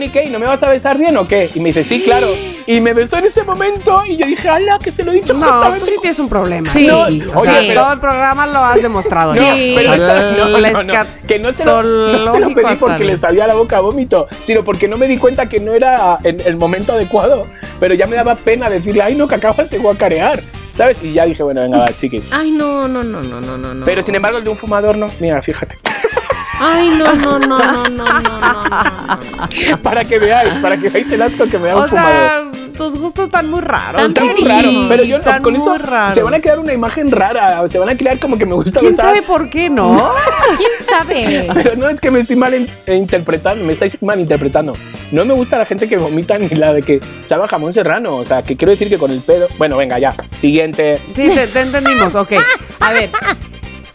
¿y 0.00 0.08
qué? 0.08 0.24
¿Y 0.24 0.30
¿No 0.30 0.38
me 0.38 0.46
vas 0.46 0.62
a 0.62 0.70
besar 0.70 0.98
bien 0.98 1.16
o 1.16 1.26
qué? 1.28 1.50
Y 1.54 1.60
me 1.60 1.66
dice, 1.68 1.84
sí, 1.84 2.02
claro. 2.02 2.28
Y 2.66 2.80
me 2.80 2.94
besó 2.94 3.18
en 3.18 3.26
ese 3.26 3.42
momento. 3.42 3.96
Y 4.06 4.16
yo 4.16 4.26
dije, 4.26 4.48
ala, 4.48 4.78
que 4.82 4.90
se 4.90 5.04
lo 5.04 5.12
he 5.12 5.16
dicho 5.16 5.34
No, 5.34 5.74
tú 5.78 5.86
sí 5.86 5.92
tienes 6.00 6.18
un 6.18 6.28
problema. 6.28 6.70
Sí. 6.70 6.86
No, 6.86 7.06
sea, 7.06 7.58
oye, 7.58 7.68
pero- 7.68 7.82
todo 7.82 7.92
el 7.92 8.00
programa 8.00 8.46
lo 8.46 8.58
has 8.58 8.82
demostrado. 8.82 9.34
Sí. 9.34 9.74
¿no? 9.74 9.76
pero 9.76 9.94
esta- 9.94 10.32
no, 10.36 10.48
no, 10.48 10.82
no, 10.82 10.92
que 11.26 11.38
no 11.38 11.52
se, 11.52 11.64
lo, 11.64 11.82
no 11.82 12.32
se 12.32 12.40
lo 12.40 12.54
pedí 12.54 12.76
porque 12.76 13.04
le 13.04 13.18
sabía 13.18 13.46
la 13.46 13.54
boca 13.54 13.78
a 13.78 13.80
vómito, 13.80 14.28
sino 14.46 14.64
porque 14.64 14.88
no 14.88 14.96
me 14.96 15.06
di 15.06 15.18
cuenta 15.18 15.48
que 15.48 15.58
no 15.58 15.72
era 15.74 16.18
en 16.24 16.40
el 16.46 16.56
momento 16.56 16.92
adecuado. 16.92 17.42
Pero 17.80 17.94
ya 17.94 18.06
me 18.06 18.16
daba 18.16 18.36
pena 18.36 18.70
decirle, 18.70 19.02
ay, 19.02 19.14
no, 19.16 19.26
que 19.26 19.34
acabas 19.34 19.68
de 19.70 19.78
guacarear. 19.78 20.42
¿Sabes? 20.76 21.02
Y 21.02 21.12
ya 21.12 21.26
dije, 21.26 21.42
bueno, 21.42 21.60
venga, 21.60 21.78
va, 21.78 21.92
chiqui. 21.92 22.22
Ay, 22.30 22.50
no, 22.50 22.88
no, 22.88 23.02
no, 23.02 23.20
no, 23.20 23.40
no, 23.42 23.58
no. 23.58 23.74
no. 23.74 23.84
Pero 23.84 24.02
sin 24.02 24.14
embargo, 24.14 24.38
el 24.38 24.44
de 24.44 24.50
un 24.50 24.56
fumador 24.56 24.96
no. 24.96 25.06
Mira, 25.20 25.42
fíjate. 25.42 25.76
Ay, 26.58 26.90
no, 26.90 27.14
no, 27.14 27.38
no, 27.38 27.58
no, 27.58 27.88
no, 27.88 28.20
no, 28.20 28.20
no, 28.20 29.78
Para 29.82 30.04
que 30.04 30.18
veáis, 30.18 30.54
para 30.54 30.76
que 30.76 30.88
veáis 30.88 31.10
el 31.12 31.22
asco 31.22 31.46
que 31.46 31.58
me 31.58 31.68
da 31.68 31.76
un 31.76 31.88
fumador. 31.88 32.52
tus 32.76 33.00
gustos 33.00 33.26
están 33.26 33.50
muy 33.50 33.60
raros. 33.60 34.02
Están 34.02 34.26
muy 34.28 34.44
raros. 34.44 34.86
Pero 34.88 35.04
yo 35.04 35.18
no, 35.18 35.42
con 35.42 35.56
esto 35.56 35.76
se 36.14 36.22
van 36.22 36.34
a 36.34 36.40
crear 36.40 36.58
una 36.58 36.72
imagen 36.72 37.10
rara. 37.10 37.68
Se 37.68 37.78
van 37.78 37.90
a 37.90 37.96
crear 37.96 38.18
como 38.18 38.38
que 38.38 38.46
me 38.46 38.54
gusta 38.54 38.80
¿Quién 38.80 38.96
sabe 38.96 39.22
por 39.22 39.48
qué 39.50 39.68
no? 39.68 40.14
¿Quién 40.56 40.70
sabe? 40.88 41.48
Pero 41.54 41.76
no 41.76 41.88
es 41.88 42.00
que 42.00 42.10
me 42.10 42.20
estoy 42.20 42.36
mal 42.36 42.54
eh, 42.54 42.94
interpretando, 42.94 43.64
me 43.64 43.72
estáis 43.72 44.00
mal 44.02 44.20
interpretando. 44.20 44.72
No 45.10 45.24
me 45.24 45.34
gusta 45.34 45.58
la 45.58 45.66
gente 45.66 45.88
que 45.88 45.96
vomita 45.96 46.38
ni 46.38 46.48
la 46.48 46.72
de 46.72 46.82
que 46.82 47.00
sabe 47.26 47.46
jamón 47.48 47.72
serrano. 47.72 48.16
O 48.16 48.24
sea, 48.24 48.42
que 48.42 48.56
quiero 48.56 48.70
decir 48.70 48.88
que 48.88 48.98
con 48.98 49.10
el 49.10 49.20
pedo. 49.20 49.48
Bueno, 49.58 49.76
venga, 49.76 49.98
ya. 49.98 50.14
Siguiente. 50.40 51.00
Sí, 51.14 51.28
te 51.52 51.60
entendimos. 51.60 52.14
Ok. 52.14 52.32
A 52.80 52.92
ver. 52.92 53.10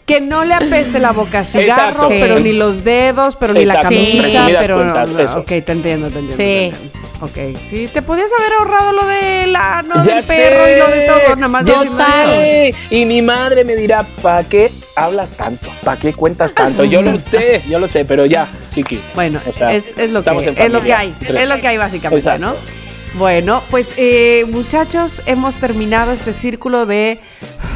Que 0.08 0.20
no 0.22 0.42
le 0.42 0.54
apeste 0.54 0.98
la 0.98 1.12
boca 1.12 1.44
cigarro, 1.44 1.84
Exacto. 1.90 2.08
pero 2.08 2.38
Sí. 2.38 2.42
ni 2.44 2.52
los 2.54 2.82
dedos, 2.82 3.36
pero 3.36 3.52
ni 3.52 3.64
la 3.66 3.74
Exacto. 3.74 3.94
camisa, 3.94 4.22
Resumidas 4.22 4.62
pero 4.62 4.76
no, 4.84 4.92
cuentas, 4.92 5.10
no, 5.12 5.20
eso. 5.20 5.38
Ok, 5.40 5.46
te 5.46 5.72
entiendo, 5.72 6.08
te 6.10 6.18
entiendo. 6.18 6.32
Sí. 6.32 6.36
te 6.36 6.66
entiendo. 6.66 6.98
Ok, 7.20 7.58
sí, 7.68 7.90
te 7.92 8.00
podías 8.00 8.30
haber 8.38 8.52
ahorrado 8.54 8.92
lo 8.92 9.04
del 9.06 9.54
ano 9.56 10.04
Ya 10.04 10.14
del 10.16 10.24
perro 10.24 10.68
y 10.70 10.78
lo 10.78 10.86
de 10.88 11.00
todo, 11.00 11.34
nada 11.36 11.48
más 11.48 11.64
Ya 11.64 11.80
decirme 11.80 12.04
sé. 12.04 12.74
Y 12.90 13.04
mi 13.04 13.22
madre 13.22 13.64
me 13.64 13.74
dirá, 13.76 14.06
¿para 14.22 14.44
qué 14.44 14.70
hablas 14.96 15.28
tanto? 15.30 15.68
¿Para 15.84 16.00
qué 16.00 16.12
cuentas 16.14 16.54
tanto? 16.54 16.84
Yo 16.84 17.02
lo 17.02 17.18
sé, 17.18 17.62
yo 17.68 17.78
lo 17.80 17.86
sé, 17.88 18.04
pero 18.04 18.24
ya, 18.24 18.46
chiqui. 18.72 19.00
Bueno, 19.14 19.40
O 19.46 19.52
sea, 19.52 19.74
es, 19.74 19.86
es 19.98 20.10
lo 20.10 20.20
estamos 20.20 20.42
que 20.44 20.48
en 20.50 20.58
es 20.58 20.72
lo 20.72 20.80
que 20.80 20.92
familia. 20.94 20.98
hay, 21.00 21.14
es 21.42 21.48
lo 21.48 21.60
que 21.60 21.68
hay 21.68 21.76
básicamente, 21.76 22.26
Exacto. 22.26 22.46
¿no? 22.46 22.54
Bueno, 23.18 23.62
pues 23.70 23.92
eh, 23.96 24.44
muchachos, 24.52 25.22
hemos 25.26 25.56
terminado 25.56 26.12
este 26.12 26.32
círculo 26.32 26.86
de 26.86 27.18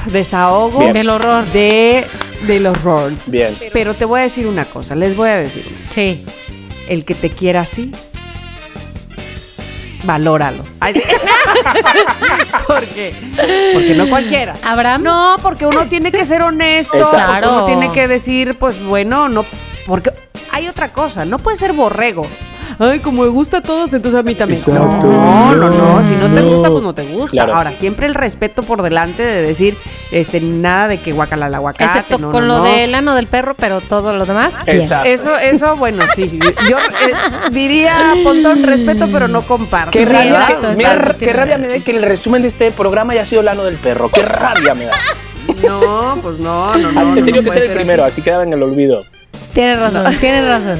desahogo, 0.07 0.81
Bien. 0.81 0.93
Del 0.93 1.11
horror. 1.11 1.45
de, 1.53 2.05
de 2.47 2.61
los 2.61 2.81
roars. 2.83 3.31
Bien. 3.31 3.57
Pero 3.73 3.95
te 3.95 4.05
voy 4.05 4.21
a 4.21 4.23
decir 4.25 4.47
una 4.47 4.65
cosa, 4.65 4.95
les 4.95 5.17
voy 5.17 5.29
a 5.29 5.37
decir 5.37 5.65
una. 5.69 5.93
Sí. 5.93 6.25
El 6.89 7.05
que 7.05 7.15
te 7.15 7.31
quiera 7.31 7.61
así, 7.61 7.93
valóralo. 10.05 10.65
Ay, 10.81 10.95
sí. 10.95 11.03
¿Por 12.67 12.85
qué? 12.87 13.15
Porque 13.73 13.95
no 13.95 14.09
cualquiera. 14.09 14.55
Abraham. 14.65 15.03
No, 15.03 15.37
porque 15.43 15.67
uno 15.67 15.87
tiene 15.87 16.11
que 16.11 16.25
ser 16.25 16.43
honesto. 16.43 16.93
Porque 16.99 17.17
Uno 17.17 17.27
Claro. 17.39 17.65
tiene 17.67 17.93
que 17.93 18.09
decir, 18.09 18.57
pues 18.59 18.83
bueno, 18.85 19.29
no. 19.29 19.45
Porque 19.87 20.11
hay 20.51 20.69
otra 20.69 20.93
cosa, 20.93 21.25
no 21.25 21.39
puede 21.39 21.57
ser 21.57 21.73
borrego. 21.73 22.27
Ay, 22.79 23.01
como 23.01 23.23
me 23.23 23.29
gusta 23.29 23.59
a 23.59 23.61
todos, 23.61 23.93
entonces 23.95 24.19
a 24.19 24.23
mí 24.23 24.35
también. 24.35 24.61
Exacto. 24.61 25.07
No, 25.07 25.55
no, 25.55 25.71
no. 25.71 26.05
Si 26.05 26.15
no 26.15 26.29
te 26.33 26.41
gusta, 26.43 26.71
pues 26.71 26.83
no 26.83 26.95
te 26.95 27.05
gusta. 27.05 27.31
Claro. 27.31 27.55
Ahora, 27.55 27.73
siempre 27.73 28.07
el 28.07 28.15
respeto 28.15 28.63
por 28.63 28.83
delante 28.83 29.23
de 29.23 29.43
decir, 29.43 29.77
este, 30.11 30.41
nada 30.41 30.89
de 30.89 30.99
que 30.99 31.13
guacala 31.13 31.49
la 31.49 31.59
aguacate. 31.59 31.85
Excepto 31.85 32.19
no, 32.19 32.31
con 32.33 32.47
no, 32.49 32.59
lo 32.59 32.65
no. 32.65 32.71
del 32.73 32.95
ano 32.95 33.15
del 33.15 33.27
perro, 33.27 33.55
pero 33.55 33.81
todo 33.81 34.13
lo 34.17 34.27
demás. 34.27 34.53
Bien. 34.67 34.83
Exacto. 34.83 35.09
Eso, 35.09 35.37
eso, 35.39 35.77
bueno, 35.77 36.05
sí. 36.15 36.39
Yo 36.69 36.79
eh, 36.79 37.51
diría, 37.51 38.15
Pontón, 38.25 38.63
respeto, 38.63 39.09
pero 39.13 39.29
no 39.29 39.43
comparto. 39.43 39.91
Qué 39.93 40.07
Sí, 40.07 40.13
rabia, 40.13 40.31
exacto, 40.41 40.71
que, 40.71 40.77
me 40.77 40.83
exacto, 40.85 41.09
da- 41.13 41.19
qué 41.19 41.33
rabia 41.33 41.59
me 41.59 41.69
da 41.69 41.79
que 41.79 41.91
el 41.93 42.03
resumen 42.03 42.43
de 42.43 42.49
este 42.49 42.71
programa 42.71 43.13
haya 43.13 43.27
sido 43.27 43.41
el 43.41 43.49
ano 43.49 43.65
del 43.65 43.77
perro. 43.77 44.09
Qué 44.09 44.23
rabia 44.23 44.75
me 44.75 44.87
da. 44.87 44.95
No, 45.67 46.19
pues 46.23 46.39
no, 46.39 46.77
no, 46.77 46.93
no. 46.93 47.15
No 47.15 47.25
que 47.25 47.51
ser 47.53 47.65
el 47.65 47.73
primero, 47.73 48.05
así. 48.05 48.13
así 48.13 48.23
quedaba 48.23 48.43
en 48.45 48.53
el 48.53 48.63
olvido. 48.63 49.01
Tienes 49.53 49.79
razón, 49.79 50.17
tienes 50.19 50.47
razón. 50.47 50.79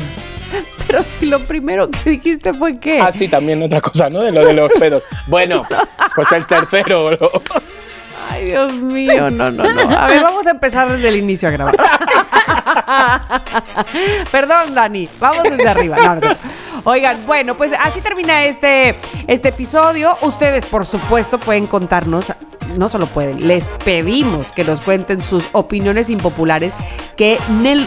Pero 0.93 1.03
si 1.05 1.25
lo 1.25 1.39
primero 1.39 1.91
que 1.91 2.11
dijiste 2.11 2.53
fue 2.53 2.79
qué. 2.79 3.01
Ah, 3.01 3.11
sí, 3.11 3.27
también 3.27 3.63
otra 3.63 3.81
cosa, 3.81 4.11
¿no? 4.11 4.21
De 4.21 4.31
lo 4.31 4.45
de 4.45 4.53
los 4.53 4.71
pedos. 4.79 5.03
Bueno, 5.27 5.67
pues 6.15 6.31
el 6.33 6.47
tercero, 6.47 7.07
bro. 7.07 7.31
Ay, 8.31 8.45
Dios 8.45 8.75
mío, 8.75 9.31
no, 9.31 9.51
no, 9.51 9.65
no. 9.65 9.97
A 9.99 10.07
ver, 10.07 10.23
vamos 10.23 10.47
a 10.47 10.51
empezar 10.51 10.91
desde 10.91 11.09
el 11.09 11.17
inicio 11.17 11.49
a 11.49 11.53
grabar. 11.53 11.77
Perdón, 14.31 14.75
Dani, 14.75 15.09
vamos 15.19 15.45
desde 15.45 15.67
arriba. 15.67 15.97
No, 15.97 16.15
no. 16.17 16.37
Oigan, 16.85 17.25
bueno, 17.25 17.57
pues 17.57 17.73
así 17.73 18.03
termina 18.03 18.45
este, 18.45 18.95
este 19.27 19.49
episodio. 19.49 20.15
Ustedes, 20.21 20.67
por 20.67 20.85
supuesto, 20.85 21.41
pueden 21.41 21.67
contarnos, 21.67 22.35
no 22.77 22.89
solo 22.89 23.07
pueden, 23.07 23.47
les 23.47 23.69
pedimos 23.85 24.53
que 24.53 24.65
nos 24.65 24.81
cuenten 24.81 25.21
sus 25.21 25.45
opiniones 25.53 26.11
impopulares, 26.11 26.75
que 27.17 27.39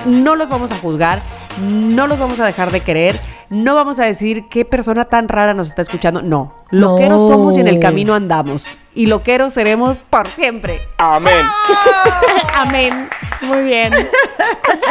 no 0.06 0.36
los 0.36 0.50
vamos 0.50 0.72
a 0.72 0.78
juzgar, 0.78 1.22
no 1.62 2.08
los 2.08 2.20
vamos 2.20 2.40
a 2.40 2.46
dejar 2.46 2.72
de 2.72 2.82
querer, 2.82 3.20
no 3.50 3.76
vamos 3.76 4.00
a 4.00 4.06
decir 4.06 4.46
qué 4.50 4.66
persona 4.66 5.06
tan 5.06 5.28
rara 5.28 5.54
nos 5.54 5.68
está 5.68 5.82
escuchando. 5.84 6.22
No, 6.22 6.56
loqueros 6.72 7.22
No. 7.22 7.28
somos 7.28 7.58
y 7.58 7.62
en 7.62 7.68
el 7.68 7.80
camino 7.80 8.14
andamos. 8.16 8.80
Y 8.94 9.06
loqueros 9.06 9.54
seremos 9.54 10.00
por 10.00 10.28
siempre. 10.30 10.82
Amén. 10.98 11.46
Amén. 12.54 13.10
Muy 13.42 13.64
bien. 13.64 13.94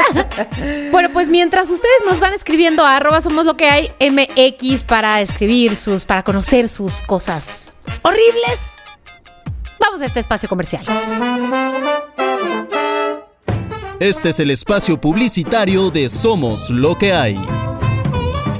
bueno, 0.92 1.08
pues 1.12 1.28
mientras 1.28 1.68
ustedes 1.68 2.02
nos 2.06 2.20
van 2.20 2.32
escribiendo 2.34 2.84
a 2.84 2.96
arroba 2.96 3.20
somos 3.20 3.44
lo 3.44 3.56
que 3.56 3.68
hay 3.68 3.90
MX 3.98 4.84
para 4.84 5.20
escribir 5.20 5.76
sus, 5.76 6.04
para 6.04 6.22
conocer 6.22 6.68
sus 6.68 7.00
cosas 7.02 7.72
horribles, 8.02 8.60
vamos 9.78 10.02
a 10.02 10.06
este 10.06 10.20
espacio 10.20 10.48
comercial. 10.48 10.84
Este 14.00 14.30
es 14.30 14.40
el 14.40 14.50
espacio 14.50 15.00
publicitario 15.00 15.90
de 15.90 16.08
Somos 16.08 16.68
lo 16.68 16.96
que 16.96 17.12
hay. 17.12 17.40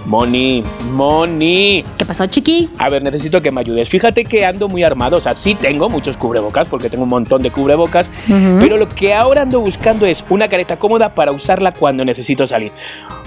Moni, 0.07 0.63
Moni. 0.93 1.85
¿Qué 1.97 2.05
pasó, 2.05 2.27
chiqui? 2.27 2.69
A 2.79 2.89
ver, 2.91 3.03
necesito 3.03 3.41
que 3.41 3.51
me 3.51 3.61
ayudes. 3.61 3.89
Fíjate 3.89 4.25
que 4.25 4.45
ando 4.45 4.69
muy 4.69 4.85
armado. 4.85 5.17
O 5.17 5.21
sea, 5.21 5.35
sí 5.35 5.55
tengo 5.55 5.89
muchos 5.89 6.17
cubrebocas 6.17 6.69
porque 6.69 6.91
tengo 6.91 7.05
un 7.05 7.11
montón 7.11 7.43
de 7.43 7.51
cubrebocas. 7.51 8.09
Ujú. 8.29 8.59
Pero 8.61 8.77
lo 8.77 8.89
que 8.89 9.15
ahora 9.15 9.43
ando 9.43 9.61
buscando 9.61 10.07
es 10.07 10.23
una 10.29 10.49
careta 10.49 10.79
cómoda 10.79 11.15
para 11.15 11.33
usarla 11.33 11.73
cuando 11.73 12.05
necesito 12.05 12.47
salir. 12.47 12.73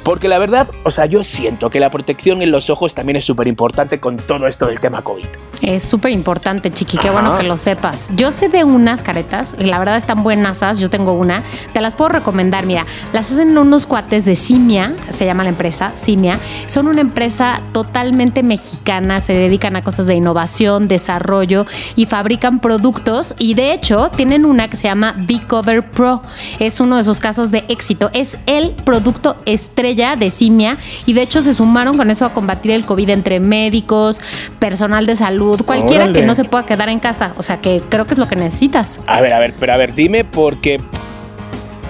Porque 0.04 0.30
la 0.30 0.38
verdad, 0.38 0.70
o 0.84 0.92
sea, 0.92 1.06
yo 1.06 1.24
siento 1.24 1.70
que 1.70 1.80
la 1.80 1.90
protección 1.90 2.42
en 2.42 2.52
los 2.52 2.70
ojos 2.70 2.96
también 2.96 3.18
es 3.18 3.26
súper 3.26 3.48
importante 3.48 4.00
con 4.00 4.16
todo 4.16 4.48
esto 4.48 4.68
del 4.68 4.80
tema 4.80 5.02
COVID. 5.02 5.26
Es 5.62 5.84
súper 5.84 6.12
importante, 6.12 6.72
chiqui, 6.72 6.98
qué 6.98 7.10
Ajá. 7.10 7.20
bueno 7.20 7.38
que 7.38 7.44
lo 7.44 7.58
sepas. 7.58 8.12
Yo 8.16 8.32
sé 8.32 8.48
de 8.48 8.64
unas 8.64 9.04
caretas, 9.04 9.58
y 9.60 9.66
la 9.66 9.80
verdad 9.80 9.98
están 9.98 10.24
buenas, 10.24 10.62
yo 10.80 10.90
tengo 10.90 11.12
una, 11.12 11.44
te 11.74 11.82
las 11.82 11.94
puedo 11.94 12.10
recomendar, 12.10 12.66
mira, 12.66 12.86
las 13.12 13.32
hacen 13.32 13.58
unos 13.58 13.86
cuates 13.86 14.24
de 14.24 14.36
Simia, 14.36 14.96
se 15.10 15.26
llama 15.26 15.44
la 15.44 15.50
empresa, 15.50 15.92
Simia, 15.94 16.40
Son 16.68 16.88
una 16.88 17.02
empresa 17.02 17.62
totalmente 17.72 18.44
mexicana, 18.44 19.22
se 19.22 19.34
dedican 19.34 19.76
a 19.76 19.84
cosas 19.84 20.06
de 20.06 20.16
innovación, 20.16 20.88
desarrollo 20.88 21.66
y 21.96 22.06
fabrican 22.06 22.60
productos 22.60 23.34
y 23.40 23.54
de 23.54 23.74
hecho 23.74 24.12
tienen 24.16 24.46
una 24.46 24.68
que 24.68 24.78
se 24.78 24.84
llama 24.84 25.16
B-Cover 25.18 25.90
Pro. 25.92 26.22
Es 26.60 26.80
uno 26.80 26.98
de 26.98 27.04
sus 27.04 27.20
casos 27.20 27.52
de 27.52 27.64
éxito. 27.70 28.10
Es 28.14 28.38
el 28.46 28.72
producto 28.72 29.38
estrella 29.46 30.16
de 30.16 30.30
Simia 30.30 30.78
y 31.06 31.14
de 31.14 31.22
hecho 31.22 31.42
se 31.42 31.54
sumaron 31.54 31.98
con 31.98 32.12
eso 32.12 32.26
a 32.26 32.34
combatir 32.34 32.72
el 32.72 32.86
COVID 32.86 33.10
entre 33.10 33.40
médicos, 33.40 34.20
personal 34.60 35.06
de 35.06 35.16
salud, 35.16 35.62
cualquiera 35.64 36.04
Órale. 36.04 36.20
que 36.20 36.26
no 36.26 36.36
se 36.36 36.44
pueda 36.44 36.66
quedar 36.66 36.90
en 36.90 37.00
casa. 37.00 37.34
O 37.38 37.44
sea 37.44 37.58
que 37.62 37.82
creo 37.90 38.06
que 38.06 38.14
es 38.14 38.20
lo 38.20 38.28
que 38.28 38.36
necesitas. 38.36 39.00
A 39.08 39.22
ver, 39.22 39.34
a 39.34 39.40
ver, 39.40 39.54
pero 39.60 39.74
a 39.74 39.78
ver, 39.78 39.94
dime 39.94 40.24
porque... 40.24 40.80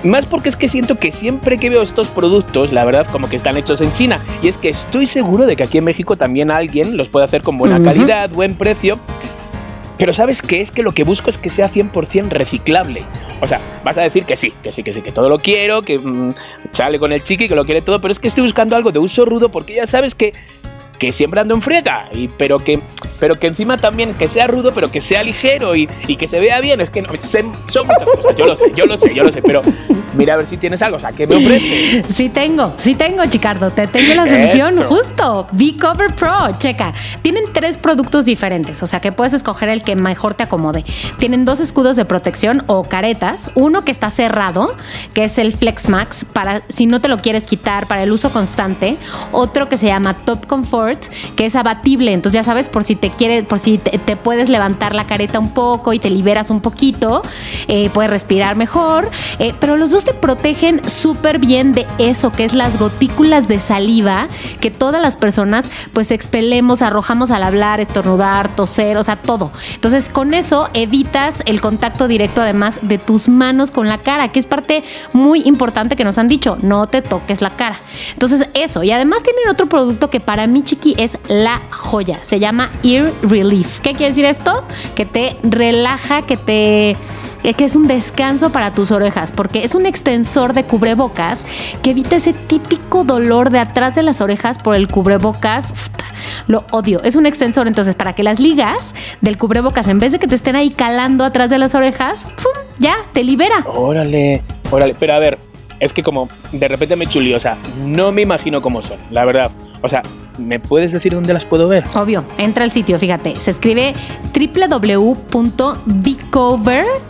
Más 0.03 0.25
porque 0.27 0.49
es 0.49 0.55
que 0.55 0.67
siento 0.67 0.95
que 0.95 1.11
siempre 1.11 1.57
que 1.57 1.69
veo 1.69 1.81
estos 1.81 2.07
productos, 2.07 2.71
la 2.71 2.85
verdad, 2.85 3.07
como 3.11 3.29
que 3.29 3.35
están 3.35 3.57
hechos 3.57 3.81
en 3.81 3.91
China. 3.93 4.19
Y 4.41 4.47
es 4.47 4.57
que 4.57 4.69
estoy 4.69 5.05
seguro 5.05 5.45
de 5.45 5.55
que 5.55 5.63
aquí 5.63 5.79
en 5.79 5.85
México 5.85 6.15
también 6.15 6.51
alguien 6.51 6.97
los 6.97 7.07
puede 7.07 7.25
hacer 7.25 7.41
con 7.41 7.57
buena 7.57 7.81
calidad, 7.81 8.29
buen 8.29 8.55
precio. 8.55 8.99
Pero 9.97 10.13
¿sabes 10.13 10.41
qué? 10.41 10.61
Es 10.61 10.69
que 10.69 10.83
lo 10.83 10.91
que 10.91 11.03
busco 11.03 11.29
es 11.29 11.37
que 11.37 11.49
sea 11.49 11.71
100% 11.71 12.29
reciclable. 12.29 13.03
O 13.41 13.47
sea, 13.47 13.59
vas 13.83 13.97
a 13.97 14.01
decir 14.01 14.25
que 14.25 14.35
sí, 14.35 14.53
que 14.63 14.71
sí, 14.71 14.83
que 14.83 14.91
sí, 14.91 15.01
que 15.01 15.11
todo 15.11 15.29
lo 15.29 15.39
quiero, 15.39 15.81
que 15.81 15.97
mm, 15.97 16.35
sale 16.71 16.99
con 16.99 17.11
el 17.11 17.23
chiqui, 17.23 17.47
que 17.47 17.55
lo 17.55 17.63
quiere 17.63 17.81
todo, 17.81 17.99
pero 17.99 18.11
es 18.11 18.19
que 18.19 18.27
estoy 18.27 18.43
buscando 18.43 18.75
algo 18.75 18.91
de 18.91 18.99
uso 18.99 19.25
rudo 19.25 19.49
porque 19.49 19.75
ya 19.75 19.87
sabes 19.87 20.13
que, 20.13 20.33
que 20.97 21.11
siempre 21.11 21.41
ando 21.41 21.55
en 21.55 21.61
friega, 21.61 22.09
y, 22.13 22.27
pero, 22.27 22.59
que, 22.59 22.79
pero 23.19 23.35
que 23.35 23.47
encima 23.47 23.77
también 23.77 24.13
que 24.15 24.27
sea 24.27 24.47
rudo, 24.47 24.71
pero 24.73 24.91
que 24.91 24.99
sea 24.99 25.23
ligero 25.23 25.75
y, 25.75 25.87
que 25.87 26.27
se 26.27 26.39
vea 26.39 26.59
bien. 26.59 26.81
Es 26.81 26.89
que 26.89 27.01
no, 27.01 27.09
son 27.09 27.87
muchas 27.87 28.05
cosas, 28.15 28.35
yo 28.37 28.45
lo 28.45 28.55
sé, 28.55 28.71
yo 28.75 28.85
lo 28.85 28.97
sé, 28.97 29.13
yo 29.13 29.23
lo 29.23 29.31
sé, 29.31 29.41
pero 29.41 29.61
mira 30.18 30.34
a 30.34 30.38
ver 30.38 30.47
si 30.47 30.57
tienes 30.57 30.82
algo, 30.82 30.97
o 30.97 30.99
sea, 30.99 31.11
¿qué 31.11 31.28
me 31.28 31.36
ofreces? 31.36 32.05
Sí 32.13 32.30
tengo, 32.30 32.74
sí 32.78 32.95
tengo, 32.95 33.26
Chicardo. 33.26 33.70
Te 33.70 33.88
tengo 33.88 34.13
la 34.13 34.28
solución, 34.28 34.74
Eso. 34.74 34.88
justo. 34.88 35.47
V-Cover 35.51 36.13
Pro, 36.15 36.57
checa. 36.57 36.93
Tienen 37.22 37.43
tres 37.53 37.78
productos 37.78 38.26
diferentes, 38.26 38.82
o 38.84 38.88
sea 38.88 38.99
que 38.99 39.11
puedes 39.11 39.34
escoger 39.34 39.70
el 39.70 39.84
que 39.84 39.95
mejor 39.95 40.34
te 40.34 40.43
acomode. 40.43 40.84
Tienen 41.20 41.45
dos 41.45 41.59
escudos 41.59 41.95
de 41.95 42.05
protección 42.05 42.63
o 42.68 42.84
caretas. 42.84 43.51
Uno 43.55 43.86
que 43.86 43.91
está 43.91 44.09
cerrado, 44.09 44.76
que 45.13 45.26
es 45.26 45.38
el 45.38 45.53
Flex 45.53 45.89
Max, 45.89 46.26
para 46.32 46.61
si 46.70 46.86
no 46.86 47.01
te 47.01 47.07
lo 47.07 47.20
quieres 47.20 47.45
quitar, 47.45 47.88
para 47.88 48.03
el 48.03 48.11
uso 48.11 48.32
constante. 48.32 48.97
Otro 49.32 49.70
que 49.70 49.78
se 49.78 49.88
llama 49.88 50.15
Top 50.15 50.45
Comfort, 50.47 50.99
que 51.36 51.45
es 51.45 51.55
abatible. 51.55 52.13
Entonces 52.13 52.39
ya 52.39 52.43
sabes, 52.43 52.70
por 52.70 52.84
si 52.84 52.95
te 52.95 53.09
quieres, 53.11 53.45
por 53.45 53.59
si 53.59 53.78
te, 53.78 53.97
te 53.97 54.15
puedes 54.15 54.49
levantar 54.49 54.95
la 54.95 55.05
careta 55.05 55.39
un 55.39 55.53
poco 55.53 55.93
y 55.93 55.99
te 55.99 56.09
liberas 56.09 56.49
un 56.49 56.61
poquito, 56.61 57.22
eh, 57.68 57.89
puedes 57.93 58.09
respirar 58.09 58.55
mejor. 58.55 59.09
Eh, 59.39 59.53
pero 59.59 59.78
los 59.78 59.91
dos 59.91 60.05
te 60.07 60.13
protegen 60.13 60.87
súper 60.87 61.37
bien 61.37 61.73
de 61.73 61.85
eso, 61.97 62.31
que 62.31 62.45
es 62.45 62.53
las 62.53 62.79
gotículas 62.79 63.49
de 63.49 63.59
saliva 63.59 64.29
que 64.61 64.71
todas 64.71 65.01
las 65.01 65.17
personas 65.17 65.69
pues 65.91 66.11
expelemos, 66.11 66.81
arrojamos 66.81 67.29
al 67.29 67.43
hablar, 67.43 67.81
estornudar, 67.81 68.47
toser, 68.55 68.95
o 68.95 69.03
sea, 69.03 69.17
todo. 69.17 69.51
Entonces 69.73 70.07
con 70.07 70.33
eso 70.33 70.69
evitas 70.73 71.43
el 71.45 71.59
contacto 71.59 72.07
directo 72.07 72.41
además 72.41 72.79
de 72.83 72.99
tus 72.99 73.27
manos 73.27 73.69
con 73.69 73.89
la 73.89 73.97
cara, 73.97 74.31
que 74.31 74.39
es 74.39 74.45
parte 74.45 74.81
muy 75.11 75.41
importante 75.41 75.97
que 75.97 76.05
nos 76.05 76.17
han 76.17 76.29
dicho, 76.29 76.57
no 76.61 76.87
te 76.87 77.01
toques 77.01 77.41
la 77.41 77.49
cara. 77.49 77.81
Entonces 78.13 78.47
eso, 78.53 78.83
y 78.83 78.91
además 78.91 79.23
tienen 79.23 79.49
otro 79.49 79.67
producto 79.67 80.09
que 80.09 80.21
para 80.21 80.47
mí 80.47 80.63
chiqui 80.63 80.95
es 80.97 81.17
la 81.27 81.59
joya, 81.69 82.19
se 82.21 82.39
llama 82.39 82.71
Ear 82.81 83.11
Relief. 83.23 83.81
¿Qué 83.81 83.91
quiere 83.91 84.11
decir 84.11 84.23
esto? 84.23 84.63
Que 84.95 85.05
te 85.05 85.35
relaja, 85.43 86.21
que 86.21 86.37
te 86.37 86.95
que 87.41 87.65
es 87.65 87.75
un 87.75 87.88
descanso 87.88 88.51
para 88.51 88.71
tus 88.71 88.91
orejas, 88.91 89.31
porque 89.31 89.63
es 89.63 89.75
un 89.75 89.85
extensor 89.85 90.53
de 90.53 90.65
cubrebocas 90.65 91.45
que 91.81 91.91
evita 91.91 92.17
ese 92.17 92.33
típico 92.33 93.03
dolor 93.03 93.49
de 93.49 93.59
atrás 93.59 93.95
de 93.95 94.03
las 94.03 94.21
orejas 94.21 94.57
por 94.57 94.75
el 94.75 94.88
cubrebocas. 94.88 95.91
Lo 96.47 96.65
odio. 96.71 97.01
Es 97.03 97.15
un 97.15 97.25
extensor, 97.25 97.67
entonces, 97.67 97.95
para 97.95 98.13
que 98.13 98.23
las 98.23 98.39
ligas 98.39 98.93
del 99.21 99.38
cubrebocas, 99.38 99.88
en 99.88 99.99
vez 99.99 100.11
de 100.11 100.19
que 100.19 100.27
te 100.27 100.35
estén 100.35 100.55
ahí 100.55 100.71
calando 100.71 101.23
atrás 101.23 101.49
de 101.49 101.57
las 101.57 101.75
orejas, 101.75 102.25
¡pum! 102.41 102.53
ya, 102.79 102.95
te 103.13 103.23
libera. 103.23 103.63
Órale, 103.65 104.43
órale, 104.71 104.95
pero 104.99 105.13
a 105.13 105.19
ver, 105.19 105.38
es 105.79 105.93
que 105.93 106.03
como 106.03 106.29
de 106.51 106.67
repente 106.67 106.95
me 106.95 107.07
chulí, 107.07 107.33
o 107.33 107.39
sea, 107.39 107.57
no 107.85 108.11
me 108.11 108.21
imagino 108.21 108.61
cómo 108.61 108.81
son, 108.81 108.97
la 109.11 109.25
verdad. 109.25 109.51
O 109.82 109.89
sea, 109.89 110.03
¿me 110.38 110.59
puedes 110.59 110.91
decir 110.91 111.13
dónde 111.13 111.34
las 111.34 111.45
puedo 111.45 111.67
ver? 111.67 111.84
Obvio, 111.95 112.23
entra 112.38 112.63
al 112.63 112.69
sitio, 112.71 112.99
fíjate, 112.99 113.36
se 113.39 113.49
escribe 113.51 113.93
www.bcover, 114.34 115.15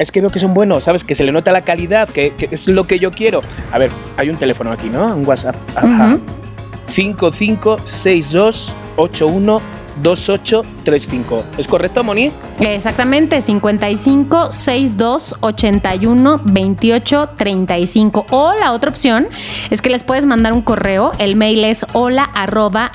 es 0.00 0.10
que 0.10 0.20
veo 0.22 0.30
que 0.30 0.40
son 0.40 0.54
buenos, 0.54 0.84
¿sabes? 0.84 1.04
Que 1.04 1.14
se 1.14 1.24
le 1.24 1.30
nota 1.30 1.52
la 1.52 1.60
calidad, 1.60 2.08
que, 2.08 2.32
es 2.38 2.66
lo 2.66 2.86
que 2.86 2.98
yo 2.98 3.10
quiero. 3.10 3.42
A 3.70 3.76
ver, 3.78 3.90
hay 4.16 4.30
un 4.30 4.36
teléfono 4.36 4.72
aquí, 4.72 4.88
¿no? 4.88 5.14
Un 5.14 5.28
WhatsApp. 5.28 5.56
Ajá. 5.76 5.86
Uh 5.86 5.90
-huh. 5.92 6.18
556281 6.88 9.60
2835. 10.02 11.44
¿Es 11.58 11.66
correcto, 11.66 12.02
Moni? 12.04 12.30
Exactamente, 12.60 13.40
55 13.40 14.52
62 14.52 15.36
81 15.40 16.40
28 16.44 17.28
35. 17.36 18.26
O 18.30 18.52
la 18.54 18.72
otra 18.72 18.90
opción 18.90 19.28
es 19.70 19.82
que 19.82 19.90
les 19.90 20.04
puedes 20.04 20.26
mandar 20.26 20.52
un 20.52 20.62
correo. 20.62 21.12
El 21.18 21.36
mail 21.36 21.64
es 21.64 21.86
hola 21.92 22.24
arroba 22.24 22.92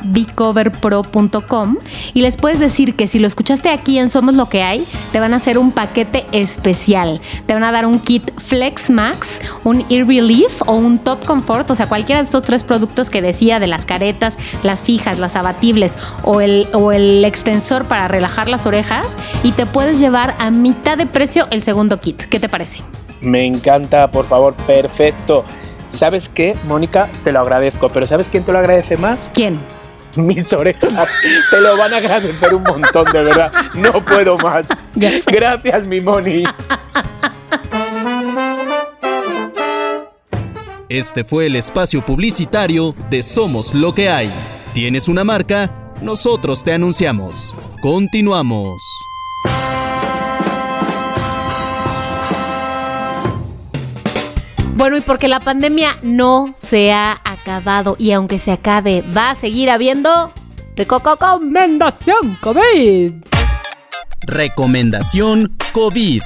.com, 1.48 1.78
y 2.14 2.22
les 2.22 2.38
puedes 2.38 2.60
decir 2.60 2.96
que 2.96 3.08
si 3.08 3.20
lo 3.20 3.28
escuchaste 3.28 3.70
aquí 3.70 3.98
en 3.98 4.10
Somos 4.10 4.36
Lo 4.36 4.48
que 4.48 4.64
hay, 4.64 4.86
te 5.12 5.20
van 5.20 5.34
a 5.34 5.38
hacer 5.38 5.58
un 5.58 5.72
paquete 5.72 6.26
especial. 6.32 7.22
Te 7.46 7.54
van 7.54 7.64
a 7.64 7.72
dar 7.72 7.86
un 7.86 8.00
kit 8.00 8.32
Flex 8.40 8.90
Max, 8.90 9.42
un 9.64 9.86
Ear 9.90 10.08
Relief 10.08 10.62
o 10.66 10.74
un 10.74 10.98
Top 10.98 11.26
Comfort, 11.26 11.70
o 11.72 11.76
sea, 11.76 11.88
cualquiera 11.88 12.22
de 12.22 12.26
estos 12.26 12.44
tres 12.44 12.64
productos 12.64 13.10
que 13.10 13.22
decía 13.22 13.60
de 13.60 13.68
las 13.68 13.86
caretas, 13.86 14.38
las 14.64 14.82
fijas, 14.82 15.20
las 15.20 15.36
abatibles 15.36 15.98
o 16.24 16.42
el. 16.42 16.68
O 16.74 16.85
el 16.92 17.24
extensor 17.26 17.86
para 17.86 18.08
relajar 18.08 18.48
las 18.48 18.66
orejas 18.66 19.18
y 19.44 19.52
te 19.52 19.66
puedes 19.66 20.00
llevar 20.00 20.36
a 20.40 20.52
mitad 20.52 20.98
de 20.98 21.06
precio 21.06 21.48
el 21.52 21.62
segundo 21.62 22.00
kit. 22.00 22.24
¿Qué 22.24 22.40
te 22.40 22.50
parece? 22.50 22.82
Me 23.22 23.46
encanta, 23.46 24.10
por 24.12 24.28
favor, 24.28 24.54
perfecto. 24.68 25.46
¿Sabes 25.90 26.30
qué, 26.30 26.54
Mónica? 26.68 27.10
Te 27.24 27.32
lo 27.32 27.40
agradezco, 27.40 27.90
pero 27.90 28.06
¿sabes 28.06 28.28
quién 28.30 28.44
te 28.44 28.52
lo 28.52 28.60
agradece 28.60 28.98
más? 28.98 29.32
¿Quién? 29.34 29.58
Mis 30.16 30.52
orejas. 30.54 31.10
Te 31.50 31.62
lo 31.62 31.78
van 31.78 31.94
a 31.94 31.98
agradecer 31.98 32.54
un 32.54 32.64
montón, 32.64 33.06
de 33.12 33.24
verdad. 33.24 33.52
No 33.76 34.04
puedo 34.04 34.38
más. 34.38 34.68
Gracias, 34.96 35.88
mi 35.88 36.02
Moni. 36.02 36.44
Este 40.88 41.24
fue 41.24 41.48
el 41.48 41.56
espacio 41.56 42.06
publicitario 42.06 42.96
de 43.10 43.24
Somos 43.24 43.74
lo 43.74 43.94
que 43.94 44.10
hay. 44.10 44.32
¿Tienes 44.74 45.08
una 45.08 45.24
marca? 45.24 45.85
Nosotros 46.02 46.64
te 46.64 46.74
anunciamos. 46.74 47.54
Continuamos. 47.82 48.82
Bueno, 54.76 54.98
y 54.98 55.02
porque 55.02 55.28
la 55.28 55.40
pandemia 55.40 55.96
no 56.02 56.54
se 56.58 56.92
ha 56.92 57.20
acabado 57.24 57.96
y 57.98 58.12
aunque 58.12 58.40
se 58.40 58.52
acabe, 58.52 59.04
va 59.16 59.32
a 59.32 59.36
seguir 59.36 59.70
habiendo 59.70 60.32
recomendación 60.76 62.38
COVID. 62.42 63.14
Recomendación 64.24 65.56
COVID. 65.72 66.24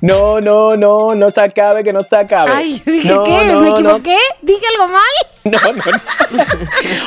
No, 0.00 0.40
no, 0.40 0.76
no, 0.76 1.14
no 1.14 1.30
se 1.30 1.42
acabe, 1.42 1.84
que 1.84 1.92
no 1.92 2.02
se 2.02 2.16
acabe. 2.16 2.50
Ay, 2.52 2.82
dije, 2.84 3.14
No, 3.14 3.22
¿qué? 3.22 3.46
no, 3.46 3.60
¿Me 3.60 3.68
no. 3.68 3.74
equivoqué? 3.76 4.16
¿Dije 4.42 4.64
algo 4.78 4.90
mal? 4.92 5.02
No, 5.44 5.58
no, 5.72 5.82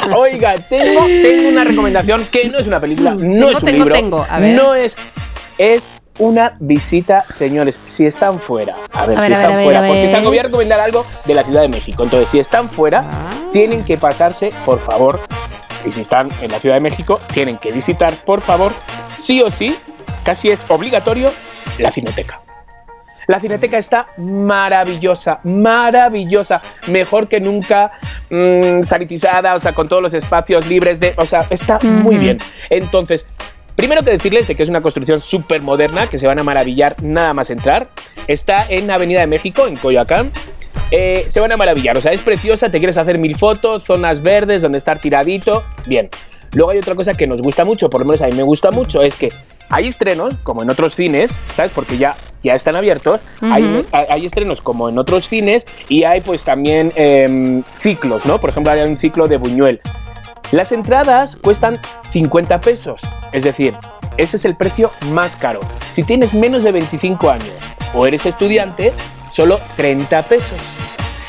no. 0.07 0.17
Oiga, 0.17 0.55
tengo, 0.69 1.05
tengo 1.05 1.49
una 1.49 1.63
recomendación 1.63 2.25
que 2.31 2.49
no 2.49 2.57
es 2.57 2.65
una 2.67 2.79
película, 2.79 3.11
no 3.11 3.19
Tengo, 3.19 3.49
es 3.49 3.55
un 3.55 3.61
tengo, 3.65 3.77
libro. 3.77 3.93
tengo. 3.95 4.27
A 4.29 4.39
ver. 4.39 4.55
No 4.55 4.73
es. 4.73 4.95
Es 5.57 6.01
una 6.17 6.53
visita, 6.59 7.25
señores. 7.37 7.79
Si 7.87 8.05
están 8.05 8.39
fuera, 8.39 8.75
a 8.91 9.05
ver, 9.05 9.17
A 9.17 9.21
ver, 9.21 9.27
si 9.29 9.33
a 9.33 9.35
están 9.41 9.55
ver, 9.57 9.63
fuera, 9.65 9.79
porque 9.87 10.05
están- 10.05 10.23
voy 10.23 10.37
a 10.39 10.43
recomendar 10.43 10.79
algo 10.79 11.05
de 11.25 11.33
la 11.35 11.43
Ciudad 11.43 11.61
de 11.61 11.67
México. 11.67 12.03
Entonces, 12.03 12.29
si 12.29 12.39
están 12.39 12.69
fuera, 12.69 13.03
Ah. 13.11 13.31
tienen 13.51 13.83
que 13.83 13.97
pasarse, 13.97 14.51
por 14.65 14.79
favor. 14.81 15.19
Y 15.85 15.91
si 15.91 16.01
están 16.01 16.29
en 16.41 16.51
la 16.51 16.59
Ciudad 16.59 16.75
de 16.75 16.81
México, 16.81 17.19
tienen 17.33 17.57
que 17.57 17.71
visitar, 17.71 18.13
por 18.25 18.41
favor, 18.41 18.73
sí 19.17 19.41
o 19.41 19.51
sí, 19.51 19.75
casi 20.23 20.49
es 20.49 20.63
obligatorio, 20.69 21.31
la 21.77 21.91
Cineteca. 21.91 22.39
La 23.27 23.39
Cineteca 23.39 23.77
está 23.77 24.07
maravillosa, 24.17 25.39
maravillosa, 25.43 26.61
mejor 26.87 27.27
que 27.27 27.39
nunca, 27.39 27.91
mm, 28.29 28.83
sanitizada, 28.83 29.55
o 29.55 29.59
sea, 29.59 29.73
con 29.73 29.87
todos 29.87 30.01
los 30.01 30.13
espacios 30.13 30.67
libres 30.67 30.99
de, 30.99 31.13
o 31.17 31.25
sea, 31.25 31.45
está 31.49 31.79
muy 31.81 32.17
bien. 32.17 32.37
Entonces, 32.69 33.25
Primero 33.75 34.03
que 34.03 34.11
decirles 34.11 34.47
de 34.47 34.53
que 34.53 34.61
es 34.61 34.69
una 34.69 34.81
construcción 34.81 35.19
súper 35.19 35.61
moderna, 35.61 36.05
que 36.05 36.19
se 36.19 36.27
van 36.27 36.39
a 36.39 36.43
maravillar 36.43 36.95
nada 37.01 37.33
más 37.33 37.49
entrar. 37.49 37.87
Está 38.27 38.67
en 38.69 38.89
Avenida 38.91 39.21
de 39.21 39.27
México, 39.27 39.65
en 39.65 39.75
Coyoacán. 39.75 40.31
Eh, 40.91 41.25
se 41.29 41.39
van 41.39 41.51
a 41.51 41.57
maravillar, 41.57 41.97
o 41.97 42.01
sea, 42.01 42.11
es 42.11 42.21
preciosa, 42.21 42.69
te 42.69 42.77
quieres 42.77 42.97
hacer 42.97 43.17
mil 43.17 43.35
fotos, 43.35 43.83
zonas 43.83 44.21
verdes 44.21 44.61
donde 44.61 44.77
estar 44.77 44.99
tiradito, 44.99 45.63
bien. 45.87 46.09
Luego 46.53 46.69
hay 46.69 46.77
otra 46.77 46.93
cosa 46.93 47.15
que 47.15 47.25
nos 47.25 47.41
gusta 47.41 47.65
mucho, 47.65 47.89
por 47.89 48.01
lo 48.01 48.05
menos 48.05 48.21
a 48.21 48.27
mí 48.27 48.33
me 48.33 48.43
gusta 48.43 48.69
mucho, 48.69 49.01
es 49.01 49.15
que 49.15 49.29
hay 49.69 49.87
estrenos, 49.87 50.35
como 50.43 50.63
en 50.63 50.69
otros 50.69 50.95
cines, 50.95 51.31
¿sabes? 51.55 51.71
Porque 51.73 51.97
ya, 51.97 52.15
ya 52.43 52.53
están 52.53 52.75
abiertos. 52.75 53.21
hay, 53.41 53.85
hay 53.91 54.25
estrenos 54.25 54.61
como 54.61 54.89
en 54.89 54.97
otros 54.97 55.27
cines 55.27 55.65
y 55.89 56.03
hay 56.03 56.21
pues 56.21 56.43
también 56.43 56.91
em, 56.95 57.63
ciclos, 57.79 58.25
¿no? 58.25 58.39
Por 58.39 58.49
ejemplo, 58.49 58.71
hay 58.71 58.81
un 58.81 58.97
ciclo 58.97 59.27
de 59.27 59.37
Buñuel. 59.37 59.81
Las 60.51 60.71
entradas 60.71 61.35
cuestan 61.35 61.79
50 62.11 62.61
pesos, 62.61 63.01
es 63.31 63.43
decir, 63.43 63.73
ese 64.17 64.37
es 64.37 64.45
el 64.45 64.55
precio 64.55 64.91
más 65.11 65.35
caro. 65.35 65.61
Si 65.91 66.03
tienes 66.03 66.33
menos 66.33 66.63
de 66.63 66.71
25 66.71 67.29
años 67.29 67.55
o 67.95 68.05
eres 68.05 68.25
estudiante, 68.25 68.93
solo 69.31 69.59
30 69.77 70.21
pesos. 70.23 70.59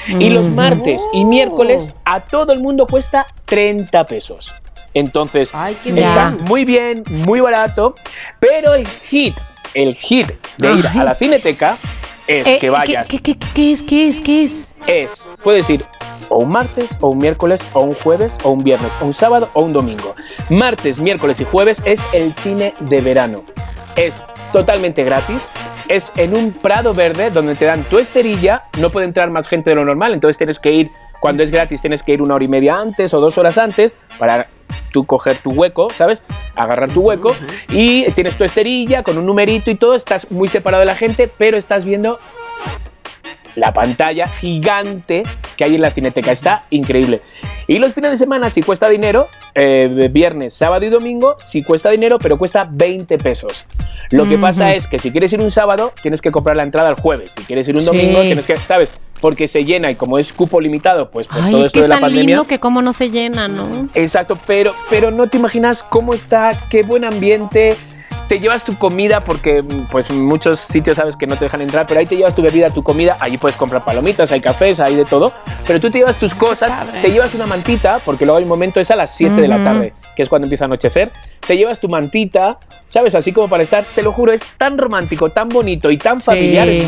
Y 0.07 0.29
los 0.29 0.45
martes 0.51 1.01
y 1.15 1.25
miércoles 1.25 1.89
a 2.05 2.21
todo 2.21 2.53
el 2.53 2.61
mundo 2.61 2.87
cuesta 2.87 3.27
30 3.47 4.05
pesos. 4.05 4.55
Entonces, 4.95 5.51
Ay, 5.53 5.77
está 5.85 6.35
muy 6.47 6.65
bien, 6.65 7.03
muy 7.09 7.41
barato, 7.41 7.97
pero 8.39 8.75
el 8.75 8.87
hit, 8.87 9.35
el 9.75 9.95
hit 9.97 10.29
de 10.57 10.73
ir 10.73 10.87
a 10.87 11.05
la 11.05 11.15
cineteca 11.15 11.77
es 12.27 12.47
Eh, 12.47 12.59
que 12.61 12.71
vayas. 12.71 13.07
¿qué, 13.07 13.19
qué, 13.19 13.37
qué, 13.37 13.47
qué 13.55 13.73
es? 13.73 13.83
¿Qué 13.83 14.09
es? 14.09 14.21
¿Qué 14.21 14.45
es? 14.45 14.75
Es, 14.87 15.29
puedes 15.43 15.69
ir 15.69 15.85
o 16.29 16.39
un 16.39 16.49
martes, 16.51 16.89
o 17.01 17.11
un 17.11 17.19
miércoles, 17.19 17.61
o 17.75 17.81
un 17.83 17.95
jueves, 17.95 18.33
o 18.45 18.51
un 18.51 18.65
viernes, 18.65 18.91
o 19.01 19.05
un 19.05 19.13
sábado, 19.13 19.51
o 19.53 19.63
un 19.63 19.73
domingo. 19.73 20.15
Martes, 20.49 20.99
miércoles 20.99 21.41
y 21.41 21.45
jueves 21.45 21.83
es 21.85 22.01
el 22.13 22.33
cine 22.35 22.73
de 22.81 23.01
verano. 23.01 23.45
Es 23.97 24.15
totalmente 24.53 25.05
gratis. 25.05 25.41
Es 25.89 26.11
en 26.17 26.35
un 26.35 26.53
prado 26.53 26.95
verde 26.95 27.31
donde 27.31 27.55
te 27.55 27.67
dan 27.67 27.83
tu 27.85 27.99
esterilla. 27.99 28.65
No 28.79 28.91
puede 28.91 29.07
entrar 29.07 29.29
más 29.31 29.47
gente 29.49 29.71
de 29.71 29.77
lo 29.77 29.85
normal, 29.85 30.15
entonces 30.15 30.39
tienes 30.39 30.59
que 30.59 30.73
ir, 30.73 30.91
cuando 31.21 31.43
es 31.43 31.51
gratis, 31.51 31.81
tienes 31.81 32.03
que 32.03 32.13
ir 32.13 32.23
una 32.23 32.35
hora 32.37 32.45
y 32.45 32.49
media 32.49 32.79
antes 32.79 33.13
o 33.13 33.21
dos 33.21 33.37
horas 33.37 33.59
antes 33.59 33.93
para 34.19 34.47
tú 34.95 35.05
coger 35.05 35.37
tu 35.39 35.51
hueco, 35.51 35.91
¿sabes? 35.91 36.21
Agarrar 36.55 36.89
tu 36.91 37.01
hueco 37.01 37.35
y 37.69 38.05
tienes 38.13 38.39
tu 38.39 38.45
esterilla 38.45 39.03
con 39.03 39.19
un 39.19 39.27
numerito 39.27 39.69
y 39.71 39.75
todo. 39.75 39.97
Estás 39.97 40.31
muy 40.31 40.47
separado 40.47 40.81
de 40.83 40.87
la 40.87 40.95
gente, 40.95 41.29
pero 41.37 41.59
estás 41.59 41.85
viendo 41.85 42.21
la 43.57 43.73
pantalla 43.75 44.27
gigante 44.29 45.25
que 45.57 45.65
hay 45.65 45.75
en 45.75 45.81
la 45.83 45.91
cineteca. 45.91 46.31
Está 46.31 46.63
increíble. 46.71 47.21
Y 47.67 47.79
los 47.79 47.93
fines 47.93 48.13
de 48.13 48.17
semana, 48.19 48.51
si 48.51 48.63
cuesta 48.63 48.89
dinero, 48.89 49.29
eh, 49.55 50.09
viernes, 50.13 50.55
sábado 50.55 50.85
y 50.85 50.91
domingo, 50.91 51.37
si 51.41 51.63
cuesta 51.65 51.91
dinero, 51.91 52.19
pero 52.21 52.39
cuesta 52.39 52.69
20 52.71 53.19
pesos. 53.19 53.67
Lo 54.11 54.29
que 54.29 54.39
pasa 54.39 54.75
es 54.75 54.87
que 54.87 54.99
si 55.01 55.11
quieres 55.11 55.33
ir 55.33 55.41
un 55.41 55.51
sábado, 55.51 55.93
tienes 56.03 56.21
que 56.21 56.31
comprar 56.31 56.57
la 56.57 56.63
entrada 56.63 56.89
el 56.91 56.95
jueves. 56.95 57.33
Si 57.37 57.43
quieres 57.45 57.67
ir 57.67 57.75
un 57.75 57.81
Sí. 57.81 57.87
domingo, 57.87 58.21
tienes 58.21 58.47
que, 58.47 58.57
¿sabes? 58.59 58.91
Porque 59.21 59.49
se 59.49 59.65
llena 59.65 59.91
y 59.91 59.95
como 59.95 60.19
es 60.19 60.33
cupo 60.33 60.61
limitado, 60.61 61.11
pues 61.11 61.27
por 61.27 61.43
Ay, 61.43 61.53
todo 61.53 61.61
es 61.61 61.67
esto 61.67 61.75
que 61.75 61.81
de 61.81 61.85
es 61.87 61.89
la 61.89 61.95
tan 61.97 62.03
pandemia. 62.03 62.27
lindo 62.27 62.45
que 62.47 62.59
cómo 62.61 62.83
no 62.83 62.93
se 62.93 63.11
llena, 63.11 63.49
¿no? 63.49 63.89
Exacto, 63.95 64.37
pero, 64.47 64.75
pero 64.91 65.11
no 65.11 65.27
te 65.29 65.39
imaginas 65.39 65.83
cómo 65.83 66.13
está, 66.15 66.51
qué 66.69 66.83
buen 66.83 67.05
ambiente. 67.05 67.77
Te 68.29 68.41
llevas 68.41 68.65
tu 68.65 68.75
comida 68.79 69.21
porque 69.21 69.63
pues 69.91 70.11
muchos 70.11 70.59
sitios 70.61 70.97
sabes 70.97 71.15
que 71.17 71.27
no 71.27 71.37
te 71.37 71.45
dejan 71.45 71.61
entrar, 71.61 71.87
pero 71.87 72.01
ahí 72.01 72.07
te 72.07 72.17
llevas 72.17 72.35
tu 72.35 72.41
bebida, 72.41 72.71
tu 72.71 72.83
comida, 72.83 73.19
allí 73.21 73.37
puedes 73.37 73.55
comprar 73.57 73.85
palomitas, 73.85 74.33
hay 74.33 74.41
cafés, 74.41 74.81
hay 74.81 74.95
de 74.97 75.05
todo, 75.05 75.33
pero 75.67 75.79
tú 75.79 75.91
te 75.91 75.99
llevas 75.99 76.17
tus 76.19 76.33
cosas, 76.33 76.73
te 77.03 77.11
llevas 77.11 77.35
una 77.35 77.45
mantita, 77.47 77.99
porque 78.03 78.25
luego 78.25 78.41
un 78.41 78.49
momento, 78.49 78.81
es 78.81 78.91
a 78.91 78.97
las 78.97 79.15
7 79.15 79.35
de 79.43 79.47
la 79.49 79.63
tarde, 79.63 79.93
que 80.17 80.23
es 80.23 80.31
cuando 80.31 80.47
empieza 80.47 80.65
a 80.65 80.67
anochecer, 80.67 81.11
te 81.47 81.55
llevas 81.59 81.81
tu 81.81 81.89
mantita, 81.91 82.59
¿sabes? 82.89 83.15
Así 83.15 83.31
como 83.31 83.49
para 83.49 83.63
estar, 83.63 83.85
te 83.85 84.03
lo 84.03 84.11
juro, 84.13 84.33
es 84.33 84.41
tan 84.57 84.79
romántico, 84.79 85.29
tan 85.29 85.51
bonito 85.51 85.91
y 85.91 85.99
tan 85.99 86.19
familiar, 86.23 86.67
es 86.67 86.87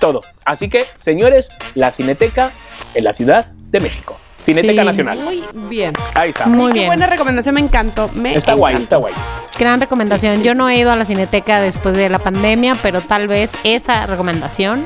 todo. 0.00 0.22
Así 0.44 0.68
que, 0.68 0.84
señores, 1.02 1.48
la 1.74 1.92
Cineteca 1.92 2.50
en 2.94 3.04
la 3.04 3.14
Ciudad 3.14 3.46
de 3.46 3.80
México. 3.80 4.16
Cineteca 4.44 4.82
Sí. 4.82 4.86
Nacional. 4.86 5.20
Muy 5.20 5.44
bien. 5.68 5.94
Ahí 6.14 6.30
está. 6.30 6.46
Muy 6.46 6.68
Qué 6.72 6.78
bien. 6.80 6.86
buena 6.86 7.06
recomendación, 7.06 7.54
me 7.56 7.60
encantó. 7.60 8.08
Me 8.14 8.34
Está 8.36 8.54
guay, 8.54 8.76
está 8.76 8.96
guay. 8.96 9.12
Gran 9.58 9.80
recomendación. 9.80 10.42
Yo 10.44 10.54
no 10.54 10.68
he 10.68 10.76
ido 10.76 10.92
a 10.92 10.96
la 10.96 11.04
cineteca 11.04 11.60
después 11.60 11.96
de 11.96 12.08
la 12.08 12.20
pandemia, 12.20 12.76
pero 12.80 13.00
tal 13.00 13.26
vez 13.26 13.52
esa 13.64 14.06
recomendación 14.06 14.84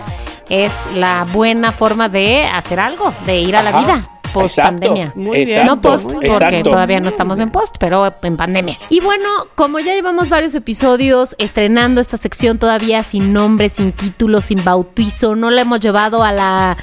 es 0.49 0.73
la 0.95 1.27
buena 1.31 1.73
forma 1.73 2.09
de 2.09 2.45
hacer 2.45 2.81
algo, 2.81 3.13
de 3.27 3.41
ir 3.41 3.55
a 3.57 3.63
la 3.63 3.79
vida 3.81 4.03
post 4.33 4.57
pandemia. 4.57 5.05
Exacto, 5.05 5.21
Muy 5.21 5.45
bien. 5.45 5.67
No 5.67 5.81
post, 5.81 6.13
porque 6.13 6.27
exacto. 6.27 6.71
todavía 6.71 7.01
no 7.01 7.09
estamos 7.09 7.41
en 7.41 7.51
post, 7.51 7.77
pero 7.79 8.13
en 8.23 8.37
pandemia. 8.37 8.77
Y 8.89 9.01
bueno, 9.01 9.29
como 9.55 9.79
ya 9.79 9.95
llevamos 9.95 10.29
varios 10.29 10.55
episodios 10.55 11.35
estrenando 11.39 12.01
esta 12.01 12.17
sección 12.17 12.59
todavía 12.59 13.03
sin 13.03 13.33
nombre, 13.33 13.69
sin 13.69 13.93
título, 13.93 14.41
sin 14.43 14.65
bautizo, 14.65 15.35
no 15.35 15.51
la 15.51 15.63
hemos 15.63 15.81
llevado 15.81 16.23
a 16.23 16.33
la 16.33 16.77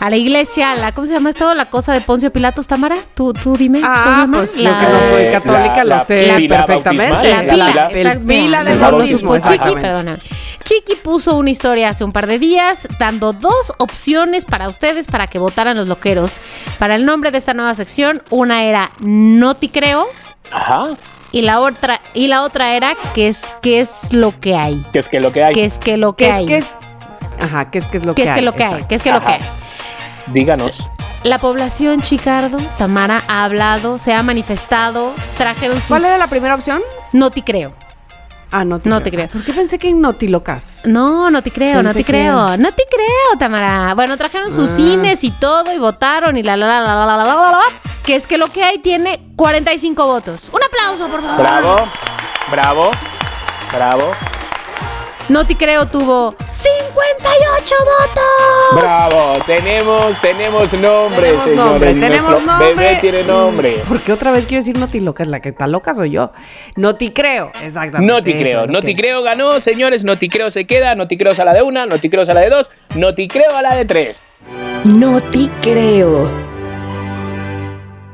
a 0.00 0.10
la 0.10 0.16
iglesia, 0.16 0.72
a 0.72 0.76
la 0.76 0.92
¿cómo 0.92 1.06
se 1.06 1.12
llama 1.12 1.30
esto? 1.30 1.54
La 1.54 1.66
cosa 1.66 1.92
de 1.92 2.00
Poncio 2.00 2.32
Pilatos, 2.32 2.66
Tamara. 2.66 2.96
Tú 3.14 3.32
tú 3.34 3.54
dime, 3.56 3.80
¿cómo 3.82 3.94
se 3.94 4.00
Ah, 4.00 4.14
llama? 4.16 4.38
pues 4.38 4.56
yo 4.56 4.62
La- 4.70 4.80
que 4.86 4.92
no 4.92 5.00
soy 5.10 5.30
católica 5.30 5.76
la- 5.76 5.84
lo 5.84 5.90
la 5.90 6.04
sé 6.04 6.34
pila 6.38 6.66
perfectamente. 6.66 7.30
La 7.30 7.40
pila, 7.42 7.88
el 7.90 7.96
exacto, 7.98 8.26
pila 8.26 8.64
del 8.64 8.78
bautismo, 8.78 9.38
Chiqui. 9.38 9.74
Chiqui 10.64 10.94
puso 11.02 11.36
una 11.36 11.50
historia 11.50 11.88
hace 11.90 12.04
un 12.04 12.12
par 12.12 12.26
de 12.26 12.38
días 12.38 12.86
dando 12.98 13.32
dos 13.32 13.72
opciones 13.78 14.44
para 14.44 14.68
ustedes 14.68 15.06
para 15.06 15.26
que 15.26 15.38
votaran 15.38 15.76
los 15.76 15.88
loqueros 15.88 16.38
para 16.78 16.94
el 16.94 17.04
nombre 17.04 17.30
de 17.30 17.38
esta 17.38 17.54
nueva 17.54 17.74
sección. 17.74 18.22
Una 18.30 18.64
era 18.64 18.90
No 19.00 19.54
te 19.54 19.70
creo 19.70 20.06
Ajá. 20.52 20.84
y 21.32 21.42
la 21.42 21.60
otra 21.60 22.00
y 22.14 22.28
la 22.28 22.42
otra 22.42 22.74
era 22.74 22.94
qué 23.14 23.28
es 23.28 23.40
qué 23.62 23.80
es 23.80 24.12
lo 24.12 24.38
que 24.38 24.54
hay. 24.56 24.82
Que 24.92 25.00
es 25.00 25.08
que 25.08 25.18
lo 25.20 25.32
que 25.32 25.42
hay. 25.44 25.54
¿Qué 25.54 25.64
es 25.64 25.78
que 25.78 25.96
lo 25.96 26.12
que 26.14 26.24
¿Qué 26.24 26.30
es 26.30 26.36
hay? 26.36 26.46
que 26.46 26.56
es? 26.58 26.66
Ajá, 27.40 27.70
¿qué 27.70 27.78
es 27.78 27.86
que 27.86 27.96
es 27.96 28.04
lo 28.06 28.14
¿Qué 28.14 28.22
que 28.22 28.28
es 28.28 28.34
que 28.34 28.38
hay? 28.40 28.44
lo 28.44 28.52
que 28.52 28.64
hay? 28.64 28.84
¿Qué 28.88 28.94
es 28.94 29.02
que 29.02 29.12
lo 29.12 29.20
que 29.22 29.32
hay? 29.32 29.40
Díganos. 30.32 30.72
La 31.22 31.38
población 31.38 32.00
Chicardo, 32.00 32.56
Tamara 32.78 33.22
ha 33.28 33.44
hablado, 33.44 33.98
se 33.98 34.14
ha 34.14 34.22
manifestado, 34.22 35.12
trajeron 35.36 35.76
sus 35.78 35.86
¿Cuál 35.88 36.04
era 36.06 36.16
la 36.16 36.28
primera 36.28 36.54
opción? 36.54 36.80
No 37.12 37.30
te 37.30 37.42
creo. 37.42 37.72
Ah, 38.52 38.64
no 38.64 38.80
te 38.80 38.88
No 38.88 39.00
te 39.02 39.10
creo. 39.12 39.28
¿Por 39.28 39.44
qué 39.44 39.52
pensé 39.52 39.78
que 39.78 39.90
en 39.90 40.00
Notilocas? 40.00 40.80
No, 40.84 41.30
no 41.30 41.42
te 41.42 41.52
creo, 41.52 41.76
no 41.82 41.90
Pensé 41.90 41.98
te 42.00 42.04
que- 42.04 42.12
creo, 42.12 42.56
no 42.56 42.72
te 42.72 42.82
creo, 42.90 43.38
Tamara. 43.38 43.94
Bueno, 43.94 44.16
trajeron 44.16 44.50
sus 44.50 44.70
Ah. 44.70 44.76
cines 44.76 45.22
y 45.22 45.30
todo 45.30 45.72
y 45.72 45.78
votaron 45.78 46.36
y 46.36 46.42
la 46.42 46.56
la 46.56 46.66
la 46.66 46.80
la 46.80 46.94
la 46.94 47.06
la 47.06 47.16
la 47.16 47.24
la 47.24 47.34
la, 47.34 47.50
la, 47.52 47.58
que 48.04 48.16
es 48.16 48.26
que 48.26 48.38
lo 48.38 48.48
que 48.48 48.64
hay 48.64 48.78
tiene 48.78 49.20
45 49.36 50.04
votos. 50.06 50.50
Un 50.52 50.60
aplauso, 50.64 51.06
por 51.08 51.22
favor. 51.22 51.38
Bravo. 51.38 51.76
Bravo. 52.50 52.90
Bravo. 53.72 54.10
No 55.28 55.46
te 55.46 55.56
creo 55.56 55.86
tuvo 55.86 56.34
58 56.50 57.74
votos. 57.84 58.82
Bravo. 58.82 59.44
Tenemos, 59.46 60.20
tenemos 60.20 60.72
nombre, 60.72 61.20
Tenemos 61.20 61.44
señores. 61.44 61.56
nombre, 61.56 61.94
tenemos 61.94 62.42
nombre. 62.44 62.74
Bebé 62.74 62.98
tiene 63.00 63.22
nombre. 63.22 63.82
¿Por 63.88 64.00
qué 64.00 64.12
otra 64.12 64.32
vez 64.32 64.46
quiero 64.46 64.60
decir 64.62 64.76
Notilocas? 64.78 65.28
La 65.28 65.40
que 65.40 65.50
está 65.50 65.66
loca 65.68 65.94
soy 65.94 66.10
yo. 66.10 66.32
No 66.76 66.96
te 66.96 67.12
creo, 67.12 67.52
exactamente. 67.62 68.12
No 68.12 68.22
te 68.22 68.32
creo, 68.38 68.64
es 68.64 68.70
no 68.70 68.82
te 68.82 68.90
es. 68.90 68.96
creo 68.96 69.22
ganó, 69.22 69.60
señores, 69.60 70.02
no 70.02 70.18
te 70.18 70.28
creo 70.28 70.50
se 70.50 70.66
queda, 70.66 70.94
no 70.96 71.06
te 71.06 71.16
creo 71.16 71.32
a 71.36 71.44
la 71.44 71.54
de 71.54 71.62
una, 71.62 71.86
no 71.86 71.98
te 71.98 72.10
creo 72.10 72.22
a 72.22 72.34
la 72.34 72.40
de 72.40 72.50
dos, 72.50 72.68
no 72.96 73.14
te 73.14 73.28
creo 73.28 73.54
a 73.56 73.62
la 73.62 73.76
de 73.76 73.84
tres. 73.84 74.20
No 74.84 75.20
te 75.20 75.48
creo. 75.62 76.28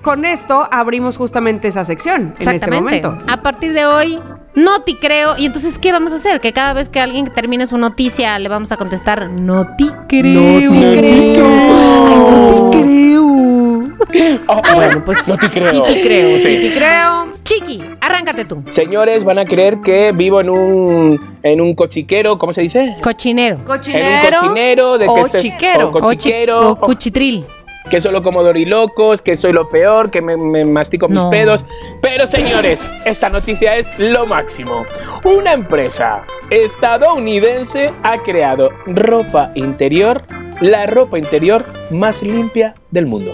Con 0.06 0.24
esto 0.24 0.68
abrimos 0.70 1.16
justamente 1.16 1.66
esa 1.66 1.82
sección 1.82 2.22
en 2.22 2.28
este 2.38 2.44
Exactamente. 2.44 3.02
momento. 3.02 3.18
A 3.28 3.38
partir 3.42 3.72
de 3.72 3.86
hoy, 3.86 4.20
no 4.54 4.82
te 4.82 4.96
creo. 4.96 5.36
Y 5.36 5.46
entonces, 5.46 5.80
¿qué 5.80 5.90
vamos 5.90 6.12
a 6.12 6.14
hacer? 6.14 6.38
Que 6.40 6.52
cada 6.52 6.74
vez 6.74 6.88
que 6.88 7.00
alguien 7.00 7.26
termine 7.34 7.66
su 7.66 7.76
noticia, 7.76 8.38
le 8.38 8.48
vamos 8.48 8.70
a 8.70 8.76
contestar, 8.76 9.28
no 9.28 9.64
te 9.76 9.86
creo. 10.08 10.70
No 10.70 10.70
te 10.70 10.98
creo. 11.00 11.46
Ay, 12.06 12.16
no 12.18 12.70
te 12.70 12.78
creo. 12.78 13.26
Oh, 14.46 14.62
Bueno, 14.76 15.04
pues 15.04 15.26
no 15.26 15.36
te 15.36 15.50
creo. 15.50 15.72
Sí 15.72 15.82
te 15.94 16.00
creo, 16.02 16.36
sí 16.38 16.56
Sí. 16.56 16.68
te 16.68 16.74
creo. 16.78 17.26
Chiqui, 17.42 17.82
arráncate 18.00 18.44
tú. 18.44 18.62
Señores, 18.70 19.24
van 19.24 19.38
a 19.40 19.44
creer 19.44 19.80
que 19.80 20.12
vivo 20.12 20.40
en 20.40 20.50
un 20.50 21.36
en 21.42 21.60
un 21.60 21.74
cochiquero, 21.74 22.38
¿cómo 22.38 22.52
se 22.52 22.60
dice? 22.62 22.94
Cochinero. 23.02 23.58
Cochinero. 23.64 24.06
en 24.06 24.34
un 24.34 24.40
cochinero 24.40 24.98
de 24.98 25.08
o 25.08 25.24
que 25.24 25.30
se- 25.30 25.38
chiquero. 25.38 25.88
o 25.88 25.90
co- 25.90 25.98
O 25.98 26.00
chi- 26.12 26.30
cochiquero, 26.30 26.70
o 26.70 26.76
cuchitril. 26.76 27.44
Que 27.90 28.00
solo 28.00 28.22
como 28.22 28.42
dorilocos, 28.42 29.22
que 29.22 29.36
soy 29.36 29.52
lo 29.52 29.68
peor, 29.68 30.10
que 30.10 30.20
me, 30.22 30.36
me 30.36 30.64
mastico 30.64 31.08
mis 31.08 31.16
No. 31.16 31.30
pedos. 31.30 31.64
Pero 32.00 32.26
señores, 32.26 32.92
esta 33.04 33.28
noticia 33.28 33.76
es 33.76 33.86
lo 33.98 34.26
máximo. 34.26 34.84
Una 35.24 35.52
empresa 35.52 36.22
estadounidense 36.50 37.90
ha 38.02 38.18
creado 38.18 38.70
ropa 38.86 39.50
interior, 39.54 40.22
la 40.60 40.86
ropa 40.86 41.18
interior 41.18 41.64
más 41.90 42.22
limpia 42.22 42.74
del 42.90 43.06
mundo. 43.06 43.32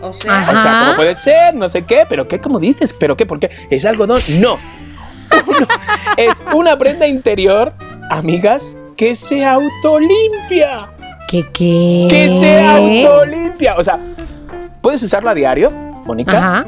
O 0.00 0.12
sea, 0.12 0.38
Ajá. 0.38 0.50
O 0.52 0.62
sea, 0.62 0.80
¿cómo 0.84 0.96
puede 0.96 1.14
ser? 1.14 1.54
No 1.54 1.68
sé 1.68 1.82
qué, 1.82 2.04
pero 2.08 2.28
¿qué? 2.28 2.38
¿Cómo 2.40 2.58
dices? 2.60 2.92
¿Pero 2.92 3.16
qué? 3.16 3.26
¿Por 3.26 3.40
qué? 3.40 3.50
¿Es 3.70 3.84
algodón? 3.84 4.16
No. 4.40 4.56
Uno- 5.46 5.66
es 6.16 6.32
una 6.54 6.78
prenda 6.78 7.06
interior, 7.06 7.72
amigas, 8.10 8.76
que 8.96 9.14
se 9.14 9.44
autolimpia. 9.44 10.88
¿Qué 11.34 11.42
qué? 11.52 12.06
Que 12.08 12.28
se 12.28 12.60
autolimpia. 12.64 13.74
O 13.76 13.82
sea, 13.82 13.98
puedes 14.80 15.02
usarla 15.02 15.32
a 15.32 15.34
diario, 15.34 15.68
Mónica. 16.06 16.38
Ajá. 16.38 16.64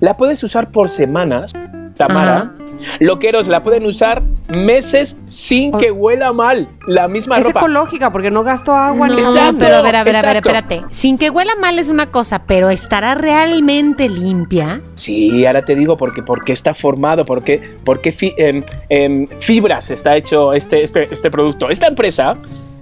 La 0.00 0.18
puedes 0.18 0.44
usar 0.44 0.68
por 0.70 0.90
semanas, 0.90 1.52
Tamara. 1.96 2.36
Ajá. 2.36 2.52
Loqueros 3.00 3.48
la 3.48 3.62
pueden 3.62 3.86
usar 3.86 4.20
meses 4.54 5.16
sin 5.28 5.72
que 5.78 5.90
huela 5.90 6.30
mal. 6.34 6.68
La 6.86 7.08
misma 7.08 7.38
Es 7.38 7.46
ropa. 7.46 7.60
ecológica 7.60 8.12
porque 8.12 8.30
no 8.30 8.42
gasto 8.42 8.74
agua 8.74 9.08
No, 9.08 9.14
ni 9.14 9.20
Exacto, 9.22 9.56
pero 9.60 9.76
a 9.76 9.82
ver, 9.82 9.96
a 9.96 10.04
ver, 10.04 10.16
a 10.16 10.20
ver, 10.22 10.36
espérate. 10.36 10.82
Sin 10.90 11.16
que 11.16 11.30
huela 11.30 11.52
mal 11.58 11.78
es 11.78 11.88
una 11.88 12.06
cosa, 12.10 12.40
pero 12.46 12.68
estará 12.68 13.14
realmente 13.14 14.10
limpia. 14.10 14.82
Sí, 14.94 15.46
ahora 15.46 15.64
te 15.64 15.74
digo 15.74 15.96
porque, 15.96 16.22
porque 16.22 16.52
está 16.52 16.74
formado, 16.74 17.24
porque, 17.24 17.76
porque 17.82 18.12
fi- 18.12 18.34
em, 18.36 18.62
em, 18.90 19.26
fibras 19.40 19.90
está 19.90 20.16
hecho 20.16 20.52
este, 20.52 20.82
este, 20.82 21.04
este 21.10 21.30
producto. 21.30 21.70
Esta 21.70 21.86
empresa 21.86 22.34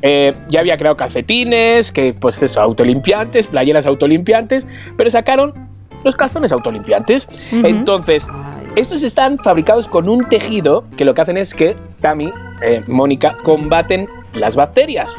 eh, 0.02 0.32
ya 0.48 0.60
había 0.60 0.76
creado 0.76 0.96
calcetines, 0.96 1.92
que 1.92 2.12
pues 2.12 2.42
eso, 2.42 2.60
autolimpiantes, 2.60 3.46
playeras 3.46 3.86
autolimpiantes, 3.86 4.66
pero 4.96 5.10
sacaron 5.10 5.52
los 6.04 6.16
calzones 6.16 6.52
autolimpiantes. 6.52 7.28
Ujú. 7.52 7.66
Entonces, 7.66 8.26
estos 8.76 9.02
están 9.02 9.38
fabricados 9.38 9.86
con 9.88 10.08
un 10.08 10.20
tejido 10.28 10.84
que 10.96 11.04
lo 11.04 11.12
que 11.14 11.20
hacen 11.22 11.36
es 11.36 11.52
que 11.54 11.76
Tami, 12.00 12.30
eh, 12.62 12.82
Mónica, 12.86 13.36
combaten 13.42 14.08
las 14.34 14.54
bacterias. 14.56 15.14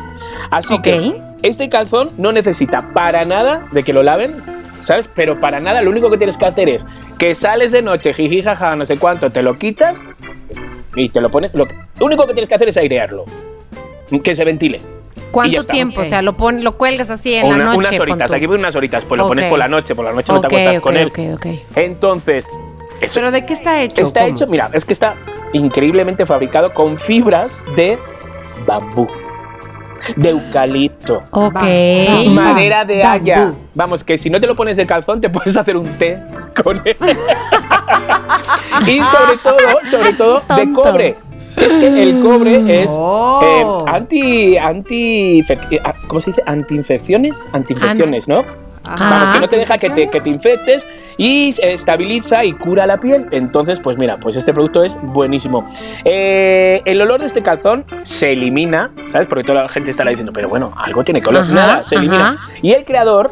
Así 0.50 0.80
que 0.80 1.16
este 1.44 1.70
calzón 1.70 2.10
no 2.18 2.32
necesita 2.32 2.92
para 2.94 3.26
nada 3.26 3.68
de 3.72 3.84
que 3.84 3.92
lo 3.94 4.04
laven, 4.04 4.32
¿sabes? 4.80 5.10
Pero 5.14 5.40
para 5.40 5.60
nada, 5.60 5.82
lo 5.82 5.90
único 5.90 6.10
que 6.10 6.18
tienes 6.18 6.38
que 6.38 6.46
hacer 6.46 6.70
es 6.70 6.86
que 7.18 7.36
sales 7.36 7.72
de 7.72 7.82
noche, 7.82 8.14
jiji, 8.14 8.42
jaja, 8.42 8.76
no 8.76 8.86
sé 8.86 8.98
cuánto, 8.98 9.30
te 9.30 9.44
lo 9.44 9.60
quitas 9.60 10.00
y 10.96 11.10
te 11.10 11.20
lo 11.22 11.30
pones. 11.30 11.54
Lo, 11.54 11.68
que- 11.68 11.76
lo 12.00 12.06
único 12.06 12.26
que 12.26 12.34
tienes 12.34 12.48
que 12.50 12.56
hacer 12.56 12.70
es 12.70 12.78
airearlo, 12.78 13.26
que 14.20 14.36
se 14.36 14.44
ventile. 14.44 14.82
¿Cuánto 15.32 15.64
tiempo? 15.64 16.02
O 16.02 16.04
sea, 16.04 16.22
lo, 16.22 16.36
pon, 16.36 16.64
lo 16.64 16.78
cuelgas 16.78 17.10
así 17.10 17.34
en 17.34 17.46
Una- 17.48 17.58
la 17.58 17.64
noche. 17.66 17.78
unas 17.80 18.00
horitas, 18.00 18.32
aquí 18.34 18.46
unas 18.46 18.76
horitas, 18.76 19.04
pues 19.08 19.18
lo 19.18 19.28
pones 19.28 19.46
por 19.50 19.58
la 19.60 19.68
noche, 19.70 19.96
por 19.96 20.04
la 20.06 20.12
noche 20.12 20.34
no 20.34 20.42
te 20.42 20.48
acuestas 20.48 20.80
con 20.82 20.98
él. 20.98 21.08
ok, 21.08 21.20
ok. 21.36 21.46
Entonces, 21.76 22.46
eso 23.00 23.14
¿Pero 23.16 23.32
de 23.32 23.46
qué 23.46 23.54
está 23.54 23.82
hecho? 23.82 24.04
Está 24.04 24.22
¿Cómo? 24.22 24.34
hecho, 24.36 24.48
mira, 24.48 24.70
es 24.74 24.84
que 24.84 24.94
está 24.94 25.16
increíblemente 25.54 26.26
fabricado 26.26 26.74
con 26.74 26.98
fibras 26.98 27.64
de 27.76 27.98
bambú, 28.66 29.08
de 30.18 30.30
eucalipto, 30.30 31.24
Ok. 31.32 31.56
Va, 31.56 31.62
va. 31.64 32.32
madera 32.54 32.84
de 32.86 33.04
haya. 33.04 33.54
Vamos, 33.74 34.04
que 34.04 34.18
si 34.18 34.30
no 34.30 34.40
te 34.42 34.48
lo 34.48 34.56
pones 34.56 34.76
de 34.78 34.86
calzón, 34.86 35.22
te 35.22 35.30
puedes 35.30 35.56
hacer 35.56 35.78
un 35.78 35.86
té 35.98 36.20
con 36.64 36.82
él. 36.84 36.96
y 38.88 39.00
sobre 39.00 39.38
todo, 39.42 39.58
sobre 39.90 40.14
todo, 40.14 40.42
de 40.56 40.70
cobre. 40.72 41.16
Es 41.58 41.68
que 41.68 42.04
el 42.04 42.22
cobre 42.22 42.82
es 42.84 42.90
Oh. 42.94 43.40
eh, 43.44 43.92
anti, 43.92 44.58
anti, 44.58 45.44
¿cómo 46.08 46.22
se 46.22 46.32
dice? 46.32 46.44
Antiinfecciones, 46.46 47.34
antiinfecciones, 47.52 48.28
¿no? 48.28 48.44
Ajá. 48.84 49.10
Vamos, 49.10 49.36
que 49.36 49.40
no 49.42 49.48
te 49.48 49.58
deja 49.58 49.78
que 49.78 49.90
te, 49.92 50.10
que 50.10 50.22
te 50.22 50.30
infectes 50.30 50.88
y 51.18 51.52
se 51.52 51.74
estabiliza 51.74 52.44
y 52.44 52.54
cura 52.54 52.88
la 52.88 52.98
piel. 53.00 53.28
Entonces, 53.32 53.80
pues 53.80 53.96
mira, 53.98 54.18
pues 54.18 54.36
este 54.36 54.54
producto 54.54 54.82
es 54.84 54.96
buenísimo. 55.04 55.70
Eh, 56.04 56.82
el 56.86 57.00
olor 57.02 57.20
de 57.20 57.28
este 57.28 57.44
calzón 57.44 57.86
se 58.04 58.32
elimina, 58.32 58.90
¿sabes? 59.12 59.28
Porque 59.28 59.44
toda 59.44 59.64
la 59.64 59.70
gente 59.70 59.92
estará 59.92 60.10
diciendo, 60.10 60.32
pero 60.34 60.50
bueno, 60.50 60.74
algo 60.78 61.04
tiene 61.04 61.22
color. 61.22 61.48
Nada, 61.50 61.84
se 61.84 61.96
elimina. 61.96 62.30
ajá. 62.32 62.50
Y 62.64 62.72
el 62.72 62.84
creador, 62.84 63.30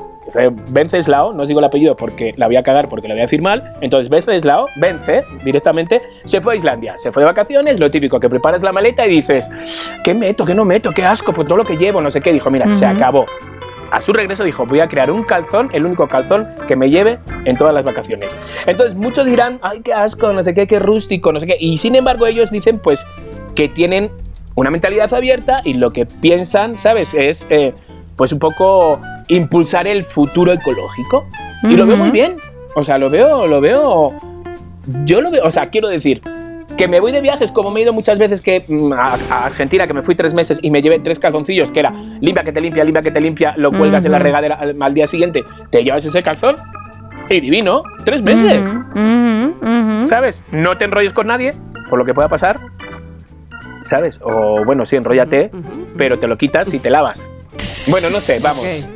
Venceslao, 0.69 1.33
no 1.33 1.43
os 1.43 1.47
digo 1.47 1.59
el 1.59 1.65
apellido 1.65 1.95
porque 1.95 2.33
la 2.37 2.47
voy 2.47 2.55
a 2.55 2.63
cagar 2.63 2.89
porque 2.89 3.07
la 3.07 3.13
voy 3.13 3.21
a 3.21 3.25
decir 3.25 3.41
mal. 3.41 3.73
Entonces, 3.81 4.09
Venceslao, 4.09 4.67
Vence, 4.75 5.23
directamente, 5.43 6.01
se 6.25 6.41
fue 6.41 6.53
a 6.53 6.57
Islandia. 6.57 6.95
Se 6.99 7.11
fue 7.11 7.23
de 7.23 7.27
vacaciones, 7.27 7.79
lo 7.79 7.89
típico, 7.91 8.19
que 8.19 8.29
preparas 8.29 8.61
la 8.61 8.71
maleta 8.71 9.05
y 9.05 9.11
dices, 9.11 9.49
¿qué 10.03 10.13
meto, 10.13 10.45
qué 10.45 10.53
no 10.53 10.65
meto, 10.65 10.91
qué 10.91 11.05
asco, 11.05 11.33
pues 11.33 11.47
todo 11.47 11.57
lo 11.57 11.63
que 11.63 11.77
llevo, 11.77 12.01
no 12.01 12.11
sé 12.11 12.19
qué. 12.19 12.31
Dijo, 12.33 12.49
mira, 12.49 12.67
se 12.67 12.85
acabó. 12.85 13.25
A 13.91 14.01
su 14.01 14.13
regreso 14.13 14.43
dijo, 14.43 14.65
voy 14.65 14.81
a 14.81 14.87
crear 14.87 15.09
un 15.09 15.23
calzón, 15.23 15.69
el 15.73 15.85
único 15.85 16.07
calzón 16.07 16.47
que 16.67 16.75
me 16.75 16.89
lleve 16.89 17.17
en 17.45 17.57
todas 17.57 17.73
las 17.73 17.83
vacaciones. 17.83 18.37
Entonces 18.67 18.95
muchos 18.95 19.25
dirán, 19.25 19.59
ay, 19.63 19.81
qué 19.83 19.93
asco, 19.93 20.31
no 20.31 20.43
sé 20.43 20.53
qué, 20.53 20.67
qué 20.67 20.77
rústico, 20.77 21.31
no 21.31 21.39
sé 21.39 21.47
qué. 21.47 21.57
Y 21.59 21.77
sin 21.77 21.95
embargo 21.95 22.27
ellos 22.27 22.51
dicen, 22.51 22.79
pues, 22.79 23.03
que 23.55 23.67
tienen 23.67 24.11
una 24.55 24.69
mentalidad 24.69 25.11
abierta 25.13 25.61
y 25.63 25.73
lo 25.73 25.91
que 25.91 26.05
piensan, 26.05 26.77
¿sabes? 26.77 27.13
Es, 27.15 27.47
eh, 27.49 27.73
pues, 28.15 28.31
un 28.31 28.39
poco 28.39 29.01
impulsar 29.29 29.87
el 29.87 30.05
futuro 30.05 30.53
ecológico. 30.53 31.25
Y 31.63 31.75
lo 31.75 31.85
veo 31.85 31.97
muy 31.97 32.11
bien. 32.11 32.37
O 32.75 32.83
sea, 32.83 32.97
lo 32.97 33.09
veo, 33.09 33.47
lo 33.47 33.61
veo... 33.61 34.13
Yo 35.05 35.21
lo 35.21 35.29
veo, 35.31 35.43
o 35.45 35.51
sea, 35.51 35.69
quiero 35.69 35.87
decir, 35.87 36.21
que 36.77 36.87
me 36.87 36.99
voy 36.99 37.11
de 37.11 37.21
viajes 37.21 37.51
como 37.51 37.69
me 37.69 37.81
he 37.81 37.83
ido 37.83 37.93
muchas 37.93 38.17
veces 38.17 38.41
que 38.41 38.63
mm, 38.67 38.93
a, 38.93 39.15
a 39.29 39.45
Argentina, 39.45 39.85
que 39.85 39.93
me 39.93 40.01
fui 40.01 40.15
tres 40.15 40.33
meses 40.33 40.57
y 40.61 40.71
me 40.71 40.81
llevé 40.81 40.99
tres 40.99 41.19
calzoncillos, 41.19 41.71
que 41.71 41.81
era 41.81 41.91
limpia 42.21 42.43
que 42.43 42.51
te 42.51 42.61
limpia, 42.61 42.83
limpia 42.83 43.01
que 43.01 43.11
te 43.11 43.19
limpia, 43.21 43.53
lo 43.57 43.71
cuelgas 43.71 44.05
en 44.05 44.13
la 44.13 44.19
regadera 44.19 44.55
al, 44.55 44.75
al 44.81 44.93
día 44.93 45.05
siguiente, 45.05 45.43
te 45.69 45.83
llevas 45.83 46.05
ese 46.05 46.23
calzón 46.23 46.55
y 47.29 47.39
divino, 47.41 47.83
tres 48.05 48.23
meses. 48.23 48.65
¿sabes? 50.07 50.41
No 50.51 50.77
te 50.77 50.85
enrolles 50.85 51.13
con 51.13 51.27
nadie, 51.27 51.51
por 51.89 51.99
lo 51.99 52.05
que 52.05 52.13
pueda 52.13 52.29
pasar, 52.29 52.59
¿sabes? 53.83 54.17
O 54.21 54.63
bueno, 54.65 54.85
sí, 54.85 54.95
enróllate, 54.95 55.51
pero 55.97 56.17
te 56.17 56.27
lo 56.27 56.37
quitas 56.37 56.73
y 56.73 56.79
te 56.79 56.89
lavas. 56.89 57.29
Bueno, 57.89 58.09
no 58.09 58.19
sé, 58.19 58.39
vamos. 58.43 58.89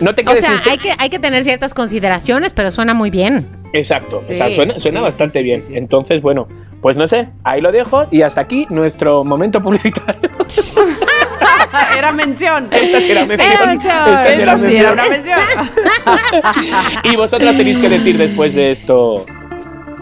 No 0.00 0.14
te 0.14 0.22
O 0.22 0.24
quedes 0.24 0.40
sea, 0.40 0.58
sin- 0.60 0.70
hay 0.70 0.78
que, 0.78 0.92
hay 0.98 1.10
que 1.10 1.18
tener 1.18 1.42
ciertas 1.42 1.74
consideraciones, 1.74 2.52
pero 2.52 2.70
suena 2.70 2.94
muy 2.94 3.10
bien. 3.10 3.46
Exacto, 3.72 4.20
Sí, 4.20 4.32
o 4.32 4.36
sea, 4.36 4.54
suena, 4.54 4.78
suena 4.80 5.00
sí, 5.00 5.04
bastante 5.04 5.32
sí, 5.40 5.44
sí, 5.44 5.44
bien. 5.44 5.60
sí, 5.60 5.66
sí. 5.68 5.76
Entonces, 5.76 6.22
bueno, 6.22 6.48
pues 6.80 6.96
no 6.96 7.06
sé, 7.06 7.28
ahí 7.44 7.60
lo 7.60 7.70
dejo 7.72 8.06
y 8.10 8.22
hasta 8.22 8.40
aquí 8.40 8.66
nuestro 8.70 9.24
momento 9.24 9.60
publicitario. 9.62 10.30
Era 11.96 12.12
mención. 12.12 12.68
Esta 12.70 12.98
era 12.98 13.24
mención. 13.26 13.50
Era 13.52 13.66
mención. 13.66 14.08
Esta 14.08 14.28
era 14.34 14.58
sí 14.58 14.76
era 14.76 14.92
mención. 14.92 14.92
una 14.92 15.08
mención. 15.08 15.40
Y 17.12 17.16
vosotras 17.16 17.56
tenéis 17.56 17.78
que 17.78 17.88
decir 17.88 18.16
después 18.18 18.54
de 18.54 18.70
esto. 18.72 19.26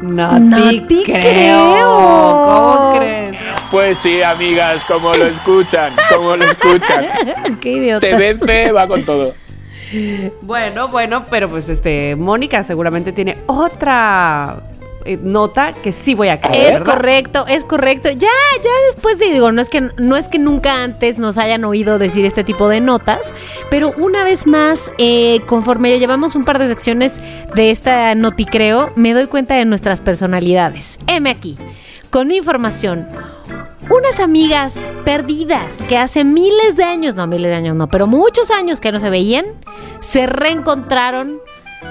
No, 0.02 0.38
No 0.38 0.70
te 0.86 1.02
creo. 1.04 1.20
creo. 1.20 2.42
¿Cómo 2.44 2.94
crees? 2.98 3.36
Pues 3.70 3.98
sí, 3.98 4.22
amigas, 4.22 4.84
como 4.84 5.12
lo 5.14 5.26
escuchan, 5.26 5.92
como 6.14 6.36
lo 6.36 6.44
escuchan. 6.44 7.06
Qué 7.60 7.70
idiota. 7.72 8.06
TBC 8.06 8.72
va 8.74 8.86
con 8.86 9.02
todo. 9.04 9.34
Bueno, 10.42 10.88
bueno, 10.88 11.24
pero 11.30 11.48
pues 11.48 11.68
este, 11.68 12.16
Mónica 12.16 12.62
seguramente 12.62 13.12
tiene 13.12 13.38
otra 13.46 14.62
eh, 15.04 15.18
nota 15.22 15.72
que 15.72 15.92
sí 15.92 16.14
voy 16.14 16.28
a 16.28 16.40
creer. 16.40 16.72
Es 16.74 16.78
¿verdad? 16.80 16.94
correcto, 16.94 17.46
es 17.46 17.64
correcto. 17.64 18.10
Ya, 18.10 18.18
ya 18.62 18.70
después 18.92 19.18
de- 19.18 19.26
digo, 19.32 19.52
no 19.52 19.62
es 19.62 19.70
que 19.70 19.80
no 19.98 20.16
es 20.16 20.26
que 20.28 20.38
nunca 20.40 20.82
antes 20.82 21.18
nos 21.20 21.38
hayan 21.38 21.64
oído 21.64 21.98
decir 22.00 22.24
este 22.24 22.42
tipo 22.42 22.68
de 22.68 22.80
notas, 22.80 23.32
pero 23.70 23.92
una 23.98 24.24
vez 24.24 24.46
más, 24.48 24.90
eh, 24.98 25.40
conforme 25.46 25.96
llevamos 26.00 26.34
un 26.34 26.44
par 26.44 26.58
de 26.58 26.66
secciones 26.66 27.22
de 27.54 27.70
esta 27.70 28.14
noticreo, 28.16 28.92
me 28.96 29.12
doy 29.14 29.26
cuenta 29.28 29.54
de 29.54 29.64
nuestras 29.64 30.00
personalidades. 30.00 30.98
Heme 31.06 31.30
aquí, 31.30 31.56
con 32.10 32.30
información. 32.30 33.08
Unas 33.90 34.18
amigas 34.20 34.78
perdidas 35.04 35.82
que 35.88 35.96
hace 35.96 36.24
miles 36.24 36.74
de 36.76 36.84
años, 36.84 37.14
no 37.14 37.26
miles 37.26 37.50
de 37.50 37.54
años 37.54 37.76
no, 37.76 37.88
pero 37.88 38.06
muchos 38.06 38.50
años 38.50 38.80
que 38.80 38.90
no 38.90 38.98
se 38.98 39.10
veían, 39.10 39.46
se 40.00 40.26
reencontraron, 40.26 41.40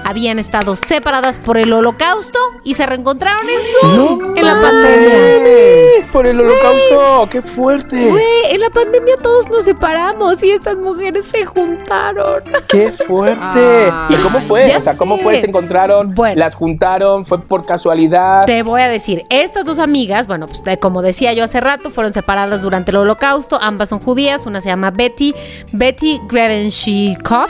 habían 0.05 0.37
estado 0.37 0.75
separadas 0.75 1.39
por 1.39 1.57
el 1.57 1.73
holocausto 1.73 2.39
y 2.63 2.75
se 2.75 2.85
reencontraron 2.85 3.49
en 3.49 3.59
Zoom 3.81 4.37
en 4.37 4.45
la 4.45 4.61
pandemia. 4.61 6.07
Por 6.13 6.27
el 6.27 6.39
holocausto, 6.39 7.27
qué 7.31 7.41
fuerte. 7.41 8.09
Güey, 8.09 8.51
en 8.51 8.61
la 8.61 8.69
pandemia 8.69 9.17
todos 9.17 9.49
nos 9.49 9.63
separamos 9.63 10.43
y 10.43 10.51
estas 10.51 10.77
mujeres 10.77 11.25
se 11.25 11.45
juntaron. 11.45 12.43
Qué 12.67 12.91
fuerte. 12.91 13.87
Ah. 13.91 14.07
¿Y 14.09 14.15
cómo 14.15 14.39
fue? 14.41 14.75
O 14.77 14.81
sea, 14.81 14.95
¿cómo 14.95 15.17
fue? 15.17 15.41
¿Se 15.41 15.47
encontraron? 15.47 16.13
Bueno. 16.13 16.39
¿Las 16.39 16.53
juntaron? 16.53 17.25
¿Fue 17.25 17.39
por 17.39 17.65
casualidad? 17.65 18.43
Te 18.45 18.63
voy 18.63 18.81
a 18.81 18.87
decir, 18.87 19.23
estas 19.29 19.65
dos 19.65 19.79
amigas, 19.79 20.27
bueno, 20.27 20.47
pues 20.47 20.63
como 20.79 21.01
decía 21.01 21.33
yo 21.33 21.43
hace 21.43 21.59
rato, 21.59 21.89
fueron 21.89 22.13
separadas 22.13 22.61
durante 22.61 22.91
el 22.91 22.97
holocausto, 22.97 23.59
ambas 23.61 23.89
son 23.89 23.99
judías, 23.99 24.45
una 24.45 24.61
se 24.61 24.69
llama 24.69 24.91
Betty, 24.91 25.33
Betty 25.71 26.21
Grebenshikov 26.29 27.49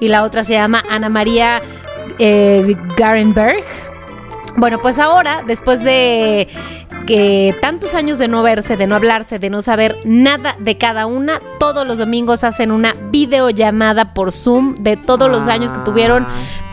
y 0.00 0.08
la 0.08 0.24
otra 0.24 0.42
se 0.44 0.54
llama 0.54 0.82
Ana 0.90 1.08
María 1.08 1.60
eh, 2.18 2.74
Garenberg. 2.96 3.64
Bueno, 4.56 4.78
pues 4.80 4.98
ahora, 4.98 5.44
después 5.46 5.84
de 5.84 6.48
que 7.10 7.56
tantos 7.60 7.94
años 7.94 8.18
de 8.18 8.28
no 8.28 8.40
verse, 8.44 8.76
de 8.76 8.86
no 8.86 8.94
hablarse, 8.94 9.40
de 9.40 9.50
no 9.50 9.62
saber 9.62 9.96
nada 10.04 10.54
de 10.60 10.78
cada 10.78 11.06
una, 11.06 11.40
todos 11.58 11.84
los 11.84 11.98
domingos 11.98 12.44
hacen 12.44 12.70
una 12.70 12.94
videollamada 13.10 14.14
por 14.14 14.30
Zoom 14.30 14.76
de 14.76 14.96
todos 14.96 15.28
los 15.28 15.48
años 15.48 15.72
que 15.72 15.80
tuvieron 15.80 16.24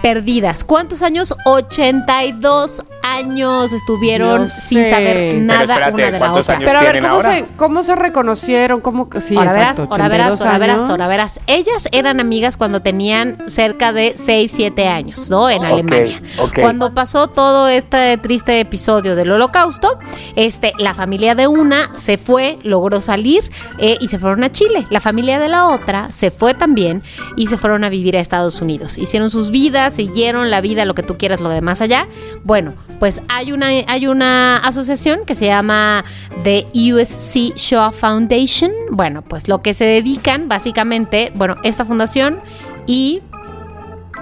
perdidas. 0.03 0.63
¿Cuántos 0.63 1.01
años? 1.01 1.35
82 1.45 2.83
años 3.01 3.73
estuvieron 3.73 4.49
sin 4.49 4.83
sé. 4.83 4.89
saber 4.89 5.35
nada 5.35 5.63
espérate, 5.63 5.93
una 5.93 6.05
de 6.05 6.11
la 6.11 6.19
¿cuántos 6.19 6.41
otra. 6.41 6.59
Pero 6.59 6.79
a 6.79 6.81
ver, 6.83 7.01
¿cómo 7.01 7.13
ahora? 7.13 7.31
se, 7.31 7.45
¿cómo 7.55 7.83
se 7.83 7.95
reconocieron? 7.95 8.81
¿Cómo, 8.81 9.09
sí, 9.19 9.35
ahora 9.35 9.53
verás, 9.53 9.79
ahora 9.79 10.07
verás, 10.07 10.33
82 10.33 10.41
ahora 10.41 10.57
verás, 10.59 10.89
ahora 10.89 11.07
verás. 11.07 11.39
Ellas 11.47 11.87
eran 11.91 12.19
amigas 12.19 12.57
cuando 12.57 12.81
tenían 12.81 13.43
cerca 13.47 13.91
de 13.91 14.13
6, 14.17 14.51
7 14.53 14.87
años, 14.87 15.29
¿no? 15.29 15.49
En 15.49 15.65
Alemania. 15.65 16.21
Cuando 16.61 16.93
pasó 16.93 17.27
todo 17.27 17.67
este 17.67 18.17
triste 18.17 18.59
episodio 18.59 19.15
del 19.15 19.31
holocausto, 19.31 19.97
este, 20.35 20.73
la 20.77 20.93
familia 20.93 21.35
de 21.35 21.47
una 21.47 21.95
se 21.95 22.17
fue, 22.17 22.57
logró 22.63 23.01
salir 23.01 23.49
eh, 23.77 23.97
y 23.99 24.07
se 24.07 24.19
fueron 24.19 24.43
a 24.43 24.51
Chile. 24.51 24.85
La 24.89 24.99
familia 24.99 25.39
de 25.39 25.49
la 25.49 25.67
otra 25.67 26.11
se 26.11 26.31
fue 26.31 26.53
también 26.53 27.03
y 27.35 27.47
se 27.47 27.57
fueron 27.57 27.83
a 27.83 27.89
vivir 27.89 28.17
a 28.17 28.19
Estados 28.19 28.61
Unidos. 28.61 28.97
Hicieron 28.97 29.29
sus 29.29 29.51
vidas, 29.51 29.93
siguieron 29.95 30.49
la 30.49 30.61
vida, 30.61 30.85
lo 30.85 30.95
que 30.95 31.03
tú 31.03 31.17
quieras, 31.17 31.39
lo 31.39 31.49
de 31.49 31.61
más 31.61 31.81
allá. 31.81 32.07
Bueno, 32.43 32.73
pues 32.99 33.21
hay 33.29 33.51
una, 33.51 33.67
hay 33.67 34.07
una 34.07 34.57
asociación 34.57 35.25
que 35.25 35.35
se 35.35 35.45
llama 35.45 36.03
The 36.43 36.67
USC 36.73 37.55
Shaw 37.55 37.91
Foundation. 37.91 38.71
Bueno, 38.91 39.21
pues 39.21 39.47
lo 39.47 39.61
que 39.61 39.73
se 39.73 39.85
dedican 39.85 40.47
básicamente, 40.47 41.31
bueno, 41.35 41.55
esta 41.63 41.85
fundación 41.85 42.39
y 42.85 43.21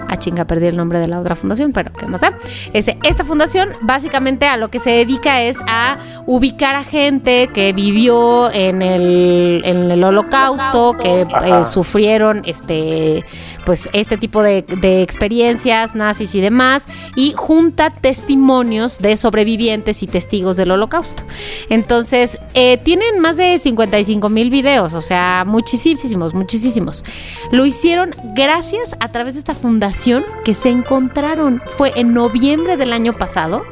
a 0.07 0.17
chinga, 0.17 0.45
perdí 0.45 0.67
el 0.67 0.77
nombre 0.77 0.99
de 0.99 1.07
la 1.07 1.19
otra 1.19 1.35
fundación, 1.35 1.71
pero 1.71 1.91
qué 1.93 2.05
más 2.05 2.21
sé. 2.21 2.29
Este, 2.73 2.97
esta 3.03 3.23
fundación 3.23 3.69
básicamente 3.81 4.45
a 4.45 4.57
lo 4.57 4.69
que 4.69 4.79
se 4.79 4.91
dedica 4.91 5.41
es 5.41 5.57
a 5.67 5.97
ubicar 6.25 6.75
a 6.75 6.83
gente 6.83 7.49
que 7.53 7.73
vivió 7.73 8.51
en 8.51 8.81
el, 8.81 9.61
en 9.65 9.89
el 9.89 10.03
holocausto, 10.03 10.95
que 10.97 11.21
eh, 11.21 11.65
sufrieron 11.65 12.43
este, 12.45 13.23
pues, 13.65 13.89
este 13.93 14.17
tipo 14.17 14.43
de, 14.43 14.63
de 14.63 15.01
experiencias 15.01 15.95
nazis 15.95 16.35
y 16.35 16.41
demás, 16.41 16.85
y 17.15 17.31
junta 17.31 17.89
testimonios 17.89 18.99
de 18.99 19.17
sobrevivientes 19.17 20.03
y 20.03 20.07
testigos 20.07 20.57
del 20.57 20.71
holocausto. 20.71 21.23
Entonces, 21.69 22.39
eh, 22.53 22.77
tienen 22.77 23.19
más 23.19 23.37
de 23.37 23.57
55 23.57 24.29
mil 24.29 24.49
videos, 24.49 24.93
o 24.93 25.01
sea, 25.01 25.43
muchísimos, 25.45 26.33
muchísimos. 26.33 27.03
Lo 27.51 27.65
hicieron 27.65 28.13
gracias 28.35 28.95
a 28.99 29.09
través 29.09 29.33
de 29.33 29.39
esta 29.39 29.55
fundación 29.55 29.94
que 30.43 30.53
se 30.53 30.69
encontraron. 30.69 31.61
Fue 31.77 31.93
en 31.95 32.13
noviembre 32.13 32.75
del 32.77 32.91
año 32.93 33.13
pasado 33.13 33.63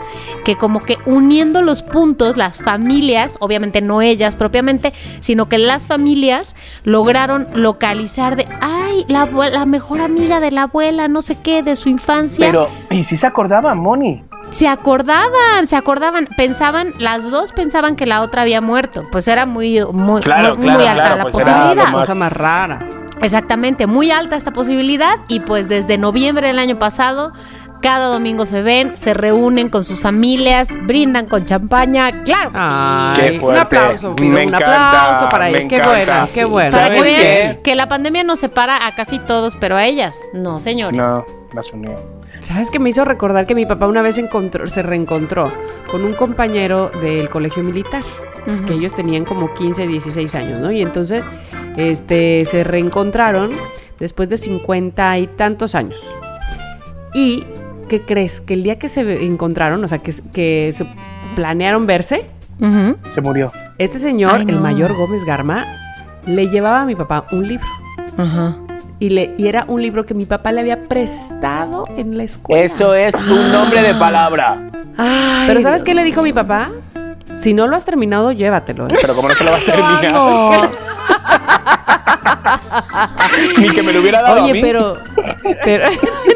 que 0.45 0.55
como 0.55 0.79
que 0.83 0.97
uniendo 1.05 1.61
los 1.61 1.83
puntos, 1.83 2.37
las 2.37 2.61
familias, 2.61 3.37
obviamente 3.39 3.81
no 3.81 4.01
ellas 4.01 4.35
propiamente, 4.35 4.93
sino 5.19 5.47
que 5.49 5.57
las 5.57 5.85
familias 5.85 6.55
lograron 6.83 7.47
localizar 7.53 8.35
de, 8.35 8.45
ay, 8.61 9.05
la, 9.07 9.25
la 9.25 9.65
mejor 9.65 10.01
amiga 10.01 10.39
de 10.39 10.51
la 10.51 10.63
abuela, 10.63 11.07
no 11.07 11.21
sé 11.21 11.37
qué, 11.41 11.61
de 11.63 11.75
su 11.75 11.89
infancia. 11.89 12.45
Pero, 12.47 12.67
¿y 12.89 13.03
si 13.03 13.17
se 13.17 13.27
acordaban, 13.27 13.77
Moni? 13.79 14.23
Se 14.51 14.67
acordaban, 14.67 15.67
se 15.67 15.75
acordaban, 15.75 16.27
pensaban, 16.37 16.93
las 16.99 17.29
dos 17.29 17.51
pensaban 17.53 17.95
que 17.95 18.05
la 18.05 18.21
otra 18.21 18.43
había 18.43 18.61
muerto, 18.61 19.03
pues 19.11 19.27
era 19.27 19.45
muy, 19.45 19.79
muy, 19.91 20.21
Claro, 20.21 20.55
muy, 20.55 20.63
claro, 20.65 20.79
muy 20.79 20.87
alta 20.87 21.01
claro, 21.07 21.23
la 21.25 21.31
pues 21.31 21.47
era 21.47 21.55
posibilidad. 21.59 21.85
lo 21.87 21.91
más- 21.91 22.01
Cosa 22.01 22.15
más 22.15 22.31
rara. 22.33 22.79
Exactamente, 23.23 23.87
muy 23.87 24.11
alta 24.11 24.35
esta 24.35 24.51
posibilidad 24.51 25.19
y 25.27 25.39
pues 25.39 25.69
desde 25.69 25.97
noviembre 25.97 26.47
del 26.47 26.59
año 26.59 26.77
pasado 26.77 27.31
cada 27.83 28.07
domingo 28.07 28.45
se 28.45 28.61
ven, 28.61 28.95
se 28.95 29.13
reúnen 29.13 29.67
con 29.67 29.83
sus 29.83 29.99
familias, 29.99 30.69
brindan 30.83 31.25
con 31.25 31.43
champaña, 31.43 32.23
claro. 32.23 32.51
que 33.13 33.21
sí. 33.21 33.27
Ay, 33.33 33.39
un 33.41 33.57
aplauso, 33.57 34.15
un 34.17 34.37
encanta, 34.37 34.87
aplauso 34.87 35.29
para 35.29 35.49
me 35.49 35.57
ellos. 35.57 35.69
Qué 35.69 35.81
bueno, 35.81 36.27
qué 36.33 36.45
bueno. 36.45 36.71
Para 36.71 36.89
que 36.91 37.59
que 37.61 37.75
la 37.75 37.89
pandemia 37.89 38.23
nos 38.23 38.39
separa 38.39 38.87
a 38.87 38.95
casi 38.95 39.19
todos, 39.19 39.57
pero 39.57 39.75
a 39.75 39.85
ellas 39.85 40.17
no, 40.33 40.59
señores. 40.61 40.95
No, 40.95 41.25
las 41.53 41.73
unió. 41.73 42.22
¿Sabes 42.43 42.69
qué 42.69 42.79
me 42.79 42.89
hizo 42.89 43.05
recordar 43.05 43.45
que 43.45 43.55
mi 43.55 43.65
papá 43.65 43.87
una 43.87 44.01
vez 44.01 44.17
encontró, 44.17 44.65
se 44.67 44.83
reencontró 44.83 45.49
con 45.89 46.03
un 46.03 46.13
compañero 46.13 46.91
del 47.01 47.29
colegio 47.29 47.63
militar? 47.63 48.03
Ujú. 48.45 48.65
Que 48.65 48.73
ellos 48.73 48.93
tenían 48.93 49.23
como 49.25 49.53
15, 49.53 49.87
16 49.87 50.35
años, 50.35 50.59
¿no? 50.59 50.71
Y 50.71 50.81
entonces 50.81 51.27
este, 51.77 52.43
se 52.45 52.63
reencontraron 52.63 53.51
después 53.99 54.27
de 54.29 54.37
50 54.37 55.19
y 55.19 55.27
tantos 55.27 55.75
años. 55.75 56.05
¿Y 57.13 57.45
qué 57.87 58.01
crees? 58.01 58.41
Que 58.41 58.55
el 58.55 58.63
día 58.63 58.77
que 58.77 58.89
se 58.89 59.25
encontraron, 59.25 59.83
o 59.83 59.87
sea, 59.87 59.99
que, 59.99 60.13
que 60.33 60.71
se 60.73 60.85
planearon 61.35 61.85
verse. 61.85 62.25
Se 63.15 63.21
murió. 63.21 63.51
este 63.77 63.99
señor, 63.99 64.35
Ay, 64.35 64.45
el 64.47 64.59
mayor 64.59 64.93
Gómez 64.93 65.23
Garma, 65.25 65.65
le 66.25 66.47
llevaba 66.47 66.81
a 66.81 66.85
mi 66.85 66.95
papá 66.95 67.25
un 67.31 67.47
libro. 67.47 67.67
Ajá. 68.17 68.57
Y, 68.99 69.09
le, 69.09 69.33
y 69.37 69.47
era 69.47 69.65
un 69.67 69.81
libro 69.81 70.05
que 70.05 70.13
mi 70.13 70.25
papá 70.25 70.51
le 70.51 70.61
había 70.61 70.87
prestado 70.87 71.85
en 71.97 72.17
la 72.17 72.23
escuela. 72.23 72.63
Eso 72.63 72.93
es 72.95 73.13
un 73.15 73.51
nombre 73.51 73.81
de 73.81 73.93
palabra. 73.95 74.57
Pero 75.47 75.61
¿sabes 75.61 75.83
qué 75.83 75.93
le 75.93 76.03
dijo 76.03 76.21
mi 76.21 76.31
papá? 76.33 76.69
Si 77.33 77.53
no 77.53 77.67
lo 77.67 77.75
has 77.75 77.83
terminado, 77.83 78.31
llévatelo. 78.31 78.87
¿eh? 78.87 78.95
Pero 79.01 79.15
como 79.15 79.27
no 79.27 79.35
se 79.35 79.43
lo 79.43 79.51
va 79.51 79.57
a 79.57 79.59
terminar. 79.59 80.69
Ni 83.57 83.69
que 83.69 83.83
me 83.83 83.93
lo 83.93 84.01
hubiera 84.01 84.21
dado 84.21 84.39
a 84.39 84.43
Oye, 84.43 84.53
mí. 84.53 84.61
pero... 84.61 84.97
pero 85.65 85.89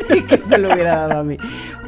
que 0.28 0.42
me 0.48 0.58
lo 0.58 0.74
hubiera 0.74 1.08
dado 1.08 1.22
a 1.22 1.24
mí. 1.24 1.38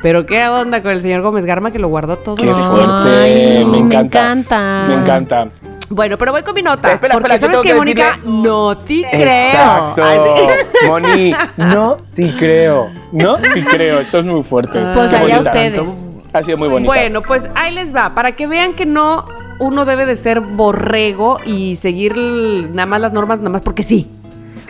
Pero 0.01 0.25
qué 0.25 0.47
onda 0.47 0.81
con 0.81 0.91
el 0.91 1.01
señor 1.01 1.21
Gómez 1.21 1.45
Garma 1.45 1.71
que 1.71 1.79
lo 1.79 1.87
guardó 1.89 2.17
todo. 2.17 2.35
Qué 2.35 2.43
el 2.43 2.53
Ay, 2.55 2.63
fuerte. 2.71 3.65
me 3.65 3.83
me 3.83 3.95
encanta. 3.95 4.31
encanta. 4.31 4.85
Me 4.87 4.93
encanta. 4.95 5.47
Bueno, 5.89 6.17
pero 6.17 6.31
voy 6.31 6.43
con 6.43 6.53
mi 6.53 6.61
nota. 6.61 6.91
Espera, 6.93 7.13
porque 7.13 7.33
espera, 7.35 7.51
sabes 7.53 7.61
que, 7.63 7.69
que 7.69 7.75
Mónica, 7.75 8.15
decirle- 8.17 8.43
no 8.47 8.77
te 8.77 9.05
creo. 9.11 9.47
Exacto. 9.47 10.03
Sí. 10.03 10.87
Moni, 10.87 11.33
no 11.57 11.97
te 12.15 12.35
creo. 12.37 12.89
No 13.11 13.37
te 13.37 13.63
creo. 13.63 13.99
Esto 13.99 14.19
es 14.19 14.25
muy 14.25 14.43
fuerte. 14.43 14.79
Pues 14.93 15.09
Qué 15.09 15.15
allá 15.15 15.35
bonita. 15.35 15.51
ustedes. 15.51 16.05
Ha 16.33 16.43
sido 16.43 16.57
muy 16.59 16.67
bonita. 16.69 16.91
Bueno, 16.93 17.21
pues 17.23 17.49
ahí 17.55 17.73
les 17.73 17.93
va, 17.95 18.13
para 18.13 18.33
que 18.33 18.45
vean 18.45 18.73
que 18.75 18.85
no 18.85 19.25
uno 19.57 19.83
debe 19.85 20.05
de 20.05 20.15
ser 20.15 20.41
borrego 20.41 21.39
y 21.43 21.75
seguir 21.75 22.15
nada 22.17 22.85
más 22.85 23.01
las 23.01 23.11
normas 23.13 23.39
nada 23.39 23.49
más 23.49 23.63
porque 23.63 23.81
sí. 23.81 24.07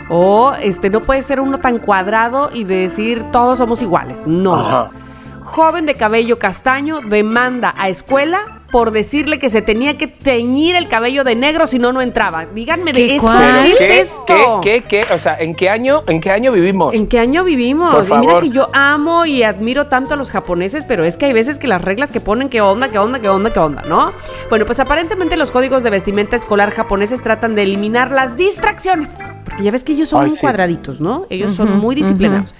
O 0.10 0.54
este 0.62 0.90
no 0.90 1.02
puede 1.02 1.22
ser 1.22 1.40
uno 1.42 1.58
tan 1.60 1.80
cuadrado 1.80 2.50
y 2.54 2.64
decir 2.64 3.24
todos 3.32 3.58
somos 3.58 3.82
iguales. 3.82 4.24
No. 4.26 4.56
Ajá. 4.56 4.90
Joven 5.42 5.86
de 5.86 5.96
cabello 5.96 6.40
castaño 6.40 7.00
demanda 7.02 7.74
a 7.78 7.90
escuela 7.90 8.59
por 8.72 8.92
decirle 8.92 9.40
que 9.40 9.50
se 9.50 9.62
tenía 9.62 9.98
que 9.98 10.08
teñir 10.08 10.76
el 10.76 10.88
cabello 10.88 11.24
de 11.24 11.36
negro 11.36 11.68
si 11.68 11.80
no 11.80 11.92
no 11.94 12.02
entraba. 12.02 12.46
Díganme 12.46 12.92
de 12.92 13.08
¿Qué 13.08 13.16
eso, 13.16 13.26
cuál? 13.26 13.64
¿qué, 13.66 13.74
¿Qué, 13.78 14.00
es 14.00 14.12
esto? 14.12 14.62
¿Qué, 14.62 14.84
qué, 14.88 15.02
qué? 15.02 15.14
O 15.14 15.20
sea, 15.20 15.38
¿en 15.38 15.56
qué 15.56 15.70
año, 15.70 16.04
en 16.08 16.22
qué 16.22 16.32
año 16.32 16.52
vivimos? 16.52 16.94
¿En 16.94 17.08
qué 17.08 17.20
año 17.20 17.44
vivimos? 17.44 18.08
Por 18.08 18.18
y 18.18 18.20
mira 18.20 18.40
que 18.40 18.50
yo 18.50 18.70
amo 18.74 19.26
y 19.26 19.44
admiro 19.44 19.88
tanto 19.88 20.14
a 20.14 20.18
los 20.18 20.32
japoneses, 20.32 20.86
pero 20.86 21.04
es 21.04 21.18
que 21.18 21.26
hay 21.26 21.34
veces 21.34 21.58
que 21.58 21.68
las 21.68 21.82
reglas 21.82 22.12
que 22.12 22.20
ponen, 22.20 22.50
qué 22.50 22.62
onda, 22.62 22.88
qué 22.90 23.00
onda, 23.00 23.20
qué 23.20 23.30
onda, 23.30 23.52
qué 23.52 23.60
onda, 23.60 23.82
¿no? 23.88 24.14
Bueno, 24.50 24.66
pues 24.66 24.80
aparentemente 24.80 25.38
los 25.38 25.52
códigos 25.52 25.84
de 25.84 25.90
vestimenta 25.90 26.36
escolar 26.36 26.72
japoneses 26.72 27.22
tratan 27.22 27.56
de 27.56 27.64
eliminar 27.64 28.12
las 28.12 28.38
distracciones. 28.38 29.18
Porque 29.44 29.64
ya 29.64 29.72
ves 29.72 29.84
que 29.84 29.94
ellos 29.94 30.10
son 30.10 30.24
Ay, 30.24 30.28
muy 30.30 30.38
sí. 30.38 30.42
cuadraditos, 30.42 31.02
¿no? 31.02 31.26
Ellos 31.30 31.54
son 31.54 31.80
muy 31.80 31.96
disciplinados. 31.96 32.54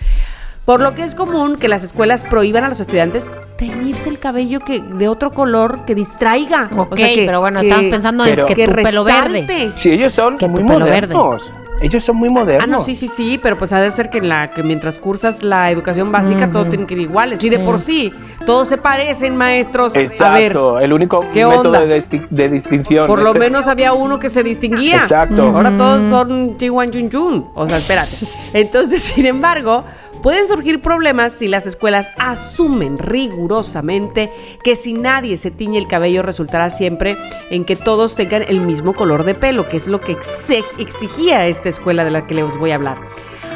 Por 0.70 0.82
lo 0.82 0.94
que 0.94 1.02
es 1.02 1.16
común 1.16 1.56
que 1.56 1.68
las 1.68 1.84
escuelas 1.84 2.24
prohíban 2.24 2.64
a 2.64 2.70
los 2.70 2.80
estudiantes 2.80 3.32
teñirse 3.58 4.08
el 4.08 4.20
cabello 4.20 4.60
que, 4.60 4.80
de 4.82 5.08
otro 5.08 5.32
color 5.34 5.84
que 5.86 5.96
distraiga. 5.96 6.70
Ok, 6.78 6.92
O 6.92 6.96
sea, 6.96 7.08
que- 7.12 7.26
pero 7.26 7.40
bueno, 7.40 7.60
que- 7.60 7.70
estamos 7.70 7.90
pensando 7.90 8.24
en 8.24 8.36
que, 8.46 8.68
tu 8.68 8.74
pelo 8.74 9.04
verde. 9.04 9.72
Sí, 9.74 9.90
ellos 9.90 10.14
son 10.14 10.38
Que 10.38 10.48
muy 10.48 10.62
tu 10.62 10.68
pelo 10.68 10.86
verde. 10.86 11.16
modernos. 11.16 11.52
Ellos 11.82 12.04
son 12.04 12.18
muy 12.18 12.30
modernos. 12.30 12.64
Ah, 12.64 12.68
no, 12.68 12.80
sí, 12.82 12.94
sí, 12.94 13.08
sí, 13.08 13.40
pero 13.42 13.58
pues 13.58 13.72
ha 13.74 13.80
de 13.82 13.90
ser 13.90 14.10
que, 14.12 14.18
en 14.20 14.28
la, 14.30 14.52
que 14.52 14.62
mientras 14.62 15.00
cursas 15.00 15.44
la 15.44 15.72
educación 15.72 16.12
básica 16.12 16.52
todos 16.52 16.68
tienen 16.70 16.86
que 16.86 16.94
ir 16.94 17.00
iguales. 17.00 17.42
Y 17.44 17.50
de 17.50 17.58
Sí. 17.58 17.64
por 17.64 17.80
sí, 17.80 18.12
todos 18.46 18.68
se 18.68 18.78
parecen, 18.78 19.36
maestros. 19.38 19.96
Exacto. 19.96 20.26
A 20.26 20.74
ver, 20.76 20.84
el 20.84 20.94
único 20.94 21.22
¿qué 21.34 21.46
método 21.46 21.62
onda? 21.62 21.80
de, 21.86 21.98
disti- 22.00 22.28
de 22.30 22.50
distinción. 22.50 23.08
por 23.08 23.24
lo 23.24 23.30
Ese- 23.32 23.40
menos 23.40 23.68
había 23.68 23.94
uno 23.94 24.20
que 24.20 24.30
se 24.30 24.44
distinguía. 24.44 24.98
Exacto. 24.98 25.42
Ahora 25.42 25.76
todos 25.78 26.12
son 26.12 26.58
chihuan 26.58 26.92
chun 26.92 27.10
chun. 27.10 27.48
O 27.56 27.68
sea, 27.68 27.78
espérate. 27.78 28.10
Entonces, 28.60 29.02
sin 29.02 29.26
embargo, 29.26 29.86
pueden 30.22 30.48
surgir 30.48 30.82
problemas 30.82 31.34
si 31.34 31.48
las 31.48 31.66
escuelas 31.66 32.10
asumen 32.18 32.98
rigurosamente 32.98 34.32
que 34.64 34.76
si 34.76 34.94
nadie 34.94 35.38
se 35.38 35.52
tiñe 35.52 35.78
el 35.78 35.88
cabello 35.88 36.22
resultará 36.22 36.70
siempre 36.70 37.18
en 37.50 37.66
que 37.66 37.76
todos 37.76 38.16
tengan 38.16 38.44
el 38.48 38.62
mismo 38.62 38.94
color 38.94 39.24
de 39.24 39.36
pelo, 39.36 39.68
que 39.70 39.78
es 39.78 39.88
lo 39.88 40.00
que 40.00 40.12
exigía 40.12 41.48
esta 41.48 41.70
escuela 41.70 42.04
de 42.04 42.12
la 42.12 42.28
que 42.28 42.34
les 42.36 42.58
voy 42.58 42.72
a 42.72 42.76
hablar. 42.76 43.00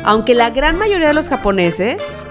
Aunque 0.03 0.33
la 0.33 0.49
gran 0.49 0.77
mayoría 0.77 1.07
de 1.07 1.13
los 1.13 1.29
japoneses 1.29 2.27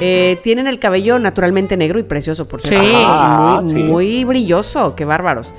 eh, 0.00 0.40
tienen 0.42 0.66
el 0.66 0.78
cabello 0.78 1.18
naturalmente 1.18 1.76
negro 1.76 1.98
y 1.98 2.02
precioso, 2.02 2.46
por 2.46 2.60
cierto. 2.60 2.86
Sí. 2.86 2.92
Ah, 2.96 3.60
muy, 3.62 3.70
sí. 3.70 3.76
muy 3.76 4.24
brilloso, 4.24 4.96
qué 4.96 5.04
bárbaros. 5.04 5.54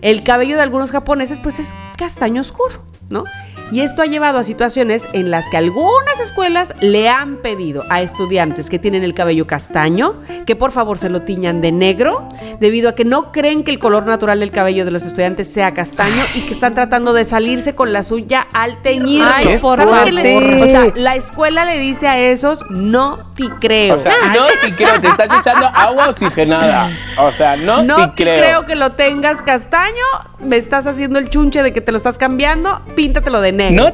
El 0.00 0.24
cabello 0.24 0.56
de 0.56 0.62
algunos 0.62 0.90
japoneses 0.90 1.38
pues 1.38 1.58
es 1.58 1.74
castaño 1.96 2.40
oscuro, 2.40 2.82
¿no? 3.08 3.24
Y 3.72 3.80
esto 3.80 4.02
ha 4.02 4.06
llevado 4.06 4.38
a 4.38 4.42
situaciones 4.44 5.08
en 5.14 5.30
las 5.30 5.48
que 5.48 5.56
algunas 5.56 6.20
escuelas 6.20 6.74
le 6.80 7.08
han 7.08 7.36
pedido 7.38 7.84
a 7.88 8.02
estudiantes 8.02 8.68
que 8.68 8.78
tienen 8.78 9.02
el 9.02 9.14
cabello 9.14 9.46
castaño 9.46 10.14
que 10.46 10.54
por 10.56 10.72
favor 10.72 10.98
se 10.98 11.08
lo 11.08 11.22
tiñan 11.22 11.60
de 11.62 11.72
negro, 11.72 12.28
debido 12.60 12.90
a 12.90 12.94
que 12.94 13.04
no 13.06 13.32
creen 13.32 13.64
que 13.64 13.70
el 13.70 13.78
color 13.78 14.04
natural 14.06 14.40
del 14.40 14.50
cabello 14.50 14.84
de 14.84 14.90
los 14.90 15.04
estudiantes 15.04 15.50
sea 15.52 15.72
castaño 15.72 16.22
y 16.34 16.42
que 16.42 16.52
están 16.52 16.74
tratando 16.74 17.14
de 17.14 17.24
salirse 17.24 17.74
con 17.74 17.92
la 17.94 18.02
suya 18.02 18.46
al 18.52 18.82
teñirlo. 18.82 19.30
Ay, 19.34 19.56
por 19.58 19.78
¿Saben 19.78 20.04
qué 20.04 20.12
le- 20.12 20.40
favor. 20.40 20.62
O 20.62 20.66
sea, 20.66 20.92
la 20.94 21.16
escuela 21.16 21.64
le 21.64 21.78
dice 21.78 22.08
a 22.08 22.18
esos, 22.18 22.64
no 22.70 23.18
te 23.36 23.48
creo. 23.60 23.96
O 23.96 23.98
sea, 23.98 24.12
no 24.34 24.46
te 24.62 24.74
creo, 24.74 25.00
te 25.00 25.06
estás 25.08 25.30
echando 25.40 25.66
agua 25.66 26.10
oxigenada. 26.10 26.90
O 27.18 27.30
sea, 27.32 27.56
no, 27.56 27.82
No 27.82 27.96
te 27.96 28.24
te 28.24 28.24
creo. 28.24 28.36
creo. 28.36 28.66
que 28.66 28.74
lo 28.74 28.90
tengas 28.90 29.40
castaño, 29.42 30.04
me 30.44 30.56
estás 30.56 30.86
haciendo 30.86 31.18
el 31.18 31.30
chunche 31.30 31.62
de 31.62 31.72
que 31.72 31.80
te 31.80 31.90
lo 31.90 31.96
estás 31.98 32.18
cambiando, 32.18 32.82
píntatelo 32.94 33.40
de 33.40 33.52
negro. 33.52 33.61
No. 33.70 33.84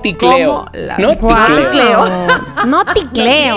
¿Cómo 0.46 0.66
la- 0.72 0.98
No 0.98 1.08
creo. 1.70 2.04
No 2.66 2.84
te 2.84 3.00
creo. 3.14 3.56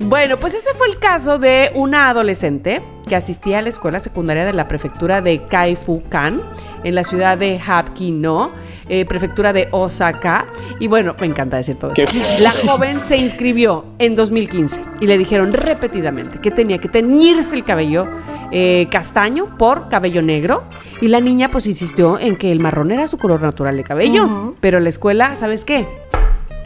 Bueno, 0.00 0.36
pues 0.38 0.54
ese 0.54 0.72
fue 0.74 0.88
el 0.88 0.98
caso 0.98 1.38
de 1.38 1.70
una 1.74 2.10
adolescente 2.10 2.82
que 3.08 3.16
asistía 3.16 3.58
a 3.58 3.62
la 3.62 3.70
escuela 3.70 3.98
secundaria 3.98 4.44
de 4.44 4.52
la 4.52 4.68
prefectura 4.68 5.20
de 5.20 5.44
Kaifukan, 5.44 6.42
en 6.84 6.94
la 6.94 7.02
ciudad 7.02 7.38
de 7.38 7.58
Hapkino. 7.58 8.50
Eh, 8.88 9.04
prefectura 9.04 9.52
de 9.52 9.68
Osaka. 9.72 10.46
Y 10.80 10.86
bueno, 10.88 11.14
me 11.20 11.26
encanta 11.26 11.56
decir 11.56 11.76
todo 11.76 11.92
eso. 11.96 12.18
La 12.42 12.50
joven 12.50 13.00
se 13.00 13.16
inscribió 13.16 13.84
en 13.98 14.14
2015 14.16 14.80
y 15.00 15.06
le 15.06 15.18
dijeron 15.18 15.52
repetidamente 15.52 16.38
que 16.40 16.50
tenía 16.50 16.78
que 16.78 16.88
teñirse 16.88 17.56
el 17.56 17.64
cabello 17.64 18.06
eh, 18.52 18.86
castaño 18.90 19.56
por 19.58 19.88
cabello 19.88 20.22
negro. 20.22 20.64
Y 21.00 21.08
la 21.08 21.20
niña 21.20 21.48
pues 21.50 21.66
insistió 21.66 22.18
en 22.18 22.36
que 22.36 22.52
el 22.52 22.60
marrón 22.60 22.90
era 22.92 23.06
su 23.06 23.18
color 23.18 23.42
natural 23.42 23.76
de 23.76 23.84
cabello. 23.84 24.54
Pero 24.60 24.80
la 24.80 24.88
escuela, 24.88 25.34
¿sabes 25.34 25.64
qué? 25.64 25.86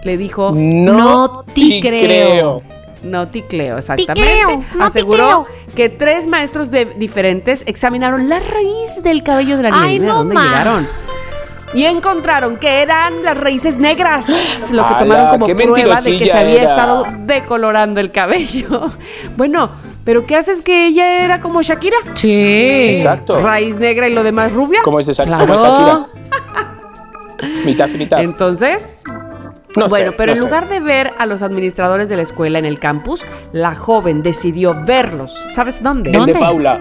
Le 0.04 0.16
dijo, 0.16 0.52
No, 0.54 0.92
No 0.92 1.44
te 1.44 1.52
te 1.52 1.80
creo. 1.80 2.62
no 3.02 3.28
ticleo, 3.28 3.78
exactamente. 3.78 4.30
Ticleo, 4.30 4.64
no 4.76 4.84
Aseguró 4.84 5.46
ticleo. 5.46 5.74
que 5.76 5.88
tres 5.88 6.26
maestros 6.26 6.70
de- 6.70 6.84
diferentes 6.96 7.64
examinaron 7.66 8.28
la 8.28 8.38
raíz 8.40 9.02
del 9.02 9.22
cabello 9.22 9.56
de 9.58 9.62
la 9.64 9.70
niña. 9.70 9.82
Ay, 9.84 9.98
no 9.98 10.16
dónde 10.16 10.34
ma. 10.34 10.44
llegaron. 10.44 10.86
Y 11.72 11.84
encontraron 11.84 12.56
que 12.56 12.82
eran 12.82 13.22
las 13.22 13.36
raíces 13.38 13.78
negras, 13.78 14.28
lo 14.72 14.86
que 14.88 14.94
tomaron 14.96 15.28
como 15.28 15.46
¡Qué 15.46 15.54
prueba 15.54 16.00
de 16.00 16.16
que 16.16 16.26
se 16.26 16.36
había 16.36 16.56
era! 16.62 16.64
estado 16.64 17.06
decolorando 17.20 18.00
el 18.00 18.10
cabello. 18.10 18.90
Bueno, 19.36 19.70
pero 20.04 20.26
¿qué 20.26 20.36
haces 20.36 20.62
que 20.62 20.86
ella 20.88 21.24
era 21.24 21.38
como 21.40 21.62
Shakira? 21.62 21.96
Sí. 22.14 22.96
Exacto. 22.96 23.36
Raíz 23.40 23.78
negra 23.78 24.08
y 24.08 24.12
lo 24.14 24.22
demás 24.24 24.52
rubia. 24.52 24.80
¿Cómo 24.82 24.98
es 25.00 25.08
esa? 25.08 25.24
Claro. 25.24 25.46
¿Cómo 25.46 25.54
es 25.54 25.62
Shakira? 25.62 26.06
Mitad 27.64 27.88
y 27.88 27.98
mitad. 27.98 28.20
Entonces, 28.20 29.02
No 29.76 29.86
bueno, 29.88 30.10
sé, 30.10 30.16
pero 30.18 30.32
no 30.32 30.32
en 30.32 30.38
sé. 30.38 30.44
lugar 30.44 30.68
de 30.68 30.80
ver 30.80 31.12
a 31.18 31.26
los 31.26 31.42
administradores 31.42 32.08
de 32.08 32.16
la 32.16 32.22
escuela 32.22 32.58
en 32.58 32.64
el 32.64 32.78
campus, 32.80 33.24
la 33.52 33.74
joven 33.74 34.22
decidió 34.22 34.74
verlos. 34.84 35.46
¿Sabes 35.50 35.82
dónde? 35.82 36.10
El 36.10 36.16
¿Dónde? 36.16 36.32
de 36.34 36.38
Paula. 36.40 36.80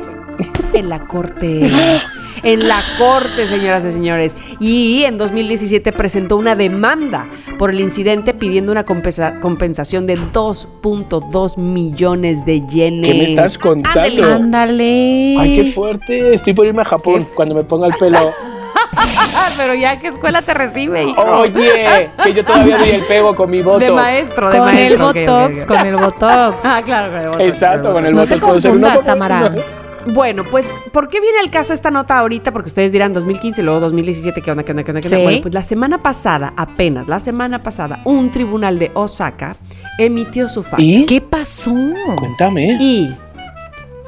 En 0.73 0.89
la 0.89 1.05
corte. 1.05 1.69
En 2.43 2.67
la 2.67 2.81
corte, 2.97 3.47
señoras 3.47 3.85
y 3.85 3.91
señores. 3.91 4.35
Y 4.59 5.03
en 5.03 5.17
2017 5.17 5.91
presentó 5.91 6.37
una 6.37 6.55
demanda 6.55 7.27
por 7.57 7.69
el 7.71 7.79
incidente 7.79 8.33
pidiendo 8.33 8.71
una 8.71 8.85
compensa- 8.85 9.39
compensación 9.39 10.07
de 10.07 10.17
2.2 10.17 11.57
millones 11.57 12.45
de 12.45 12.61
yenes. 12.67 13.11
¿Qué 13.11 13.17
me 13.17 13.23
estás 13.25 13.57
contando? 13.57 14.25
Ándale. 14.25 15.35
Ay, 15.39 15.55
qué 15.55 15.71
fuerte. 15.73 16.33
Estoy 16.33 16.53
por 16.53 16.65
irme 16.65 16.81
a 16.81 16.85
Japón 16.85 17.25
¿Qué? 17.25 17.31
cuando 17.35 17.55
me 17.55 17.63
ponga 17.63 17.87
el 17.87 17.93
pelo. 17.95 18.31
Pero 19.57 19.73
ya, 19.75 19.99
¿qué 19.99 20.07
escuela 20.07 20.41
te 20.41 20.53
recibe, 20.53 21.03
hijo? 21.03 21.21
Oye, 21.21 22.09
que 22.23 22.33
yo 22.33 22.45
todavía 22.45 22.77
doy 22.77 22.89
el 22.91 23.03
pego 23.05 23.35
con 23.35 23.49
mi 23.49 23.61
voto. 23.61 23.79
De 23.79 23.91
maestro, 23.91 24.49
de 24.51 24.57
Con 24.57 24.69
el 24.69 24.97
maestro. 24.97 25.07
ok, 25.09 25.15
ok, 25.15 25.25
Botox, 25.27 25.65
con 25.65 25.77
el 25.85 25.95
Botox. 25.97 26.65
Ah, 26.65 26.81
claro, 26.85 27.11
con 27.11 27.21
el 27.21 27.27
botox. 27.29 27.45
Exacto, 27.45 27.91
con 27.91 28.05
el 28.05 28.11
No 28.13 28.21
voto 28.21 28.33
te 28.35 28.39
confundas, 28.39 29.03
Tamara. 29.03 29.51
Bueno, 30.07 30.43
pues, 30.49 30.67
¿por 30.91 31.09
qué 31.09 31.19
viene 31.19 31.39
el 31.43 31.51
caso 31.51 31.73
esta 31.73 31.91
nota 31.91 32.17
ahorita? 32.17 32.51
Porque 32.51 32.69
ustedes 32.69 32.91
dirán 32.91 33.13
2015, 33.13 33.63
luego 33.63 33.79
2017, 33.81 34.41
¿qué 34.41 34.51
onda, 34.51 34.63
qué 34.63 34.71
onda, 34.71 34.83
qué 34.83 34.91
onda? 34.91 35.01
qué 35.01 35.07
onda? 35.07 35.17
Sí. 35.17 35.23
Bueno, 35.23 35.41
pues 35.41 35.53
la 35.53 35.63
semana 35.63 36.01
pasada, 36.01 36.53
apenas 36.55 37.07
la 37.07 37.19
semana 37.19 37.63
pasada, 37.63 38.01
un 38.05 38.31
tribunal 38.31 38.79
de 38.79 38.91
Osaka 38.93 39.55
emitió 39.97 40.47
su 40.49 40.63
fallo. 40.63 40.83
¿Y? 40.83 41.05
¿Qué 41.05 41.21
pasó? 41.21 41.73
Cuéntame. 42.17 42.77
Y 42.79 43.09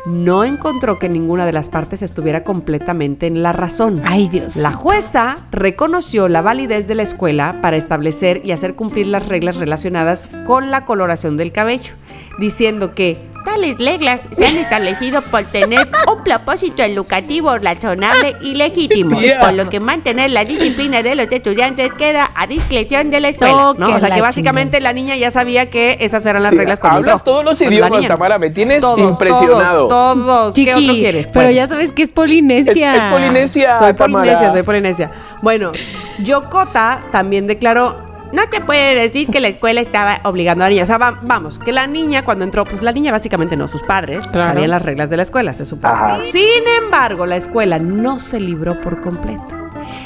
no 0.05 0.43
encontró 0.43 0.97
que 0.97 1.09
ninguna 1.09 1.45
de 1.45 1.53
las 1.53 1.69
partes 1.69 2.01
estuviera 2.01 2.43
completamente 2.43 3.27
en 3.27 3.43
la 3.43 3.53
razón. 3.53 4.01
Ay, 4.03 4.29
Dios. 4.29 4.55
La 4.55 4.73
jueza 4.73 5.37
reconoció 5.51 6.27
la 6.27 6.41
validez 6.41 6.87
de 6.87 6.95
la 6.95 7.03
escuela 7.03 7.59
para 7.61 7.77
establecer 7.77 8.41
y 8.43 8.51
hacer 8.51 8.75
cumplir 8.75 9.07
las 9.07 9.27
reglas 9.27 9.57
relacionadas 9.57 10.27
con 10.45 10.71
la 10.71 10.85
coloración 10.85 11.37
del 11.37 11.51
cabello, 11.51 11.93
diciendo 12.39 12.95
que 12.95 13.17
tales 13.43 13.77
reglas 13.77 14.27
se 14.31 14.45
han 14.45 14.57
establecido 14.57 15.21
por 15.21 15.43
tener 15.43 15.89
un 16.11 16.23
propósito 16.23 16.83
educativo 16.83 17.57
razonable 17.57 18.35
y 18.41 18.55
legítimo, 18.55 19.19
Tía. 19.19 19.39
por 19.39 19.53
lo 19.53 19.69
que 19.69 19.79
mantener 19.79 20.29
la 20.31 20.45
disciplina 20.45 21.01
de 21.03 21.15
los 21.15 21.27
estudiantes 21.31 21.93
queda 21.93 22.29
a 22.35 22.47
discreción 22.47 23.09
de 23.09 23.19
la 23.19 23.29
escuela. 23.29 23.73
¿no? 23.77 23.95
O 23.95 23.99
sea 23.99 24.09
que 24.11 24.21
básicamente 24.21 24.79
la 24.81 24.93
niña 24.93 25.15
ya 25.15 25.31
sabía 25.31 25.69
que 25.69 25.97
esas 25.99 26.25
eran 26.25 26.43
las 26.43 26.53
reglas 26.53 26.79
cuando 26.79 26.97
Hablas 26.99 27.23
todos 27.23 27.43
los 27.43 27.61
idiomas, 27.61 28.07
Tamara. 28.07 28.37
Me 28.37 28.49
tienes 28.49 28.81
todos, 28.81 28.99
impresionado. 28.99 29.87
Todos, 29.87 30.15
todos. 30.25 30.53
¿Qué 30.55 30.65
Chiqui, 30.65 30.83
otro 30.89 30.93
quieres? 30.95 31.27
pero 31.31 31.45
Bueno. 31.45 31.51
ya 31.51 31.67
sabes 31.67 31.91
que 31.91 32.03
es 32.03 32.09
Es, 32.09 32.13
Polinesia. 32.13 32.93
es 32.93 33.11
Polinesia, 33.13 33.79
Soy 33.79 33.93
Tamara. 33.93 34.23
polinesia, 34.25 34.49
soy 34.51 34.63
polinesia. 34.63 35.11
Bueno, 35.41 35.71
Yokota 36.19 37.01
también 37.11 37.47
declaró. 37.47 38.10
No 38.33 38.47
te 38.49 38.61
puede 38.61 38.95
decir 38.95 39.27
que 39.27 39.39
la 39.41 39.49
escuela 39.49 39.81
estaba 39.81 40.19
obligando 40.23 40.63
a 40.63 40.67
la 40.67 40.69
niña. 40.69 40.83
O 40.83 40.87
sea, 40.87 40.97
va- 40.97 41.19
vamos, 41.21 41.59
que 41.59 41.71
la 41.71 41.85
niña 41.87 42.23
cuando 42.23 42.45
entró, 42.45 42.63
pues 42.65 42.81
la 42.81 42.91
niña 42.93 43.11
básicamente 43.11 43.57
no, 43.57 43.67
sus 43.67 43.83
padres 43.83 44.25
Claro. 44.27 44.53
sabían 44.53 44.69
las 44.69 44.81
reglas 44.81 45.09
de 45.09 45.17
la 45.17 45.23
escuela, 45.23 45.53
se 45.53 45.65
supone. 45.65 45.93
Ajá. 45.93 46.21
Sin 46.21 46.65
embargo, 46.83 47.25
la 47.25 47.35
escuela 47.35 47.77
no 47.79 48.19
se 48.19 48.39
libró 48.39 48.79
por 48.79 49.01
completo. 49.01 49.43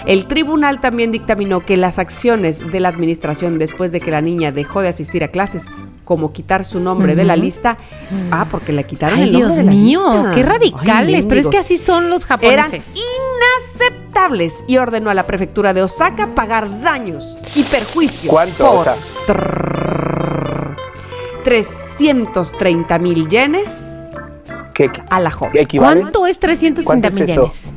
El 0.06 0.28
tribunal 0.28 0.80
también 0.80 1.12
dictaminó 1.12 1.66
que 1.66 1.78
las 1.78 1.98
acciones 1.98 2.72
de 2.72 2.80
la 2.80 2.90
administración 2.90 3.58
después 3.58 3.92
de 3.92 4.00
que 4.00 4.12
la 4.12 4.22
niña 4.22 4.52
dejó 4.52 4.82
de 4.82 4.90
asistir 4.90 5.24
a 5.24 5.30
clases, 5.30 5.68
como 6.04 6.32
quitar 6.32 6.64
su 6.64 6.80
nombre 6.80 7.16
de 7.16 7.24
la 7.24 7.36
lista, 7.36 7.78
ah, 8.30 8.46
porque 8.52 8.72
le 8.72 8.84
quitaron 8.84 9.18
Ay, 9.18 9.24
el 9.30 9.32
nombre 9.34 9.48
Dios 9.48 9.58
de 9.58 9.64
la 9.64 9.72
mío, 9.72 10.14
lista. 10.14 10.32
qué 10.34 10.40
Ay, 10.42 10.44
radicales. 10.46 11.26
pero 11.26 11.42
es 11.42 11.48
que 11.48 11.58
así 11.58 11.78
son 11.78 12.12
los 12.12 12.26
eran 12.30 12.40
japoneses. 12.70 12.96
inaceptables 13.74 14.64
y 14.68 14.78
ordenó 14.78 15.10
a 15.10 15.16
la 15.16 15.24
prefectura 15.24 15.74
de 15.74 15.82
Osaka 15.82 16.36
pagar 16.36 16.82
daños 16.82 17.40
y 17.56 17.64
perjuicios 17.64 18.32
¿Cuánto? 18.32 18.64
por 18.64 18.82
O 18.82 18.84
sea, 18.84 18.94
trrr, 19.26 20.76
330 21.44 23.00
mil 23.00 23.28
yenes 23.28 24.08
¿Qué, 24.76 24.92
qué- 24.92 25.02
a 25.10 25.20
la 25.20 25.32
joven. 25.32 25.66
¿Cuánto 25.78 26.28
es 26.28 26.38
330 26.40 26.84
¿Cuánto 26.84 27.08
es 27.08 27.30
millones? 27.30 27.74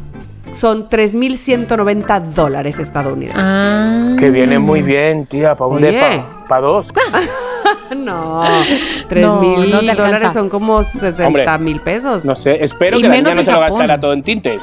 Son 0.55 0.89
3.190 0.89 2.23
dólares 2.23 2.79
estadounidenses. 2.79 3.43
Ah. 3.45 4.17
Que 4.19 4.31
viene 4.31 4.59
muy 4.59 4.83
bien, 4.83 5.27
tía, 5.27 5.55
para 5.55 5.69
un. 5.71 5.81
Para 6.49 6.61
dos. 6.67 6.87
No, 7.97 8.43
3 9.09 9.27
mil 9.41 9.71
no 9.71 9.81
te 9.81 9.91
alcanza. 9.91 10.03
dólares 10.07 10.33
son 10.33 10.49
como 10.49 10.83
60 10.83 11.59
mil 11.59 11.81
pesos. 11.81 12.25
No 12.25 12.35
sé, 12.35 12.63
espero 12.63 12.99
Y 12.99 13.03
que 13.03 13.09
la 13.09 13.15
menos 13.15 13.33
niña 13.35 13.43
no 13.43 13.45
se 13.45 13.53
lo 13.53 13.61
gastara 13.61 14.01
todo 14.01 14.13
en 14.13 14.23
tintes. 14.23 14.63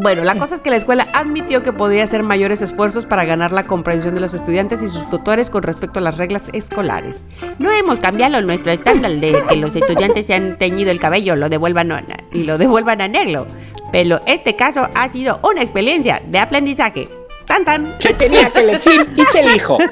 Bueno, 0.00 0.22
la 0.24 0.36
cosa 0.36 0.54
es 0.54 0.60
que 0.60 0.70
la 0.70 0.76
escuela 0.76 1.06
admitió 1.12 1.62
que 1.62 1.72
podría 1.72 2.04
hacer 2.04 2.22
mayores 2.22 2.62
esfuerzos 2.62 3.04
para 3.06 3.24
ganar 3.24 3.52
la 3.52 3.64
comprensión 3.64 4.14
de 4.14 4.20
los 4.20 4.32
estudiantes 4.34 4.82
y 4.82 4.88
sus 4.88 5.08
tutores 5.10 5.50
con 5.50 5.62
respecto 5.62 5.98
a 5.98 6.02
las 6.02 6.18
reglas 6.18 6.44
escolares. 6.52 7.20
No 7.58 7.70
hemos 7.72 7.98
cambiado 7.98 8.40
nuestro 8.42 8.72
estándar 8.72 9.10
de 9.12 9.42
que 9.48 9.56
los 9.56 9.74
estudiantes 9.74 10.26
se 10.26 10.34
han 10.34 10.56
teñido 10.58 10.90
el 10.90 11.00
cabello 11.00 11.34
lo 11.36 11.48
devuelvan 11.48 11.90
a- 11.92 12.04
y 12.32 12.44
lo 12.44 12.58
devuelvan 12.58 13.00
a 13.00 13.08
negro, 13.08 13.46
pero 13.92 14.20
este 14.26 14.54
caso 14.56 14.88
ha 14.94 15.08
sido 15.08 15.40
una 15.42 15.62
experiencia 15.62 16.22
de 16.26 16.38
aprendizaje. 16.38 17.08
Tan 17.46 17.64
tan. 17.64 17.96
Se 17.98 18.12
tenía 18.12 18.50
que 18.50 18.62
lechín 18.62 19.06
y 19.16 19.24
se 19.32 19.40
elijo. 19.40 19.78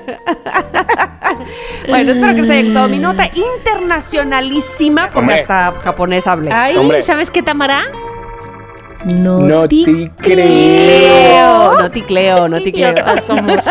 Bueno, 1.89 2.13
espero 2.13 2.35
que 2.35 2.43
les 2.43 2.51
haya 2.51 2.63
gustado 2.65 2.89
mi 2.89 2.99
nota 2.99 3.29
internacionalísima 3.35 5.05
porque 5.07 5.19
Hombre. 5.19 5.41
hasta 5.41 5.73
japonés 5.83 6.27
hablé. 6.27 6.51
Ay, 6.53 6.77
Hombre. 6.77 7.03
¿sabes 7.03 7.31
qué, 7.31 7.43
Tamara? 7.43 7.83
No, 9.05 9.41
No 9.41 9.61
te 9.63 9.69
te 9.69 10.11
creo. 10.17 10.17
Creo, 10.17 11.79
no 11.81 11.91
ticleo, 11.91 12.49
no 12.49 12.61
ticleo. 12.61 12.95
somos. 13.27 13.57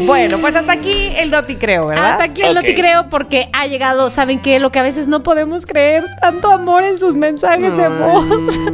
Bueno, 0.00 0.38
pues 0.38 0.56
hasta 0.56 0.72
aquí 0.72 1.14
el 1.16 1.30
no 1.30 1.44
creo, 1.46 1.86
¿verdad? 1.86 2.12
Hasta 2.12 2.24
aquí 2.24 2.42
el 2.42 2.54
no 2.54 2.62
te 2.62 2.70
Ok. 2.72 2.76
creo 2.76 3.08
porque 3.08 3.48
ha 3.52 3.66
llegado, 3.66 4.10
¿saben 4.10 4.40
qué? 4.40 4.58
Lo 4.58 4.70
que 4.72 4.80
a 4.80 4.82
veces 4.82 5.06
no 5.06 5.22
podemos 5.22 5.66
creer, 5.66 6.04
tanto 6.20 6.50
amor 6.50 6.82
en 6.82 6.98
sus 6.98 7.14
mensajes 7.16 7.76
de 7.76 7.88
voz. 7.88 8.26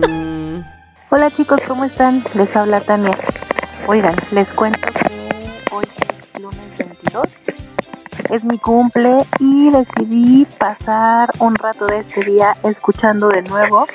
Mm. 0.09 0.63
Hola 1.11 1.31
chicos, 1.31 1.61
¿cómo 1.69 1.85
están? 1.85 2.25
Les 2.35 2.55
habla 2.57 2.81
Tania. 2.81 3.17
Oigan, 3.87 4.15
les 4.31 4.51
cuento 4.53 4.81
que 4.81 5.75
hoy 5.75 5.85
es 6.35 6.41
lunes 6.41 6.79
22. 6.79 7.27
Es 8.31 8.45
mi 8.45 8.59
cumple 8.59 9.19
y 9.41 9.71
decidí 9.71 10.47
pasar 10.59 11.31
un 11.41 11.55
rato 11.57 11.85
de 11.87 11.99
este 11.99 12.25
día 12.25 12.55
escuchando 12.63 13.29
de 13.29 13.43
nuevo 13.43 13.87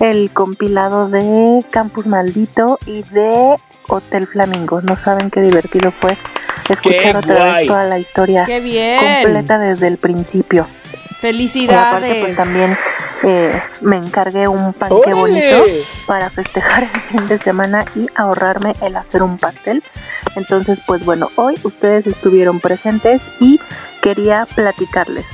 el 0.00 0.30
compilado 0.30 1.08
de 1.08 1.64
Campus 1.70 2.06
Maldito 2.06 2.78
y 2.86 3.02
de 3.04 3.56
Hotel 3.88 4.26
Flamingo. 4.26 4.80
No 4.82 4.96
saben 4.96 5.30
qué 5.30 5.40
divertido 5.40 5.90
fue 5.90 6.16
escuchar 6.68 7.16
otra 7.16 7.34
guay! 7.34 7.54
vez 7.60 7.66
toda 7.68 7.84
la 7.84 7.98
historia 7.98 8.44
¡Qué 8.44 8.60
bien! 8.60 9.22
completa 9.22 9.58
desde 9.58 9.88
el 9.88 9.96
principio. 9.98 10.66
Y 10.70 10.96
aparte, 10.96 11.16
¡Felicidades! 11.20 12.24
pues 12.24 12.36
también 12.36 12.76
eh, 13.24 13.60
me 13.80 13.96
encargué 13.96 14.46
un 14.46 14.72
panque 14.72 14.94
¡Órale! 14.94 15.14
bonito 15.14 15.64
para 16.06 16.30
festejar 16.30 16.84
el 16.84 17.00
fin 17.00 17.26
de 17.26 17.38
semana 17.38 17.84
y 17.96 18.06
ahorrarme 18.14 18.74
el 18.82 18.96
hacer 18.96 19.22
un 19.22 19.38
pastel. 19.38 19.82
Entonces, 20.36 20.78
pues 20.86 21.04
bueno, 21.04 21.30
hoy 21.36 21.56
ustedes 21.64 22.06
estuvieron 22.06 22.60
presentes 22.60 23.20
y 23.40 23.58
quería 24.02 24.46
platicarles. 24.54 25.26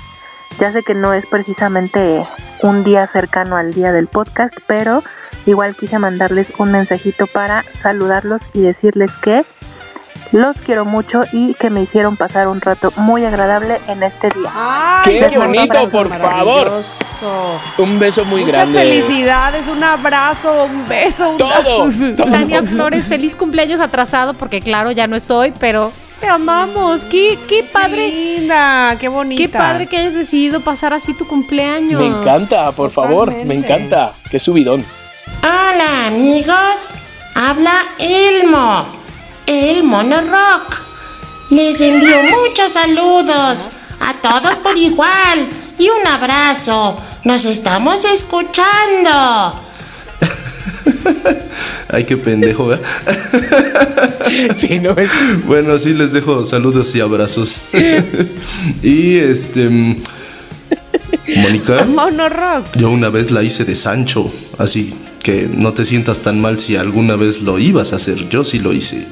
Ya 0.58 0.72
sé 0.72 0.82
que 0.82 0.94
no 0.94 1.12
es 1.12 1.26
precisamente 1.26 2.26
un 2.64 2.82
día 2.82 3.06
cercano 3.06 3.56
al 3.56 3.72
día 3.74 3.92
del 3.92 4.06
podcast, 4.08 4.54
pero 4.66 5.02
igual 5.46 5.76
quise 5.76 5.98
mandarles 5.98 6.50
un 6.58 6.72
mensajito 6.72 7.26
para 7.26 7.62
saludarlos 7.80 8.40
y 8.54 8.62
decirles 8.62 9.10
que 9.22 9.44
Los 10.32 10.56
quiero 10.60 10.84
mucho 10.84 11.20
y 11.32 11.54
que 11.54 11.70
me 11.70 11.82
hicieron 11.82 12.16
pasar 12.16 12.48
un 12.48 12.60
rato 12.60 12.92
muy 12.96 13.24
agradable 13.24 13.78
en 13.86 14.02
este 14.02 14.30
día. 14.30 14.50
Ay, 14.52 15.20
¡Qué 15.30 15.38
bonito, 15.38 15.88
por 15.90 16.08
favor! 16.08 16.64
maravilloso. 16.64 17.60
Un 17.78 17.98
beso 18.00 18.24
muy 18.24 18.40
Muchas 18.40 18.54
grande. 18.72 18.78
felicidades, 18.80 19.68
un 19.68 19.84
abrazo, 19.84 20.64
un 20.64 20.88
beso, 20.88 21.30
un 21.30 21.36
Todo, 21.36 21.52
todo. 22.16 22.30
Tania 22.30 22.62
Flores, 22.64 23.04
feliz 23.04 23.36
cumpleaños 23.36 23.78
atrasado, 23.80 24.34
porque 24.34 24.60
claro, 24.60 24.90
ya 24.90 25.06
no 25.06 25.14
es 25.14 25.30
hoy, 25.30 25.52
pero 25.60 25.92
te 26.24 26.30
amamos. 26.30 27.04
Qué, 27.04 27.38
qué 27.46 27.56
Qué 27.56 27.62
padre. 27.64 28.08
linda, 28.08 28.96
qué 28.98 29.08
bonita. 29.08 29.42
Qué 29.42 29.48
padre 29.48 29.86
que 29.86 29.98
hayas 29.98 30.14
decidido 30.14 30.60
pasar 30.60 30.94
así 30.94 31.12
tu 31.12 31.26
cumpleaños. 31.26 32.00
Me 32.00 32.06
encanta, 32.06 32.72
por 32.72 32.90
favor, 32.92 33.30
me 33.30 33.54
encanta. 33.54 34.12
Qué 34.30 34.40
subidón. 34.40 34.84
Hola 35.42 36.06
amigos, 36.06 36.94
habla 37.34 37.74
Elmo, 37.98 38.86
el 39.46 39.82
mono 39.82 40.20
rock. 40.22 40.80
Les 41.50 41.80
envío 41.80 42.22
muchos 42.46 42.72
saludos 42.72 43.70
a 44.00 44.14
todos 44.22 44.56
por 44.56 44.78
igual 44.78 45.48
y 45.78 45.88
un 45.90 46.06
abrazo. 46.06 46.96
Nos 47.24 47.44
estamos 47.44 48.04
escuchando. 48.06 49.60
Ay, 51.88 52.04
qué 52.04 52.16
pendejo, 52.16 52.68
¿verdad? 52.68 52.84
Sí, 54.56 54.80
no 54.80 54.96
es. 54.96 55.10
Bueno, 55.46 55.78
sí, 55.78 55.94
les 55.94 56.12
dejo 56.12 56.44
saludos 56.44 56.94
y 56.94 57.00
abrazos. 57.00 57.62
y 58.82 59.16
este. 59.16 59.68
Mónica, 61.36 61.84
Mono 61.84 62.28
rock. 62.28 62.66
yo 62.76 62.90
una 62.90 63.10
vez 63.10 63.30
la 63.30 63.42
hice 63.42 63.64
de 63.64 63.76
Sancho, 63.76 64.32
así 64.58 64.92
que 65.22 65.48
no 65.50 65.72
te 65.72 65.84
sientas 65.84 66.20
tan 66.20 66.40
mal 66.40 66.58
si 66.58 66.76
alguna 66.76 67.16
vez 67.16 67.42
lo 67.42 67.58
ibas 67.58 67.92
a 67.92 67.96
hacer. 67.96 68.28
Yo 68.28 68.44
sí 68.44 68.58
lo 68.58 68.72
hice. 68.72 69.06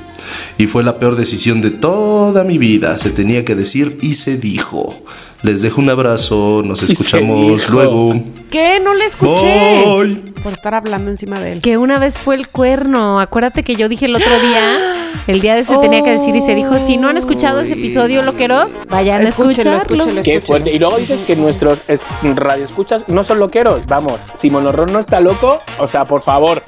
Y 0.58 0.66
fue 0.66 0.82
la 0.82 0.98
peor 0.98 1.16
decisión 1.16 1.60
de 1.60 1.70
toda 1.70 2.44
mi 2.44 2.58
vida. 2.58 2.98
Se 2.98 3.10
tenía 3.10 3.44
que 3.44 3.54
decir 3.54 3.98
y 4.02 4.14
se 4.14 4.36
dijo. 4.36 5.02
Les 5.42 5.60
dejo 5.60 5.80
un 5.80 5.90
abrazo, 5.90 6.62
nos 6.64 6.82
escuchamos 6.84 7.68
luego. 7.68 8.14
¿Qué? 8.50 8.78
No 8.80 8.94
le 8.94 9.06
escuché. 9.06 9.82
Bye. 9.84 10.32
Por 10.42 10.52
estar 10.52 10.74
hablando 10.74 11.10
encima 11.10 11.40
de 11.40 11.52
él. 11.52 11.60
Que 11.62 11.78
una 11.78 11.98
vez 11.98 12.16
fue 12.16 12.36
el 12.36 12.48
cuerno. 12.48 13.18
Acuérdate 13.18 13.62
que 13.64 13.74
yo 13.74 13.88
dije 13.88 14.06
el 14.06 14.14
otro 14.14 14.38
día, 14.40 14.94
el 15.26 15.40
día 15.40 15.56
de 15.56 15.64
se 15.64 15.76
tenía 15.78 16.02
que 16.02 16.10
decir 16.10 16.36
y 16.36 16.40
se 16.40 16.54
dijo, 16.54 16.78
si 16.78 16.96
no 16.96 17.08
han 17.08 17.16
escuchado 17.16 17.60
ese 17.60 17.72
episodio, 17.72 18.22
loqueros, 18.22 18.74
vayan 18.88 19.22
a 19.26 19.28
Escúchenlo, 19.30 19.76
escucharlo. 19.76 20.02
escúchenlo. 20.04 20.22
Qué 20.22 20.40
fuerte. 20.40 20.70
Y 20.70 20.78
luego 20.78 20.96
dices 20.98 21.24
que 21.26 21.34
nuestros 21.34 21.88
es- 21.88 22.02
radioescuchas 22.22 23.02
no 23.08 23.24
son 23.24 23.40
loqueros. 23.40 23.84
Vamos, 23.86 24.20
si 24.40 24.48
Monorrón 24.48 24.92
no 24.92 25.00
está 25.00 25.20
loco, 25.20 25.58
o 25.78 25.88
sea, 25.88 26.04
por 26.04 26.22
favor, 26.22 26.62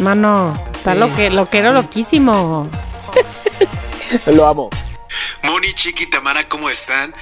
Mano, 0.00 0.56
está 0.72 0.92
Sí. 0.94 0.98
lo 0.98 1.12
que 1.12 1.30
loquero 1.30 1.72
loquísimo. 1.72 2.66
lo 4.34 4.46
amo. 4.46 4.70
Moni, 5.42 5.72
Chiqui, 5.74 6.06
Tamara, 6.06 6.44
¿cómo 6.44 6.70
están? 6.70 7.14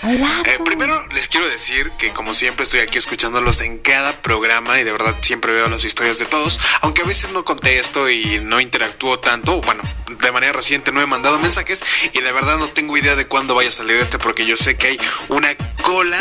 Eh, 0.47 0.59
primero 0.65 1.01
les 1.15 1.29
quiero 1.29 1.49
decir 1.49 1.91
que 1.99 2.13
como 2.13 2.35
siempre 2.35 2.65
estoy 2.65 2.81
aquí 2.81 2.99
escuchándolos 2.99 3.61
en 3.61 3.79
cada 3.79 4.21
programa 4.23 4.79
y 4.81 4.85
de 4.85 4.93
verdad 4.93 5.15
siempre 5.21 5.53
veo 5.53 5.69
las 5.69 5.85
historias 5.85 6.19
de 6.19 6.25
todos, 6.27 6.59
aunque 6.83 7.03
a 7.03 7.05
veces 7.05 7.31
no 7.31 7.45
contesto 7.45 8.09
y 8.11 8.41
no 8.43 8.61
interactúo 8.61 9.19
tanto, 9.21 9.61
bueno, 9.63 9.83
de 10.09 10.33
manera 10.33 10.53
reciente 10.53 10.93
no 10.93 11.01
he 11.01 11.07
mandado 11.07 11.39
mensajes 11.39 11.83
y 12.13 12.21
de 12.21 12.33
verdad 12.33 12.57
no 12.59 12.69
tengo 12.69 12.97
idea 12.97 13.15
de 13.17 13.27
cuándo 13.27 13.55
vaya 13.55 13.69
a 13.69 13.73
salir 13.73 13.97
este 13.97 14.19
porque 14.19 14.47
yo 14.47 14.57
sé 14.57 14.77
que 14.77 14.89
hay 14.89 15.01
una 15.29 15.55
cola 15.83 16.17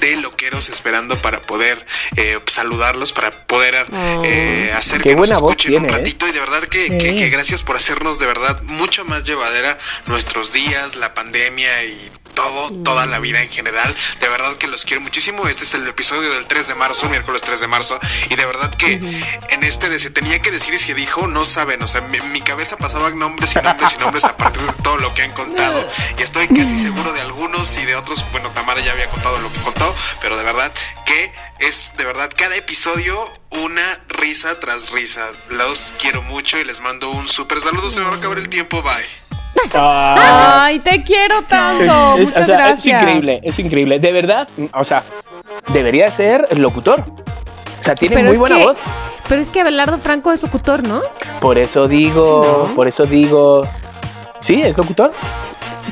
de 0.00 0.16
loqueros 0.16 0.68
esperando 0.70 1.20
para 1.22 1.42
poder 1.42 1.84
eh, 2.16 2.38
saludarlos, 2.46 3.12
para 3.12 3.30
poder 3.46 3.86
eh, 4.24 4.72
hacer 4.76 4.98
Qué 5.02 5.10
que 5.10 5.16
nos 5.16 5.30
escuchen 5.30 5.74
un 5.74 5.82
tiene, 5.82 5.94
¿eh? 5.94 5.98
ratito 5.98 6.26
y 6.28 6.32
de 6.32 6.40
verdad 6.40 6.62
que, 6.64 6.98
que- 6.98 7.16
que 7.16 7.28
gracias 7.28 7.62
por 7.62 7.76
hacernos 7.76 8.18
de 8.18 8.26
verdad 8.26 8.60
mucho 8.62 9.04
más 9.04 9.22
llevadera 9.24 9.78
nuestros 10.06 10.52
días, 10.52 10.96
la 10.96 11.11
pandemia 11.14 11.84
y 11.84 12.10
todo, 12.34 12.72
toda 12.82 13.06
la 13.06 13.18
vida 13.18 13.42
en 13.42 13.50
general. 13.50 13.94
De 14.20 14.28
verdad 14.28 14.56
que 14.56 14.66
los 14.66 14.84
quiero 14.84 15.00
muchísimo. 15.00 15.48
Este 15.48 15.64
es 15.64 15.74
el 15.74 15.86
episodio 15.86 16.32
del 16.32 16.46
3 16.46 16.68
de 16.68 16.74
marzo, 16.74 17.08
miércoles 17.08 17.42
3 17.42 17.60
de 17.60 17.66
marzo. 17.66 17.98
Y 18.30 18.36
de 18.36 18.46
verdad 18.46 18.74
que 18.74 18.94
en 19.50 19.64
este 19.64 19.88
de 19.88 19.98
se 19.98 20.10
tenía 20.10 20.40
que 20.40 20.50
decir 20.50 20.74
y 20.74 20.78
se 20.78 20.94
dijo, 20.94 21.26
no 21.26 21.44
saben. 21.46 21.82
O 21.82 21.88
sea, 21.88 22.00
mi, 22.02 22.20
mi 22.20 22.40
cabeza 22.40 22.76
pasaba 22.76 23.10
nombres 23.10 23.54
y 23.54 23.60
nombres 23.60 23.94
y 23.94 23.98
nombres 23.98 24.24
a 24.24 24.36
partir 24.36 24.62
de 24.62 24.72
todo 24.82 24.98
lo 24.98 25.12
que 25.14 25.22
han 25.22 25.32
contado. 25.32 25.86
Y 26.18 26.22
estoy 26.22 26.46
casi 26.48 26.78
seguro 26.78 27.12
de 27.12 27.20
algunos 27.20 27.76
y 27.78 27.84
de 27.84 27.96
otros. 27.96 28.24
Bueno, 28.32 28.50
Tamara 28.50 28.80
ya 28.80 28.92
había 28.92 29.08
contado 29.08 29.38
lo 29.40 29.50
que 29.50 29.60
contó, 29.60 29.94
pero 30.20 30.36
de 30.36 30.44
verdad 30.44 30.72
que 31.04 31.32
es 31.58 31.94
de 31.96 32.04
verdad 32.04 32.30
cada 32.36 32.54
episodio 32.56 33.30
una 33.50 33.84
risa 34.08 34.58
tras 34.60 34.90
risa. 34.90 35.30
Los 35.48 35.94
quiero 35.98 36.22
mucho 36.22 36.58
y 36.58 36.64
les 36.64 36.80
mando 36.80 37.10
un 37.10 37.28
súper 37.28 37.60
saludo. 37.60 37.90
Se 37.90 38.00
me 38.00 38.06
va 38.06 38.12
a 38.12 38.16
acabar 38.16 38.38
el 38.38 38.48
tiempo. 38.48 38.82
Bye. 38.82 39.21
Ah, 39.74 40.64
Ay, 40.64 40.80
te 40.80 41.02
quiero 41.02 41.42
tanto. 41.42 42.16
es- 42.18 42.28
Muchas 42.28 42.42
o 42.42 42.44
sea, 42.44 42.56
gracias. 42.56 42.78
es 43.02 43.02
increíble, 43.08 43.40
es 43.42 43.58
increíble. 43.58 43.98
De 43.98 44.12
verdad, 44.12 44.48
o 44.74 44.84
sea, 44.84 45.02
debería 45.72 46.08
ser 46.08 46.46
locutor. 46.58 47.00
O 47.80 47.84
sea, 47.84 47.94
tiene 47.94 48.16
Pero 48.16 48.28
muy 48.28 48.38
buena 48.38 48.58
que- 48.58 48.64
voz. 48.64 48.76
Pero 49.28 49.40
es 49.40 49.48
que 49.48 49.60
Abelardo 49.60 49.98
Franco 49.98 50.32
es 50.32 50.42
locutor, 50.42 50.86
¿no? 50.86 51.00
Por 51.40 51.58
eso 51.58 51.86
digo, 51.86 52.42
Sí, 52.44 52.68
¿no? 52.70 52.74
por 52.74 52.88
eso 52.88 53.04
digo. 53.04 53.62
¿Sí? 54.40 54.60
¿Es 54.62 54.76
locutor? 54.76 55.12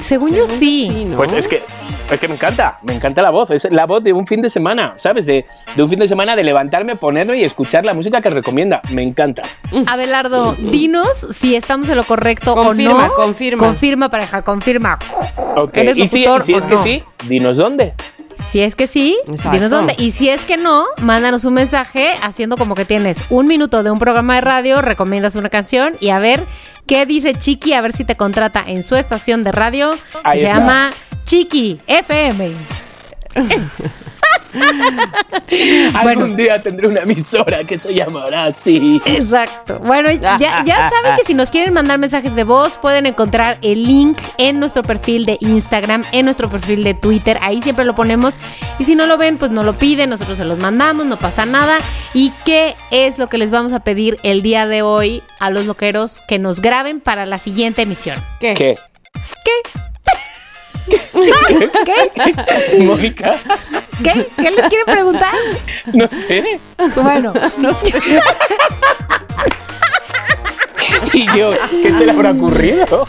Según 0.03 0.35
yo 0.35 0.47
sí. 0.47 1.07
¿no? 1.09 1.17
Pues 1.17 1.33
es 1.33 1.47
que, 1.49 1.63
es 2.11 2.21
que 2.21 2.29
me 2.29 2.35
encanta, 2.35 2.79
me 2.83 2.95
encanta 2.95 3.23
la 3.23 3.31
voz. 3.31 3.51
Es 3.51 3.67
la 3.71 3.87
voz 3.87 4.03
de 4.03 4.13
un 4.13 4.27
fin 4.27 4.41
de 4.41 4.49
semana, 4.49 4.95
¿sabes? 4.97 5.27
De, 5.27 5.45
de 5.77 5.83
un 5.83 5.89
fin 5.91 5.99
de 5.99 6.09
semana 6.09 6.37
de 6.37 6.45
levantarme, 6.45 6.97
ponerme 6.97 7.37
y 7.39 7.45
escuchar 7.45 7.85
la 7.85 7.95
música 7.95 8.21
que 8.21 8.31
recomienda. 8.31 8.81
Me 8.93 9.03
encanta. 9.03 9.43
Abelardo, 9.87 10.55
dinos 10.55 11.27
si 11.31 11.55
estamos 11.57 11.89
en 11.89 11.97
lo 11.97 12.05
correcto 12.05 12.55
Confirma, 12.55 13.05
o 13.07 13.09
no. 13.09 13.15
confirma. 13.15 13.67
Confirma, 13.67 14.09
pareja, 14.09 14.43
confirma. 14.43 14.99
Ok, 15.57 15.77
¿Eres 15.77 15.97
y 15.97 16.07
si, 16.07 16.25
o 16.27 16.37
es 16.37 16.45
que 16.45 16.55
no? 16.61 16.83
sí, 16.85 17.03
dinos 17.29 17.57
dónde. 17.57 17.95
Si 18.51 18.61
es 18.63 18.75
que 18.75 18.87
sí, 18.87 19.17
Exacto. 19.29 19.51
dinos 19.53 19.71
dónde. 19.71 19.95
Y 19.99 20.11
si 20.11 20.29
es 20.29 20.45
que 20.45 20.57
no, 20.57 20.87
mándanos 21.01 21.45
un 21.45 21.55
mensaje 21.55 22.15
haciendo 22.23 22.57
como 22.57 22.75
que 22.75 22.85
tienes 22.85 23.23
un 23.31 23.47
minuto 23.47 23.83
de 23.83 23.91
un 23.91 23.99
programa 23.99 24.35
de 24.37 24.41
radio, 24.41 24.83
recomiendas 24.83 25.37
una 25.37 25.49
canción 25.51 25.95
y 26.01 26.09
a 26.11 26.19
ver 26.19 26.45
qué 26.87 27.07
dice 27.07 27.35
Chiqui, 27.35 27.75
a 27.75 27.81
ver 27.81 27.93
si 27.93 28.05
te 28.05 28.17
contrata 28.17 28.65
en 28.67 28.83
su 28.83 28.97
estación 28.97 29.45
de 29.45 29.53
radio 29.53 29.91
que 29.93 29.99
Ahí 30.25 30.39
se 30.41 30.47
está. 30.47 30.59
llama 30.59 30.91
Chiqui 31.25 31.81
FM. 31.87 32.53
Algún 35.95 36.37
día 36.37 36.61
tendré 36.61 36.87
una 36.89 37.01
emisora 37.01 37.65
que 37.65 37.79
se 37.79 37.95
llamará 37.95 38.47
así. 38.47 39.01
Exacto. 39.05 39.79
Bueno, 39.81 40.11
ya, 40.11 40.37
ya 40.39 40.91
saben 40.91 41.17
que 41.17 41.25
si 41.25 41.35
nos 41.35 41.51
quieren 41.51 41.73
mandar 41.73 41.99
mensajes 41.99 42.35
de 42.35 42.45
voz, 42.45 42.79
pueden 42.79 43.07
encontrar 43.07 43.59
el 43.63 43.85
link 43.85 44.19
en 44.39 44.61
nuestro 44.61 44.83
perfil 44.83 45.27
de 45.27 45.39
Instagram, 45.41 46.05
en 46.13 46.25
nuestro 46.25 46.49
perfil 46.49 46.85
de 46.85 46.95
Twitter. 46.95 47.39
Ahí 47.43 47.63
siempre 47.63 47.85
lo 47.85 47.95
ponemos. 47.95 48.39
Y 48.79 48.85
si 48.85 48.95
no 48.95 49.07
lo 49.07 49.17
ven, 49.19 49.39
pues 49.39 49.51
no 49.51 49.63
lo 49.63 49.75
piden, 49.75 50.11
nosotros 50.11 50.39
se 50.39 50.45
los 50.45 50.59
mandamos, 50.59 51.07
no 51.07 51.17
pasa 51.17 51.47
nada. 51.47 51.79
¿Y 52.15 52.33
qué 52.45 52.75
es 52.91 53.19
lo 53.19 53.29
que 53.29 53.39
les 53.39 53.51
vamos 53.51 53.73
a 53.73 53.81
pedir 53.81 54.19
el 54.23 54.43
día 54.43 54.67
de 54.67 54.83
hoy 54.83 55.23
a 55.39 55.51
los 55.51 55.67
loqueros 55.67 56.23
que 56.27 56.39
nos 56.39 56.61
graben 56.61 57.01
para 57.01 57.27
la 57.27 57.39
siguiente 57.39 57.83
emisión? 57.83 58.17
¿Qué? 58.41 58.55
¿Qué? 58.55 58.79
¿Qué? 59.45 59.80
Mónica, 62.81 63.33
¿Qué? 64.03 64.29
¿Qué 64.37 64.51
les 64.51 64.69
quieren 64.69 64.87
preguntar? 64.87 65.35
no 65.93 66.09
sé. 66.09 66.61
Bueno, 66.97 67.33
no. 67.59 67.77
Y 71.13 71.27
yo, 71.37 71.53
¿qué 71.71 71.93
se 71.93 72.05
le 72.07 72.11
habrá 72.11 72.31
ocurrido? 72.33 73.09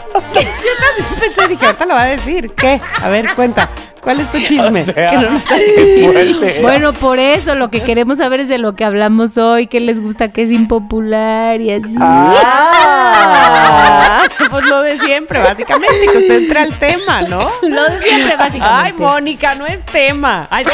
Pensé, 1.20 1.48
dije, 1.48 1.66
ahorita 1.66 1.86
lo 1.86 1.94
va 1.94 2.02
a 2.02 2.06
decir. 2.06 2.50
¿Qué? 2.54 2.80
A 3.02 3.08
ver, 3.08 3.34
cuenta. 3.34 3.68
¿Cuál 4.02 4.18
es 4.20 4.30
tu 4.32 4.40
chisme? 4.40 4.82
O 4.82 4.84
sea, 4.84 5.06
Que 5.06 5.16
no 5.16 5.28
qué 5.48 6.10
fuerte. 6.12 6.60
Bueno, 6.62 6.92
por 6.92 7.20
eso 7.20 7.54
lo 7.54 7.70
que 7.70 7.82
queremos 7.82 8.18
saber 8.18 8.40
es 8.40 8.48
de 8.48 8.58
lo 8.58 8.74
que 8.74 8.84
hablamos 8.84 9.38
hoy, 9.38 9.68
qué 9.68 9.78
les 9.78 10.00
gusta, 10.00 10.32
que 10.32 10.42
es 10.42 10.50
impopular 10.50 11.60
y 11.60 11.70
así. 11.70 11.94
Ah, 12.00 14.24
pues 14.50 14.64
lo 14.66 14.82
de 14.82 14.98
siempre, 14.98 15.38
básicamente, 15.40 16.00
que 16.10 16.18
usted 16.18 16.42
entre 16.42 16.58
al 16.58 16.74
tema, 16.74 17.22
¿no? 17.22 17.38
Lo 17.62 17.84
de 17.84 18.02
siempre, 18.02 18.36
básicamente. 18.36 18.86
Ay, 18.86 18.92
Mónica, 18.98 19.54
no 19.54 19.66
es 19.66 19.84
tema. 19.84 20.48
Ay, 20.50 20.64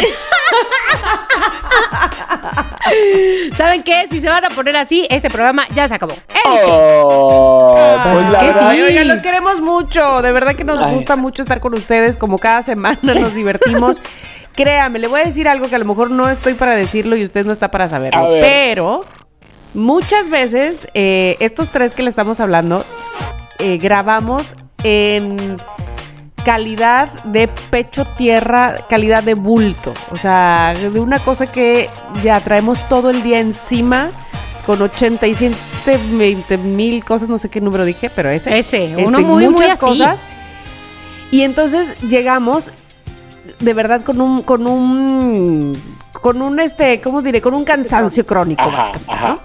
¿Saben 3.57 3.83
qué? 3.83 4.07
Si 4.11 4.21
se 4.21 4.29
van 4.29 4.45
a 4.45 4.49
poner 4.51 4.77
así, 4.77 5.07
este 5.11 5.31
programa 5.31 5.67
ya 5.75 5.89
se 5.89 5.95
acabó. 5.95 6.15
Oh, 6.47 7.71
Pues 8.03 8.15
pues 8.15 8.27
es 8.27 8.33
la 8.33 8.39
que 8.39 8.47
verdad, 8.47 8.69
Ay, 8.69 8.83
oigan, 8.83 9.09
los 9.09 9.21
queremos 9.21 9.61
mucho. 9.61 10.23
De 10.23 10.33
verdad 10.33 10.55
que 10.57 10.65
nos 10.65 10.79
Ay. 10.83 10.95
gusta 10.95 11.17
mucho 11.17 11.43
estar 11.43 11.61
con 11.61 11.75
ustedes. 11.75 12.17
Como 12.17 12.39
cada 12.39 12.63
semana 12.63 12.99
nos 13.21 13.35
divertimos. 13.35 14.01
Créame, 14.55 14.99
le 14.99 15.07
voy 15.07 15.21
a 15.21 15.25
decir 15.25 15.47
algo 15.49 15.69
que 15.69 15.77
a 15.77 15.79
lo 15.79 15.85
mejor 15.85 16.11
no 16.11 16.29
estoy 16.29 16.55
para 16.55 16.75
decirlo 16.75 17.17
y 17.17 17.23
usted 17.23 17.47
no 17.47 17.53
está 17.53 17.71
para 17.71 17.87
saberlo. 17.87 18.29
ver. 18.33 18.41
Pero 18.41 19.01
muchas 19.75 20.29
veces 20.31 20.89
eh, 20.95 21.37
estos 21.39 21.69
tres 21.69 21.95
que 21.95 22.03
le 22.03 22.11
estamos 22.11 22.41
hablando 22.41 22.85
eh, 23.61 23.79
grabamos 23.79 24.43
en 24.83 25.57
calidad 26.45 27.13
de 27.25 27.47
pecho 27.71 28.05
tierra, 28.17 28.77
calidad 28.89 29.23
de 29.23 29.35
bulto. 29.35 29.93
O 30.11 30.17
sea, 30.17 30.75
de 30.75 30.99
una 30.99 31.19
cosa 31.21 31.47
que 31.47 31.89
ya 32.25 32.41
traemos 32.41 32.89
todo 32.89 33.11
el 33.11 33.23
día 33.23 33.39
encima 33.39 34.11
con 34.67 34.83
87 34.83 35.55
20, 35.87 36.17
20 36.17 36.59
mil 36.59 37.05
cosas, 37.05 37.29
no 37.29 37.39
sé 37.39 37.49
qué 37.49 37.61
número 37.61 37.85
dije, 37.85 38.11
pero 38.11 38.29
ese. 38.29 38.59
Ese, 38.59 38.91
Este, 38.91 39.05
uno 39.07 39.21
muy, 39.21 39.45
muy 39.45 39.49
muchas 39.55 39.71
así. 39.71 39.79
cosas. 39.79 40.21
Y 41.31 41.43
entonces 41.43 41.99
llegamos 42.03 42.71
de 43.61 43.75
verdad 43.75 44.03
con 44.03 44.21
un, 44.21 44.43
con 44.43 44.67
un, 44.67 45.73
con 46.13 46.43
un, 46.43 46.61
este, 46.61 47.01
¿cómo 47.01 47.23
diré? 47.23 47.41
Con 47.41 47.55
un 47.55 47.65
cansancio 47.65 48.27
crónico, 48.27 48.63
Ajá, 48.63 48.77
básicamente, 48.77 49.13
ajá. 49.13 49.29
¿no? 49.29 49.41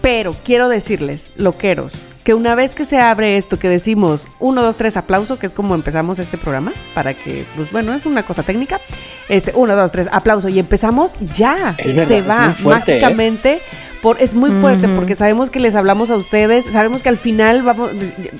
Pero 0.00 0.36
quiero 0.44 0.68
decirles, 0.68 1.32
loqueros, 1.36 1.92
que 2.24 2.34
una 2.34 2.54
vez 2.54 2.74
que 2.74 2.84
se 2.84 2.98
abre 2.98 3.36
esto, 3.36 3.58
que 3.58 3.68
decimos 3.68 4.28
uno, 4.38 4.62
dos, 4.62 4.76
tres, 4.76 4.96
aplauso, 4.96 5.38
que 5.38 5.46
es 5.46 5.52
como 5.52 5.74
empezamos 5.74 6.18
este 6.18 6.38
programa, 6.38 6.72
para 6.94 7.14
que, 7.14 7.44
pues 7.56 7.70
bueno, 7.70 7.92
es 7.92 8.06
una 8.06 8.22
cosa 8.22 8.42
técnica. 8.42 8.80
Este, 9.28 9.52
uno, 9.54 9.74
dos, 9.76 9.92
tres, 9.92 10.08
aplauso, 10.12 10.48
y 10.48 10.58
empezamos 10.58 11.14
ya. 11.34 11.74
Es 11.78 12.06
se 12.06 12.22
va 12.22 12.54
¿eh? 12.58 13.60
Por, 14.04 14.20
es 14.20 14.34
muy 14.34 14.50
fuerte 14.50 14.86
porque 14.86 15.14
sabemos 15.16 15.48
que 15.48 15.60
les 15.60 15.74
hablamos 15.74 16.10
a 16.10 16.16
ustedes, 16.16 16.66
sabemos 16.66 17.02
que 17.02 17.08
al 17.08 17.16
final 17.16 17.62
vamos, 17.62 17.90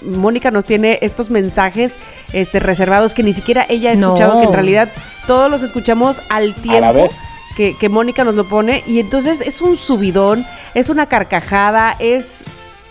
Mónica 0.03 0.51
nos 0.51 0.67
tiene 0.67 0.99
estos 1.01 1.31
mensajes 1.31 1.99
este, 2.35 2.61
reservados 2.61 3.15
que 3.15 3.23
ni 3.23 3.33
siquiera 3.33 3.65
ella 3.71 3.93
ha 3.93 3.95
No. 3.95 4.09
escuchado, 4.09 4.41
que 4.43 4.47
en 4.49 4.53
realidad 4.53 4.91
todos 5.27 5.51
los 5.51 5.63
escuchamos 5.63 6.21
al 6.29 6.55
tiempo 6.55 7.09
que, 7.57 7.79
que 7.79 7.89
Mónica 7.89 8.25
nos 8.25 8.35
lo 8.35 8.47
pone 8.47 8.85
y 8.87 9.01
entonces 9.01 9.41
es 9.41 9.63
un 9.63 9.79
subidón, 9.79 10.47
es 10.75 10.91
una 10.91 11.07
carcajada, 11.07 11.97
es... 11.99 12.43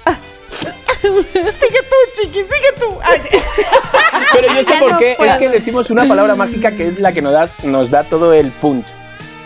Ah. 0.08 0.16
sigue 1.04 1.20
tú, 1.30 2.22
chiqui, 2.24 2.40
sigue 2.40 2.74
tú. 2.80 2.98
Ay. 3.04 3.22
Pero 4.34 4.48
yo 4.48 4.60
sé 4.62 4.66
Ya 4.66 4.80
por 4.80 4.92
no 4.94 4.98
qué. 4.98 5.14
puedo. 5.16 5.32
Es 5.32 5.38
que 5.38 5.50
decimos 5.50 5.92
una 5.92 6.08
palabra 6.08 6.36
mágica 6.36 6.72
que 6.72 6.88
es 6.88 7.00
la 7.00 7.12
que 7.12 7.22
nos 7.22 7.34
da, 7.34 7.50
nos 7.66 7.92
da 7.92 8.04
todo 8.04 8.34
el 8.34 8.50
punch. 8.52 8.88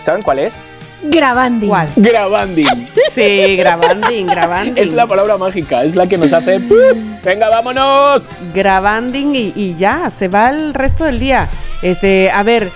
¿Saben 0.05 0.21
cuál 0.21 0.39
es? 0.39 0.53
Grabando. 1.03 1.67
¿Cuál? 1.67 1.87
Grabanding. 1.95 2.87
Sí, 3.13 3.55
grabanding, 3.55 4.25
grabanding. 4.27 4.77
Es 4.83 4.93
la 4.93 5.05
palabra 5.07 5.37
mágica, 5.37 5.83
es 5.83 5.95
la 5.95 6.07
que 6.07 6.17
nos 6.17 6.33
hace. 6.33 6.59
¡pum! 6.59 7.17
¡Venga, 7.23 7.49
vámonos! 7.49 8.27
grabanding 8.53 9.35
y, 9.35 9.53
y 9.55 9.75
ya, 9.75 10.09
se 10.09 10.27
va 10.27 10.49
el 10.49 10.73
resto 10.73 11.03
del 11.03 11.19
día. 11.19 11.47
Este, 11.81 12.31
a 12.31 12.41
ver, 12.43 12.71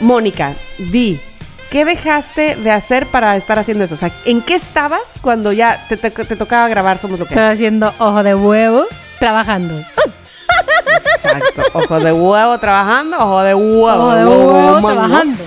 Mónica, 0.00 0.54
di, 0.78 1.18
¿qué 1.70 1.84
dejaste 1.86 2.56
de 2.56 2.70
hacer 2.70 3.06
para 3.06 3.36
estar 3.36 3.58
haciendo 3.58 3.84
eso? 3.84 3.94
O 3.94 3.98
sea, 3.98 4.10
¿en 4.26 4.42
qué 4.42 4.54
estabas 4.54 5.14
cuando 5.22 5.52
ya 5.52 5.86
te, 5.88 5.96
te- 5.96 6.10
te 6.10 6.36
tocaba 6.36 6.68
grabar 6.68 6.98
Somos 6.98 7.18
lo 7.18 7.24
que 7.26 7.32
Estoy 7.34 7.46
haciendo 7.50 7.94
ojo 7.98 8.22
de 8.22 8.34
huevo, 8.34 8.84
trabajando. 9.18 9.74
Exacto. 11.16 11.62
Ojo 11.72 11.98
de 12.00 12.12
huevo 12.12 12.58
trabajando, 12.58 13.16
ojo 13.18 13.42
de 13.42 13.54
huevo. 13.54 13.86
Ojo 13.88 14.14
de 14.14 14.24
huevo 14.26 14.52
huevo, 14.52 14.88
trabajando. 14.92 15.38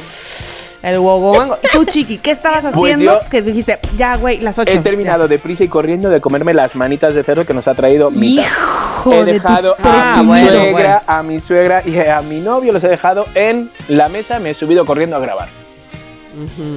El 0.87 0.99
huevo 0.99 1.35
mango. 1.35 1.57
¿Y 1.63 1.67
tú, 1.69 1.85
Chiqui, 1.85 2.17
qué 2.19 2.31
estabas 2.31 2.63
Pues 2.63 2.75
haciendo? 2.75 3.19
que 3.29 3.41
dijiste, 3.41 3.79
ya, 3.97 4.15
güey, 4.17 4.39
las 4.39 4.57
ocho. 4.59 4.71
He 4.71 4.79
terminado 4.79 5.27
deprisa 5.27 5.63
y 5.63 5.67
corriendo 5.67 6.09
de 6.09 6.21
comerme 6.21 6.53
las 6.53 6.75
manitas 6.75 7.13
de 7.13 7.23
cerdo 7.23 7.45
que 7.45 7.53
nos 7.53 7.67
ha 7.67 7.75
traído 7.75 8.09
Mita. 8.09 8.41
Hijo 8.43 9.13
He 9.13 9.17
de 9.25 9.39
tu 9.39 9.47
dejado 9.47 9.75
a 9.83 10.17
mi 10.21 10.27
bueno, 10.27 10.49
suegra, 10.51 11.03
a 11.07 11.23
mi 11.23 11.39
suegra 11.39 11.83
y 11.85 11.97
a 11.99 12.19
mi 12.21 12.39
novio 12.39 12.71
los 12.73 12.83
he 12.83 12.87
dejado 12.87 13.25
en 13.35 13.69
la 13.87 14.09
mesa. 14.09 14.39
Me 14.39 14.51
he 14.51 14.53
subido 14.53 14.85
corriendo 14.85 15.15
a 15.15 15.19
grabar. 15.19 15.47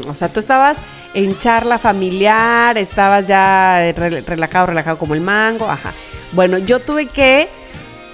O 0.09 0.15
sea, 0.15 0.29
tú 0.29 0.41
estabas 0.41 0.79
en 1.13 1.39
charla 1.39 1.79
familiar, 1.79 2.79
estabas 2.79 3.27
ya 3.27 3.93
rel- 3.95 4.25
relajado, 4.25 4.67
relajado 4.67 4.97
como 4.99 5.15
el 5.15 5.21
mango, 5.21 5.69
ajá. 5.69 5.93
Bueno, 6.33 6.57
yo 6.59 6.79
tuve 6.81 7.07
que 7.07 7.49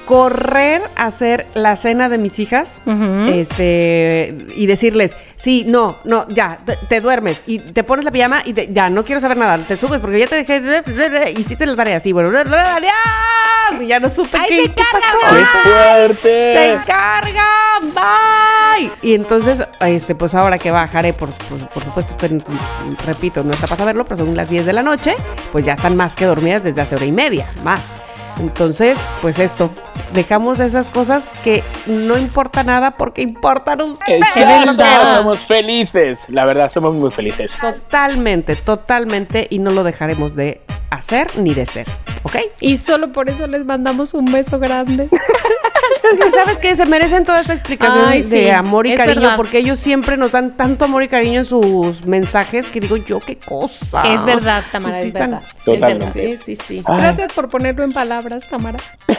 correr 0.06 0.82
a 0.96 1.06
hacer 1.06 1.46
la 1.54 1.76
cena 1.76 2.08
de 2.08 2.16
mis 2.18 2.38
hijas, 2.38 2.80
este, 3.28 4.34
y 4.54 4.66
decirles, 4.66 5.16
sí, 5.36 5.64
no, 5.66 5.96
no, 6.04 6.26
ya, 6.28 6.60
te, 6.64 6.76
te 6.88 7.00
duermes 7.00 7.42
y 7.46 7.58
te 7.58 7.84
pones 7.84 8.04
la 8.04 8.10
pijama 8.10 8.42
y 8.44 8.52
te- 8.54 8.72
ya, 8.72 8.88
no 8.88 9.04
quiero 9.04 9.20
saber 9.20 9.36
nada, 9.36 9.58
te 9.58 9.76
subes 9.76 10.00
porque 10.00 10.20
ya 10.20 10.26
te 10.26 10.44
dejé, 10.44 11.32
hiciste 11.32 11.66
las 11.66 11.76
tareas, 11.76 12.06
y 12.06 12.12
bueno, 12.12 12.30
adiós, 12.38 12.92
y 13.80 13.86
ya 13.88 13.98
no 14.00 14.08
supe 14.08 14.38
¡Ay, 14.38 14.48
qué, 14.48 14.62
se 14.68 14.74
qué 14.74 14.82
pasó. 14.92 15.18
¡Qué 15.34 15.68
fuerte! 15.68 16.54
Se 16.56 16.72
encarga, 16.74 17.46
bye. 17.82 18.90
Y 19.02 19.14
entonces, 19.14 19.64
este, 19.80 20.14
pues 20.14 20.34
ahora 20.34 20.56
que 20.58 20.70
bajaré, 20.70 21.12
por, 21.12 21.30
por, 21.30 21.68
por 21.68 21.82
supuesto, 21.82 22.14
repito, 23.04 23.42
no 23.42 23.50
está 23.50 23.66
para 23.66 23.76
saberlo, 23.76 24.04
pero 24.04 24.24
son 24.24 24.36
las 24.36 24.48
10 24.48 24.66
de 24.66 24.72
la 24.72 24.82
noche, 24.82 25.14
pues 25.52 25.64
ya 25.64 25.72
están 25.74 25.96
más 25.96 26.14
que 26.14 26.24
dormidas 26.26 26.62
desde 26.62 26.80
hace 26.80 26.94
hora 26.96 27.04
y 27.06 27.12
media, 27.12 27.46
más. 27.64 27.90
Entonces, 28.38 28.98
pues 29.22 29.38
esto, 29.38 29.70
dejamos 30.12 30.60
esas 30.60 30.90
cosas 30.90 31.26
que 31.42 31.62
no 31.86 32.18
importa 32.18 32.62
nada 32.62 32.92
porque 32.92 33.22
importan 33.22 33.80
ustedes. 33.80 34.22
Exacto, 34.36 34.84
somos 35.16 35.38
felices. 35.40 36.24
La 36.28 36.44
verdad, 36.44 36.70
somos 36.70 36.94
muy 36.94 37.10
felices. 37.10 37.52
Totalmente, 37.60 38.56
totalmente, 38.56 39.46
y 39.50 39.58
no 39.58 39.70
lo 39.70 39.84
dejaremos 39.84 40.34
de 40.36 40.60
hacer 40.90 41.28
ni 41.38 41.54
de 41.54 41.66
ser, 41.66 41.86
¿ok? 42.22 42.36
Y 42.60 42.76
solo 42.76 43.12
por 43.12 43.28
eso 43.28 43.46
les 43.46 43.64
mandamos 43.64 44.14
un 44.14 44.26
beso 44.26 44.58
grande. 44.58 45.08
Sabes 46.34 46.58
que 46.58 46.74
se 46.76 46.86
merecen 46.86 47.24
toda 47.24 47.40
esta 47.40 47.52
explicación 47.52 48.04
Ay, 48.06 48.22
de 48.22 48.44
sí, 48.44 48.50
amor 48.50 48.86
y 48.86 48.92
es 48.92 48.96
cariño, 48.96 49.20
verdad. 49.20 49.36
porque 49.36 49.58
ellos 49.58 49.78
siempre 49.78 50.16
nos 50.16 50.32
dan 50.32 50.56
tanto 50.56 50.84
amor 50.84 51.02
y 51.02 51.08
cariño 51.08 51.38
en 51.40 51.44
sus 51.44 52.04
mensajes 52.04 52.66
que 52.68 52.80
digo 52.80 52.96
yo, 52.96 53.20
qué 53.20 53.36
cosa. 53.36 54.02
Es 54.02 54.24
verdad, 54.24 54.64
Tamara, 54.70 55.00
Sí, 55.00 55.08
es 55.08 55.12
verdad. 55.12 55.42
Totalmente. 55.64 56.36
Sí, 56.38 56.56
sí, 56.56 56.62
sí. 56.64 56.82
Ay. 56.86 56.96
Gracias 56.98 57.32
por 57.32 57.48
ponerlo 57.48 57.84
en 57.84 57.92
palabras, 57.92 58.48
Tamara. 58.48 58.78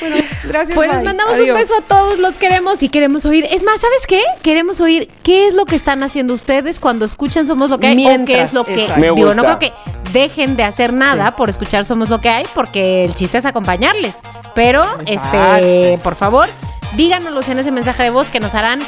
Bueno, 0.00 0.16
gracias. 0.44 0.74
Pues 0.74 0.92
les 0.92 1.04
mandamos 1.04 1.34
Adiós. 1.34 1.48
un 1.50 1.54
beso 1.54 1.74
a 1.78 1.82
todos, 1.82 2.18
los 2.18 2.38
queremos 2.38 2.82
y 2.82 2.88
queremos 2.88 3.26
oír. 3.26 3.46
Es 3.50 3.62
más, 3.62 3.80
¿sabes 3.80 4.06
qué? 4.06 4.22
Queremos 4.42 4.80
oír 4.80 5.08
qué 5.22 5.46
es 5.46 5.54
lo 5.54 5.66
que 5.66 5.76
están 5.76 6.02
haciendo 6.02 6.32
ustedes 6.34 6.80
cuando 6.80 7.04
escuchan 7.04 7.46
Somos 7.46 7.70
lo 7.70 7.78
que 7.78 7.88
hay 7.88 8.06
o 8.06 8.24
qué 8.24 8.40
es 8.40 8.52
lo 8.52 8.64
que 8.64 8.88
digo, 9.16 9.34
no 9.34 9.42
creo 9.42 9.58
que 9.58 9.72
dejen 10.12 10.56
de 10.56 10.64
hacer 10.64 10.92
nada 10.92 11.36
por 11.36 11.50
escuchar 11.50 11.84
Somos 11.84 12.08
lo 12.08 12.20
que 12.20 12.30
hay 12.30 12.44
porque 12.54 13.04
el 13.04 13.14
chiste 13.14 13.38
es 13.38 13.44
acompañarles. 13.44 14.16
Pero 14.54 14.84
este, 15.06 15.98
por 16.02 16.14
favor, 16.16 16.48
díganoslos 16.96 17.48
en 17.48 17.58
ese 17.58 17.70
mensaje 17.70 18.04
de 18.04 18.10
voz 18.10 18.30
que 18.30 18.40
nos 18.40 18.54
harán 18.54 18.80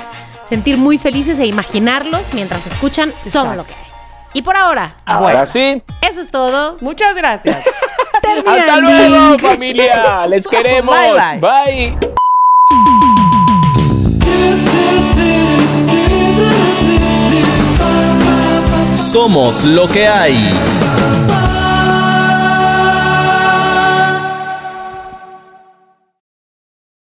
sentir 0.49 0.77
muy 0.77 0.99
felices 0.99 1.39
e 1.39 1.47
imaginarlos 1.47 2.35
mientras 2.35 2.67
escuchan 2.67 3.13
Somos 3.25 3.57
lo 3.57 3.65
que 3.65 3.73
hay. 3.75 3.79
Y 4.35 4.43
por 4.43 4.57
ahora, 4.57 4.97
Ahora 5.05 5.21
Bueno. 5.23 5.47
sí. 5.47 5.83
eso 6.01 6.21
es 6.21 6.31
todo. 6.31 6.77
Muchas 6.81 7.15
gracias. 7.15 7.59
Termina 8.23 8.55
¡Hasta 8.55 8.77
luego, 8.79 9.31
link. 9.33 9.41
familia! 9.43 10.27
¡Les 10.27 10.47
queremos! 10.49 10.95
Bye, 10.97 11.39
bye. 11.41 11.97
bye. 11.97 13.03
Somos 19.11 19.65
lo 19.65 19.87
que 19.89 20.07
hay. 20.09 20.51